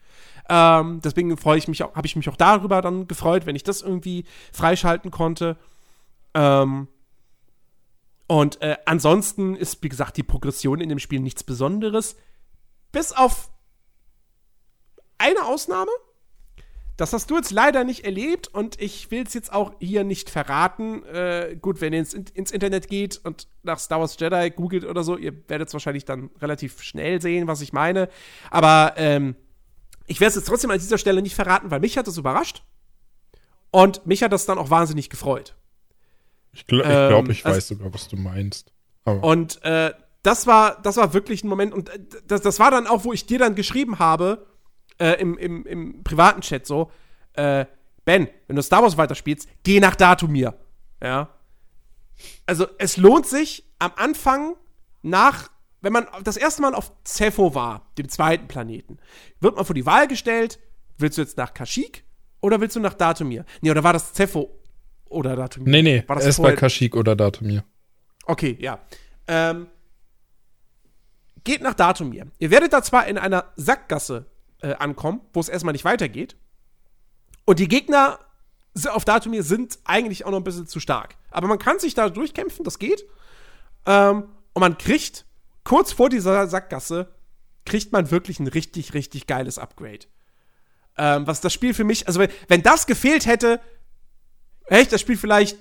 Ähm, 0.49 1.01
deswegen 1.03 1.35
freue 1.37 1.57
ich 1.57 1.67
mich 1.67 1.83
auch, 1.83 1.95
habe 1.95 2.07
ich 2.07 2.15
mich 2.15 2.29
auch 2.29 2.37
darüber 2.37 2.81
dann 2.81 3.07
gefreut, 3.07 3.45
wenn 3.45 3.57
ich 3.57 3.63
das 3.63 3.81
irgendwie 3.81 4.23
freischalten 4.53 5.11
konnte. 5.11 5.57
Ähm, 6.33 6.87
und 8.27 8.61
äh, 8.61 8.77
ansonsten 8.85 9.55
ist, 9.55 9.83
wie 9.83 9.89
gesagt, 9.89 10.15
die 10.15 10.23
Progression 10.23 10.79
in 10.79 10.87
dem 10.87 10.99
Spiel 10.99 11.19
nichts 11.19 11.43
Besonderes. 11.43 12.15
Bis 12.93 13.11
auf 13.11 13.51
eine 15.17 15.43
Ausnahme. 15.43 15.91
Das 16.95 17.11
hast 17.11 17.31
du 17.31 17.37
jetzt 17.37 17.51
leider 17.51 17.83
nicht 17.83 18.05
erlebt 18.05 18.47
und 18.47 18.79
ich 18.79 19.09
will 19.09 19.23
es 19.25 19.33
jetzt 19.33 19.51
auch 19.51 19.73
hier 19.79 20.03
nicht 20.03 20.29
verraten. 20.29 21.03
Äh, 21.05 21.57
gut, 21.59 21.81
wenn 21.81 21.91
ihr 21.91 21.99
ins, 21.99 22.13
ins, 22.13 22.51
Internet 22.51 22.87
geht 22.87 23.19
und 23.23 23.47
nach 23.63 23.79
Star 23.79 23.99
Wars 23.99 24.15
Jedi 24.19 24.51
googelt 24.51 24.85
oder 24.85 25.03
so, 25.03 25.17
ihr 25.17 25.33
werdet 25.49 25.69
es 25.69 25.73
wahrscheinlich 25.73 26.05
dann 26.05 26.29
relativ 26.39 26.83
schnell 26.83 27.19
sehen, 27.19 27.47
was 27.47 27.61
ich 27.61 27.73
meine. 27.73 28.09
Aber 28.51 28.93
ähm, 28.97 29.35
ich 30.05 30.19
werde 30.19 30.29
es 30.29 30.35
jetzt 30.35 30.47
trotzdem 30.47 30.69
an 30.69 30.77
dieser 30.77 30.99
Stelle 30.99 31.23
nicht 31.23 31.35
verraten, 31.35 31.71
weil 31.71 31.79
mich 31.79 31.97
hat 31.97 32.07
es 32.07 32.17
überrascht. 32.17 32.63
Und 33.71 34.05
mich 34.05 34.21
hat 34.21 34.31
das 34.31 34.45
dann 34.45 34.59
auch 34.59 34.69
wahnsinnig 34.69 35.09
gefreut. 35.09 35.55
Ich 36.51 36.67
glaube, 36.67 36.83
ich, 36.83 36.89
glaub, 36.89 37.29
ich 37.29 37.39
ähm, 37.39 37.45
weiß 37.45 37.55
also, 37.55 37.75
sogar, 37.75 37.91
was 37.91 38.07
du 38.07 38.17
meinst. 38.17 38.71
Aber. 39.03 39.23
Und 39.23 39.63
äh, 39.63 39.93
das 40.21 40.45
war, 40.45 40.79
das 40.83 40.97
war 40.97 41.13
wirklich 41.15 41.43
ein 41.43 41.47
Moment. 41.47 41.73
Und 41.73 41.89
äh, 41.89 41.99
das, 42.27 42.41
das 42.41 42.59
war 42.59 42.69
dann 42.69 42.85
auch, 42.85 43.03
wo 43.03 43.13
ich 43.13 43.25
dir 43.25 43.39
dann 43.39 43.55
geschrieben 43.55 43.97
habe, 43.97 44.45
äh, 44.99 45.19
im, 45.19 45.37
im, 45.37 45.65
im 45.65 46.03
privaten 46.03 46.41
Chat 46.41 46.65
so, 46.65 46.91
äh, 47.33 47.65
Ben, 48.05 48.27
wenn 48.47 48.55
du 48.55 48.61
Star 48.61 48.81
Wars 48.83 48.97
weiterspielst, 48.97 49.47
geh 49.63 49.79
nach 49.79 49.95
Datumir. 49.95 50.55
Ja. 51.01 51.29
Also 52.45 52.67
es 52.77 52.97
lohnt 52.97 53.25
sich 53.25 53.63
am 53.79 53.91
Anfang 53.95 54.55
nach, 55.01 55.49
wenn 55.81 55.93
man 55.93 56.07
das 56.23 56.37
erste 56.37 56.61
Mal 56.61 56.75
auf 56.75 56.91
Zepho 57.03 57.55
war, 57.55 57.91
dem 57.97 58.09
zweiten 58.09 58.47
Planeten, 58.47 58.97
wird 59.39 59.55
man 59.55 59.65
vor 59.65 59.73
die 59.73 59.85
Wahl 59.85 60.07
gestellt, 60.07 60.59
willst 60.97 61.17
du 61.17 61.21
jetzt 61.21 61.37
nach 61.37 61.53
Kashyyyk 61.53 62.03
oder 62.41 62.59
willst 62.59 62.75
du 62.75 62.79
nach 62.79 62.93
Datumir? 62.93 63.45
Nee, 63.61 63.71
oder 63.71 63.83
war 63.83 63.93
das 63.93 64.13
Zepho 64.13 64.59
oder 65.05 65.35
Datumir? 65.35 65.69
Nee, 65.69 65.81
nee, 65.81 66.03
war 66.07 66.17
das 66.17 66.25
es 66.25 66.39
war 66.39 66.51
Kashyyyk 66.53 66.95
oder 66.95 67.15
Datumir. 67.15 67.63
Okay, 68.25 68.57
ja. 68.59 68.79
Ähm, 69.27 69.67
geht 71.43 71.61
nach 71.61 71.73
Datumir. 71.73 72.27
Ihr 72.39 72.51
werdet 72.51 72.73
da 72.73 72.81
zwar 72.83 73.07
in 73.07 73.17
einer 73.17 73.51
Sackgasse 73.55 74.25
äh, 74.63 74.73
ankommen, 74.75 75.21
wo 75.33 75.39
es 75.39 75.49
erstmal 75.49 75.73
nicht 75.73 75.85
weitergeht. 75.85 76.35
Und 77.45 77.59
die 77.59 77.67
Gegner 77.67 78.19
auf 78.89 79.05
Datumir 79.05 79.43
sind 79.43 79.77
eigentlich 79.83 80.25
auch 80.25 80.31
noch 80.31 80.39
ein 80.39 80.43
bisschen 80.43 80.67
zu 80.67 80.79
stark. 80.79 81.15
Aber 81.29 81.47
man 81.47 81.59
kann 81.59 81.79
sich 81.79 81.93
da 81.93 82.09
durchkämpfen, 82.09 82.63
das 82.63 82.79
geht. 82.79 83.05
Ähm, 83.85 84.23
und 84.53 84.59
man 84.59 84.77
kriegt, 84.77 85.25
kurz 85.63 85.91
vor 85.91 86.09
dieser 86.09 86.47
Sackgasse, 86.47 87.13
kriegt 87.65 87.91
man 87.91 88.09
wirklich 88.09 88.39
ein 88.39 88.47
richtig, 88.47 88.93
richtig 88.93 89.27
geiles 89.27 89.57
Upgrade. 89.57 90.07
Ähm, 90.97 91.27
was 91.27 91.41
das 91.41 91.53
Spiel 91.53 91.73
für 91.73 91.83
mich, 91.83 92.07
also 92.07 92.19
wenn, 92.19 92.29
wenn 92.47 92.61
das 92.61 92.87
gefehlt 92.87 93.25
hätte, 93.25 93.59
hätte 94.65 94.81
ich 94.81 94.87
das 94.87 95.01
Spiel 95.01 95.17
vielleicht 95.17 95.57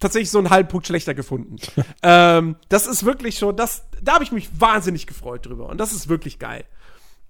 tatsächlich 0.00 0.30
so 0.30 0.38
einen 0.38 0.50
halben 0.50 0.68
Punkt 0.68 0.86
schlechter 0.86 1.14
gefunden. 1.14 1.56
ähm, 2.02 2.56
das 2.68 2.86
ist 2.86 3.04
wirklich 3.04 3.38
schon, 3.38 3.56
das, 3.56 3.84
da 4.02 4.14
habe 4.14 4.24
ich 4.24 4.32
mich 4.32 4.48
wahnsinnig 4.58 5.06
gefreut 5.06 5.46
drüber. 5.46 5.68
Und 5.68 5.78
das 5.78 5.92
ist 5.92 6.08
wirklich 6.08 6.38
geil. 6.38 6.64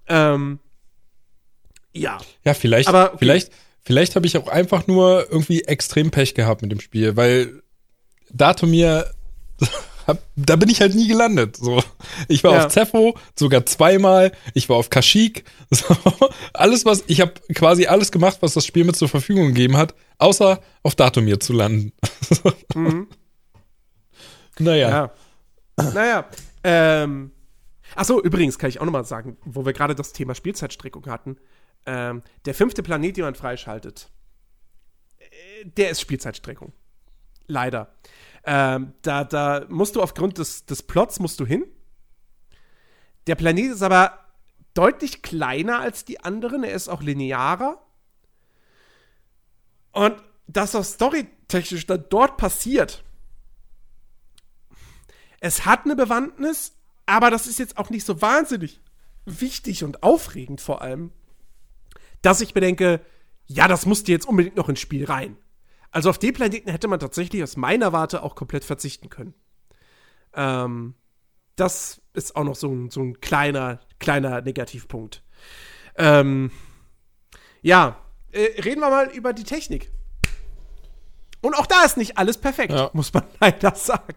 Ähm, 0.09 0.59
ja. 1.93 2.19
Ja, 2.45 2.55
vielleicht, 2.55 2.89
Aber, 2.89 3.09
okay. 3.09 3.19
vielleicht, 3.21 3.53
vielleicht 3.83 4.17
habe 4.17 4.27
ich 4.27 4.37
auch 4.37 4.49
einfach 4.49 4.87
nur 4.87 5.27
irgendwie 5.31 5.63
extrem 5.63 6.11
Pech 6.11 6.35
gehabt 6.35 6.63
mit 6.63 6.73
dem 6.73 6.81
Spiel, 6.81 7.17
weil 7.17 7.63
Datumir, 8.31 9.11
da 10.37 10.57
bin 10.57 10.69
ich 10.69 10.81
halt 10.81 10.95
nie 10.95 11.07
gelandet. 11.07 11.57
So, 11.57 11.83
ich 12.29 12.43
war 12.43 12.53
ja. 12.53 12.67
auf 12.67 12.73
Zepho 12.73 13.17
sogar 13.39 13.65
zweimal. 13.65 14.33
Ich 14.53 14.69
war 14.69 14.77
auf 14.77 14.91
Kashyyyk. 14.91 15.45
So, 15.71 15.97
alles 16.53 16.85
was, 16.85 17.03
ich 17.09 17.21
habe 17.21 17.33
quasi 17.53 17.87
alles 17.87 18.13
gemacht, 18.13 18.39
was 18.41 18.55
das 18.55 18.65
Spiel 18.65 18.85
mir 18.85 18.93
zur 18.93 19.09
Verfügung 19.09 19.49
gegeben 19.49 19.77
hat, 19.77 19.95
außer 20.19 20.61
auf 20.85 20.95
Datumir 20.95 21.41
zu 21.41 21.53
landen. 21.53 21.93
mhm. 22.75 23.09
Naja. 24.59 24.89
Ja. 25.79 25.91
naja, 25.93 26.29
ähm. 26.63 27.34
Achso, 27.97 28.21
übrigens 28.21 28.59
kann 28.59 28.71
ich 28.71 28.81
auch 28.81 28.85
nochmal 28.85 29.05
sagen, 29.05 29.37
wo 29.45 29.65
wir 29.65 29.73
gerade 29.73 29.95
das 29.95 30.13
Thema 30.13 30.35
Spielzeitstreckung 30.35 31.07
hatten. 31.07 31.37
Ähm, 31.87 32.23
der 32.45 32.55
fünfte 32.55 32.83
Planet, 32.83 33.17
den 33.17 33.25
man 33.25 33.35
freischaltet, 33.35 34.11
äh, 35.19 35.65
der 35.65 35.91
ist 35.91 36.01
Spielzeitstreckung. 36.01 36.73
Leider. 37.47 37.95
Ähm, 38.45 38.95
da, 39.03 39.25
da 39.25 39.67
musst 39.69 39.97
du 39.97 40.03
aufgrund 40.03 40.39
des, 40.39 40.67
des 40.67 40.83
Plots 40.83 41.21
musst 41.21 41.41
du 41.41 41.47
hin. 41.47 41.65
Der 43.27 43.35
Planet 43.35 43.73
ist 43.73 43.83
aber 43.83 44.19
deutlich 44.75 45.23
kleiner 45.23 45.81
als 45.81 46.05
die 46.05 46.21
anderen. 46.21 46.65
Er 46.65 46.75
ist 46.75 46.89
auch 46.89 47.03
linearer. 47.03 47.81
Und 49.93 50.17
das, 50.47 50.75
was 50.75 50.95
storytechnisch 50.95 51.87
dann 51.87 52.05
dort 52.11 52.37
passiert, 52.37 53.05
es 55.41 55.65
hat 55.65 55.85
eine 55.85 55.97
Bewandtnis, 55.97 56.74
aber 57.07 57.31
das 57.31 57.47
ist 57.47 57.59
jetzt 57.59 57.79
auch 57.79 57.91
nicht 57.91 58.07
so 58.07 58.21
wahnsinnig 58.21 58.81
wichtig 59.25 59.85
und 59.85 60.03
aufregend 60.03 60.61
vor 60.61 60.83
allem, 60.83 61.13
dass 62.23 62.41
ich 62.41 62.55
bedenke, 62.55 63.01
ja, 63.47 63.69
das 63.69 63.87
musste 63.87 64.13
jetzt 64.13 64.27
unbedingt 64.27 64.57
noch 64.57 64.69
ins 64.69 64.81
Spiel 64.81 65.05
rein. 65.05 65.37
Also 65.91 66.11
auf 66.11 66.19
den 66.19 66.33
Planeten 66.33 66.71
hätte 66.71 66.89
man 66.89 66.99
tatsächlich 66.99 67.43
aus 67.43 67.57
meiner 67.57 67.93
Warte 67.93 68.23
auch 68.23 68.35
komplett 68.35 68.65
verzichten 68.65 69.11
können. 69.11 69.35
Ähm, 70.35 70.95
das 71.57 72.03
ist 72.15 72.35
auch 72.35 72.45
noch 72.45 72.57
so 72.57 72.69
ein, 72.69 72.91
so 72.91 73.01
ein 73.01 73.21
kleiner, 73.21 73.81
kleiner 74.01 74.41
Negativpunkt. 74.41 75.23
Ähm, 75.97 76.51
ja, 77.63 78.01
äh, 78.33 78.61
reden 78.63 78.81
wir 78.81 78.91
mal 78.91 79.11
über 79.11 79.33
die 79.33 79.45
Technik. 79.45 79.91
Und 81.41 81.55
auch 81.55 81.67
da 81.67 81.85
ist 81.85 81.97
nicht 81.97 82.19
alles 82.19 82.39
perfekt, 82.39 82.73
ja. 82.73 82.91
muss 82.93 83.13
man 83.13 83.25
leider 83.41 83.75
sagen. 83.75 84.17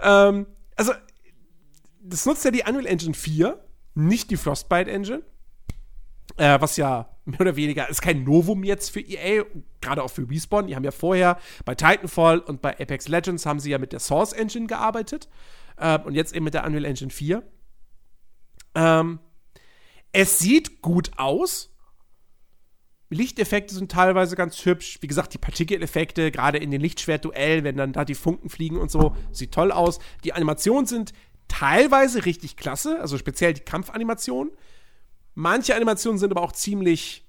ähm, 0.00 0.46
also, 0.76 0.92
das 2.02 2.26
nutzt 2.26 2.44
ja 2.44 2.50
die 2.50 2.62
Unreal 2.62 2.86
Engine 2.86 3.14
4, 3.14 3.64
nicht 3.94 4.30
die 4.30 4.36
Frostbite 4.36 4.90
Engine. 4.90 5.22
Äh, 6.36 6.60
was 6.60 6.76
ja 6.76 7.12
mehr 7.24 7.40
oder 7.40 7.56
weniger 7.56 7.88
ist 7.88 8.00
kein 8.00 8.24
Novum 8.24 8.64
jetzt 8.64 8.90
für 8.90 9.00
EA, 9.00 9.44
gerade 9.80 10.02
auch 10.02 10.10
für 10.10 10.28
Respawn. 10.28 10.66
Die 10.66 10.74
haben 10.74 10.84
ja 10.84 10.90
vorher 10.90 11.38
bei 11.64 11.74
Titanfall 11.74 12.38
und 12.38 12.62
bei 12.62 12.78
Apex 12.78 13.08
Legends 13.08 13.46
haben 13.46 13.60
sie 13.60 13.70
ja 13.70 13.78
mit 13.78 13.92
der 13.92 14.00
Source 14.00 14.32
Engine 14.32 14.66
gearbeitet. 14.66 15.28
Äh, 15.76 15.98
und 15.98 16.14
jetzt 16.14 16.34
eben 16.34 16.44
mit 16.44 16.54
der 16.54 16.64
Unreal 16.64 16.84
Engine 16.84 17.10
4. 17.10 17.42
Ähm, 18.74 19.18
es 20.12 20.38
sieht 20.38 20.82
gut 20.82 21.12
aus. 21.16 21.70
Lichteffekte 23.10 23.74
sind 23.74 23.92
teilweise 23.92 24.36
ganz 24.36 24.64
hübsch. 24.64 24.98
Wie 25.02 25.06
gesagt, 25.06 25.34
die 25.34 25.38
Partikeleffekte, 25.38 26.30
gerade 26.30 26.58
in 26.58 26.70
den 26.70 26.80
Lichtschwertduellen, 26.80 27.62
wenn 27.62 27.76
dann 27.76 27.92
da 27.92 28.04
die 28.06 28.14
Funken 28.14 28.48
fliegen 28.48 28.78
und 28.78 28.90
so, 28.90 29.14
sieht 29.32 29.52
toll 29.52 29.70
aus. 29.70 29.98
Die 30.24 30.32
Animationen 30.32 30.86
sind 30.86 31.12
teilweise 31.52 32.24
richtig 32.24 32.56
klasse, 32.56 32.98
also 33.00 33.18
speziell 33.18 33.52
die 33.52 33.60
Kampfanimationen. 33.60 34.52
Manche 35.34 35.74
Animationen 35.74 36.18
sind 36.18 36.30
aber 36.30 36.42
auch 36.42 36.52
ziemlich 36.52 37.26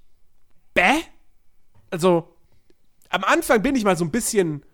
bäh. 0.74 1.02
Also, 1.90 2.34
am 3.10 3.24
Anfang 3.26 3.62
bin 3.62 3.76
ich 3.76 3.84
mal 3.84 3.98
so 3.98 4.06
ein 4.06 4.12
bisschen. 4.12 4.66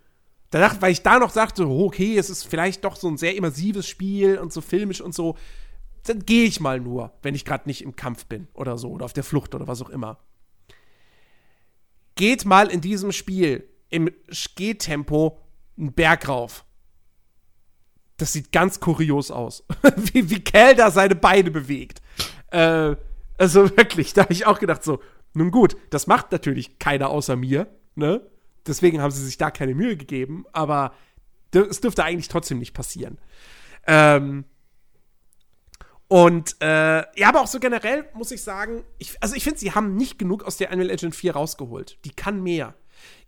Danach, 0.50 0.80
weil 0.80 0.92
ich 0.92 1.02
da 1.02 1.18
noch 1.18 1.30
sagte, 1.30 1.68
oh, 1.68 1.86
okay, 1.86 2.16
es 2.16 2.30
ist 2.30 2.44
vielleicht 2.44 2.84
doch 2.84 2.96
so 2.96 3.08
ein 3.08 3.16
sehr 3.16 3.36
immersives 3.36 3.86
Spiel 3.86 4.38
und 4.38 4.52
so 4.52 4.60
filmisch 4.60 5.00
und 5.00 5.14
so, 5.14 5.36
dann 6.04 6.26
gehe 6.26 6.44
ich 6.44 6.58
mal 6.58 6.80
nur, 6.80 7.12
wenn 7.22 7.36
ich 7.36 7.44
gerade 7.44 7.68
nicht 7.68 7.82
im 7.82 7.94
Kampf 7.94 8.26
bin 8.26 8.48
oder 8.54 8.76
so 8.76 8.90
oder 8.90 9.04
auf 9.04 9.12
der 9.12 9.22
Flucht 9.22 9.54
oder 9.54 9.68
was 9.68 9.82
auch 9.82 9.90
immer. 9.90 10.18
Geht 12.16 12.44
mal 12.44 12.68
in 12.68 12.80
diesem 12.80 13.12
Spiel 13.12 13.68
im 13.90 14.10
Gehtempo 14.56 15.38
einen 15.78 15.92
Berg 15.92 16.28
rauf. 16.28 16.64
Das 18.20 18.34
sieht 18.34 18.52
ganz 18.52 18.80
kurios 18.80 19.30
aus. 19.30 19.64
wie, 20.12 20.28
wie 20.28 20.44
Cal 20.44 20.74
da 20.74 20.90
seine 20.90 21.14
Beine 21.14 21.50
bewegt. 21.50 22.02
Äh, 22.50 22.96
also 23.38 23.70
wirklich, 23.76 24.12
da 24.12 24.22
habe 24.22 24.32
ich 24.34 24.46
auch 24.46 24.58
gedacht 24.58 24.84
so, 24.84 25.00
nun 25.32 25.50
gut, 25.50 25.76
das 25.88 26.06
macht 26.06 26.30
natürlich 26.30 26.78
keiner 26.78 27.08
außer 27.08 27.36
mir, 27.36 27.66
ne? 27.94 28.20
Deswegen 28.66 29.00
haben 29.00 29.10
sie 29.10 29.24
sich 29.24 29.38
da 29.38 29.50
keine 29.50 29.74
Mühe 29.74 29.96
gegeben, 29.96 30.44
aber 30.52 30.92
es 31.52 31.80
dürfte 31.80 32.04
eigentlich 32.04 32.28
trotzdem 32.28 32.58
nicht 32.58 32.74
passieren. 32.74 33.18
Ähm, 33.86 34.44
und 36.08 36.56
äh, 36.60 36.98
ja, 37.18 37.28
aber 37.28 37.40
auch 37.40 37.46
so 37.46 37.58
generell 37.58 38.06
muss 38.12 38.32
ich 38.32 38.42
sagen, 38.42 38.84
ich, 38.98 39.16
also 39.22 39.34
ich 39.34 39.44
finde, 39.44 39.60
sie 39.60 39.72
haben 39.72 39.96
nicht 39.96 40.18
genug 40.18 40.44
aus 40.44 40.58
der 40.58 40.70
Unreal 40.72 40.90
Engine 40.90 41.12
4 41.12 41.32
rausgeholt. 41.32 41.98
Die 42.04 42.10
kann 42.10 42.42
mehr. 42.42 42.74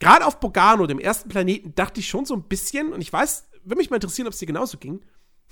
Gerade 0.01 0.27
auf 0.27 0.39
Bogano, 0.39 0.87
dem 0.87 0.99
ersten 0.99 1.31
Planeten, 1.31 1.75
dachte 1.75 2.01
ich 2.01 2.09
schon 2.09 2.27
so 2.27 2.35
ein 2.35 2.43
bisschen, 2.43 2.93
und 2.93 3.01
ich 3.01 3.13
weiß, 3.13 3.49
würde 3.65 3.77
mich 3.77 3.91
mal 3.91 3.97
interessieren, 3.97 4.27
ob 4.27 4.33
es 4.33 4.39
dir 4.39 4.47
genauso 4.47 4.79
ging. 4.79 5.01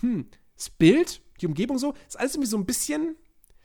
Hm, 0.01 0.27
das 0.57 0.71
Bild, 0.71 1.21
die 1.41 1.47
Umgebung 1.47 1.79
so, 1.79 1.95
ist 2.09 2.19
alles 2.19 2.35
irgendwie 2.35 2.51
so 2.51 2.57
ein 2.57 2.67
bisschen 2.67 3.17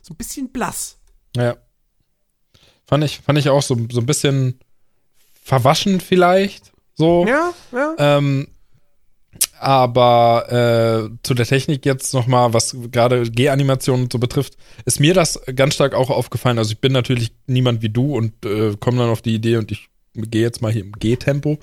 so 0.05 0.13
ein 0.13 0.17
bisschen 0.17 0.49
blass. 0.49 0.99
Ja. 1.35 1.57
Fand 2.85 3.03
ich, 3.03 3.19
fand 3.21 3.39
ich 3.39 3.49
auch 3.49 3.63
so, 3.63 3.75
so 3.91 3.99
ein 3.99 4.05
bisschen 4.05 4.59
verwaschen 5.33 5.99
vielleicht. 5.99 6.71
So. 6.93 7.25
Ja, 7.27 7.53
ja. 7.71 7.95
Ähm, 7.97 8.47
aber 9.59 11.09
äh, 11.11 11.17
zu 11.23 11.33
der 11.33 11.47
Technik 11.47 11.85
jetzt 11.85 12.13
nochmal, 12.13 12.53
was 12.53 12.77
gerade 12.91 13.23
G-Animationen 13.23 14.09
so 14.11 14.19
betrifft, 14.19 14.57
ist 14.85 14.99
mir 14.99 15.15
das 15.15 15.41
ganz 15.55 15.73
stark 15.73 15.95
auch 15.95 16.11
aufgefallen. 16.11 16.59
Also 16.59 16.73
ich 16.73 16.81
bin 16.81 16.93
natürlich 16.93 17.31
niemand 17.47 17.81
wie 17.81 17.89
du 17.89 18.15
und 18.15 18.45
äh, 18.45 18.75
komme 18.79 18.99
dann 18.99 19.09
auf 19.09 19.23
die 19.23 19.33
Idee 19.33 19.57
und 19.57 19.71
ich 19.71 19.89
gehe 20.13 20.43
jetzt 20.43 20.61
mal 20.61 20.71
hier 20.71 20.83
im 20.83 20.91
G-Tempo. 20.91 21.57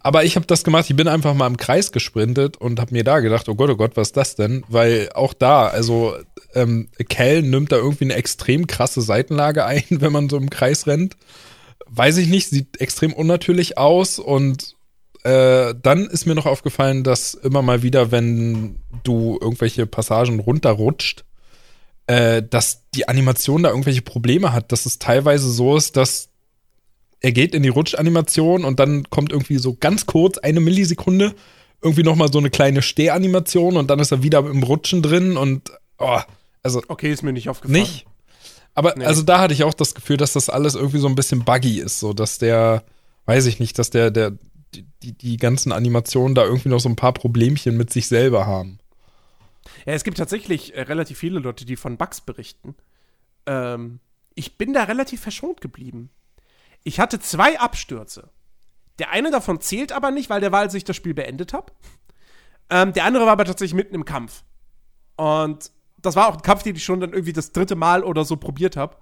Aber 0.00 0.24
ich 0.24 0.36
habe 0.36 0.46
das 0.46 0.64
gemacht, 0.64 0.88
ich 0.88 0.96
bin 0.96 1.08
einfach 1.08 1.34
mal 1.34 1.46
im 1.46 1.56
Kreis 1.56 1.92
gesprintet 1.92 2.56
und 2.56 2.80
habe 2.80 2.92
mir 2.92 3.04
da 3.04 3.20
gedacht, 3.20 3.48
oh 3.48 3.54
Gott, 3.54 3.70
oh 3.70 3.76
Gott, 3.76 3.96
was 3.96 4.08
ist 4.08 4.16
das 4.16 4.36
denn? 4.36 4.64
Weil 4.68 5.10
auch 5.14 5.34
da, 5.34 5.66
also 5.66 6.14
ähm, 6.54 6.88
Cal 7.08 7.42
nimmt 7.42 7.72
da 7.72 7.76
irgendwie 7.76 8.04
eine 8.04 8.14
extrem 8.14 8.66
krasse 8.66 9.00
Seitenlage 9.00 9.64
ein, 9.66 9.84
wenn 9.88 10.12
man 10.12 10.28
so 10.28 10.36
im 10.36 10.50
Kreis 10.50 10.86
rennt. 10.86 11.16
Weiß 11.86 12.16
ich 12.16 12.28
nicht, 12.28 12.48
sieht 12.48 12.80
extrem 12.80 13.12
unnatürlich 13.12 13.76
aus 13.76 14.18
und 14.18 14.76
äh, 15.24 15.74
dann 15.80 16.06
ist 16.06 16.26
mir 16.26 16.34
noch 16.34 16.46
aufgefallen, 16.46 17.04
dass 17.04 17.34
immer 17.34 17.62
mal 17.62 17.82
wieder, 17.82 18.10
wenn 18.10 18.78
du 19.04 19.38
irgendwelche 19.40 19.86
Passagen 19.86 20.40
runterrutscht, 20.40 21.24
äh, 22.06 22.42
dass 22.42 22.88
die 22.94 23.08
Animation 23.08 23.62
da 23.62 23.70
irgendwelche 23.70 24.02
Probleme 24.02 24.52
hat, 24.52 24.72
dass 24.72 24.86
es 24.86 24.98
teilweise 24.98 25.50
so 25.50 25.76
ist, 25.76 25.96
dass 25.96 26.31
er 27.22 27.32
geht 27.32 27.54
in 27.54 27.62
die 27.62 27.68
Rutschanimation 27.68 28.64
und 28.64 28.80
dann 28.80 29.08
kommt 29.08 29.32
irgendwie 29.32 29.58
so 29.58 29.76
ganz 29.78 30.06
kurz, 30.06 30.38
eine 30.38 30.60
Millisekunde, 30.60 31.34
irgendwie 31.80 32.02
nochmal 32.02 32.32
so 32.32 32.38
eine 32.38 32.50
kleine 32.50 32.82
Stehanimation 32.82 33.76
und 33.76 33.90
dann 33.90 34.00
ist 34.00 34.10
er 34.10 34.22
wieder 34.22 34.40
im 34.40 34.62
Rutschen 34.62 35.02
drin 35.02 35.36
und 35.36 35.70
oh, 35.98 36.20
also. 36.62 36.82
Okay, 36.88 37.12
ist 37.12 37.22
mir 37.22 37.32
nicht 37.32 37.48
aufgefallen. 37.48 37.80
Nicht? 37.80 38.06
Aber 38.74 38.94
nee. 38.96 39.04
also 39.04 39.22
da 39.22 39.40
hatte 39.40 39.54
ich 39.54 39.64
auch 39.64 39.74
das 39.74 39.94
Gefühl, 39.94 40.16
dass 40.16 40.32
das 40.32 40.48
alles 40.50 40.74
irgendwie 40.74 40.98
so 40.98 41.06
ein 41.06 41.14
bisschen 41.14 41.44
buggy 41.44 41.78
ist, 41.78 42.00
so 42.00 42.12
dass 42.12 42.38
der, 42.38 42.82
weiß 43.26 43.46
ich 43.46 43.60
nicht, 43.60 43.78
dass 43.78 43.90
der, 43.90 44.10
der, 44.10 44.32
die, 45.02 45.12
die 45.12 45.36
ganzen 45.36 45.72
Animationen 45.72 46.34
da 46.34 46.44
irgendwie 46.44 46.70
noch 46.70 46.80
so 46.80 46.88
ein 46.88 46.96
paar 46.96 47.12
Problemchen 47.12 47.76
mit 47.76 47.92
sich 47.92 48.08
selber 48.08 48.46
haben. 48.46 48.78
Ja, 49.86 49.92
es 49.92 50.02
gibt 50.02 50.18
tatsächlich 50.18 50.74
äh, 50.74 50.82
relativ 50.82 51.18
viele 51.18 51.38
Leute, 51.38 51.64
die 51.64 51.76
von 51.76 51.96
Bugs 51.96 52.20
berichten. 52.20 52.74
Ähm, 53.46 54.00
ich 54.34 54.56
bin 54.56 54.72
da 54.72 54.84
relativ 54.84 55.20
verschont 55.20 55.60
geblieben. 55.60 56.10
Ich 56.84 57.00
hatte 57.00 57.20
zwei 57.20 57.58
Abstürze. 57.58 58.30
Der 58.98 59.10
eine 59.10 59.30
davon 59.30 59.60
zählt 59.60 59.92
aber 59.92 60.10
nicht, 60.10 60.30
weil 60.30 60.40
der 60.40 60.52
war, 60.52 60.60
als 60.60 60.74
ich 60.74 60.84
das 60.84 60.96
Spiel 60.96 61.14
beendet 61.14 61.52
habe. 61.52 61.72
Ähm, 62.70 62.92
der 62.92 63.04
andere 63.04 63.24
war 63.24 63.32
aber 63.32 63.44
tatsächlich 63.44 63.74
mitten 63.74 63.94
im 63.94 64.04
Kampf. 64.04 64.44
Und 65.16 65.70
das 65.98 66.16
war 66.16 66.28
auch 66.28 66.36
ein 66.36 66.42
Kampf, 66.42 66.62
den 66.62 66.76
ich 66.76 66.84
schon 66.84 67.00
dann 67.00 67.12
irgendwie 67.12 67.32
das 67.32 67.52
dritte 67.52 67.76
Mal 67.76 68.04
oder 68.04 68.24
so 68.24 68.36
probiert 68.36 68.76
habe. 68.76 68.96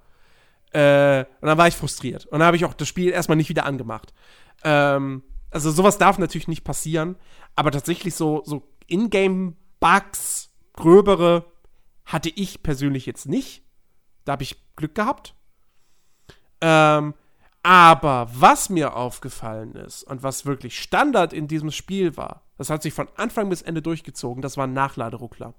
Äh, 0.73 1.25
und 1.41 1.49
dann 1.49 1.59
war 1.59 1.69
ich 1.69 1.77
frustriert. 1.77 2.27
Und 2.27 2.39
dann 2.39 2.47
habe 2.47 2.57
ich 2.57 2.65
auch 2.65 2.75
das 2.75 2.89
Spiel 2.89 3.11
erstmal 3.11 3.37
nicht 3.37 3.49
wieder 3.49 3.67
angemacht. 3.67 4.13
Ähm, 4.65 5.23
also 5.51 5.71
sowas 5.71 5.99
darf 5.99 6.19
natürlich 6.19 6.49
nicht 6.49 6.65
passieren. 6.65 7.17
Aber 7.57 7.71
tatsächlich 7.71 8.15
so, 8.15 8.43
so 8.45 8.69
Ingame-Bugs, 8.87 10.51
gröbere, 10.75 11.47
hatte 12.05 12.29
ich 12.29 12.63
persönlich 12.63 13.07
jetzt 13.07 13.27
nicht. 13.27 13.63
Da 14.25 14.33
habe 14.33 14.43
ich 14.43 14.57
Glück 14.77 14.95
gehabt. 14.95 15.35
Ähm, 16.61 17.15
aber 17.63 18.31
was 18.33 18.71
mir 18.71 18.97
aufgefallen 18.97 19.75
ist 19.75 20.03
und 20.05 20.23
was 20.23 20.47
wirklich 20.47 20.81
Standard 20.81 21.33
in 21.33 21.47
diesem 21.47 21.71
Spiel 21.71 22.17
war, 22.17 22.43
das 22.57 22.71
hat 22.71 22.83
sich 22.83 22.95
von 22.95 23.09
Anfang 23.17 23.49
bis 23.49 23.63
Ende 23.63 23.83
durchgezogen, 23.83 24.43
das 24.43 24.57
waren 24.57 24.73
Nachladeruckler. 24.73 25.55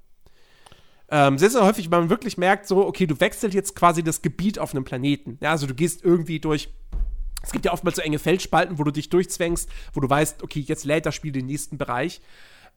Ähm, 1.13 1.37
sehr, 1.37 1.49
sehr 1.49 1.65
häufig, 1.65 1.89
man 1.89 2.09
wirklich 2.09 2.37
merkt, 2.37 2.67
so, 2.67 2.87
okay, 2.87 3.05
du 3.05 3.19
wechselst 3.19 3.53
jetzt 3.53 3.75
quasi 3.75 4.01
das 4.01 4.21
Gebiet 4.21 4.57
auf 4.57 4.73
einem 4.73 4.85
Planeten. 4.85 5.37
Ja, 5.41 5.51
also 5.51 5.67
du 5.67 5.75
gehst 5.75 6.03
irgendwie 6.03 6.39
durch. 6.39 6.69
Es 7.43 7.51
gibt 7.51 7.65
ja 7.65 7.73
oftmals 7.73 7.97
so 7.97 8.01
enge 8.01 8.17
Feldspalten, 8.17 8.79
wo 8.79 8.83
du 8.83 8.91
dich 8.91 9.09
durchzwängst, 9.09 9.69
wo 9.93 9.99
du 9.99 10.09
weißt, 10.09 10.41
okay, 10.41 10.61
jetzt 10.61 10.85
lädt 10.85 11.05
das 11.05 11.15
Spiel 11.15 11.33
den 11.33 11.47
nächsten 11.47 11.77
Bereich. 11.77 12.21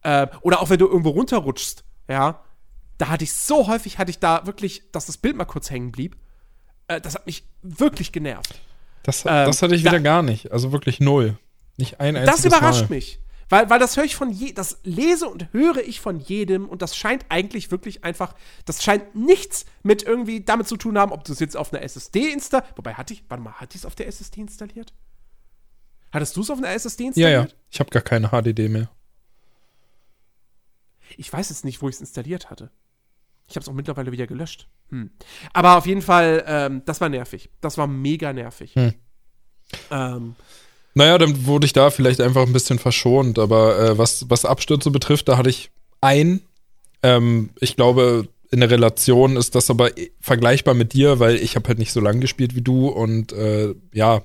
Äh, 0.03 0.27
oder 0.41 0.61
auch 0.61 0.69
wenn 0.69 0.79
du 0.79 0.87
irgendwo 0.87 1.11
runterrutschst, 1.11 1.85
ja. 2.09 2.43
Da 2.99 3.09
hatte 3.09 3.25
ich 3.25 3.33
so 3.33 3.69
häufig, 3.69 3.99
hatte 3.99 4.11
ich 4.11 4.19
da 4.19 4.47
wirklich, 4.47 4.91
dass 4.91 5.07
das 5.07 5.17
Bild 5.17 5.37
mal 5.37 5.45
kurz 5.45 5.71
hängen 5.71 5.93
blieb. 5.93 6.17
Äh, 6.89 7.01
das 7.01 7.15
hat 7.15 7.27
mich 7.27 7.45
wirklich 7.63 8.11
genervt. 8.11 8.61
Das, 9.05 9.21
ähm, 9.25 9.47
das 9.47 9.63
hatte 9.63 9.75
ich 9.77 9.83
wieder 9.83 9.93
da, 9.93 9.99
gar 10.01 10.23
nicht. 10.23 10.51
Also 10.51 10.73
wirklich 10.73 10.99
null. 10.99 11.39
Nicht 11.77 12.01
ein 12.01 12.17
einziges 12.17 12.43
Das 12.43 12.45
überrascht 12.47 12.89
Mal. 12.91 12.97
mich. 12.97 13.21
Weil, 13.51 13.69
weil 13.69 13.79
das 13.79 13.97
höre 13.97 14.05
ich 14.05 14.17
von 14.17 14.31
je, 14.31 14.53
das 14.53 14.79
lese 14.85 15.29
und 15.29 15.53
höre 15.53 15.77
ich 15.87 16.01
von 16.01 16.19
jedem 16.19 16.67
und 16.69 16.81
das 16.81 16.97
scheint 16.97 17.27
eigentlich 17.29 17.71
wirklich 17.71 18.03
einfach, 18.03 18.35
das 18.65 18.83
scheint 18.83 19.15
nichts 19.15 19.67
mit 19.83 20.03
irgendwie 20.03 20.41
damit 20.41 20.67
zu 20.67 20.77
tun 20.79 20.99
haben, 20.99 21.13
ob 21.13 21.25
du 21.25 21.33
es 21.33 21.41
jetzt 21.41 21.57
auf 21.57 21.73
einer 21.73 21.83
SSD 21.83 22.33
installierst. 22.33 22.77
Wobei 22.77 22.95
hatte 22.95 23.13
ich, 23.13 23.23
warte 23.29 23.43
mal, 23.43 23.53
hatte 23.53 23.77
ich 23.77 23.83
es 23.83 23.87
auf 23.87 23.95
der 23.95 24.09
SSD 24.09 24.41
installiert? 24.41 24.95
Hattest 26.11 26.35
du 26.37 26.41
es 26.41 26.49
auf 26.51 26.57
einer 26.59 26.71
SSD 26.71 27.03
Ja, 27.05 27.09
installiert? 27.09 27.51
ja. 27.53 27.57
Ich 27.71 27.81
habe 27.81 27.91
gar 27.91 28.03
keine 28.03 28.29
HDD 28.31 28.69
mehr. 28.71 28.89
Ich 31.17 31.31
weiß 31.33 31.51
jetzt 31.51 31.65
nicht, 31.65 31.83
wo 31.83 31.89
ich 31.89 31.97
es 31.97 32.01
installiert 32.01 32.51
hatte. 32.51 32.71
Ich 33.49 33.57
habe 33.57 33.63
es 33.63 33.69
auch 33.69 33.75
mittlerweile 33.75 34.13
wieder 34.13 34.27
gelöscht. 34.27 34.69
Hm. 34.91 35.11
Aber 35.53 35.77
auf 35.77 35.87
jeden 35.87 36.03
Fall, 36.03 36.45
ähm, 36.47 36.83
das 36.87 37.01
war 37.01 37.09
nervig. 37.09 37.51
Das 37.61 37.79
war 37.79 37.87
mega 37.87 38.33
nervig. 38.33 38.75
Hm. 38.75 38.95
Ähm, 39.91 40.37
Naja, 40.95 41.19
dann 41.19 41.47
wurde 41.47 41.67
ich 41.67 41.73
da 41.73 41.91
vielleicht 41.91 42.21
einfach 42.21 42.47
ein 42.47 42.53
bisschen 42.53 42.79
verschont, 42.79 43.39
aber 43.39 43.79
äh, 43.79 43.99
was, 43.99 44.31
was 44.31 44.45
Abstürze 44.45 44.91
betrifft, 44.91 45.29
da 45.29 45.37
hatte 45.37 45.51
ich 45.51 45.71
ein. 46.01 46.41
Ähm, 47.03 47.51
ich 47.61 47.77
glaube, 47.77 48.29
in 48.51 48.61
der 48.61 48.71
Relation 48.71 49.37
ist 49.37 49.55
das 49.55 49.69
aber 49.69 49.91
vergleichbar 50.21 50.75
mit 50.75 50.93
dir, 50.93 51.19
weil 51.19 51.37
ich 51.37 51.57
habe 51.57 51.69
halt 51.69 51.79
nicht 51.79 51.93
so 51.93 52.01
lange 52.01 52.21
gespielt 52.21 52.55
wie 52.55 52.63
du 52.63 52.89
und 52.89 53.33
äh, 53.33 53.75
ja, 53.93 54.23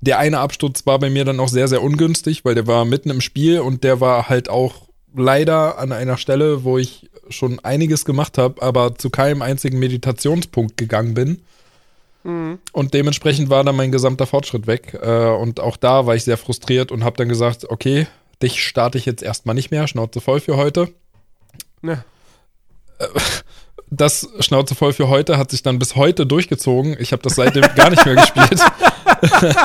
der 0.00 0.18
eine 0.18 0.38
Absturz 0.38 0.86
war 0.86 0.98
bei 0.98 1.10
mir 1.10 1.24
dann 1.24 1.40
auch 1.40 1.48
sehr, 1.48 1.66
sehr 1.66 1.82
ungünstig, 1.82 2.44
weil 2.44 2.54
der 2.54 2.66
war 2.66 2.84
mitten 2.84 3.10
im 3.10 3.20
Spiel 3.20 3.60
und 3.60 3.82
der 3.84 4.00
war 4.00 4.28
halt 4.28 4.48
auch 4.48 4.88
leider 5.16 5.78
an 5.78 5.92
einer 5.92 6.18
Stelle, 6.18 6.62
wo 6.62 6.78
ich 6.78 7.10
schon 7.28 7.58
einiges 7.60 8.04
gemacht 8.04 8.38
habe, 8.38 8.62
aber 8.62 8.94
zu 8.96 9.10
keinem 9.10 9.42
einzigen 9.42 9.78
Meditationspunkt 9.78 10.76
gegangen 10.76 11.14
bin. 11.14 11.42
Und 12.72 12.94
dementsprechend 12.94 13.50
war 13.50 13.64
dann 13.64 13.76
mein 13.76 13.92
gesamter 13.92 14.26
Fortschritt 14.26 14.66
weg. 14.66 14.98
Äh, 15.00 15.28
und 15.28 15.60
auch 15.60 15.76
da 15.76 16.06
war 16.06 16.14
ich 16.14 16.24
sehr 16.24 16.38
frustriert 16.38 16.90
und 16.90 17.04
habe 17.04 17.16
dann 17.18 17.28
gesagt, 17.28 17.66
okay, 17.68 18.06
dich 18.42 18.64
starte 18.64 18.96
ich 18.96 19.04
jetzt 19.04 19.22
erstmal 19.22 19.54
nicht 19.54 19.70
mehr, 19.70 19.86
Schnauze 19.86 20.20
voll 20.20 20.40
für 20.40 20.56
heute. 20.56 20.88
ne. 21.82 22.04
Das 23.90 24.28
Schnauze 24.40 24.74
voll 24.74 24.92
für 24.92 25.08
heute 25.08 25.38
hat 25.38 25.52
sich 25.52 25.62
dann 25.62 25.78
bis 25.78 25.94
heute 25.94 26.26
durchgezogen. 26.26 26.96
Ich 26.98 27.12
habe 27.12 27.22
das 27.22 27.36
seitdem 27.36 27.62
gar 27.76 27.90
nicht 27.90 28.04
mehr 28.04 28.16
gespielt. 28.16 28.60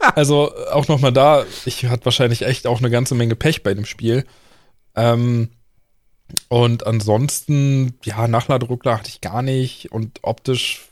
also 0.00 0.52
auch 0.72 0.88
nochmal 0.88 1.12
da, 1.12 1.44
ich 1.66 1.84
hatte 1.84 2.04
wahrscheinlich 2.06 2.42
echt 2.42 2.66
auch 2.66 2.80
eine 2.80 2.90
ganze 2.90 3.14
Menge 3.14 3.36
Pech 3.36 3.62
bei 3.62 3.74
dem 3.74 3.84
Spiel. 3.84 4.24
Ähm, 4.96 5.50
und 6.48 6.86
ansonsten, 6.86 7.94
ja, 8.04 8.26
Nachladeruckler 8.28 8.98
hatte 8.98 9.10
ich 9.10 9.20
gar 9.20 9.42
nicht. 9.42 9.92
Und 9.92 10.20
optisch 10.22 10.86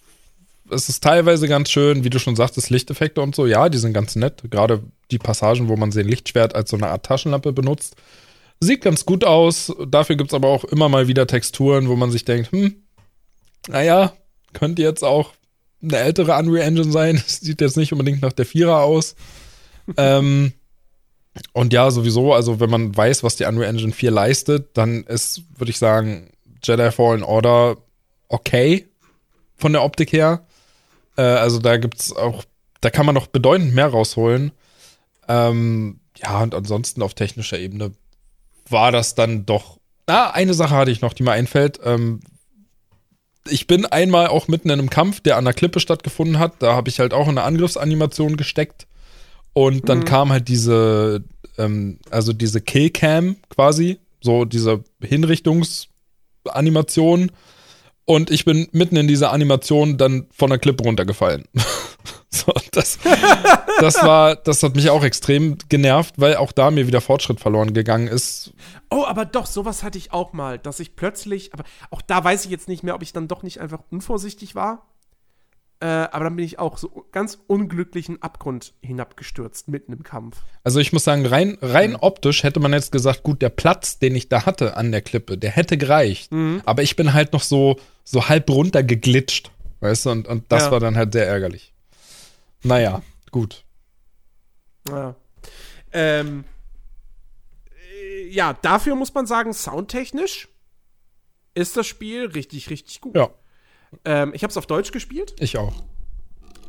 es 0.71 0.89
ist 0.89 1.03
teilweise 1.03 1.49
ganz 1.49 1.71
schön, 1.71 2.05
wie 2.05 2.11
du 2.11 2.19
schon 2.19 2.37
sagtest, 2.37 2.71
Lichteffekte 2.71 3.21
und 3.21 3.35
so. 3.35 3.47
Ja, 3.47 3.69
die 3.69 3.79
sind 3.79 3.93
ganz 3.93 4.17
nett. 4.17 4.43
Gerade 4.51 4.83
die 5.11 5.19
Passagen, 5.19 5.69
wo 5.69 5.77
man 5.77 5.93
sein 5.93 6.09
Lichtschwert 6.09 6.55
als 6.55 6.71
so 6.71 6.77
eine 6.77 6.89
Art 6.89 7.05
Taschenlampe 7.05 7.53
benutzt. 7.53 7.97
Sieht 8.61 8.83
ganz 8.83 9.05
gut 9.05 9.25
aus. 9.25 9.73
Dafür 9.87 10.17
gibt's 10.17 10.35
aber 10.35 10.49
auch 10.49 10.65
immer 10.65 10.89
mal 10.89 11.07
wieder 11.09 11.27
Texturen, 11.27 11.89
wo 11.89 11.97
man 11.97 12.11
sich 12.11 12.25
denkt, 12.25 12.53
hm, 12.53 12.77
naja, 13.69 14.15
könnte 14.53 14.83
jetzt 14.83 15.05
auch 15.05 15.33
eine 15.83 15.99
ältere 15.99 16.37
Unreal 16.39 16.67
Engine 16.67 16.93
sein. 16.93 17.23
Sieht 17.27 17.61
jetzt 17.61 17.77
nicht 17.77 17.93
unbedingt 17.93 18.23
nach 18.23 18.33
der 18.33 18.47
Vierer 18.47 18.83
aus. 18.83 19.17
ähm, 19.97 20.53
und 21.53 21.73
ja, 21.73 21.91
sowieso, 21.91 22.33
also 22.33 22.61
wenn 22.61 22.71
man 22.71 22.97
weiß, 22.97 23.23
was 23.23 23.37
die 23.37 23.45
Unreal 23.45 23.71
Engine 23.71 23.93
4 23.93 24.11
leistet, 24.11 24.77
dann 24.77 25.05
ist, 25.05 25.43
würde 25.57 25.71
ich 25.71 25.79
sagen, 25.79 26.31
Jedi 26.63 26.91
Fallen 26.91 27.23
Order 27.23 27.77
okay 28.29 28.89
von 29.57 29.73
der 29.73 29.83
Optik 29.83 30.13
her. 30.13 30.47
Äh, 31.17 31.23
also 31.23 31.59
da 31.59 31.77
gibt's 31.77 32.15
auch, 32.15 32.45
da 32.81 32.91
kann 32.91 33.07
man 33.07 33.15
noch 33.15 33.27
bedeutend 33.27 33.75
mehr 33.75 33.89
rausholen. 33.89 34.53
Ähm, 35.29 36.01
ja, 36.17 36.43
und 36.43 36.55
ansonsten 36.55 37.03
auf 37.03 37.15
technischer 37.15 37.59
Ebene 37.59 37.93
war 38.69 38.93
das 38.93 39.15
dann 39.15 39.47
doch. 39.47 39.79
Ah, 40.07 40.31
eine 40.31 40.55
Sache 40.55 40.75
hatte 40.75 40.91
ich 40.91 41.01
noch, 41.01 41.13
die 41.13 41.23
mir 41.23 41.33
einfällt. 41.33 41.81
Ähm, 41.83 42.21
ich 43.49 43.67
bin 43.67 43.87
einmal 43.87 44.29
auch 44.29 44.49
mitten 44.49 44.71
in 44.71 44.79
einem 44.79 44.91
Kampf, 44.91 45.21
der 45.21 45.37
an 45.37 45.45
der 45.45 45.55
Klippe 45.55 45.81
stattgefunden 45.81 46.39
hat. 46.39 46.55
Da 46.61 46.75
habe 46.75 46.89
ich 46.89 47.01
halt 47.01 47.13
auch 47.13 47.25
in 47.25 47.39
eine 47.39 47.43
Angriffsanimation 47.43 48.37
gesteckt. 48.37 48.87
Und 49.55 49.89
dann 49.89 50.05
kam 50.05 50.31
halt 50.31 50.49
diese, 50.49 51.25
ähm, 51.57 51.99
also 52.11 52.33
diese 52.33 52.61
Killcam 52.61 53.37
quasi, 53.49 53.99
so 54.21 54.45
diese 54.45 54.83
Hinrichtungsanimation. 55.01 57.31
Und 58.05 58.31
ich 58.31 58.45
bin 58.45 58.69
mitten 58.73 58.97
in 58.97 59.09
dieser 59.09 59.33
Animation 59.33 59.97
dann 59.97 60.27
von 60.31 60.51
der 60.51 60.59
Klippe 60.59 60.85
runtergefallen. 60.85 61.45
so, 62.29 62.53
das, 62.73 62.99
das 63.81 64.03
war, 64.03 64.37
das 64.37 64.63
hat 64.63 64.75
mich 64.75 64.91
auch 64.91 65.05
extrem 65.05 65.57
genervt, 65.69 66.17
weil 66.19 66.37
auch 66.37 66.53
da 66.53 66.71
mir 66.71 66.87
wieder 66.87 67.01
Fortschritt 67.01 67.41
verloren 67.41 67.73
gegangen 67.73 68.09
ist. 68.09 68.53
Oh, 68.91 69.05
aber 69.07 69.25
doch, 69.25 69.47
sowas 69.47 69.83
hatte 69.83 69.97
ich 69.97 70.13
auch 70.13 70.35
mal, 70.35 70.59
dass 70.59 70.81
ich 70.81 70.97
plötzlich, 70.97 71.55
aber 71.55 71.65
auch 71.91 72.03
da 72.03 72.23
weiß 72.23 72.45
ich 72.45 72.51
jetzt 72.51 72.69
nicht 72.69 72.83
mehr, 72.83 72.95
ob 72.95 73.01
ich 73.03 73.15
dann 73.15 73.29
doch 73.29 73.43
nicht 73.43 73.61
einfach 73.61 73.81
unvorsichtig 73.91 74.55
war. 74.55 74.83
Äh, 75.81 75.87
aber 75.87 76.25
dann 76.25 76.37
bin 76.37 76.45
ich 76.45 76.59
auch 76.59 76.79
so 76.79 77.05
ganz 77.13 77.39
unglücklichen 77.47 78.23
Abgrund 78.23 78.75
hinabgestürzt, 78.81 79.69
mitten 79.69 79.93
im 79.93 80.03
Kampf. 80.03 80.39
Also 80.63 80.79
ich 80.81 80.93
muss 80.93 81.05
sagen, 81.05 81.27
rein, 81.27 81.59
rein 81.61 81.97
optisch 81.97 82.43
hätte 82.43 82.61
man 82.61 82.73
jetzt 82.73 82.93
gesagt, 82.93 83.23
gut, 83.23 83.43
der 83.43 83.49
Platz, 83.51 83.99
den 83.99 84.15
ich 84.17 84.29
da 84.29 84.47
hatte 84.47 84.77
an 84.77 84.93
der 84.93 85.03
Klippe, 85.03 85.37
der 85.37 85.51
hätte 85.51 85.77
gereicht. 85.77 86.31
Aber 86.65 86.83
ich 86.83 86.97
bin 86.97 87.13
halt 87.13 87.33
noch 87.33 87.43
so, 87.43 87.77
so 88.05 88.29
halb 88.29 88.49
runter 88.51 88.83
geglitscht, 88.83 89.51
weißt 89.81 90.07
du, 90.07 90.11
und, 90.11 90.29
und 90.29 90.45
das 90.51 90.65
Ja. 90.65 90.71
war 90.71 90.81
dann 90.81 90.97
halt 90.97 91.13
sehr 91.13 91.27
ärgerlich. 91.27 91.75
Naja, 92.63 93.03
gut. 93.31 93.65
Ja. 94.89 95.17
Ähm, 95.93 96.45
äh, 98.03 98.29
ja, 98.29 98.55
dafür 98.55 98.95
muss 98.95 99.13
man 99.13 99.27
sagen, 99.27 99.53
soundtechnisch 99.53 100.49
ist 101.55 101.77
das 101.77 101.87
Spiel 101.87 102.27
richtig, 102.27 102.71
richtig 102.71 103.01
gut. 103.01 103.17
Ja, 103.17 103.29
Ähm, 104.05 104.33
ich 104.35 104.43
habe 104.43 104.51
es 104.51 104.57
auf 104.57 104.67
Deutsch 104.67 104.93
gespielt. 104.93 105.35
ich 105.39 105.57
auch. 105.59 105.75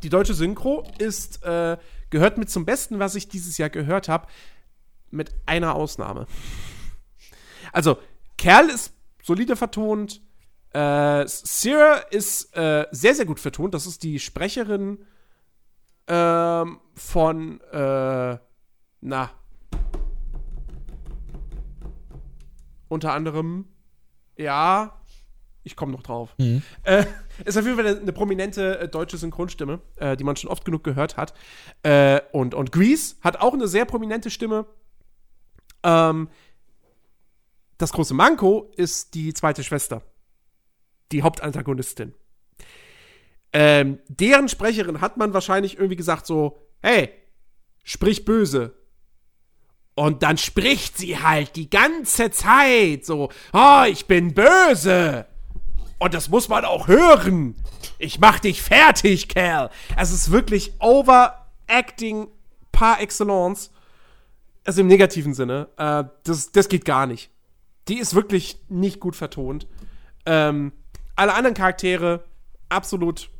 Die 0.02 0.08
deutsche 0.08 0.34
Synchro 0.34 0.84
ist, 0.98 1.42
äh, 1.44 1.76
gehört 2.10 2.38
mit 2.38 2.50
zum 2.50 2.64
Besten, 2.64 2.98
was 2.98 3.14
ich 3.14 3.28
dieses 3.28 3.58
Jahr 3.58 3.70
gehört 3.70 4.08
habe, 4.08 4.28
mit 5.10 5.32
einer 5.46 5.74
Ausnahme. 5.74 6.26
Also, 7.72 7.98
Kerl 8.36 8.68
ist 8.68 8.92
solide 9.22 9.56
vertont. 9.56 10.20
Äh, 10.72 11.26
Sierra 11.26 11.94
ist 12.10 12.54
äh, 12.56 12.86
sehr, 12.90 13.14
sehr 13.14 13.24
gut 13.24 13.40
vertont. 13.40 13.74
Das 13.74 13.86
ist 13.86 14.02
die 14.02 14.18
Sprecherin 14.18 14.98
ähm, 16.06 16.80
von, 16.94 17.60
äh, 17.72 18.38
na, 19.00 19.30
unter 22.88 23.12
anderem, 23.12 23.66
ja, 24.36 25.00
ich 25.66 25.74
komme 25.74 25.92
noch 25.92 26.02
drauf. 26.02 26.34
Äh, 26.84 27.04
ist 27.44 27.58
auf 27.58 27.64
jeden 27.64 27.76
Fall 27.76 27.86
eine, 27.86 28.00
eine 28.00 28.12
prominente 28.12 28.78
äh, 28.78 28.88
deutsche 28.88 29.18
Synchronstimme, 29.18 29.80
äh, 29.96 30.16
die 30.16 30.22
man 30.22 30.36
schon 30.36 30.48
oft 30.48 30.64
genug 30.64 30.84
gehört 30.84 31.16
hat. 31.16 31.34
Äh, 31.82 32.20
und, 32.32 32.54
und 32.54 32.70
Grease 32.70 33.16
hat 33.20 33.40
auch 33.40 33.52
eine 33.52 33.66
sehr 33.66 33.84
prominente 33.84 34.30
Stimme. 34.30 34.66
Ähm, 35.82 36.28
das 37.78 37.92
große 37.92 38.14
Manko 38.14 38.72
ist 38.76 39.14
die 39.14 39.34
zweite 39.34 39.64
Schwester. 39.64 40.02
Die 41.10 41.22
Hauptantagonistin. 41.22 42.14
Ähm, 43.52 43.98
deren 44.08 44.48
Sprecherin 44.48 45.00
hat 45.00 45.16
man 45.16 45.34
wahrscheinlich 45.34 45.76
irgendwie 45.76 45.96
gesagt 45.96 46.26
so, 46.26 46.62
hey, 46.80 47.10
sprich 47.82 48.24
böse. 48.24 48.76
Und 49.96 50.22
dann 50.22 50.38
spricht 50.38 50.96
sie 50.96 51.18
halt 51.18 51.56
die 51.56 51.70
ganze 51.70 52.30
Zeit 52.30 53.04
so, 53.04 53.30
oh, 53.52 53.84
ich 53.88 54.06
bin 54.06 54.32
böse. 54.34 55.26
Und 55.98 56.14
das 56.14 56.28
muss 56.28 56.48
man 56.48 56.64
auch 56.64 56.88
hören. 56.88 57.54
Ich 57.98 58.18
mach 58.18 58.38
dich 58.38 58.62
fertig, 58.62 59.28
Kerl. 59.28 59.70
Es 59.96 60.12
ist 60.12 60.30
wirklich 60.30 60.74
Overacting 60.80 62.28
par 62.72 63.00
excellence. 63.00 63.70
Also 64.64 64.82
im 64.82 64.88
negativen 64.88 65.32
Sinne. 65.32 65.68
Äh, 65.76 66.04
das, 66.24 66.52
das 66.52 66.68
geht 66.68 66.84
gar 66.84 67.06
nicht. 67.06 67.30
Die 67.88 67.98
ist 67.98 68.14
wirklich 68.14 68.58
nicht 68.68 69.00
gut 69.00 69.16
vertont. 69.16 69.66
Ähm, 70.26 70.72
alle 71.14 71.34
anderen 71.34 71.54
Charaktere 71.54 72.24
absolut 72.68 73.30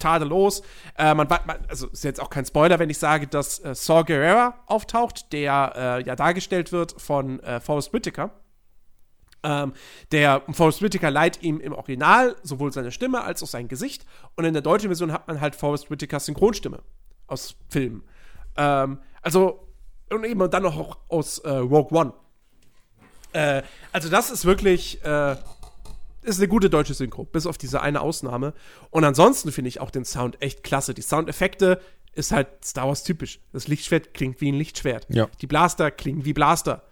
tadellos. 0.00 0.62
Äh, 0.98 1.14
man, 1.14 1.28
man, 1.28 1.64
also 1.68 1.86
ist 1.88 2.02
jetzt 2.02 2.20
auch 2.20 2.30
kein 2.30 2.44
Spoiler, 2.44 2.78
wenn 2.78 2.90
ich 2.90 2.98
sage, 2.98 3.26
dass 3.28 3.60
äh, 3.60 3.74
Saw 3.74 4.02
Gerrera 4.02 4.54
auftaucht, 4.66 5.32
der 5.32 5.72
äh, 5.76 6.02
ja 6.04 6.16
dargestellt 6.16 6.72
wird 6.72 7.00
von 7.00 7.40
äh, 7.40 7.60
Forrest 7.60 7.92
Whitaker. 7.92 8.30
Ähm, 9.42 9.72
der 10.12 10.42
Forrest 10.52 10.82
Whitaker 10.82 11.10
leiht 11.10 11.42
ihm 11.42 11.60
im 11.60 11.72
Original 11.72 12.36
sowohl 12.42 12.72
seine 12.72 12.92
Stimme 12.92 13.22
als 13.22 13.42
auch 13.42 13.46
sein 13.46 13.68
Gesicht. 13.68 14.04
Und 14.36 14.44
in 14.44 14.52
der 14.52 14.62
deutschen 14.62 14.88
Version 14.88 15.12
hat 15.12 15.28
man 15.28 15.40
halt 15.40 15.56
Forrest 15.56 15.90
Whitakers 15.90 16.26
Synchronstimme 16.26 16.82
aus 17.26 17.56
Filmen. 17.68 18.02
Ähm, 18.56 18.98
also, 19.22 19.68
und 20.10 20.24
eben 20.24 20.50
dann 20.50 20.62
noch 20.62 20.76
auch 20.76 20.98
aus 21.08 21.38
äh, 21.38 21.50
Rogue 21.50 21.98
One. 21.98 22.12
Äh, 23.32 23.62
also, 23.92 24.08
das 24.08 24.30
ist 24.30 24.44
wirklich, 24.44 25.02
äh, 25.04 25.36
ist 26.22 26.38
eine 26.38 26.48
gute 26.48 26.68
deutsche 26.68 26.94
Synchro, 26.94 27.24
bis 27.24 27.46
auf 27.46 27.56
diese 27.56 27.80
eine 27.80 28.00
Ausnahme. 28.00 28.52
Und 28.90 29.04
ansonsten 29.04 29.52
finde 29.52 29.68
ich 29.68 29.80
auch 29.80 29.90
den 29.90 30.04
Sound 30.04 30.42
echt 30.42 30.62
klasse. 30.62 30.92
Die 30.92 31.02
Soundeffekte 31.02 31.80
ist 32.12 32.32
halt 32.32 32.64
Star 32.64 32.88
Wars 32.88 33.04
typisch. 33.04 33.40
Das 33.52 33.68
Lichtschwert 33.68 34.14
klingt 34.14 34.40
wie 34.40 34.50
ein 34.50 34.56
Lichtschwert. 34.56 35.06
Ja. 35.08 35.28
Die 35.40 35.46
Blaster 35.46 35.90
klingen 35.90 36.24
wie 36.24 36.32
Blaster. 36.32 36.82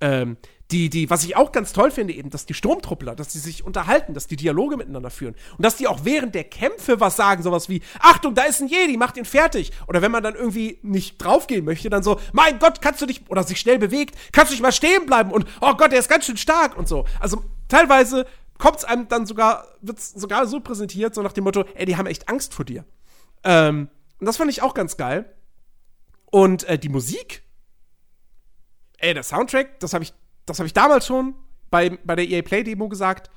Ähm, 0.00 0.36
die, 0.70 0.90
die, 0.90 1.08
was 1.08 1.24
ich 1.24 1.34
auch 1.34 1.50
ganz 1.50 1.72
toll 1.72 1.90
finde, 1.90 2.12
eben, 2.12 2.28
dass 2.28 2.44
die 2.44 2.52
Sturmtruppler, 2.52 3.14
dass 3.14 3.28
die 3.28 3.38
sich 3.38 3.64
unterhalten, 3.64 4.12
dass 4.12 4.26
die 4.26 4.36
Dialoge 4.36 4.76
miteinander 4.76 5.08
führen 5.08 5.34
und 5.56 5.64
dass 5.64 5.76
die 5.76 5.88
auch 5.88 6.04
während 6.04 6.34
der 6.34 6.44
Kämpfe 6.44 7.00
was 7.00 7.16
sagen, 7.16 7.42
sowas 7.42 7.70
wie, 7.70 7.80
Achtung, 8.00 8.34
da 8.34 8.42
ist 8.42 8.60
ein 8.60 8.68
Jedi, 8.68 8.98
macht 8.98 9.16
ihn 9.16 9.24
fertig. 9.24 9.72
Oder 9.86 10.02
wenn 10.02 10.10
man 10.10 10.22
dann 10.22 10.34
irgendwie 10.34 10.78
nicht 10.82 11.16
draufgehen 11.16 11.64
möchte, 11.64 11.88
dann 11.88 12.02
so, 12.02 12.20
mein 12.32 12.58
Gott, 12.58 12.82
kannst 12.82 13.00
du 13.00 13.06
dich, 13.06 13.22
oder 13.30 13.44
sich 13.44 13.58
schnell 13.58 13.78
bewegt, 13.78 14.14
kannst 14.32 14.52
du 14.52 14.54
dich 14.54 14.62
mal 14.62 14.72
stehen 14.72 15.06
bleiben 15.06 15.30
und, 15.30 15.46
oh 15.62 15.74
Gott, 15.74 15.92
der 15.92 16.00
ist 16.00 16.10
ganz 16.10 16.26
schön 16.26 16.36
stark 16.36 16.76
und 16.76 16.86
so. 16.86 17.06
Also 17.18 17.42
teilweise 17.68 18.26
kommt 18.58 18.78
es 18.78 18.84
einem 18.84 19.08
dann 19.08 19.24
sogar, 19.24 19.66
wird 19.80 19.98
es 19.98 20.10
sogar 20.10 20.46
so 20.46 20.60
präsentiert, 20.60 21.14
so 21.14 21.22
nach 21.22 21.32
dem 21.32 21.44
Motto, 21.44 21.64
ey, 21.76 21.86
die 21.86 21.96
haben 21.96 22.06
echt 22.06 22.28
Angst 22.28 22.52
vor 22.52 22.66
dir. 22.66 22.84
Ähm, 23.42 23.88
und 24.20 24.26
das 24.26 24.36
fand 24.36 24.50
ich 24.50 24.60
auch 24.60 24.74
ganz 24.74 24.98
geil. 24.98 25.32
Und 26.26 26.64
äh, 26.64 26.78
die 26.78 26.90
Musik, 26.90 27.42
ey, 28.98 29.14
der 29.14 29.22
Soundtrack, 29.22 29.80
das 29.80 29.94
habe 29.94 30.04
ich 30.04 30.12
das 30.48 30.58
habe 30.58 30.66
ich 30.66 30.74
damals 30.74 31.06
schon 31.06 31.34
bei, 31.70 31.90
bei 32.04 32.16
der 32.16 32.28
EA 32.28 32.42
Play 32.42 32.64
Demo 32.64 32.88
gesagt, 32.88 33.30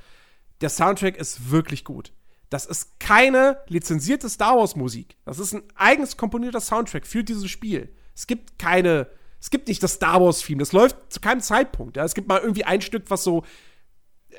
der 0.62 0.70
Soundtrack 0.70 1.18
ist 1.18 1.52
wirklich 1.52 1.84
gut. 1.84 2.14
Das 2.50 2.66
ist 2.66 3.00
keine 3.00 3.60
lizenzierte 3.68 4.30
Star 4.30 4.58
Wars 4.58 4.76
Musik. 4.76 5.16
Das 5.26 5.40
ist 5.40 5.54
ein 5.54 5.64
eigens 5.76 6.18
komponierter 6.18 6.60
Soundtrack 6.60 7.08
für 7.08 7.24
dieses 7.24 7.50
Spiel. 7.50 7.94
Es 8.14 8.28
gibt 8.28 8.60
keine, 8.60 9.08
es 9.40 9.50
gibt 9.50 9.70
nicht 9.70 9.82
das 9.82 9.94
Star 9.94 10.22
Wars 10.22 10.42
Theme. 10.42 10.60
Das 10.60 10.74
läuft 10.74 10.98
zu 11.12 11.22
keinem 11.22 11.42
Zeitpunkt. 11.42 11.96
Ja. 11.96 12.04
Es 12.04 12.14
gibt 12.14 12.28
mal 12.28 12.42
irgendwie 12.42 12.66
ein 12.66 12.82
Stück, 12.82 13.10
was 13.10 13.24
so, 13.24 13.46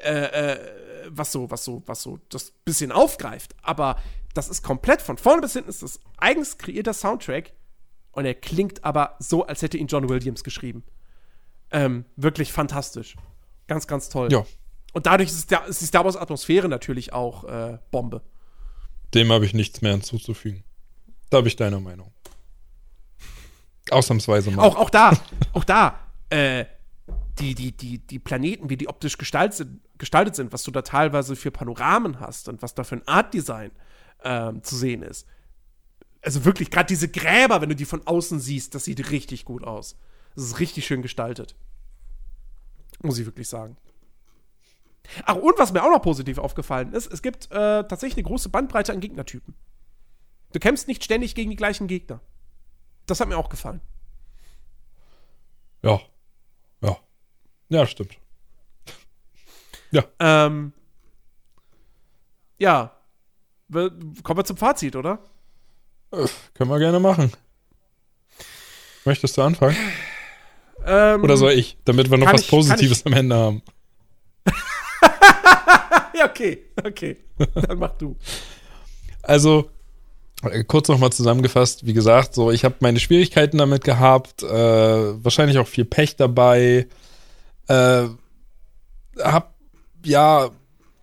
äh, 0.02 0.52
äh, 0.52 0.58
was 1.08 1.32
so, 1.32 1.50
was 1.50 1.64
so, 1.64 1.82
was 1.86 2.02
so 2.02 2.18
das 2.28 2.50
bisschen 2.64 2.92
aufgreift. 2.92 3.54
Aber 3.62 3.96
das 4.34 4.48
ist 4.48 4.62
komplett 4.62 5.00
von 5.02 5.16
vorne 5.16 5.40
bis 5.42 5.54
hinten 5.54 5.70
ist 5.70 5.82
das 5.82 5.98
eigens 6.18 6.58
kreierter 6.58 6.92
Soundtrack 6.92 7.52
und 8.12 8.26
er 8.26 8.34
klingt 8.34 8.84
aber 8.84 9.16
so, 9.18 9.46
als 9.46 9.62
hätte 9.62 9.78
ihn 9.78 9.86
John 9.86 10.08
Williams 10.08 10.44
geschrieben. 10.44 10.84
Ähm, 11.72 12.04
wirklich 12.16 12.52
fantastisch. 12.52 13.16
Ganz, 13.66 13.86
ganz 13.86 14.08
toll. 14.08 14.30
Ja. 14.30 14.44
Und 14.92 15.06
dadurch 15.06 15.30
ist, 15.30 15.50
der, 15.50 15.64
ist 15.66 15.80
die 15.80 15.86
Star 15.86 16.04
Wars-Atmosphäre 16.04 16.68
natürlich 16.68 17.12
auch 17.12 17.44
äh, 17.44 17.78
Bombe. 17.90 18.22
Dem 19.14 19.32
habe 19.32 19.46
ich 19.46 19.54
nichts 19.54 19.80
mehr 19.80 19.92
hinzuzufügen. 19.92 20.64
Da 21.30 21.38
habe 21.38 21.48
ich 21.48 21.56
deine 21.56 21.80
Meinung. 21.80 22.12
Ausnahmsweise 23.90 24.50
mal. 24.50 24.62
Auch, 24.62 24.76
auch 24.76 24.90
da, 24.90 25.12
auch 25.54 25.64
da, 25.64 25.98
äh, 26.30 26.66
die, 27.38 27.54
die, 27.54 27.72
die, 27.72 27.98
die 27.98 28.18
Planeten, 28.18 28.70
wie 28.70 28.76
die 28.76 28.88
optisch 28.88 29.18
gestaltet 29.18 29.56
sind, 29.56 29.80
gestaltet 29.98 30.36
sind, 30.36 30.52
was 30.52 30.62
du 30.62 30.70
da 30.70 30.82
teilweise 30.82 31.36
für 31.36 31.50
Panoramen 31.50 32.20
hast 32.20 32.48
und 32.48 32.62
was 32.62 32.74
da 32.74 32.84
für 32.84 32.96
ein 32.96 33.08
Art-Design 33.08 33.70
ähm, 34.24 34.62
zu 34.62 34.76
sehen 34.76 35.02
ist. 35.02 35.26
Also 36.22 36.44
wirklich, 36.44 36.70
gerade 36.70 36.86
diese 36.86 37.08
Gräber, 37.08 37.60
wenn 37.60 37.68
du 37.68 37.76
die 37.76 37.84
von 37.84 38.06
außen 38.06 38.38
siehst, 38.38 38.74
das 38.74 38.84
sieht 38.84 39.10
richtig 39.10 39.44
gut 39.44 39.64
aus. 39.64 39.96
Das 40.34 40.44
ist 40.44 40.60
richtig 40.60 40.86
schön 40.86 41.02
gestaltet. 41.02 41.54
Muss 43.02 43.18
ich 43.18 43.26
wirklich 43.26 43.48
sagen. 43.48 43.76
Ach, 45.24 45.34
und 45.34 45.58
was 45.58 45.72
mir 45.72 45.82
auch 45.82 45.90
noch 45.90 46.02
positiv 46.02 46.38
aufgefallen 46.38 46.92
ist, 46.92 47.12
es 47.12 47.22
gibt 47.22 47.50
äh, 47.50 47.84
tatsächlich 47.84 48.18
eine 48.18 48.28
große 48.28 48.48
Bandbreite 48.48 48.92
an 48.92 49.00
Gegnertypen. 49.00 49.54
Du 50.52 50.60
kämpfst 50.60 50.86
nicht 50.86 51.02
ständig 51.02 51.34
gegen 51.34 51.50
die 51.50 51.56
gleichen 51.56 51.86
Gegner. 51.86 52.20
Das 53.06 53.20
hat 53.20 53.28
mir 53.28 53.36
auch 53.36 53.48
gefallen. 53.48 53.80
Ja. 55.82 56.00
Ja. 56.80 56.96
Ja, 57.68 57.86
stimmt. 57.86 58.16
Ja. 59.90 60.04
Ähm, 60.20 60.72
ja. 62.58 62.96
Kommen 63.70 64.38
wir 64.38 64.44
zum 64.44 64.56
Fazit, 64.56 64.94
oder? 64.96 65.18
Äh, 66.12 66.26
können 66.54 66.70
wir 66.70 66.78
gerne 66.78 67.00
machen. 67.00 67.32
Möchtest 69.04 69.36
du 69.36 69.42
anfangen? 69.42 69.76
Ähm, 70.86 71.22
Oder 71.22 71.36
soll 71.36 71.52
ich, 71.52 71.76
damit 71.84 72.10
wir 72.10 72.18
noch 72.18 72.32
was 72.32 72.42
ich, 72.42 72.48
Positives 72.48 73.04
am 73.06 73.12
Ende 73.12 73.36
haben? 73.36 73.62
ja, 76.14 76.26
okay, 76.26 76.58
okay. 76.84 77.16
Dann 77.66 77.78
mach 77.78 77.92
du. 77.92 78.16
Also, 79.22 79.70
äh, 80.42 80.64
kurz 80.64 80.88
nochmal 80.88 81.12
zusammengefasst, 81.12 81.86
wie 81.86 81.92
gesagt, 81.92 82.34
so, 82.34 82.50
ich 82.50 82.64
habe 82.64 82.74
meine 82.80 83.00
Schwierigkeiten 83.00 83.58
damit 83.58 83.84
gehabt, 83.84 84.42
äh, 84.42 84.48
wahrscheinlich 84.48 85.58
auch 85.58 85.68
viel 85.68 85.84
Pech 85.84 86.16
dabei, 86.16 86.88
äh, 87.68 88.04
hab, 89.18 89.54
ja, 90.04 90.50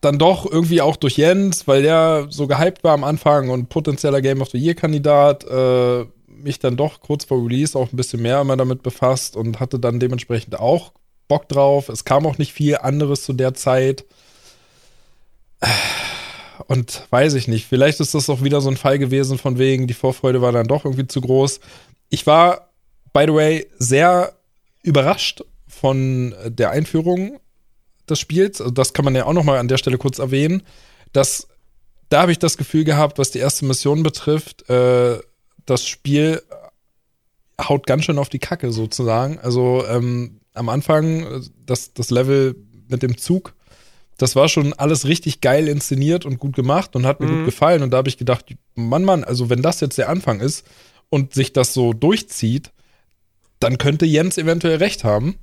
dann 0.02 0.18
doch 0.18 0.50
irgendwie 0.50 0.82
auch 0.82 0.96
durch 0.96 1.18
Jens, 1.18 1.68
weil 1.68 1.84
der 1.84 2.28
so 2.30 2.48
gehypt 2.48 2.84
war 2.84 2.94
am 2.94 3.04
Anfang 3.04 3.50
und 3.50 3.70
potenzieller 3.70 4.22
Game 4.22 4.42
of 4.42 4.50
the 4.50 4.58
Year 4.58 4.74
Kandidat, 4.74 5.44
äh, 5.46 6.06
mich 6.44 6.60
dann 6.60 6.78
doch 6.78 7.02
kurz 7.02 7.26
vor 7.26 7.44
Release 7.44 7.78
auch 7.78 7.92
ein 7.92 7.98
bisschen 7.98 8.22
mehr 8.22 8.42
immer 8.42 8.58
damit 8.58 8.84
befasst 8.84 9.36
und 9.36 9.60
hatte 9.60 9.80
dann 9.80 10.00
dementsprechend 10.00 10.60
auch 10.60 10.92
Bock 11.28 11.48
drauf. 11.48 11.90
Es 11.90 12.06
kam 12.06 12.26
auch 12.26 12.38
nicht 12.38 12.54
viel 12.54 12.78
anderes 12.78 13.24
zu 13.24 13.34
der 13.34 13.54
Zeit. 13.54 14.06
Und 16.68 17.08
weiß 17.10 17.34
ich 17.36 17.48
nicht, 17.48 17.68
vielleicht 17.68 18.00
ist 18.00 18.14
das 18.14 18.30
auch 18.30 18.44
wieder 18.44 18.62
so 18.62 18.70
ein 18.70 18.78
Fall 18.78 19.00
gewesen, 19.00 19.38
von 19.38 19.58
wegen, 19.58 19.88
die 19.88 19.94
Vorfreude 19.94 20.42
war 20.42 20.52
dann 20.52 20.68
doch 20.68 20.86
irgendwie 20.86 21.08
zu 21.08 21.22
groß. 21.22 21.60
Ich 22.10 22.28
war, 22.28 22.70
by 23.14 23.26
the 23.28 23.34
way, 23.34 23.68
sehr 23.78 24.34
überrascht 24.84 25.44
von 25.68 26.36
der 26.46 26.72
Einführung 26.72 27.40
des 28.10 28.20
Spiels. 28.20 28.60
Also 28.60 28.72
das 28.72 28.94
kann 28.94 29.06
man 29.06 29.16
ja 29.16 29.26
auch 29.26 29.34
noch 29.34 29.44
mal 29.44 29.60
an 29.60 29.68
der 29.68 29.78
Stelle 29.78 29.98
kurz 29.98 30.20
erwähnen. 30.20 30.64
Dass 31.14 31.48
da 32.10 32.22
habe 32.22 32.32
ich 32.32 32.40
das 32.40 32.58
Gefühl 32.58 32.84
gehabt, 32.84 33.20
was 33.20 33.32
die 33.32 33.40
erste 33.40 33.66
Mission 33.66 34.04
betrifft, 34.04 34.70
äh, 34.70 35.20
das 35.70 35.88
Spiel 35.88 36.42
haut 37.60 37.86
ganz 37.86 38.06
schön 38.06 38.18
auf 38.18 38.30
die 38.30 38.40
Kacke 38.40 38.72
sozusagen. 38.72 39.40
Also 39.40 39.84
ähm, 39.88 40.40
am 40.54 40.70
Anfang, 40.70 41.44
das, 41.66 41.94
das 41.94 42.10
Level 42.10 42.56
mit 42.88 43.04
dem 43.04 43.18
Zug, 43.18 43.54
das 44.18 44.36
war 44.36 44.50
schon 44.50 44.74
alles 44.74 45.06
richtig 45.06 45.42
geil 45.42 45.68
inszeniert 45.68 46.26
und 46.26 46.40
gut 46.40 46.56
gemacht 46.56 46.96
und 46.96 47.06
hat 47.06 47.20
mir 47.20 47.28
mhm. 47.28 47.38
gut 47.38 47.46
gefallen. 47.46 47.84
Und 47.84 47.92
da 47.92 47.98
habe 47.98 48.10
ich 48.10 48.18
gedacht, 48.18 48.54
Mann, 48.76 49.04
Mann, 49.04 49.24
also 49.24 49.50
wenn 49.50 49.62
das 49.62 49.80
jetzt 49.80 49.98
der 49.98 50.10
Anfang 50.10 50.42
ist 50.42 50.66
und 51.10 51.34
sich 51.34 51.54
das 51.54 51.74
so 51.74 51.94
durchzieht, 51.94 52.72
dann 53.60 53.78
könnte 53.78 54.06
Jens 54.06 54.38
eventuell 54.38 54.78
recht 54.78 55.04
haben. 55.04 55.36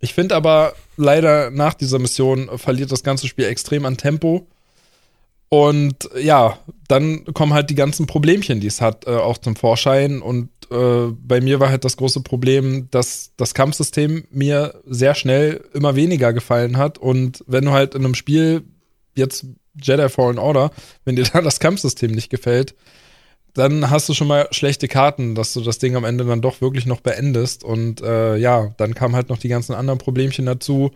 Ich 0.00 0.14
finde 0.14 0.36
aber 0.36 0.74
leider 0.96 1.50
nach 1.50 1.74
dieser 1.74 1.98
Mission 1.98 2.48
verliert 2.58 2.92
das 2.92 3.02
ganze 3.02 3.26
Spiel 3.26 3.46
extrem 3.46 3.84
an 3.84 3.96
Tempo. 3.96 4.46
Und 5.48 6.10
ja, 6.20 6.58
dann 6.88 7.24
kommen 7.32 7.54
halt 7.54 7.70
die 7.70 7.74
ganzen 7.74 8.06
Problemchen, 8.06 8.60
die 8.60 8.66
es 8.66 8.80
hat, 8.80 9.06
äh, 9.06 9.10
auch 9.10 9.38
zum 9.38 9.56
Vorschein. 9.56 10.20
Und 10.20 10.50
äh, 10.70 11.12
bei 11.12 11.40
mir 11.40 11.60
war 11.60 11.70
halt 11.70 11.84
das 11.84 11.96
große 11.96 12.20
Problem, 12.20 12.88
dass 12.90 13.32
das 13.36 13.54
Kampfsystem 13.54 14.24
mir 14.30 14.80
sehr 14.84 15.14
schnell 15.14 15.64
immer 15.72 15.96
weniger 15.96 16.32
gefallen 16.32 16.76
hat. 16.76 16.98
Und 16.98 17.44
wenn 17.46 17.64
du 17.64 17.72
halt 17.72 17.94
in 17.94 18.04
einem 18.04 18.14
Spiel, 18.14 18.62
jetzt 19.14 19.46
Jedi 19.80 20.08
Fallen 20.08 20.38
Order, 20.38 20.70
wenn 21.04 21.16
dir 21.16 21.24
da 21.32 21.40
das 21.40 21.60
Kampfsystem 21.60 22.10
nicht 22.10 22.30
gefällt, 22.30 22.74
dann 23.54 23.90
hast 23.90 24.08
du 24.08 24.14
schon 24.14 24.28
mal 24.28 24.46
schlechte 24.50 24.86
Karten, 24.86 25.34
dass 25.34 25.54
du 25.54 25.62
das 25.62 25.78
Ding 25.78 25.96
am 25.96 26.04
Ende 26.04 26.24
dann 26.24 26.42
doch 26.42 26.60
wirklich 26.60 26.84
noch 26.84 27.00
beendest. 27.00 27.64
Und 27.64 28.02
äh, 28.02 28.36
ja, 28.36 28.74
dann 28.76 28.94
kamen 28.94 29.16
halt 29.16 29.30
noch 29.30 29.38
die 29.38 29.48
ganzen 29.48 29.74
anderen 29.74 29.98
Problemchen 29.98 30.44
dazu. 30.44 30.90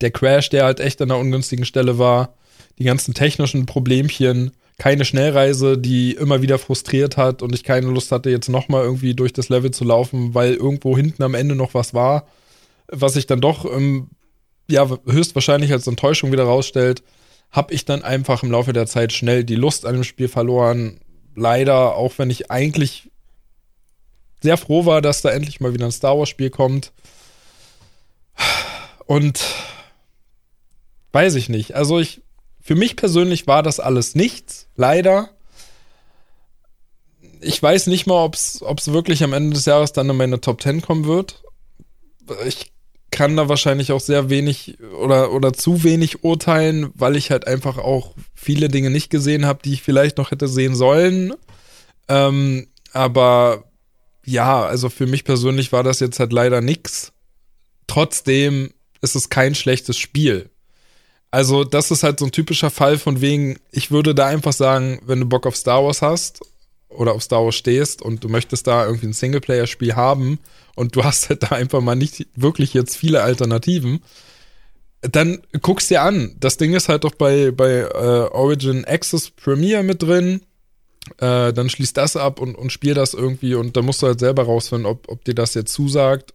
Der 0.00 0.10
Crash, 0.10 0.48
der 0.48 0.64
halt 0.64 0.80
echt 0.80 1.02
an 1.02 1.10
einer 1.10 1.20
ungünstigen 1.20 1.66
Stelle 1.66 1.98
war 1.98 2.34
die 2.80 2.84
ganzen 2.86 3.14
technischen 3.14 3.66
Problemchen, 3.66 4.52
keine 4.78 5.04
Schnellreise, 5.04 5.76
die 5.76 6.12
immer 6.12 6.40
wieder 6.40 6.58
frustriert 6.58 7.18
hat 7.18 7.42
und 7.42 7.54
ich 7.54 7.62
keine 7.62 7.88
Lust 7.88 8.10
hatte, 8.10 8.30
jetzt 8.30 8.48
nochmal 8.48 8.82
irgendwie 8.82 9.14
durch 9.14 9.34
das 9.34 9.50
Level 9.50 9.70
zu 9.70 9.84
laufen, 9.84 10.34
weil 10.34 10.54
irgendwo 10.54 10.96
hinten 10.96 11.22
am 11.22 11.34
Ende 11.34 11.54
noch 11.54 11.74
was 11.74 11.92
war, 11.92 12.26
was 12.88 13.12
sich 13.12 13.26
dann 13.26 13.42
doch 13.42 13.66
ähm, 13.66 14.08
ja 14.68 14.88
höchstwahrscheinlich 15.04 15.72
als 15.72 15.86
Enttäuschung 15.86 16.32
wieder 16.32 16.44
rausstellt, 16.44 17.02
habe 17.50 17.74
ich 17.74 17.84
dann 17.84 18.02
einfach 18.02 18.42
im 18.42 18.50
Laufe 18.50 18.72
der 18.72 18.86
Zeit 18.86 19.12
schnell 19.12 19.44
die 19.44 19.56
Lust 19.56 19.84
an 19.84 19.94
dem 19.94 20.04
Spiel 20.04 20.28
verloren. 20.28 21.00
Leider, 21.36 21.96
auch 21.96 22.14
wenn 22.16 22.30
ich 22.30 22.50
eigentlich 22.50 23.10
sehr 24.40 24.56
froh 24.56 24.86
war, 24.86 25.02
dass 25.02 25.20
da 25.20 25.30
endlich 25.30 25.60
mal 25.60 25.74
wieder 25.74 25.84
ein 25.84 25.92
Star 25.92 26.16
Wars 26.18 26.30
Spiel 26.30 26.48
kommt. 26.48 26.92
Und 29.04 29.44
weiß 31.12 31.34
ich 31.34 31.50
nicht. 31.50 31.74
Also 31.74 31.98
ich 31.98 32.22
für 32.60 32.74
mich 32.74 32.96
persönlich 32.96 33.46
war 33.46 33.62
das 33.62 33.80
alles 33.80 34.14
nichts, 34.14 34.68
leider. 34.76 35.30
Ich 37.40 37.62
weiß 37.62 37.86
nicht 37.86 38.06
mal, 38.06 38.22
ob 38.22 38.34
es 38.34 38.92
wirklich 38.92 39.24
am 39.24 39.32
Ende 39.32 39.54
des 39.54 39.64
Jahres 39.64 39.92
dann 39.92 40.10
in 40.10 40.16
meine 40.16 40.40
Top 40.40 40.62
10 40.62 40.82
kommen 40.82 41.06
wird. 41.06 41.42
Ich 42.46 42.72
kann 43.10 43.36
da 43.36 43.48
wahrscheinlich 43.48 43.92
auch 43.92 44.00
sehr 44.00 44.30
wenig 44.30 44.78
oder, 45.00 45.32
oder 45.32 45.52
zu 45.52 45.82
wenig 45.82 46.22
urteilen, 46.22 46.90
weil 46.94 47.16
ich 47.16 47.30
halt 47.30 47.46
einfach 47.46 47.78
auch 47.78 48.14
viele 48.34 48.68
Dinge 48.68 48.90
nicht 48.90 49.10
gesehen 49.10 49.46
habe, 49.46 49.60
die 49.64 49.72
ich 49.72 49.82
vielleicht 49.82 50.18
noch 50.18 50.30
hätte 50.30 50.48
sehen 50.48 50.76
sollen. 50.76 51.32
Ähm, 52.08 52.68
aber 52.92 53.64
ja, 54.24 54.62
also 54.62 54.90
für 54.90 55.06
mich 55.06 55.24
persönlich 55.24 55.72
war 55.72 55.82
das 55.82 56.00
jetzt 56.00 56.20
halt 56.20 56.32
leider 56.32 56.60
nix. 56.60 57.12
Trotzdem 57.86 58.70
ist 59.00 59.16
es 59.16 59.30
kein 59.30 59.54
schlechtes 59.54 59.96
Spiel. 59.96 60.49
Also, 61.30 61.64
das 61.64 61.90
ist 61.90 62.02
halt 62.02 62.18
so 62.18 62.26
ein 62.26 62.32
typischer 62.32 62.70
Fall 62.70 62.98
von 62.98 63.20
wegen, 63.20 63.58
ich 63.70 63.90
würde 63.90 64.14
da 64.14 64.26
einfach 64.26 64.52
sagen, 64.52 65.00
wenn 65.06 65.20
du 65.20 65.26
Bock 65.26 65.46
auf 65.46 65.56
Star 65.56 65.84
Wars 65.84 66.02
hast 66.02 66.40
oder 66.88 67.12
auf 67.12 67.22
Star 67.22 67.44
Wars 67.44 67.54
stehst 67.54 68.02
und 68.02 68.24
du 68.24 68.28
möchtest 68.28 68.66
da 68.66 68.84
irgendwie 68.84 69.06
ein 69.06 69.12
Singleplayer-Spiel 69.12 69.94
haben 69.94 70.40
und 70.74 70.96
du 70.96 71.04
hast 71.04 71.28
halt 71.28 71.44
da 71.44 71.48
einfach 71.48 71.80
mal 71.80 71.94
nicht 71.94 72.26
wirklich 72.34 72.74
jetzt 72.74 72.96
viele 72.96 73.22
Alternativen, 73.22 74.02
dann 75.02 75.40
guck's 75.62 75.88
dir 75.88 76.02
an. 76.02 76.36
Das 76.38 76.56
Ding 76.56 76.74
ist 76.74 76.88
halt 76.88 77.04
doch 77.04 77.14
bei, 77.14 77.50
bei 77.52 77.80
äh, 77.80 78.28
Origin 78.32 78.84
Access 78.84 79.30
Premiere 79.30 79.82
mit 79.82 80.02
drin. 80.02 80.42
Äh, 81.18 81.52
dann 81.52 81.70
schließ 81.70 81.94
das 81.94 82.16
ab 82.16 82.40
und, 82.40 82.54
und 82.54 82.72
spiel 82.72 82.94
das 82.94 83.14
irgendwie 83.14 83.54
und 83.54 83.76
dann 83.76 83.86
musst 83.86 84.02
du 84.02 84.06
halt 84.06 84.20
selber 84.20 84.44
rausfinden, 84.44 84.86
ob, 84.86 85.08
ob 85.08 85.24
dir 85.24 85.34
das 85.34 85.54
jetzt 85.54 85.72
zusagt 85.72 86.34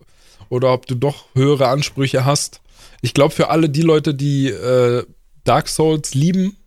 oder 0.50 0.74
ob 0.74 0.88
du 0.88 0.96
doch 0.96 1.26
höhere 1.36 1.68
Ansprüche 1.68 2.26
hast. 2.26 2.62
Ich 3.06 3.14
glaube, 3.14 3.36
für 3.36 3.52
alle 3.52 3.70
die 3.70 3.84
Leute, 3.84 4.16
die 4.16 4.48
äh, 4.48 5.06
Dark 5.44 5.70
Souls 5.70 6.16
lieben, 6.16 6.58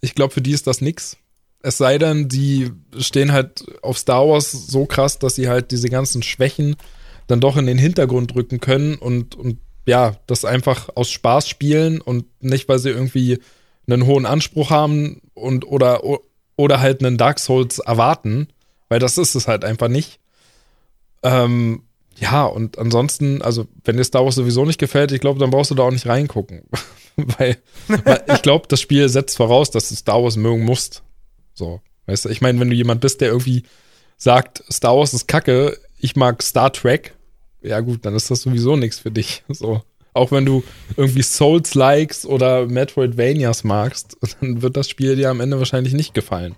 ich 0.00 0.14
glaube, 0.14 0.32
für 0.32 0.40
die 0.40 0.52
ist 0.52 0.66
das 0.66 0.80
nix. 0.80 1.18
Es 1.62 1.76
sei 1.76 1.98
denn, 1.98 2.30
die 2.30 2.70
stehen 2.96 3.30
halt 3.30 3.66
auf 3.82 3.98
Star 3.98 4.26
Wars 4.26 4.52
so 4.52 4.86
krass, 4.86 5.18
dass 5.18 5.34
sie 5.34 5.50
halt 5.50 5.70
diese 5.70 5.90
ganzen 5.90 6.22
Schwächen 6.22 6.76
dann 7.26 7.42
doch 7.42 7.58
in 7.58 7.66
den 7.66 7.76
Hintergrund 7.76 8.34
rücken 8.34 8.60
können 8.60 8.94
und, 8.94 9.34
und 9.34 9.58
ja, 9.84 10.16
das 10.26 10.46
einfach 10.46 10.88
aus 10.94 11.10
Spaß 11.10 11.46
spielen 11.46 12.00
und 12.00 12.24
nicht, 12.42 12.66
weil 12.70 12.78
sie 12.78 12.88
irgendwie 12.88 13.38
einen 13.86 14.06
hohen 14.06 14.24
Anspruch 14.24 14.70
haben 14.70 15.20
und 15.34 15.66
oder, 15.66 16.00
oder 16.56 16.80
halt 16.80 17.04
einen 17.04 17.18
Dark 17.18 17.38
Souls 17.38 17.80
erwarten, 17.80 18.48
weil 18.88 18.98
das 18.98 19.18
ist 19.18 19.34
es 19.34 19.46
halt 19.46 19.66
einfach 19.66 19.88
nicht. 19.88 20.20
Ähm, 21.22 21.82
ja, 22.20 22.44
und 22.44 22.78
ansonsten, 22.78 23.40
also 23.40 23.66
wenn 23.84 23.96
dir 23.96 24.04
Star 24.04 24.24
Wars 24.24 24.34
sowieso 24.34 24.66
nicht 24.66 24.78
gefällt, 24.78 25.10
ich 25.10 25.20
glaube, 25.20 25.40
dann 25.40 25.50
brauchst 25.50 25.70
du 25.70 25.74
da 25.74 25.84
auch 25.84 25.90
nicht 25.90 26.06
reingucken. 26.06 26.62
weil, 27.16 27.56
weil, 27.88 28.22
ich 28.34 28.42
glaube, 28.42 28.66
das 28.68 28.80
Spiel 28.80 29.08
setzt 29.08 29.38
voraus, 29.38 29.70
dass 29.70 29.88
du 29.88 29.96
Star 29.96 30.22
Wars 30.22 30.36
mögen 30.36 30.64
musst. 30.64 31.02
So, 31.54 31.80
weißt 32.06 32.26
du, 32.26 32.28
ich 32.28 32.42
meine, 32.42 32.60
wenn 32.60 32.68
du 32.68 32.76
jemand 32.76 33.00
bist, 33.00 33.22
der 33.22 33.28
irgendwie 33.28 33.62
sagt, 34.18 34.62
Star 34.70 34.96
Wars 34.96 35.14
ist 35.14 35.28
kacke, 35.28 35.78
ich 35.98 36.14
mag 36.14 36.42
Star 36.42 36.70
Trek, 36.70 37.14
ja 37.62 37.80
gut, 37.80 38.04
dann 38.04 38.14
ist 38.14 38.30
das 38.30 38.42
sowieso 38.42 38.76
nichts 38.76 38.98
für 38.98 39.10
dich. 39.10 39.42
So. 39.52 39.82
Auch 40.12 40.32
wenn 40.32 40.44
du 40.44 40.64
irgendwie 40.96 41.22
Souls 41.22 41.74
likes 41.74 42.26
oder 42.26 42.66
Metroidvanias 42.66 43.64
magst, 43.64 44.16
dann 44.40 44.60
wird 44.60 44.76
das 44.76 44.90
Spiel 44.90 45.16
dir 45.16 45.30
am 45.30 45.40
Ende 45.40 45.58
wahrscheinlich 45.58 45.94
nicht 45.94 46.12
gefallen. 46.12 46.54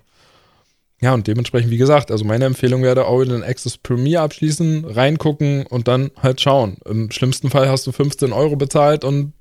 Ja, 1.03 1.13
und 1.15 1.27
dementsprechend, 1.27 1.71
wie 1.71 1.79
gesagt, 1.79 2.11
also 2.11 2.25
meine 2.25 2.45
Empfehlung 2.45 2.83
wäre 2.83 3.07
Origin 3.07 3.43
Access 3.43 3.77
Premier 3.77 4.23
abschließen, 4.23 4.85
reingucken 4.85 5.67
und 5.67 5.89
dann 5.89 6.13
halt 6.23 6.41
schauen. 6.41 6.79
Im 6.85 7.11
schlimmsten 7.11 7.51
Fall 7.51 7.69
hast 7.69 7.87
du 7.87 7.93
15 7.93 8.33
Euro 8.33 8.57
bezahlt 8.57 9.05
und 9.05 9.33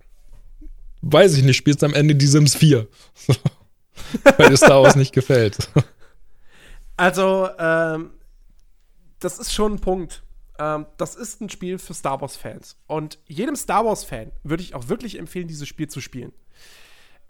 weiß 1.01 1.37
ich 1.37 1.43
nicht, 1.43 1.57
spielst 1.57 1.83
am 1.83 1.93
Ende 1.93 2.15
die 2.15 2.27
Sims 2.27 2.55
4. 2.55 2.87
Weil 4.37 4.49
dir 4.49 4.57
Star 4.57 4.81
Wars 4.81 4.95
nicht 4.95 5.13
gefällt. 5.13 5.69
Also, 6.97 7.49
ähm, 7.57 8.11
das 9.17 9.39
ist 9.39 9.51
schon 9.53 9.73
ein 9.73 9.79
Punkt 9.79 10.21
ähm, 10.61 10.85
das 10.97 11.15
ist 11.15 11.41
ein 11.41 11.49
Spiel 11.49 11.79
für 11.79 11.95
Star 11.95 12.21
Wars-Fans. 12.21 12.77
Und 12.85 13.17
jedem 13.25 13.55
Star 13.55 13.83
Wars-Fan 13.83 14.31
würde 14.43 14.61
ich 14.61 14.75
auch 14.75 14.89
wirklich 14.89 15.17
empfehlen, 15.17 15.47
dieses 15.47 15.67
Spiel 15.67 15.87
zu 15.87 16.01
spielen. 16.01 16.33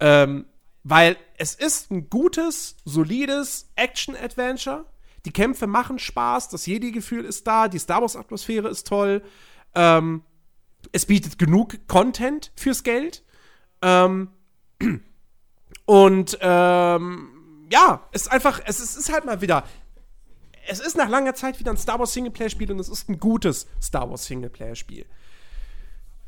Ähm, 0.01 0.45
weil 0.83 1.17
es 1.37 1.55
ist 1.55 1.91
ein 1.91 2.09
gutes, 2.09 2.77
solides 2.85 3.69
Action-Adventure. 3.75 4.85
Die 5.25 5.31
Kämpfe 5.31 5.67
machen 5.67 5.99
Spaß, 5.99 6.49
das 6.49 6.65
Jedi-Gefühl 6.65 7.25
ist 7.25 7.45
da, 7.45 7.67
die 7.67 7.79
Star 7.79 8.01
Wars-Atmosphäre 8.01 8.69
ist 8.69 8.87
toll. 8.87 9.23
Ähm, 9.75 10.23
es 10.91 11.05
bietet 11.05 11.37
genug 11.37 11.87
Content 11.87 12.51
fürs 12.55 12.83
Geld. 12.83 13.23
Ähm, 13.83 14.29
und 15.85 16.37
ähm, 16.41 17.67
ja, 17.71 18.07
es 18.11 18.23
ist 18.23 18.31
einfach, 18.31 18.59
es 18.65 18.79
ist, 18.79 18.97
ist 18.97 19.11
halt 19.11 19.25
mal 19.25 19.41
wieder 19.41 19.63
es 20.67 20.79
ist 20.79 20.95
nach 20.95 21.09
langer 21.09 21.33
Zeit 21.33 21.59
wieder 21.59 21.71
ein 21.71 21.77
Star 21.77 21.99
Wars 21.99 22.13
Singleplayer-Spiel 22.13 22.71
und 22.71 22.79
es 22.79 22.89
ist 22.89 23.09
ein 23.09 23.19
gutes 23.19 23.67
Star 23.81 24.09
Wars 24.09 24.25
Singleplayer-Spiel. 24.25 25.05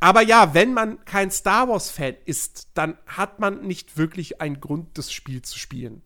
Aber 0.04 0.22
ja, 0.22 0.54
wenn 0.54 0.74
man 0.74 1.06
kein 1.06 1.32
Star 1.32 1.70
Wars-Fan 1.70 2.16
ist, 2.26 2.68
dann 2.74 2.98
hat 3.08 3.40
man 3.40 3.62
nicht 3.62 3.96
wirklich 3.96 4.42
einen 4.42 4.60
Grund, 4.60 4.98
das 4.98 5.14
Spiel 5.14 5.42
zu 5.44 5.58
spielen. 5.58 6.02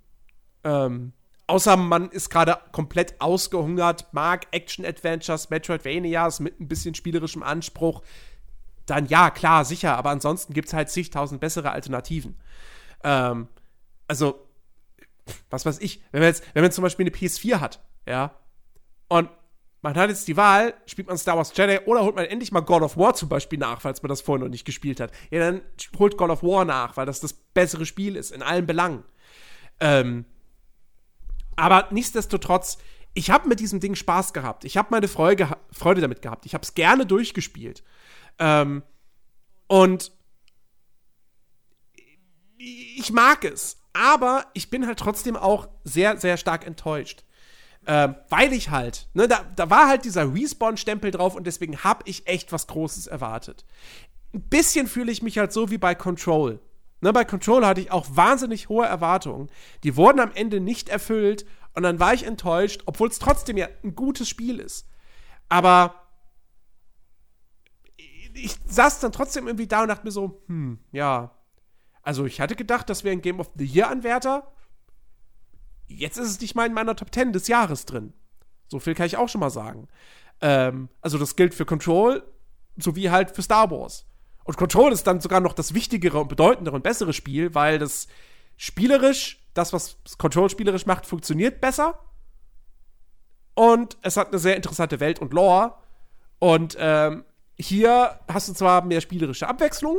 Ähm, 0.64 1.14
außer 1.48 1.76
man 1.78 2.12
ist 2.12 2.30
gerade 2.30 2.60
komplett 2.72 3.20
ausgehungert, 3.20 4.14
mag 4.14 4.46
Action-Adventures, 4.52 5.50
Metroidvanias 5.50 6.40
mit 6.42 6.60
ein 6.60 6.68
bisschen 6.68 6.94
spielerischem 6.94 7.42
Anspruch. 7.42 8.04
Dann 8.86 9.08
ja, 9.08 9.32
klar, 9.32 9.66
sicher, 9.66 9.98
aber 9.98 10.12
ansonsten 10.12 10.54
gibt 10.54 10.68
es 10.68 10.76
halt 10.76 10.92
zigtausend 10.92 11.42
bessere 11.42 11.72
Alternativen. 11.72 12.38
Ähm, 13.04 13.48
also, 14.08 14.48
was 15.50 15.66
weiß 15.66 15.80
ich, 15.80 16.04
wenn 16.12 16.22
man 16.22 16.28
jetzt, 16.28 16.44
wenn 16.54 16.62
man 16.62 16.72
zum 16.72 16.84
Beispiel 16.84 17.08
eine 17.08 17.16
PS4 17.16 17.62
hat, 17.62 17.84
ja. 18.06 18.36
Und 19.08 19.32
man 19.82 19.96
hat 19.96 20.10
jetzt 20.10 20.28
die 20.28 20.38
Wahl, 20.38 20.74
spielt 20.86 21.08
man 21.08 21.18
Star 21.18 21.38
Wars 21.38 21.56
Jedi 21.56 21.80
oder 21.86 22.04
holt 22.04 22.16
man 22.16 22.26
endlich 22.26 22.52
mal 22.52 22.62
God 22.62 22.82
of 22.82 22.98
War 22.98 23.14
zum 23.14 23.30
Beispiel 23.30 23.60
nach, 23.60 23.82
falls 23.82 24.02
man 24.02 24.10
das 24.10 24.22
vorher 24.22 24.44
noch 24.44 24.52
nicht 24.52 24.66
gespielt 24.66 25.00
hat. 25.00 25.12
Ja, 25.30 25.40
dann 25.40 25.62
holt 26.00 26.18
God 26.18 26.30
of 26.30 26.44
War 26.44 26.66
nach, 26.66 26.98
weil 26.98 27.06
das 27.06 27.20
das 27.20 27.34
bessere 27.34 27.86
Spiel 27.86 28.16
ist, 28.16 28.32
in 28.32 28.42
allen 28.42 28.66
Belangen. 28.66 29.04
Ähm, 29.80 30.26
aber 31.56 31.88
nichtsdestotrotz, 31.92 32.78
ich 33.14 33.30
habe 33.30 33.48
mit 33.48 33.60
diesem 33.60 33.80
Ding 33.80 33.96
Spaß 33.96 34.34
gehabt. 34.34 34.66
Ich 34.66 34.78
habe 34.78 34.90
meine 34.92 35.08
Freude, 35.08 35.58
Freude 35.72 36.02
damit 36.02 36.22
gehabt. 36.22 36.46
Ich 36.46 36.54
habe 36.54 36.64
es 36.64 36.74
gerne 36.74 37.06
durchgespielt. 37.06 37.84
Ähm, 38.40 38.84
und 39.68 40.12
ich 42.58 43.12
mag 43.12 43.44
es. 43.44 43.78
Aber 43.94 44.46
ich 44.54 44.70
bin 44.70 44.86
halt 44.86 45.00
trotzdem 45.00 45.36
auch 45.36 45.68
sehr, 45.84 46.18
sehr 46.18 46.38
stark 46.38 46.66
enttäuscht. 46.66 47.24
Ähm, 47.90 48.16
weil 48.28 48.52
ich 48.52 48.70
halt, 48.70 49.08
ne, 49.14 49.30
da, 49.30 49.46
da 49.56 49.70
war 49.70 49.88
halt 49.88 50.04
dieser 50.04 50.34
Respawn-Stempel 50.34 51.10
drauf 51.10 51.36
und 51.36 51.48
deswegen 51.48 51.86
habe 51.86 52.04
ich 52.04 52.28
echt 52.28 52.52
was 52.52 52.68
Großes 52.68 53.08
erwartet. 53.08 53.66
Ein 54.34 54.42
bisschen 54.42 54.88
fühle 54.88 55.10
ich 55.10 55.22
mich 55.22 55.38
halt 55.38 55.54
so 55.54 55.72
wie 55.72 55.78
bei 55.78 55.96
Control. 55.96 56.60
Ne, 57.00 57.14
bei 57.14 57.24
Control 57.24 57.66
hatte 57.66 57.80
ich 57.80 57.92
auch 57.92 58.06
wahnsinnig 58.10 58.68
hohe 58.68 58.86
Erwartungen. 58.86 59.50
Die 59.84 59.96
wurden 59.96 60.20
am 60.20 60.34
Ende 60.34 60.60
nicht 60.60 60.90
erfüllt 60.90 61.46
und 61.76 61.84
dann 61.84 61.98
war 61.98 62.14
ich 62.14 62.26
enttäuscht, 62.26 62.82
obwohl 62.88 63.08
es 63.08 63.20
trotzdem 63.20 63.56
ja 63.56 63.70
ein 63.86 63.96
gutes 63.96 64.28
Spiel 64.28 64.60
ist. 64.60 64.90
Aber 65.48 65.96
ich 68.34 68.54
saß 68.66 69.00
dann 69.00 69.14
trotzdem 69.14 69.48
irgendwie 69.48 69.68
da 69.68 69.84
und 69.84 69.88
dachte 69.88 70.06
mir 70.06 70.12
so, 70.12 70.44
hm, 70.48 70.80
ja. 70.92 71.32
Also 72.02 72.26
ich 72.26 72.42
hatte 72.42 72.58
gedacht, 72.58 72.90
das 72.90 73.06
wäre 73.06 73.14
ein 73.14 73.22
Game 73.22 73.40
of 73.40 73.52
the 73.56 73.66
Year-Anwärter 73.66 74.52
jetzt 75.88 76.18
ist 76.18 76.30
es 76.30 76.42
nicht 76.42 76.56
mal 76.56 76.68
in 76.68 76.74
meiner 76.74 76.96
Top 76.96 77.14
10 77.14 77.34
des 77.34 77.48
Jahres 77.48 77.86
drin. 77.86 78.14
So 78.68 78.80
viel 78.80 78.96
kann 78.96 79.06
ich 79.06 79.18
auch 79.18 79.30
schon 79.30 79.42
mal 79.42 79.50
sagen. 79.50 79.88
Ähm, 80.42 80.90
also 81.02 81.18
das 81.18 81.36
gilt 81.36 81.54
für 81.54 81.66
Control 81.66 82.24
sowie 82.78 83.10
halt 83.10 83.32
für 83.32 83.42
Star 83.42 83.72
Wars. 83.72 84.06
Und 84.44 84.58
Control 84.58 84.92
ist 84.92 85.08
dann 85.08 85.20
sogar 85.20 85.40
noch 85.40 85.54
das 85.54 85.74
wichtigere 85.74 86.20
und 86.20 86.30
bedeutendere 86.30 86.76
und 86.76 86.84
bessere 86.84 87.14
Spiel, 87.14 87.54
weil 87.54 87.80
das 87.80 88.08
spielerisch, 88.56 89.44
das, 89.54 89.74
was 89.74 89.98
Control 90.18 90.50
spielerisch 90.50 90.86
macht, 90.86 91.06
funktioniert 91.06 91.60
besser. 91.60 92.00
Und 93.56 93.98
es 94.04 94.16
hat 94.18 94.28
eine 94.28 94.40
sehr 94.40 94.56
interessante 94.56 95.00
Welt 95.00 95.20
und 95.20 95.34
Lore. 95.34 95.74
Und 96.40 96.78
ähm, 96.80 97.26
hier 97.58 98.20
hast 98.28 98.48
du 98.48 98.54
zwar 98.54 98.84
mehr 98.86 99.02
spielerische 99.02 99.48
Abwechslung, 99.48 99.98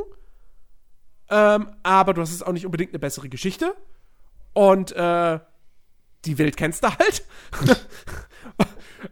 ähm, 1.29 1.73
aber 1.83 2.15
du 2.15 2.23
hast 2.23 2.31
es 2.31 2.43
auch 2.43 2.53
nicht 2.53 2.65
unbedingt 2.65 2.93
eine 2.93 3.01
bessere 3.01 3.29
Geschichte. 3.29 3.75
Und 4.55 4.93
äh, 4.93 5.41
die 6.25 6.39
Welt 6.39 6.57
kennst 6.57 6.83
du 6.83 6.89
halt. 6.89 7.25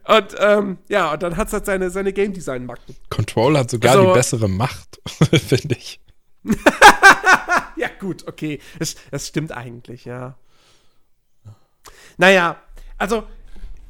und 0.07 0.35
ähm, 0.39 0.77
ja, 0.89 1.13
und 1.13 1.23
dann 1.23 1.37
hat 1.37 1.47
es 1.47 1.53
halt 1.53 1.65
seine, 1.65 1.89
seine 1.89 2.13
Game 2.13 2.33
Design-Macken. 2.33 2.95
Control 3.09 3.57
hat 3.57 3.71
sogar 3.71 3.93
also, 3.93 4.07
die 4.07 4.13
bessere 4.13 4.47
Macht, 4.47 4.99
finde 5.31 5.75
ich. 5.75 5.99
ja, 7.75 7.89
gut, 7.99 8.27
okay. 8.27 8.59
Das, 8.79 8.95
das 9.11 9.27
stimmt 9.27 9.51
eigentlich, 9.51 10.05
ja. 10.05 10.37
Naja, 12.17 12.61
also, 12.97 13.23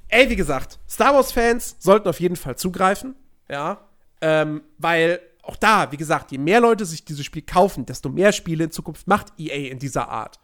ey, 0.09 0.29
wie 0.29 0.35
gesagt, 0.35 0.79
Star 0.89 1.13
Wars-Fans 1.13 1.77
sollten 1.79 2.07
auf 2.09 2.19
jeden 2.19 2.35
Fall 2.35 2.57
zugreifen, 2.57 3.15
ja. 3.49 3.81
Ähm, 4.19 4.63
weil 4.77 5.21
auch 5.43 5.55
da, 5.55 5.91
wie 5.91 5.97
gesagt, 5.97 6.31
je 6.31 6.37
mehr 6.37 6.59
Leute 6.59 6.85
sich 6.85 7.05
dieses 7.05 7.25
Spiel 7.25 7.43
kaufen, 7.43 7.85
desto 7.85 8.09
mehr 8.09 8.33
Spiele 8.33 8.65
in 8.65 8.71
Zukunft 8.71 9.07
macht 9.07 9.27
EA 9.37 9.71
in 9.71 9.79
dieser 9.79 10.09
Art. 10.09 10.39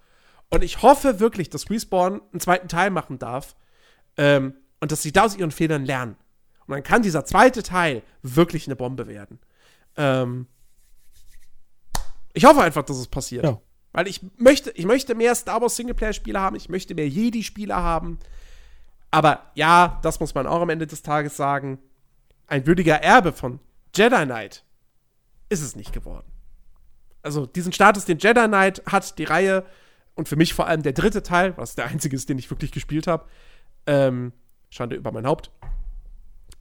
Und 0.53 0.63
ich 0.63 0.84
hoffe 0.84 1.19
wirklich, 1.19 1.49
dass 1.49 1.71
Respawn 1.71 2.21
einen 2.31 2.39
zweiten 2.39 2.67
Teil 2.67 2.91
machen 2.91 3.17
darf 3.17 3.55
ähm, 4.17 4.53
und 4.80 4.91
dass 4.91 5.01
sie 5.01 5.11
da 5.11 5.23
aus 5.23 5.35
ihren 5.35 5.49
Fehlern 5.49 5.84
lernen. 5.84 6.15
Und 6.67 6.75
dann 6.75 6.84
kann 6.84 7.01
dieser 7.01 7.25
zweite 7.25 7.63
Teil 7.63 8.03
wirklich 8.21 8.67
eine 8.67 8.75
Bombe 8.75 9.07
werden. 9.07 9.39
Ähm, 9.97 10.45
ich 12.34 12.45
hoffe 12.45 12.61
einfach, 12.61 12.84
dass 12.84 12.97
es 12.97 13.07
passiert. 13.07 13.45
Ja. 13.45 13.59
Weil 13.93 14.07
ich 14.07 14.21
möchte, 14.38 14.69
ich 14.69 14.85
möchte 14.85 15.15
mehr 15.15 15.34
Star 15.34 15.59
Wars 15.59 15.75
Singleplayer-Spiele 15.75 16.39
haben, 16.39 16.55
ich 16.55 16.69
möchte 16.69 16.93
mehr 16.93 17.09
Jedi-Spiele 17.09 17.75
haben. 17.75 18.19
Aber 19.09 19.49
ja, 19.55 19.99
das 20.03 20.19
muss 20.19 20.35
man 20.35 20.45
auch 20.45 20.61
am 20.61 20.69
Ende 20.69 20.85
des 20.85 21.01
Tages 21.01 21.35
sagen. 21.35 21.80
Ein 22.45 22.67
würdiger 22.67 23.01
Erbe 23.01 23.34
von 23.34 23.59
Jedi 23.95 24.23
Knight 24.25 24.63
ist 25.49 25.63
es 25.63 25.75
nicht 25.75 25.93
geworden. 25.93 26.31
Also 27.23 27.47
diesen 27.47 27.73
Status, 27.73 28.05
den 28.05 28.19
Jedi 28.19 28.45
Knight 28.45 28.84
hat, 28.85 29.17
die 29.17 29.23
Reihe, 29.23 29.65
und 30.15 30.27
für 30.27 30.35
mich 30.35 30.53
vor 30.53 30.68
allem 30.68 30.84
der 30.84 30.94
dritte 30.94 31.23
Teil, 31.23 31.57
was 31.57 31.76
der 31.76 31.85
einzige 31.85 32.15
ist, 32.15 32.30
den 32.30 32.38
ich 32.38 32.49
wirklich 32.49 32.72
gespielt 32.72 33.07
habe, 33.07 33.26
ähm, 33.85 34.34
Schande 34.69 34.95
über 34.95 35.11
mein 35.11 35.27
Haupt, 35.27 35.52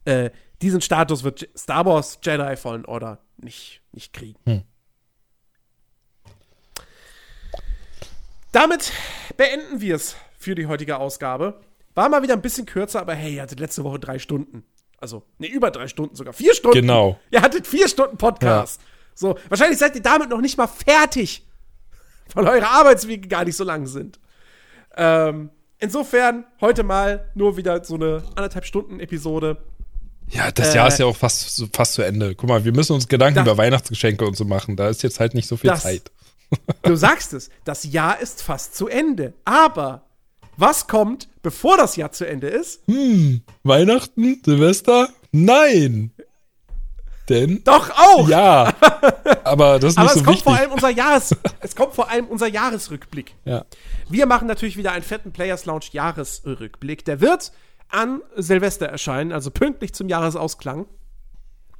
äh, 0.05 0.29
diesen 0.61 0.81
Status 0.81 1.23
wird 1.23 1.49
Star 1.57 1.85
Wars 1.85 2.19
Jedi 2.23 2.55
Fallen 2.55 2.85
Order 2.85 3.19
nicht, 3.37 3.81
nicht 3.91 4.13
kriegen. 4.13 4.39
Hm. 4.45 4.63
Damit 8.51 8.91
beenden 9.35 9.81
wir 9.81 9.95
es 9.95 10.15
für 10.37 10.55
die 10.55 10.67
heutige 10.67 10.97
Ausgabe. 10.97 11.61
War 11.95 12.09
mal 12.09 12.21
wieder 12.21 12.33
ein 12.33 12.41
bisschen 12.41 12.65
kürzer, 12.65 13.01
aber 13.01 13.15
hey, 13.15 13.35
ihr 13.35 13.41
hattet 13.41 13.59
letzte 13.59 13.83
Woche 13.83 13.99
drei 13.99 14.19
Stunden. 14.19 14.63
Also, 14.97 15.23
ne, 15.37 15.47
über 15.47 15.71
drei 15.71 15.87
Stunden 15.87 16.15
sogar. 16.15 16.33
Vier 16.33 16.53
Stunden. 16.53 16.79
Genau. 16.79 17.19
Ihr 17.29 17.41
hattet 17.41 17.67
vier 17.67 17.87
Stunden 17.87 18.17
Podcast. 18.17 18.81
Ja. 18.81 18.87
So, 19.15 19.37
wahrscheinlich 19.49 19.79
seid 19.79 19.95
ihr 19.95 20.01
damit 20.01 20.29
noch 20.29 20.39
nicht 20.39 20.57
mal 20.57 20.67
fertig, 20.67 21.45
weil 22.33 22.47
eure 22.47 22.67
Arbeitswege 22.67 23.27
gar 23.27 23.45
nicht 23.45 23.55
so 23.55 23.63
lang 23.63 23.85
sind. 23.85 24.19
Ähm, 24.95 25.49
insofern, 25.79 26.45
heute 26.61 26.83
mal 26.83 27.29
nur 27.35 27.57
wieder 27.57 27.83
so 27.83 27.95
eine 27.95 28.23
anderthalb 28.35 28.65
Stunden 28.65 28.99
Episode. 28.99 29.57
Ja, 30.29 30.51
das 30.51 30.73
äh, 30.73 30.77
Jahr 30.77 30.87
ist 30.87 30.99
ja 30.99 31.05
auch 31.05 31.17
fast, 31.17 31.67
fast 31.73 31.93
zu 31.93 32.01
Ende. 32.01 32.35
Guck 32.35 32.49
mal, 32.49 32.63
wir 32.65 32.73
müssen 32.73 32.93
uns 32.93 33.07
Gedanken 33.07 33.35
das, 33.35 33.45
über 33.45 33.57
Weihnachtsgeschenke 33.57 34.25
und 34.25 34.35
so 34.35 34.45
machen. 34.45 34.75
Da 34.75 34.89
ist 34.89 35.03
jetzt 35.03 35.19
halt 35.19 35.33
nicht 35.33 35.47
so 35.47 35.57
viel 35.57 35.69
das, 35.69 35.83
Zeit. 35.83 36.11
Du 36.83 36.95
sagst 36.95 37.33
es, 37.33 37.49
das 37.63 37.83
Jahr 37.83 38.19
ist 38.19 38.43
fast 38.43 38.75
zu 38.75 38.87
Ende. 38.87 39.33
Aber 39.43 40.03
was 40.55 40.87
kommt, 40.87 41.27
bevor 41.41 41.77
das 41.77 41.95
Jahr 41.95 42.11
zu 42.11 42.27
Ende 42.27 42.47
ist? 42.47 42.83
Hm, 42.85 43.41
Weihnachten, 43.63 44.39
Silvester? 44.45 45.09
Nein. 45.31 46.11
Denn? 47.29 47.63
Doch 47.63 47.89
auch! 47.91 48.27
Ja. 48.27 48.73
Aber 49.43 49.79
das 49.79 49.93
ist 49.93 49.97
aber 49.97 50.05
nicht 50.05 50.13
so 50.13 50.19
es 50.19 50.25
kommt 50.25 50.37
wichtig. 50.37 50.43
Vor 50.43 50.55
allem 50.55 50.71
unser 50.71 50.89
Jahres, 50.89 51.35
es 51.61 51.75
kommt 51.75 51.93
vor 51.93 52.09
allem 52.09 52.27
unser 52.27 52.47
Jahresrückblick. 52.47 53.35
Ja. 53.45 53.65
Wir 54.09 54.25
machen 54.25 54.47
natürlich 54.47 54.77
wieder 54.77 54.91
einen 54.91 55.03
fetten 55.03 55.31
Players 55.31 55.65
Lounge 55.65 55.85
Jahresrückblick. 55.91 57.05
Der 57.05 57.21
wird 57.21 57.51
an 57.89 58.21
Silvester 58.35 58.87
erscheinen, 58.87 59.31
also 59.31 59.51
pünktlich 59.51 59.93
zum 59.93 60.09
Jahresausklang. 60.09 60.87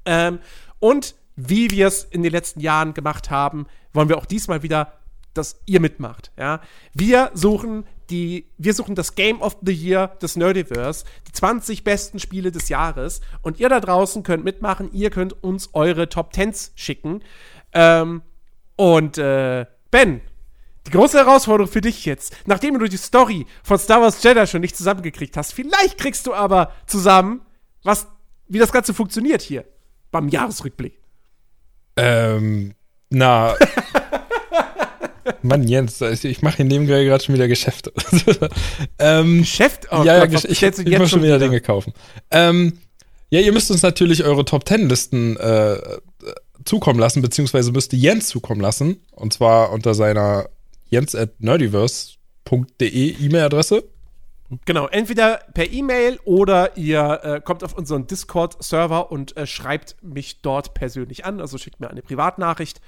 Ähm, 0.05 0.39
und 0.79 1.15
wie 1.35 1.71
wir 1.71 1.87
es 1.87 2.03
in 2.03 2.23
den 2.23 2.31
letzten 2.31 2.59
Jahren 2.59 2.93
gemacht 2.93 3.29
haben, 3.29 3.65
wollen 3.93 4.09
wir 4.09 4.17
auch 4.17 4.25
diesmal 4.25 4.63
wieder, 4.63 4.93
dass 5.33 5.59
ihr 5.65 5.79
mitmacht. 5.79 6.31
Ja? 6.37 6.61
Wir 6.93 7.31
suchen 7.33 7.85
die, 8.09 8.45
wir 8.57 8.73
suchen 8.73 8.95
das 8.95 9.15
Game 9.15 9.41
of 9.41 9.57
the 9.61 9.73
Year 9.73 10.15
des 10.21 10.35
Nerdiverse, 10.35 11.05
die 11.27 11.31
20 11.31 11.83
besten 11.83 12.19
Spiele 12.19 12.51
des 12.51 12.69
Jahres. 12.69 13.21
Und 13.41 13.59
ihr 13.59 13.69
da 13.69 13.79
draußen 13.79 14.23
könnt 14.23 14.43
mitmachen, 14.43 14.91
ihr 14.93 15.09
könnt 15.09 15.43
uns 15.43 15.69
eure 15.73 16.09
Top 16.09 16.33
10s 16.33 16.71
schicken. 16.75 17.23
Ähm, 17.73 18.21
und 18.75 19.17
äh, 19.17 19.65
Ben, 19.91 20.21
die 20.87 20.91
große 20.91 21.17
Herausforderung 21.17 21.71
für 21.71 21.81
dich 21.81 22.05
jetzt, 22.05 22.35
nachdem 22.45 22.77
du 22.77 22.87
die 22.87 22.97
Story 22.97 23.45
von 23.63 23.77
Star 23.77 24.01
Wars 24.01 24.21
Jedi 24.21 24.45
schon 24.47 24.61
nicht 24.61 24.75
zusammengekriegt 24.75 25.37
hast, 25.37 25.53
vielleicht 25.53 25.97
kriegst 25.97 26.27
du 26.27 26.33
aber 26.33 26.73
zusammen, 26.87 27.41
was, 27.83 28.07
wie 28.47 28.59
das 28.59 28.71
Ganze 28.71 28.93
funktioniert 28.93 29.41
hier 29.41 29.65
beim 30.11 30.27
Jahresrückblick. 30.27 30.99
Ähm, 31.95 32.73
na. 33.09 33.55
Mann, 35.43 35.67
Jens, 35.67 36.01
ich 36.01 36.41
mache 36.41 36.57
hier 36.57 36.65
nebenbei 36.65 37.03
gerade 37.03 37.23
schon 37.23 37.35
wieder 37.35 37.47
Geschäfte. 37.47 37.91
ähm, 38.99 39.39
Geschäft? 39.39 39.87
Oh, 39.91 40.03
ja, 40.03 40.25
Gott, 40.25 40.43
ja, 40.43 40.49
ich, 40.49 40.63
ich, 40.63 40.79
ich 40.87 40.97
muss 40.97 41.09
schon 41.09 41.21
wieder, 41.21 41.35
wieder 41.35 41.39
Dinge 41.39 41.61
kaufen. 41.61 41.93
Ähm, 42.31 42.79
ja, 43.29 43.39
ihr 43.39 43.51
müsst 43.51 43.69
uns 43.71 43.81
natürlich 43.81 44.23
eure 44.23 44.45
Top 44.45 44.65
Ten 44.65 44.87
Listen 44.89 45.37
äh, 45.37 45.77
zukommen 46.65 46.99
lassen, 46.99 47.21
beziehungsweise 47.21 47.71
müsst 47.71 47.93
ihr 47.93 47.99
Jens 47.99 48.27
zukommen 48.27 48.61
lassen. 48.61 49.01
Und 49.11 49.33
zwar 49.33 49.71
unter 49.71 49.93
seiner 49.93 50.49
jens 50.89 51.15
at 51.15 51.41
nerdiverse.de 51.41 53.15
E-Mail-Adresse. 53.19 53.83
Genau, 54.65 54.87
entweder 54.87 55.39
per 55.53 55.71
E-Mail 55.71 56.19
oder 56.25 56.77
ihr 56.77 57.19
äh, 57.23 57.41
kommt 57.41 57.63
auf 57.63 57.75
unseren 57.75 58.05
Discord-Server 58.07 59.11
und 59.11 59.35
äh, 59.35 59.47
schreibt 59.47 59.95
mich 60.03 60.41
dort 60.41 60.73
persönlich 60.73 61.25
an, 61.25 61.41
also 61.41 61.57
schickt 61.57 61.79
mir 61.79 61.89
eine 61.89 62.01
Privatnachricht. 62.01 62.81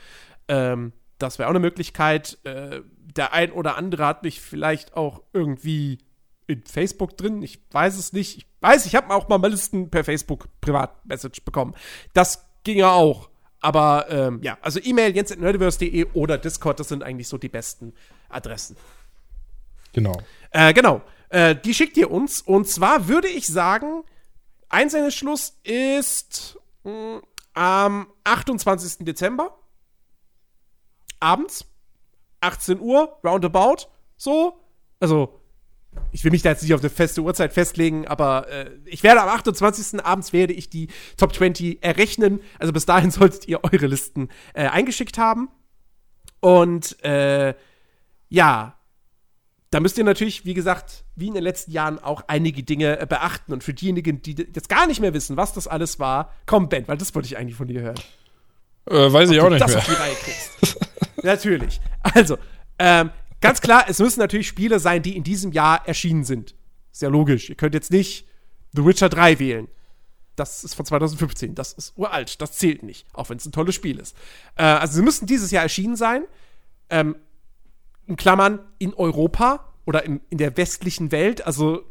Ähm, 0.48 0.94
das 1.18 1.40
wäre 1.40 1.48
auch 1.48 1.52
eine 1.52 1.60
Möglichkeit. 1.60 2.38
Äh, 2.44 2.82
der 3.16 3.34
ein 3.34 3.52
oder 3.52 3.78
andere 3.78 4.06
hat 4.06 4.24
mich 4.24 4.42
vielleicht 4.42 4.96
auch 4.96 5.22
irgendwie 5.34 6.00
in 6.48 6.64
Facebook 6.66 7.18
drin. 7.18 7.42
Ich 7.42 7.60
weiß 7.72 7.98
es 7.98 8.14
nicht. 8.14 8.38
Ich 8.38 8.48
weiß, 8.62 8.86
ich 8.86 8.96
habe 8.96 9.14
auch 9.14 9.28
mal 9.28 9.44
Listen 9.50 9.90
per 9.90 10.04
Facebook 10.04 10.48
Privatmessage 10.62 11.42
bekommen. 11.44 11.76
Das 12.14 12.46
ging 12.64 12.78
ja 12.78 12.92
auch. 12.92 13.30
Aber 13.62 14.06
ähm, 14.10 14.42
ja, 14.44 14.58
also 14.62 14.80
E-Mail 14.84 15.16
jens.nerdiverse.de 15.16 16.08
oder 16.14 16.38
Discord, 16.38 16.80
das 16.80 16.90
sind 16.90 17.04
eigentlich 17.04 17.28
so 17.28 17.38
die 17.38 17.50
besten 17.50 17.94
Adressen. 18.30 18.76
Genau. 19.94 20.22
Äh, 20.52 20.74
genau. 20.74 21.02
Äh, 21.30 21.56
die 21.56 21.74
schickt 21.74 21.98
ihr 21.98 22.12
uns. 22.12 22.42
Und 22.42 22.68
zwar 22.68 23.08
würde 23.08 23.28
ich 23.28 23.48
sagen, 23.48 24.04
Einsendeschluss 24.70 25.58
ist 25.64 26.60
mh, 26.84 26.92
hm, 26.92 27.22
am 27.54 28.08
28. 28.24 29.06
Dezember. 29.06 29.58
Abends. 31.26 31.66
18 32.42 32.80
Uhr, 32.80 33.18
roundabout. 33.24 33.88
So. 34.16 34.60
Also, 35.00 35.42
ich 36.12 36.24
will 36.24 36.32
mich 36.32 36.42
da 36.42 36.52
jetzt 36.52 36.62
nicht 36.62 36.74
auf 36.74 36.82
eine 36.82 36.90
feste 36.90 37.22
Uhrzeit 37.22 37.52
festlegen, 37.54 38.08
aber 38.08 38.48
äh, 38.50 38.70
ich 38.86 39.04
werde 39.04 39.22
am 39.22 39.30
28. 39.30 40.06
abends 40.06 40.34
werde 40.34 40.54
ich 40.54 40.70
die 40.70 40.88
Top 41.18 41.34
20 41.34 41.84
errechnen. 41.84 42.42
Also 42.60 42.74
bis 42.74 42.86
dahin 42.86 43.12
solltet 43.12 43.48
ihr 43.48 43.64
eure 43.64 43.88
Listen 43.88 44.30
äh, 44.54 44.68
eingeschickt 44.68 45.18
haben. 45.18 45.50
Und 46.42 47.04
äh, 47.04 47.56
ja, 48.30 48.78
da 49.72 49.80
müsst 49.80 49.98
ihr 49.98 50.04
natürlich, 50.04 50.46
wie 50.46 50.54
gesagt, 50.54 51.06
wie 51.16 51.28
in 51.28 51.34
den 51.34 51.44
letzten 51.44 51.72
Jahren 51.72 52.00
auch 52.00 52.24
einige 52.28 52.64
Dinge 52.64 53.00
äh, 53.00 53.06
beachten. 53.06 53.52
Und 53.52 53.64
für 53.64 53.74
diejenigen, 53.74 54.22
die 54.22 54.36
jetzt 54.36 54.70
gar 54.70 54.86
nicht 54.86 55.02
mehr 55.02 55.14
wissen, 55.14 55.38
was 55.38 55.54
das 55.54 55.68
alles 55.68 56.00
war, 56.00 56.32
komm, 56.46 56.70
Ben, 56.70 56.88
weil 56.88 56.98
das 56.98 57.16
wollte 57.16 57.28
ich 57.28 57.38
eigentlich 57.38 57.56
von 57.56 57.68
dir 57.68 57.82
hören. 57.82 58.00
Äh, 58.88 59.12
weiß 59.12 59.32
ich 59.32 59.40
Ob 59.40 59.48
auch 59.48 59.50
nicht 59.50 59.62
das 59.62 59.72
mehr. 59.72 59.80
Auf 59.80 59.86
die 59.86 59.94
Reihe 59.94 60.16
kriegst. 60.16 60.78
natürlich. 61.26 61.82
Also, 62.02 62.38
ähm, 62.80 63.12
ganz 63.42 63.62
klar, 63.62 63.86
es 63.88 64.00
müssen 64.00 64.20
natürlich 64.20 64.48
Spiele 64.48 64.80
sein, 64.80 65.02
die 65.02 65.16
in 65.16 65.24
diesem 65.24 65.52
Jahr 65.52 65.88
erschienen 65.88 66.24
sind. 66.24 66.56
Ist 66.92 67.02
ja 67.02 67.10
logisch. 67.10 67.50
Ihr 67.50 67.56
könnt 67.56 67.74
jetzt 67.74 67.92
nicht 67.92 68.28
The 68.74 68.86
Witcher 68.86 69.10
3 69.10 69.40
wählen. 69.40 69.68
Das 70.36 70.64
ist 70.64 70.76
von 70.76 70.86
2015. 70.86 71.56
Das 71.56 71.74
ist 71.74 71.94
uralt. 71.98 72.42
Das 72.42 72.54
zählt 72.54 72.84
nicht. 72.84 73.08
Auch 73.14 73.30
wenn 73.30 73.38
es 73.38 73.46
ein 73.46 73.52
tolles 73.52 73.76
Spiel 73.76 74.00
ist. 74.00 74.16
Äh, 74.56 74.64
also, 74.64 74.96
sie 74.96 75.02
müssen 75.02 75.26
dieses 75.26 75.52
Jahr 75.52 75.64
erschienen 75.64 75.96
sein. 75.96 76.24
Ähm, 76.90 77.16
in 78.08 78.16
Klammern 78.16 78.60
in 78.78 78.94
Europa 78.94 79.74
oder 79.86 80.04
in, 80.04 80.22
in 80.30 80.38
der 80.38 80.56
westlichen 80.58 81.12
Welt. 81.12 81.46
Also, 81.46 81.84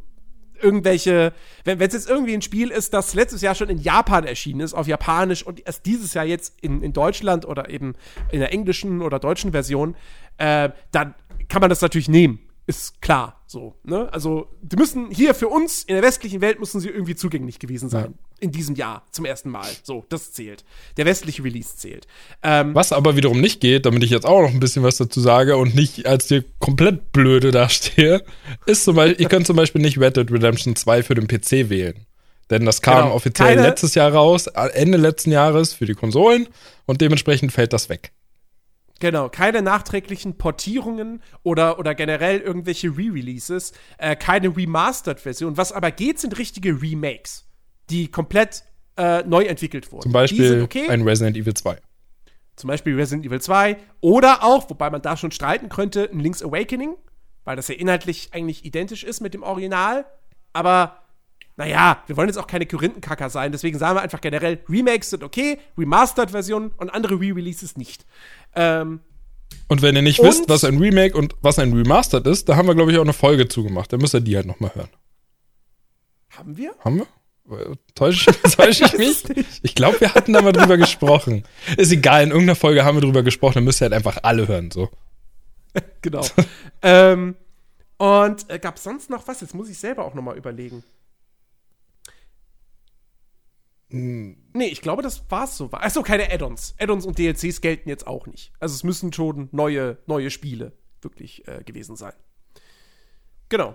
irgendwelche, 0.60 1.32
wenn 1.64 1.80
es 1.80 1.92
jetzt 1.92 2.08
irgendwie 2.08 2.34
ein 2.34 2.42
Spiel 2.42 2.70
ist, 2.70 2.94
das 2.94 3.14
letztes 3.14 3.42
Jahr 3.42 3.54
schon 3.54 3.68
in 3.68 3.78
Japan 3.78 4.24
erschienen 4.24 4.60
ist, 4.60 4.74
auf 4.74 4.86
Japanisch 4.86 5.44
und 5.44 5.66
erst 5.66 5.86
dieses 5.86 6.14
Jahr 6.14 6.24
jetzt 6.24 6.54
in, 6.60 6.82
in 6.82 6.92
Deutschland 6.92 7.46
oder 7.46 7.68
eben 7.70 7.94
in 8.30 8.40
der 8.40 8.52
englischen 8.52 9.02
oder 9.02 9.18
deutschen 9.18 9.52
Version, 9.52 9.96
äh, 10.38 10.70
dann 10.92 11.14
kann 11.48 11.60
man 11.60 11.70
das 11.70 11.80
natürlich 11.80 12.08
nehmen. 12.08 12.40
Ist 12.66 13.02
klar, 13.02 13.42
so, 13.46 13.74
ne? 13.84 14.10
Also, 14.10 14.48
die 14.62 14.76
müssen 14.76 15.10
hier 15.10 15.34
für 15.34 15.48
uns 15.48 15.82
in 15.82 15.94
der 15.94 16.02
westlichen 16.02 16.40
Welt 16.40 16.58
müssen 16.60 16.80
sie 16.80 16.88
irgendwie 16.88 17.14
zugänglich 17.14 17.58
gewesen 17.58 17.90
sein. 17.90 18.14
Ja. 18.16 18.26
In 18.40 18.52
diesem 18.52 18.74
Jahr 18.74 19.04
zum 19.10 19.26
ersten 19.26 19.50
Mal. 19.50 19.68
So, 19.82 20.06
das 20.08 20.32
zählt. 20.32 20.64
Der 20.96 21.04
westliche 21.04 21.44
Release 21.44 21.76
zählt. 21.76 22.06
Ähm, 22.42 22.74
was 22.74 22.92
aber 22.92 23.16
wiederum 23.16 23.40
nicht 23.40 23.60
geht, 23.60 23.84
damit 23.84 24.02
ich 24.02 24.10
jetzt 24.10 24.24
auch 24.24 24.40
noch 24.40 24.48
ein 24.48 24.60
bisschen 24.60 24.82
was 24.82 24.96
dazu 24.96 25.20
sage 25.20 25.58
und 25.58 25.74
nicht 25.74 26.06
als 26.06 26.26
dir 26.26 26.42
komplett 26.58 27.12
blöde 27.12 27.50
dastehe, 27.50 28.24
ist 28.64 28.84
zum 28.84 28.96
Beispiel, 28.96 29.20
ihr 29.20 29.28
könnt 29.28 29.46
zum 29.46 29.56
Beispiel 29.56 29.82
nicht 29.82 29.98
Red 30.00 30.16
Dead 30.16 30.30
Redemption 30.30 30.74
2 30.74 31.02
für 31.02 31.14
den 31.14 31.28
PC 31.28 31.68
wählen. 31.68 32.06
Denn 32.50 32.64
das 32.64 32.80
kam 32.80 33.04
genau. 33.04 33.14
offiziell 33.14 33.48
Keine 33.50 33.62
letztes 33.62 33.94
Jahr 33.94 34.12
raus, 34.12 34.46
Ende 34.46 34.96
letzten 34.96 35.32
Jahres 35.32 35.74
für 35.74 35.86
die 35.86 35.94
Konsolen 35.94 36.48
und 36.86 37.02
dementsprechend 37.02 37.52
fällt 37.52 37.72
das 37.74 37.88
weg. 37.88 38.12
Genau, 39.00 39.28
keine 39.28 39.60
nachträglichen 39.60 40.38
Portierungen 40.38 41.22
oder, 41.42 41.78
oder 41.78 41.94
generell 41.94 42.40
irgendwelche 42.40 42.88
Re-Releases, 42.88 43.72
äh, 43.98 44.14
keine 44.14 44.56
Remastered-Version. 44.56 45.56
Was 45.56 45.72
aber 45.72 45.90
geht, 45.90 46.20
sind 46.20 46.38
richtige 46.38 46.80
Remakes, 46.80 47.48
die 47.90 48.10
komplett 48.10 48.62
äh, 48.96 49.22
neu 49.24 49.44
entwickelt 49.44 49.90
wurden. 49.90 50.02
Zum 50.02 50.12
Beispiel 50.12 50.62
okay. 50.62 50.88
ein 50.88 51.02
Resident 51.02 51.36
Evil 51.36 51.54
2. 51.54 51.78
Zum 52.56 52.68
Beispiel 52.68 52.94
Resident 52.94 53.26
Evil 53.26 53.40
2 53.40 53.76
oder 54.00 54.44
auch, 54.44 54.70
wobei 54.70 54.88
man 54.90 55.02
da 55.02 55.16
schon 55.16 55.32
streiten 55.32 55.68
könnte, 55.68 56.08
ein 56.12 56.20
Link's 56.20 56.42
Awakening, 56.42 56.94
weil 57.42 57.56
das 57.56 57.66
ja 57.66 57.74
inhaltlich 57.74 58.28
eigentlich 58.32 58.64
identisch 58.64 59.02
ist 59.02 59.20
mit 59.20 59.34
dem 59.34 59.42
Original, 59.42 60.06
aber 60.52 61.03
naja, 61.56 62.02
wir 62.06 62.16
wollen 62.16 62.28
jetzt 62.28 62.38
auch 62.38 62.46
keine 62.46 62.66
Korinthenkacker 62.66 63.30
sein, 63.30 63.52
deswegen 63.52 63.78
sagen 63.78 63.96
wir 63.96 64.02
einfach 64.02 64.20
generell, 64.20 64.60
Remakes 64.68 65.10
sind 65.10 65.22
okay, 65.22 65.58
Remastered-Versionen 65.78 66.72
und 66.76 66.90
andere 66.90 67.14
Re-Releases 67.14 67.76
nicht. 67.76 68.04
Ähm, 68.54 69.00
und 69.68 69.82
wenn 69.82 69.96
ihr 69.96 70.02
nicht 70.02 70.22
wisst, 70.22 70.48
was 70.48 70.64
ein 70.64 70.78
Remake 70.78 71.16
und 71.16 71.34
was 71.40 71.58
ein 71.58 71.72
Remastered 71.72 72.26
ist, 72.26 72.48
da 72.48 72.56
haben 72.56 72.68
wir, 72.68 72.74
glaube 72.74 72.92
ich, 72.92 72.98
auch 72.98 73.02
eine 73.02 73.12
Folge 73.12 73.48
zugemacht. 73.48 73.92
Da 73.92 73.96
müsst 73.96 74.14
ihr 74.14 74.20
die 74.20 74.36
halt 74.36 74.46
nochmal 74.46 74.74
hören. 74.74 74.90
Haben 76.30 76.56
wir? 76.56 76.74
Haben 76.80 76.98
wir? 76.98 77.06
Täusche, 77.94 78.32
täusche 78.56 78.84
ich 78.86 78.98
mich? 78.98 79.24
Ich 79.62 79.74
glaube, 79.74 80.00
wir 80.00 80.14
hatten 80.14 80.32
da 80.32 80.42
mal 80.42 80.52
drüber 80.52 80.76
gesprochen. 80.76 81.44
Ist 81.76 81.92
egal, 81.92 82.24
in 82.24 82.30
irgendeiner 82.30 82.56
Folge 82.56 82.84
haben 82.84 82.96
wir 82.96 83.02
drüber 83.02 83.22
gesprochen, 83.22 83.54
dann 83.56 83.64
müsst 83.64 83.80
ihr 83.80 83.86
halt 83.86 83.92
einfach 83.92 84.18
alle 84.22 84.48
hören, 84.48 84.70
so. 84.70 84.88
genau. 86.02 86.24
ähm, 86.82 87.36
Und 87.98 88.50
äh, 88.50 88.58
gab 88.58 88.76
es 88.76 88.82
sonst 88.82 89.10
noch 89.10 89.28
was? 89.28 89.40
Jetzt 89.40 89.54
muss 89.54 89.68
ich 89.68 89.78
selber 89.78 90.04
auch 90.04 90.14
noch 90.14 90.22
mal 90.22 90.36
überlegen. 93.98 94.50
Nee, 94.54 94.66
ich 94.66 94.80
glaube, 94.80 95.02
das 95.02 95.24
war's 95.30 95.56
so. 95.56 95.70
Achso, 95.72 96.02
keine 96.02 96.30
Add-ons. 96.32 96.74
Add-ons 96.78 97.06
und 97.06 97.18
DLCs 97.18 97.60
gelten 97.60 97.88
jetzt 97.88 98.06
auch 98.06 98.26
nicht. 98.26 98.52
Also 98.60 98.74
es 98.74 98.84
müssen 98.84 99.12
schon 99.12 99.48
neue, 99.52 99.98
neue 100.06 100.30
Spiele 100.30 100.72
wirklich 101.02 101.46
äh, 101.48 101.62
gewesen 101.64 101.96
sein. 101.96 102.12
Genau. 103.48 103.74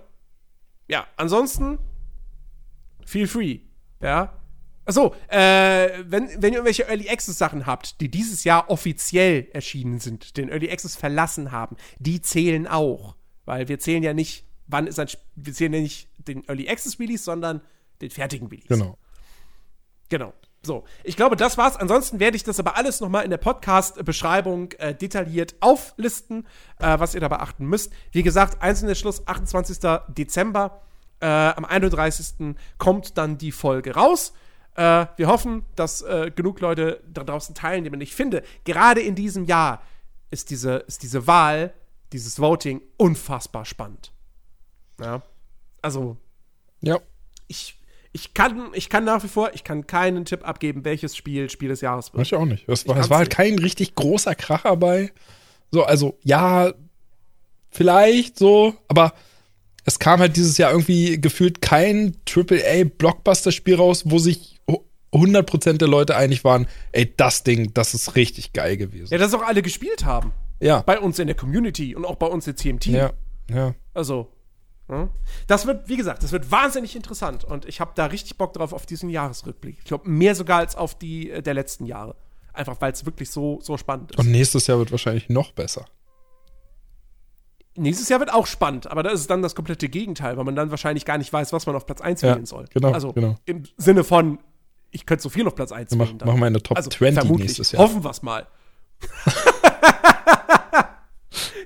Ja, 0.87 1.07
ansonsten 1.17 1.77
feel 3.05 3.27
free. 3.27 3.59
Ja. 4.01 4.35
Achso, 4.85 5.13
äh, 5.27 6.03
wenn, 6.05 6.29
wenn 6.41 6.53
ihr 6.53 6.59
irgendwelche 6.59 6.87
Early 6.87 7.09
Access 7.09 7.37
Sachen 7.37 7.67
habt, 7.67 8.01
die 8.01 8.09
dieses 8.09 8.43
Jahr 8.43 8.69
offiziell 8.71 9.47
erschienen 9.53 9.99
sind, 9.99 10.35
den 10.37 10.49
Early 10.49 10.71
Access 10.71 10.95
verlassen 10.95 11.51
haben, 11.51 11.75
die 11.99 12.21
zählen 12.21 12.65
auch. 12.67 13.15
Weil 13.45 13.67
wir 13.67 13.77
zählen 13.79 14.01
ja 14.01 14.13
nicht, 14.15 14.45
wann 14.67 14.87
ist 14.87 14.99
ein, 14.99 15.07
Sp- 15.09 15.21
wir 15.35 15.53
zählen 15.53 15.73
ja 15.73 15.81
nicht 15.81 16.09
den 16.27 16.43
Early 16.47 16.67
Access 16.69 16.99
Release, 16.99 17.23
sondern 17.23 17.61
den 18.01 18.09
fertigen 18.09 18.47
Release. 18.47 18.67
Genau. 18.67 18.97
Genau. 20.09 20.33
So, 20.61 20.83
ich 21.05 21.15
glaube, 21.15 21.37
das 21.37 21.57
war's. 21.57 21.77
Ansonsten 21.77 22.19
werde 22.19 22.35
ich 22.35 22.43
das 22.43 22.59
aber 22.59 22.75
alles 22.75 22.99
nochmal 22.99 23.23
in 23.23 23.29
der 23.29 23.37
Podcast-Beschreibung 23.37 24.73
äh, 24.73 24.93
detailliert 24.93 25.55
auflisten, 25.61 26.45
äh, 26.79 26.99
was 26.99 27.15
ihr 27.15 27.21
da 27.21 27.29
beachten 27.29 27.65
müsst. 27.65 27.93
Wie 28.11 28.23
gesagt, 28.23 28.61
einzelner 28.61 28.95
Schluss, 28.95 29.25
28. 29.25 29.77
Dezember. 30.09 30.81
Äh, 31.21 31.25
am 31.27 31.63
31. 31.65 32.55
kommt 32.77 33.17
dann 33.17 33.37
die 33.37 33.51
Folge 33.53 33.95
raus. 33.95 34.33
Äh, 34.75 35.05
wir 35.15 35.27
hoffen, 35.27 35.65
dass 35.75 36.01
äh, 36.01 36.31
genug 36.35 36.59
Leute 36.59 37.01
da 37.07 37.23
draußen 37.23 37.55
teilnehmen. 37.55 38.01
Ich 38.01 38.13
finde, 38.15 38.43
gerade 38.65 39.01
in 39.01 39.15
diesem 39.15 39.45
Jahr 39.45 39.81
ist 40.29 40.49
diese, 40.49 40.75
ist 40.87 41.03
diese 41.03 41.25
Wahl, 41.25 41.73
dieses 42.11 42.39
Voting 42.39 42.81
unfassbar 42.97 43.65
spannend. 43.65 44.11
Ja. 44.99 45.21
Also, 45.81 46.17
Ja. 46.81 46.99
ich, 47.47 47.78
ich, 48.11 48.33
kann, 48.33 48.69
ich 48.73 48.89
kann 48.89 49.03
nach 49.03 49.23
wie 49.23 49.27
vor, 49.27 49.51
ich 49.53 49.63
kann 49.63 49.85
keinen 49.87 50.25
Tipp 50.25 50.47
abgeben, 50.47 50.83
welches 50.85 51.15
Spiel 51.15 51.49
Spiel 51.49 51.69
des 51.69 51.81
Jahres 51.81 52.13
wird. 52.13 52.25
Ich 52.25 52.33
auch 52.35 52.45
nicht. 52.45 52.67
Es 52.67 52.87
war, 52.87 52.97
es 52.97 53.09
war 53.09 53.19
halt 53.19 53.29
kein 53.29 53.59
richtig 53.59 53.95
großer 53.95 54.35
Kracher 54.35 54.75
bei. 54.77 55.11
So, 55.71 55.83
also, 55.83 56.17
ja, 56.23 56.73
vielleicht 57.69 58.37
so, 58.39 58.73
aber 58.87 59.13
es 59.85 59.99
kam 59.99 60.19
halt 60.19 60.35
dieses 60.35 60.57
Jahr 60.57 60.71
irgendwie 60.71 61.19
gefühlt 61.21 61.61
kein 61.61 62.15
AAA-Blockbuster-Spiel 62.27 63.75
raus, 63.75 64.03
wo 64.05 64.17
sich 64.19 64.59
hu- 64.69 64.83
100% 65.13 65.77
der 65.77 65.87
Leute 65.87 66.15
einig 66.15 66.43
waren, 66.43 66.67
ey, 66.91 67.11
das 67.15 67.43
Ding, 67.43 67.73
das 67.73 67.93
ist 67.93 68.15
richtig 68.15 68.53
geil 68.53 68.77
gewesen. 68.77 69.11
Ja, 69.11 69.17
das 69.19 69.33
auch 69.33 69.41
alle 69.41 69.61
gespielt 69.61 70.05
haben. 70.05 70.33
Ja. 70.59 70.81
Bei 70.81 70.99
uns 70.99 71.19
in 71.19 71.27
der 71.27 71.35
Community 71.35 71.95
und 71.95 72.05
auch 72.05 72.15
bei 72.17 72.27
uns 72.27 72.45
jetzt 72.45 72.61
hier 72.61 72.71
im 72.71 72.79
Team. 72.79 72.95
Ja, 72.95 73.11
ja. 73.51 73.73
Also. 73.93 74.29
Das 75.47 75.65
wird, 75.67 75.87
wie 75.87 75.97
gesagt, 75.97 76.23
das 76.23 76.31
wird 76.31 76.49
wahnsinnig 76.51 76.95
interessant 76.95 77.43
und 77.43 77.65
ich 77.65 77.79
habe 77.79 77.91
da 77.95 78.05
richtig 78.07 78.37
Bock 78.37 78.53
drauf 78.53 78.73
auf 78.73 78.85
diesen 78.85 79.09
Jahresrückblick. 79.09 79.77
Ich 79.79 79.85
glaube, 79.85 80.09
mehr 80.09 80.33
sogar 80.35 80.59
als 80.59 80.75
auf 80.75 80.97
die 80.97 81.29
äh, 81.29 81.41
der 81.43 81.53
letzten 81.53 81.85
Jahre. 81.85 82.15
Einfach 82.53 82.75
weil 82.81 82.91
es 82.91 83.05
wirklich 83.05 83.29
so, 83.29 83.59
so 83.61 83.77
spannend 83.77 84.11
ist. 84.11 84.17
Und 84.19 84.31
nächstes 84.31 84.65
Jahr 84.67 84.79
wird 84.79 84.91
wahrscheinlich 84.91 85.29
noch 85.29 85.51
besser. 85.51 85.85
Nächstes 87.75 88.09
Jahr 88.09 88.19
wird 88.19 88.33
auch 88.33 88.47
spannend, 88.47 88.87
aber 88.91 89.03
da 89.03 89.11
ist 89.11 89.21
es 89.21 89.27
dann 89.27 89.41
das 89.41 89.53
komplette 89.55 89.87
Gegenteil, 89.87 90.35
weil 90.37 90.43
man 90.43 90.55
dann 90.55 90.71
wahrscheinlich 90.71 91.05
gar 91.05 91.17
nicht 91.17 91.31
weiß, 91.31 91.53
was 91.53 91.65
man 91.67 91.75
auf 91.75 91.85
Platz 91.85 92.01
1 92.01 92.21
Ja, 92.21 92.33
wählen 92.33 92.45
soll. 92.45 92.65
genau, 92.73 92.91
Also 92.91 93.13
genau. 93.13 93.35
im 93.45 93.63
Sinne 93.77 94.03
von, 94.03 94.39
ich 94.91 95.05
könnte 95.05 95.21
so 95.21 95.29
viel 95.29 95.47
auf 95.47 95.55
Platz 95.55 95.71
1 95.71 95.95
Mach, 95.95 96.07
wählen. 96.07 96.17
dann. 96.17 96.27
machen 96.27 96.39
wir 96.39 96.47
eine 96.47 96.61
Top 96.63 96.75
Also 96.75 96.89
20 96.89 97.19
vermutlich. 97.19 97.47
nächstes 97.49 97.71
Jahr. 97.71 97.83
Hoffen 97.83 98.03
wir 98.03 98.09
es 98.09 98.21
mal. 98.23 98.47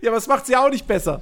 ja, 0.01 0.09
aber 0.09 0.17
es 0.17 0.27
macht 0.27 0.43
es 0.43 0.49
ja 0.49 0.63
auch 0.63 0.69
nicht 0.69 0.85
besser. 0.85 1.21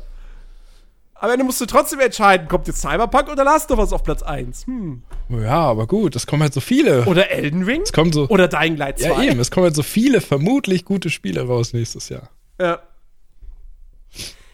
Am 1.21 1.29
Ende 1.29 1.45
musst 1.45 1.61
du 1.61 1.67
trotzdem 1.67 1.99
entscheiden, 1.99 2.47
kommt 2.47 2.65
jetzt 2.65 2.81
Cyberpunk 2.81 3.29
oder 3.29 3.43
Last 3.43 3.69
of 3.69 3.77
Us 3.77 3.93
auf 3.93 4.01
Platz 4.03 4.23
1? 4.23 4.65
Hm. 4.65 5.03
Ja, 5.29 5.59
aber 5.61 5.85
gut, 5.85 6.15
es 6.15 6.25
kommen 6.25 6.41
halt 6.41 6.53
so 6.53 6.61
viele. 6.61 7.05
Oder 7.05 7.29
Elden 7.29 7.61
Ring? 7.63 7.81
Es 7.83 7.93
kommen 7.93 8.11
so. 8.11 8.27
Oder 8.29 8.47
Dying 8.47 8.75
Light 8.75 8.97
2? 8.99 9.07
Ja, 9.07 9.21
eben, 9.21 9.39
es 9.39 9.51
kommen 9.51 9.65
halt 9.65 9.75
so 9.75 9.83
viele 9.83 10.19
vermutlich 10.19 10.83
gute 10.83 11.11
Spiele 11.11 11.45
raus 11.45 11.73
nächstes 11.73 12.09
Jahr. 12.09 12.31
Ja. 12.59 12.79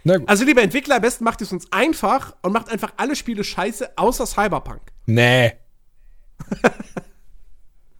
Na 0.03 0.17
gut. 0.17 0.27
Also, 0.27 0.43
liebe 0.43 0.61
Entwickler, 0.61 0.95
am 0.97 1.01
besten 1.01 1.23
macht 1.23 1.41
es 1.41 1.53
uns 1.53 1.71
einfach 1.71 2.35
und 2.41 2.51
macht 2.51 2.69
einfach 2.69 2.91
alle 2.97 3.15
Spiele 3.15 3.45
scheiße, 3.45 3.91
außer 3.97 4.25
Cyberpunk. 4.25 4.81
Nee. 5.05 5.53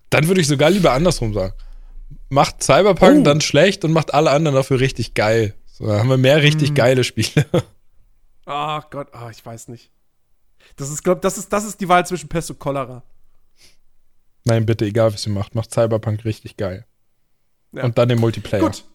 dann 0.09 0.27
würde 0.27 0.41
ich 0.41 0.47
sogar 0.47 0.69
lieber 0.69 0.91
andersrum 0.91 1.33
sagen. 1.33 1.53
Macht 2.29 2.61
Cyberpunk 2.63 3.19
Oh. 3.19 3.23
dann 3.23 3.39
schlecht 3.39 3.85
und 3.85 3.93
macht 3.93 4.13
alle 4.13 4.31
anderen 4.31 4.55
dafür 4.55 4.81
richtig 4.81 5.13
geil. 5.13 5.53
So, 5.71 5.87
dann 5.87 5.99
haben 5.99 6.09
wir 6.09 6.17
mehr 6.17 6.35
Hm. 6.35 6.41
richtig 6.41 6.73
geile 6.73 7.05
Spiele. 7.05 7.45
Ach 8.47 8.89
Gott, 8.89 9.13
ah, 9.13 9.29
ich 9.29 9.45
weiß 9.45 9.67
nicht. 9.67 9.91
Das 10.77 10.89
ist, 10.89 11.03
glaub, 11.03 11.21
das 11.21 11.37
ist, 11.37 11.51
das 11.51 11.65
ist 11.65 11.79
die 11.81 11.89
Wahl 11.89 12.05
zwischen 12.05 12.29
Pest 12.29 12.49
und 12.49 12.59
Cholera. 12.59 13.03
Nein, 14.45 14.65
bitte, 14.65 14.85
egal 14.85 15.13
was 15.13 15.27
ihr 15.27 15.33
macht, 15.33 15.53
macht 15.53 15.71
Cyberpunk 15.71 16.23
richtig 16.23 16.55
geil. 16.55 16.85
Ja. 17.73 17.83
Und 17.83 17.97
dann 17.97 18.07
den 18.09 18.19
Multiplayer. 18.19 18.63
Gut. 18.63 18.85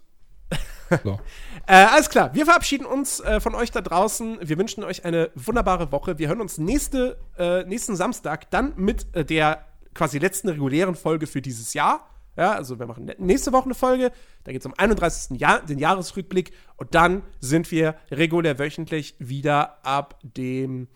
So. 1.04 1.18
Äh, 1.66 1.86
alles 1.86 2.10
klar, 2.10 2.34
wir 2.34 2.44
verabschieden 2.44 2.84
uns 2.84 3.18
äh, 3.20 3.40
von 3.40 3.54
euch 3.54 3.70
da 3.70 3.80
draußen. 3.80 4.36
Wir 4.42 4.58
wünschen 4.58 4.84
euch 4.84 5.06
eine 5.06 5.30
wunderbare 5.34 5.90
Woche. 5.90 6.18
Wir 6.18 6.28
hören 6.28 6.42
uns 6.42 6.58
nächste, 6.58 7.16
äh, 7.38 7.64
nächsten 7.64 7.96
Samstag 7.96 8.50
dann 8.50 8.74
mit 8.76 9.06
äh, 9.14 9.24
der 9.24 9.64
quasi 9.94 10.18
letzten 10.18 10.50
regulären 10.50 10.94
Folge 10.94 11.26
für 11.26 11.40
dieses 11.40 11.72
Jahr. 11.72 12.11
Ja, 12.36 12.52
also 12.52 12.78
wir 12.78 12.86
machen 12.86 13.10
nächste 13.18 13.52
Woche 13.52 13.64
eine 13.66 13.74
Folge. 13.74 14.10
Da 14.44 14.52
geht 14.52 14.62
es 14.62 14.66
um 14.66 14.74
31. 14.76 15.38
Jahr, 15.38 15.60
den 15.64 15.78
Jahresrückblick. 15.78 16.52
Und 16.76 16.94
dann 16.94 17.22
sind 17.40 17.70
wir 17.70 17.94
regulär 18.10 18.59
wöchentlich 18.59 19.14
wieder 19.18 19.84
ab 19.84 20.18
dem 20.22 20.88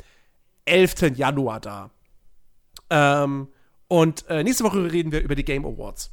11. 0.64 1.16
Januar 1.16 1.60
da. 1.60 1.90
Ähm, 2.90 3.48
und 3.88 4.24
äh, 4.28 4.42
nächste 4.42 4.64
Woche 4.64 4.90
reden 4.90 5.12
wir 5.12 5.20
über 5.20 5.34
die 5.34 5.44
Game 5.44 5.64
Awards. 5.66 6.10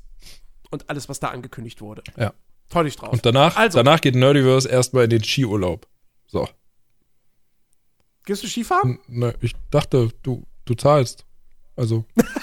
Und 0.72 0.90
alles, 0.90 1.08
was 1.08 1.20
da 1.20 1.30
angekündigt 1.30 1.80
wurde. 1.82 2.04
Ja. 2.18 2.34
Freu 2.68 2.84
dich 2.84 2.95
drauf. 2.95 3.14
Und 3.14 3.26
danach, 3.26 3.56
Also. 3.56 3.78
danach 3.78 4.02
geht 4.02 4.16
Nerdiverse 4.16 4.68
erstmal 4.68 5.06
in 5.06 5.10
den 5.12 5.24
Skiurlaub. 5.24 5.88
So. 6.28 6.48
Gehst 8.26 8.44
du 8.44 8.48
Skifahren? 8.48 9.00
N- 9.08 9.20
Ne, 9.20 9.36
ich 9.41 9.54
dachte, 9.70 10.10
du, 10.24 10.44
du 10.66 10.74
zahlst. 10.76 11.26
Also, 11.76 12.06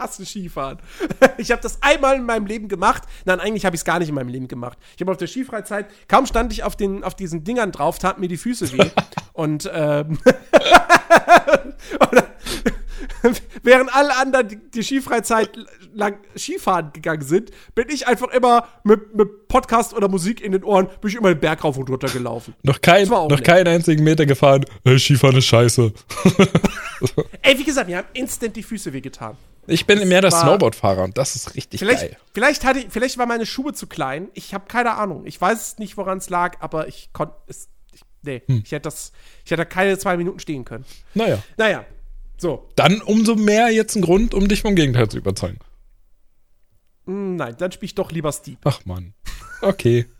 hasse 0.00 0.26
Skifahren. 0.26 0.78
Ich 1.36 1.50
habe 1.50 1.62
das 1.62 1.78
einmal 1.82 2.16
in 2.16 2.24
meinem 2.24 2.46
Leben 2.46 2.68
gemacht. 2.68 3.04
Nein, 3.24 3.40
eigentlich 3.40 3.64
habe 3.64 3.74
ich 3.74 3.80
es 3.80 3.84
gar 3.84 3.98
nicht 3.98 4.08
in 4.08 4.14
meinem 4.14 4.28
Leben 4.28 4.48
gemacht. 4.48 4.78
Ich 4.94 5.00
habe 5.00 5.10
auf 5.10 5.16
der 5.16 5.26
Skifreizeit, 5.26 5.86
kaum 6.08 6.26
stand 6.26 6.52
ich 6.52 6.64
auf, 6.64 6.76
den, 6.76 7.02
auf 7.04 7.14
diesen 7.14 7.44
Dingern 7.44 7.72
drauf, 7.72 7.98
taten 7.98 8.20
mir 8.20 8.28
die 8.28 8.36
Füße 8.36 8.72
weh. 8.72 8.90
Und 9.32 9.70
ähm, 9.72 10.18
oder, 12.10 12.26
während 13.62 13.94
alle 13.94 14.16
anderen 14.16 14.48
die, 14.48 14.56
die 14.70 14.82
Skifreizeit 14.82 15.50
lang 15.92 16.18
Skifahren 16.36 16.92
gegangen 16.92 17.22
sind, 17.22 17.50
bin 17.74 17.88
ich 17.88 18.06
einfach 18.06 18.28
immer 18.28 18.68
mit, 18.84 19.14
mit 19.14 19.48
Podcast 19.48 19.94
oder 19.94 20.08
Musik 20.08 20.40
in 20.40 20.52
den 20.52 20.64
Ohren, 20.64 20.88
bin 21.00 21.10
ich 21.10 21.16
immer 21.16 21.28
den 21.34 21.40
Berg 21.40 21.64
rauf 21.64 21.76
und 21.76 21.88
runter 21.90 22.08
gelaufen. 22.08 22.54
noch, 22.62 22.80
kein, 22.80 23.02
Das 23.02 23.10
noch 23.10 23.28
nett. 23.28 23.44
keinen 23.44 23.68
einzigen 23.68 24.04
Meter 24.04 24.26
gefahren. 24.26 24.64
Äh, 24.84 24.98
Skifahren 24.98 25.36
ist 25.36 25.46
scheiße. 25.46 25.92
Ey, 27.42 27.58
wie 27.58 27.64
gesagt, 27.64 27.88
mir 27.88 27.98
haben 27.98 28.08
instant 28.12 28.56
die 28.56 28.62
Füße 28.62 28.92
wehgetan. 28.92 29.36
Ich 29.66 29.86
bin 29.86 30.06
mehr 30.08 30.20
der 30.20 30.30
Snowboardfahrer 30.30 31.04
und 31.04 31.16
das 31.16 31.36
ist 31.36 31.54
richtig 31.54 31.78
Vielleicht, 31.80 32.00
geil. 32.02 32.16
vielleicht, 32.34 32.64
hatte 32.64 32.80
ich, 32.80 32.86
vielleicht 32.90 33.18
waren 33.18 33.28
meine 33.28 33.46
Schuhe 33.46 33.72
zu 33.72 33.86
klein. 33.86 34.28
Ich 34.34 34.52
habe 34.54 34.64
keine 34.66 34.94
Ahnung. 34.94 35.26
Ich 35.26 35.40
weiß 35.40 35.78
nicht, 35.78 35.96
woran 35.96 36.18
es 36.18 36.28
lag, 36.28 36.56
aber 36.60 36.88
ich 36.88 37.10
konnte 37.12 37.34
es. 37.46 37.68
Ich, 37.92 38.00
nee, 38.22 38.42
Hm. 38.46 38.62
ich 38.64 38.72
hätte 38.72 38.82
das. 38.84 39.12
Ich 39.44 39.50
hätte 39.50 39.58
da 39.62 39.64
keine 39.66 39.96
zwei 39.98 40.16
Minuten 40.16 40.40
stehen 40.40 40.64
können. 40.64 40.84
Naja. 41.14 41.38
Naja, 41.56 41.84
so. 42.40 42.68
Dann 42.76 43.00
umso 43.02 43.36
mehr 43.36 43.70
jetzt 43.70 43.96
ein 43.96 44.02
Grund, 44.02 44.34
um 44.34 44.48
dich 44.48 44.62
vom 44.62 44.74
Gegenteil 44.74 45.08
zu 45.08 45.18
überzeugen. 45.18 45.58
Hm, 47.06 47.36
Nein, 47.36 47.56
dann 47.58 47.72
spiele 47.72 47.86
ich 47.86 47.94
doch 47.94 48.12
lieber 48.12 48.32
Steep. 48.32 48.58
Ach 48.64 48.84
Mann. 48.84 49.14
Okay. 49.62 50.06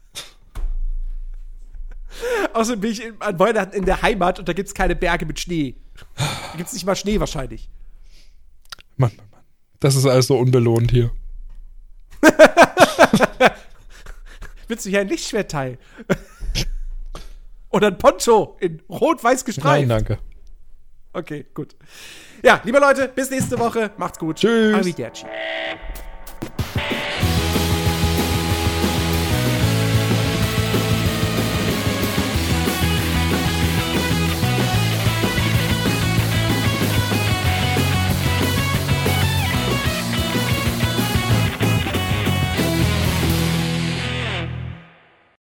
Außerdem 2.52 2.80
bin 2.80 2.90
ich 2.92 3.05
in, 3.05 3.20
an 3.20 3.38
Weihnachten 3.38 3.74
in 3.76 3.84
der 3.84 4.02
Heimat 4.02 4.38
und 4.38 4.48
da 4.48 4.52
gibt 4.52 4.68
es 4.68 4.74
keine 4.74 4.97
Berge 4.97 5.26
mit 5.26 5.38
Schnee. 5.40 5.76
Da 6.16 6.56
gibt 6.56 6.68
es 6.68 6.72
nicht 6.74 6.84
mal 6.86 6.97
Schnee 6.97 7.20
wahrscheinlich. 7.20 7.68
Mann, 8.97 9.12
Mann, 9.16 9.26
Mann. 9.30 9.42
Das 9.78 9.94
ist 9.97 10.06
alles 10.06 10.26
so 10.26 10.36
unbelohnt 10.38 10.90
hier. 10.90 11.12
Willst 14.68 14.84
du 14.86 14.90
hier 14.90 15.01
ein 15.01 15.09
Lichtschwertteil? 15.09 15.78
Oder 17.70 17.88
ein 17.88 17.98
Poncho 17.98 18.56
in 18.60 18.80
rot-weiß 18.88 19.40
Nein, 19.40 19.44
gestreift? 19.47 19.90
danke. 19.90 20.18
Okay, 21.12 21.46
gut. 21.54 21.74
Ja, 22.42 22.60
liebe 22.64 22.78
Leute, 22.78 23.08
bis 23.08 23.30
nächste 23.30 23.58
Woche. 23.58 23.90
Macht's 23.96 24.18
gut. 24.18 24.36
Tschüss. 24.36 24.74
Arrivederci. 24.74 25.26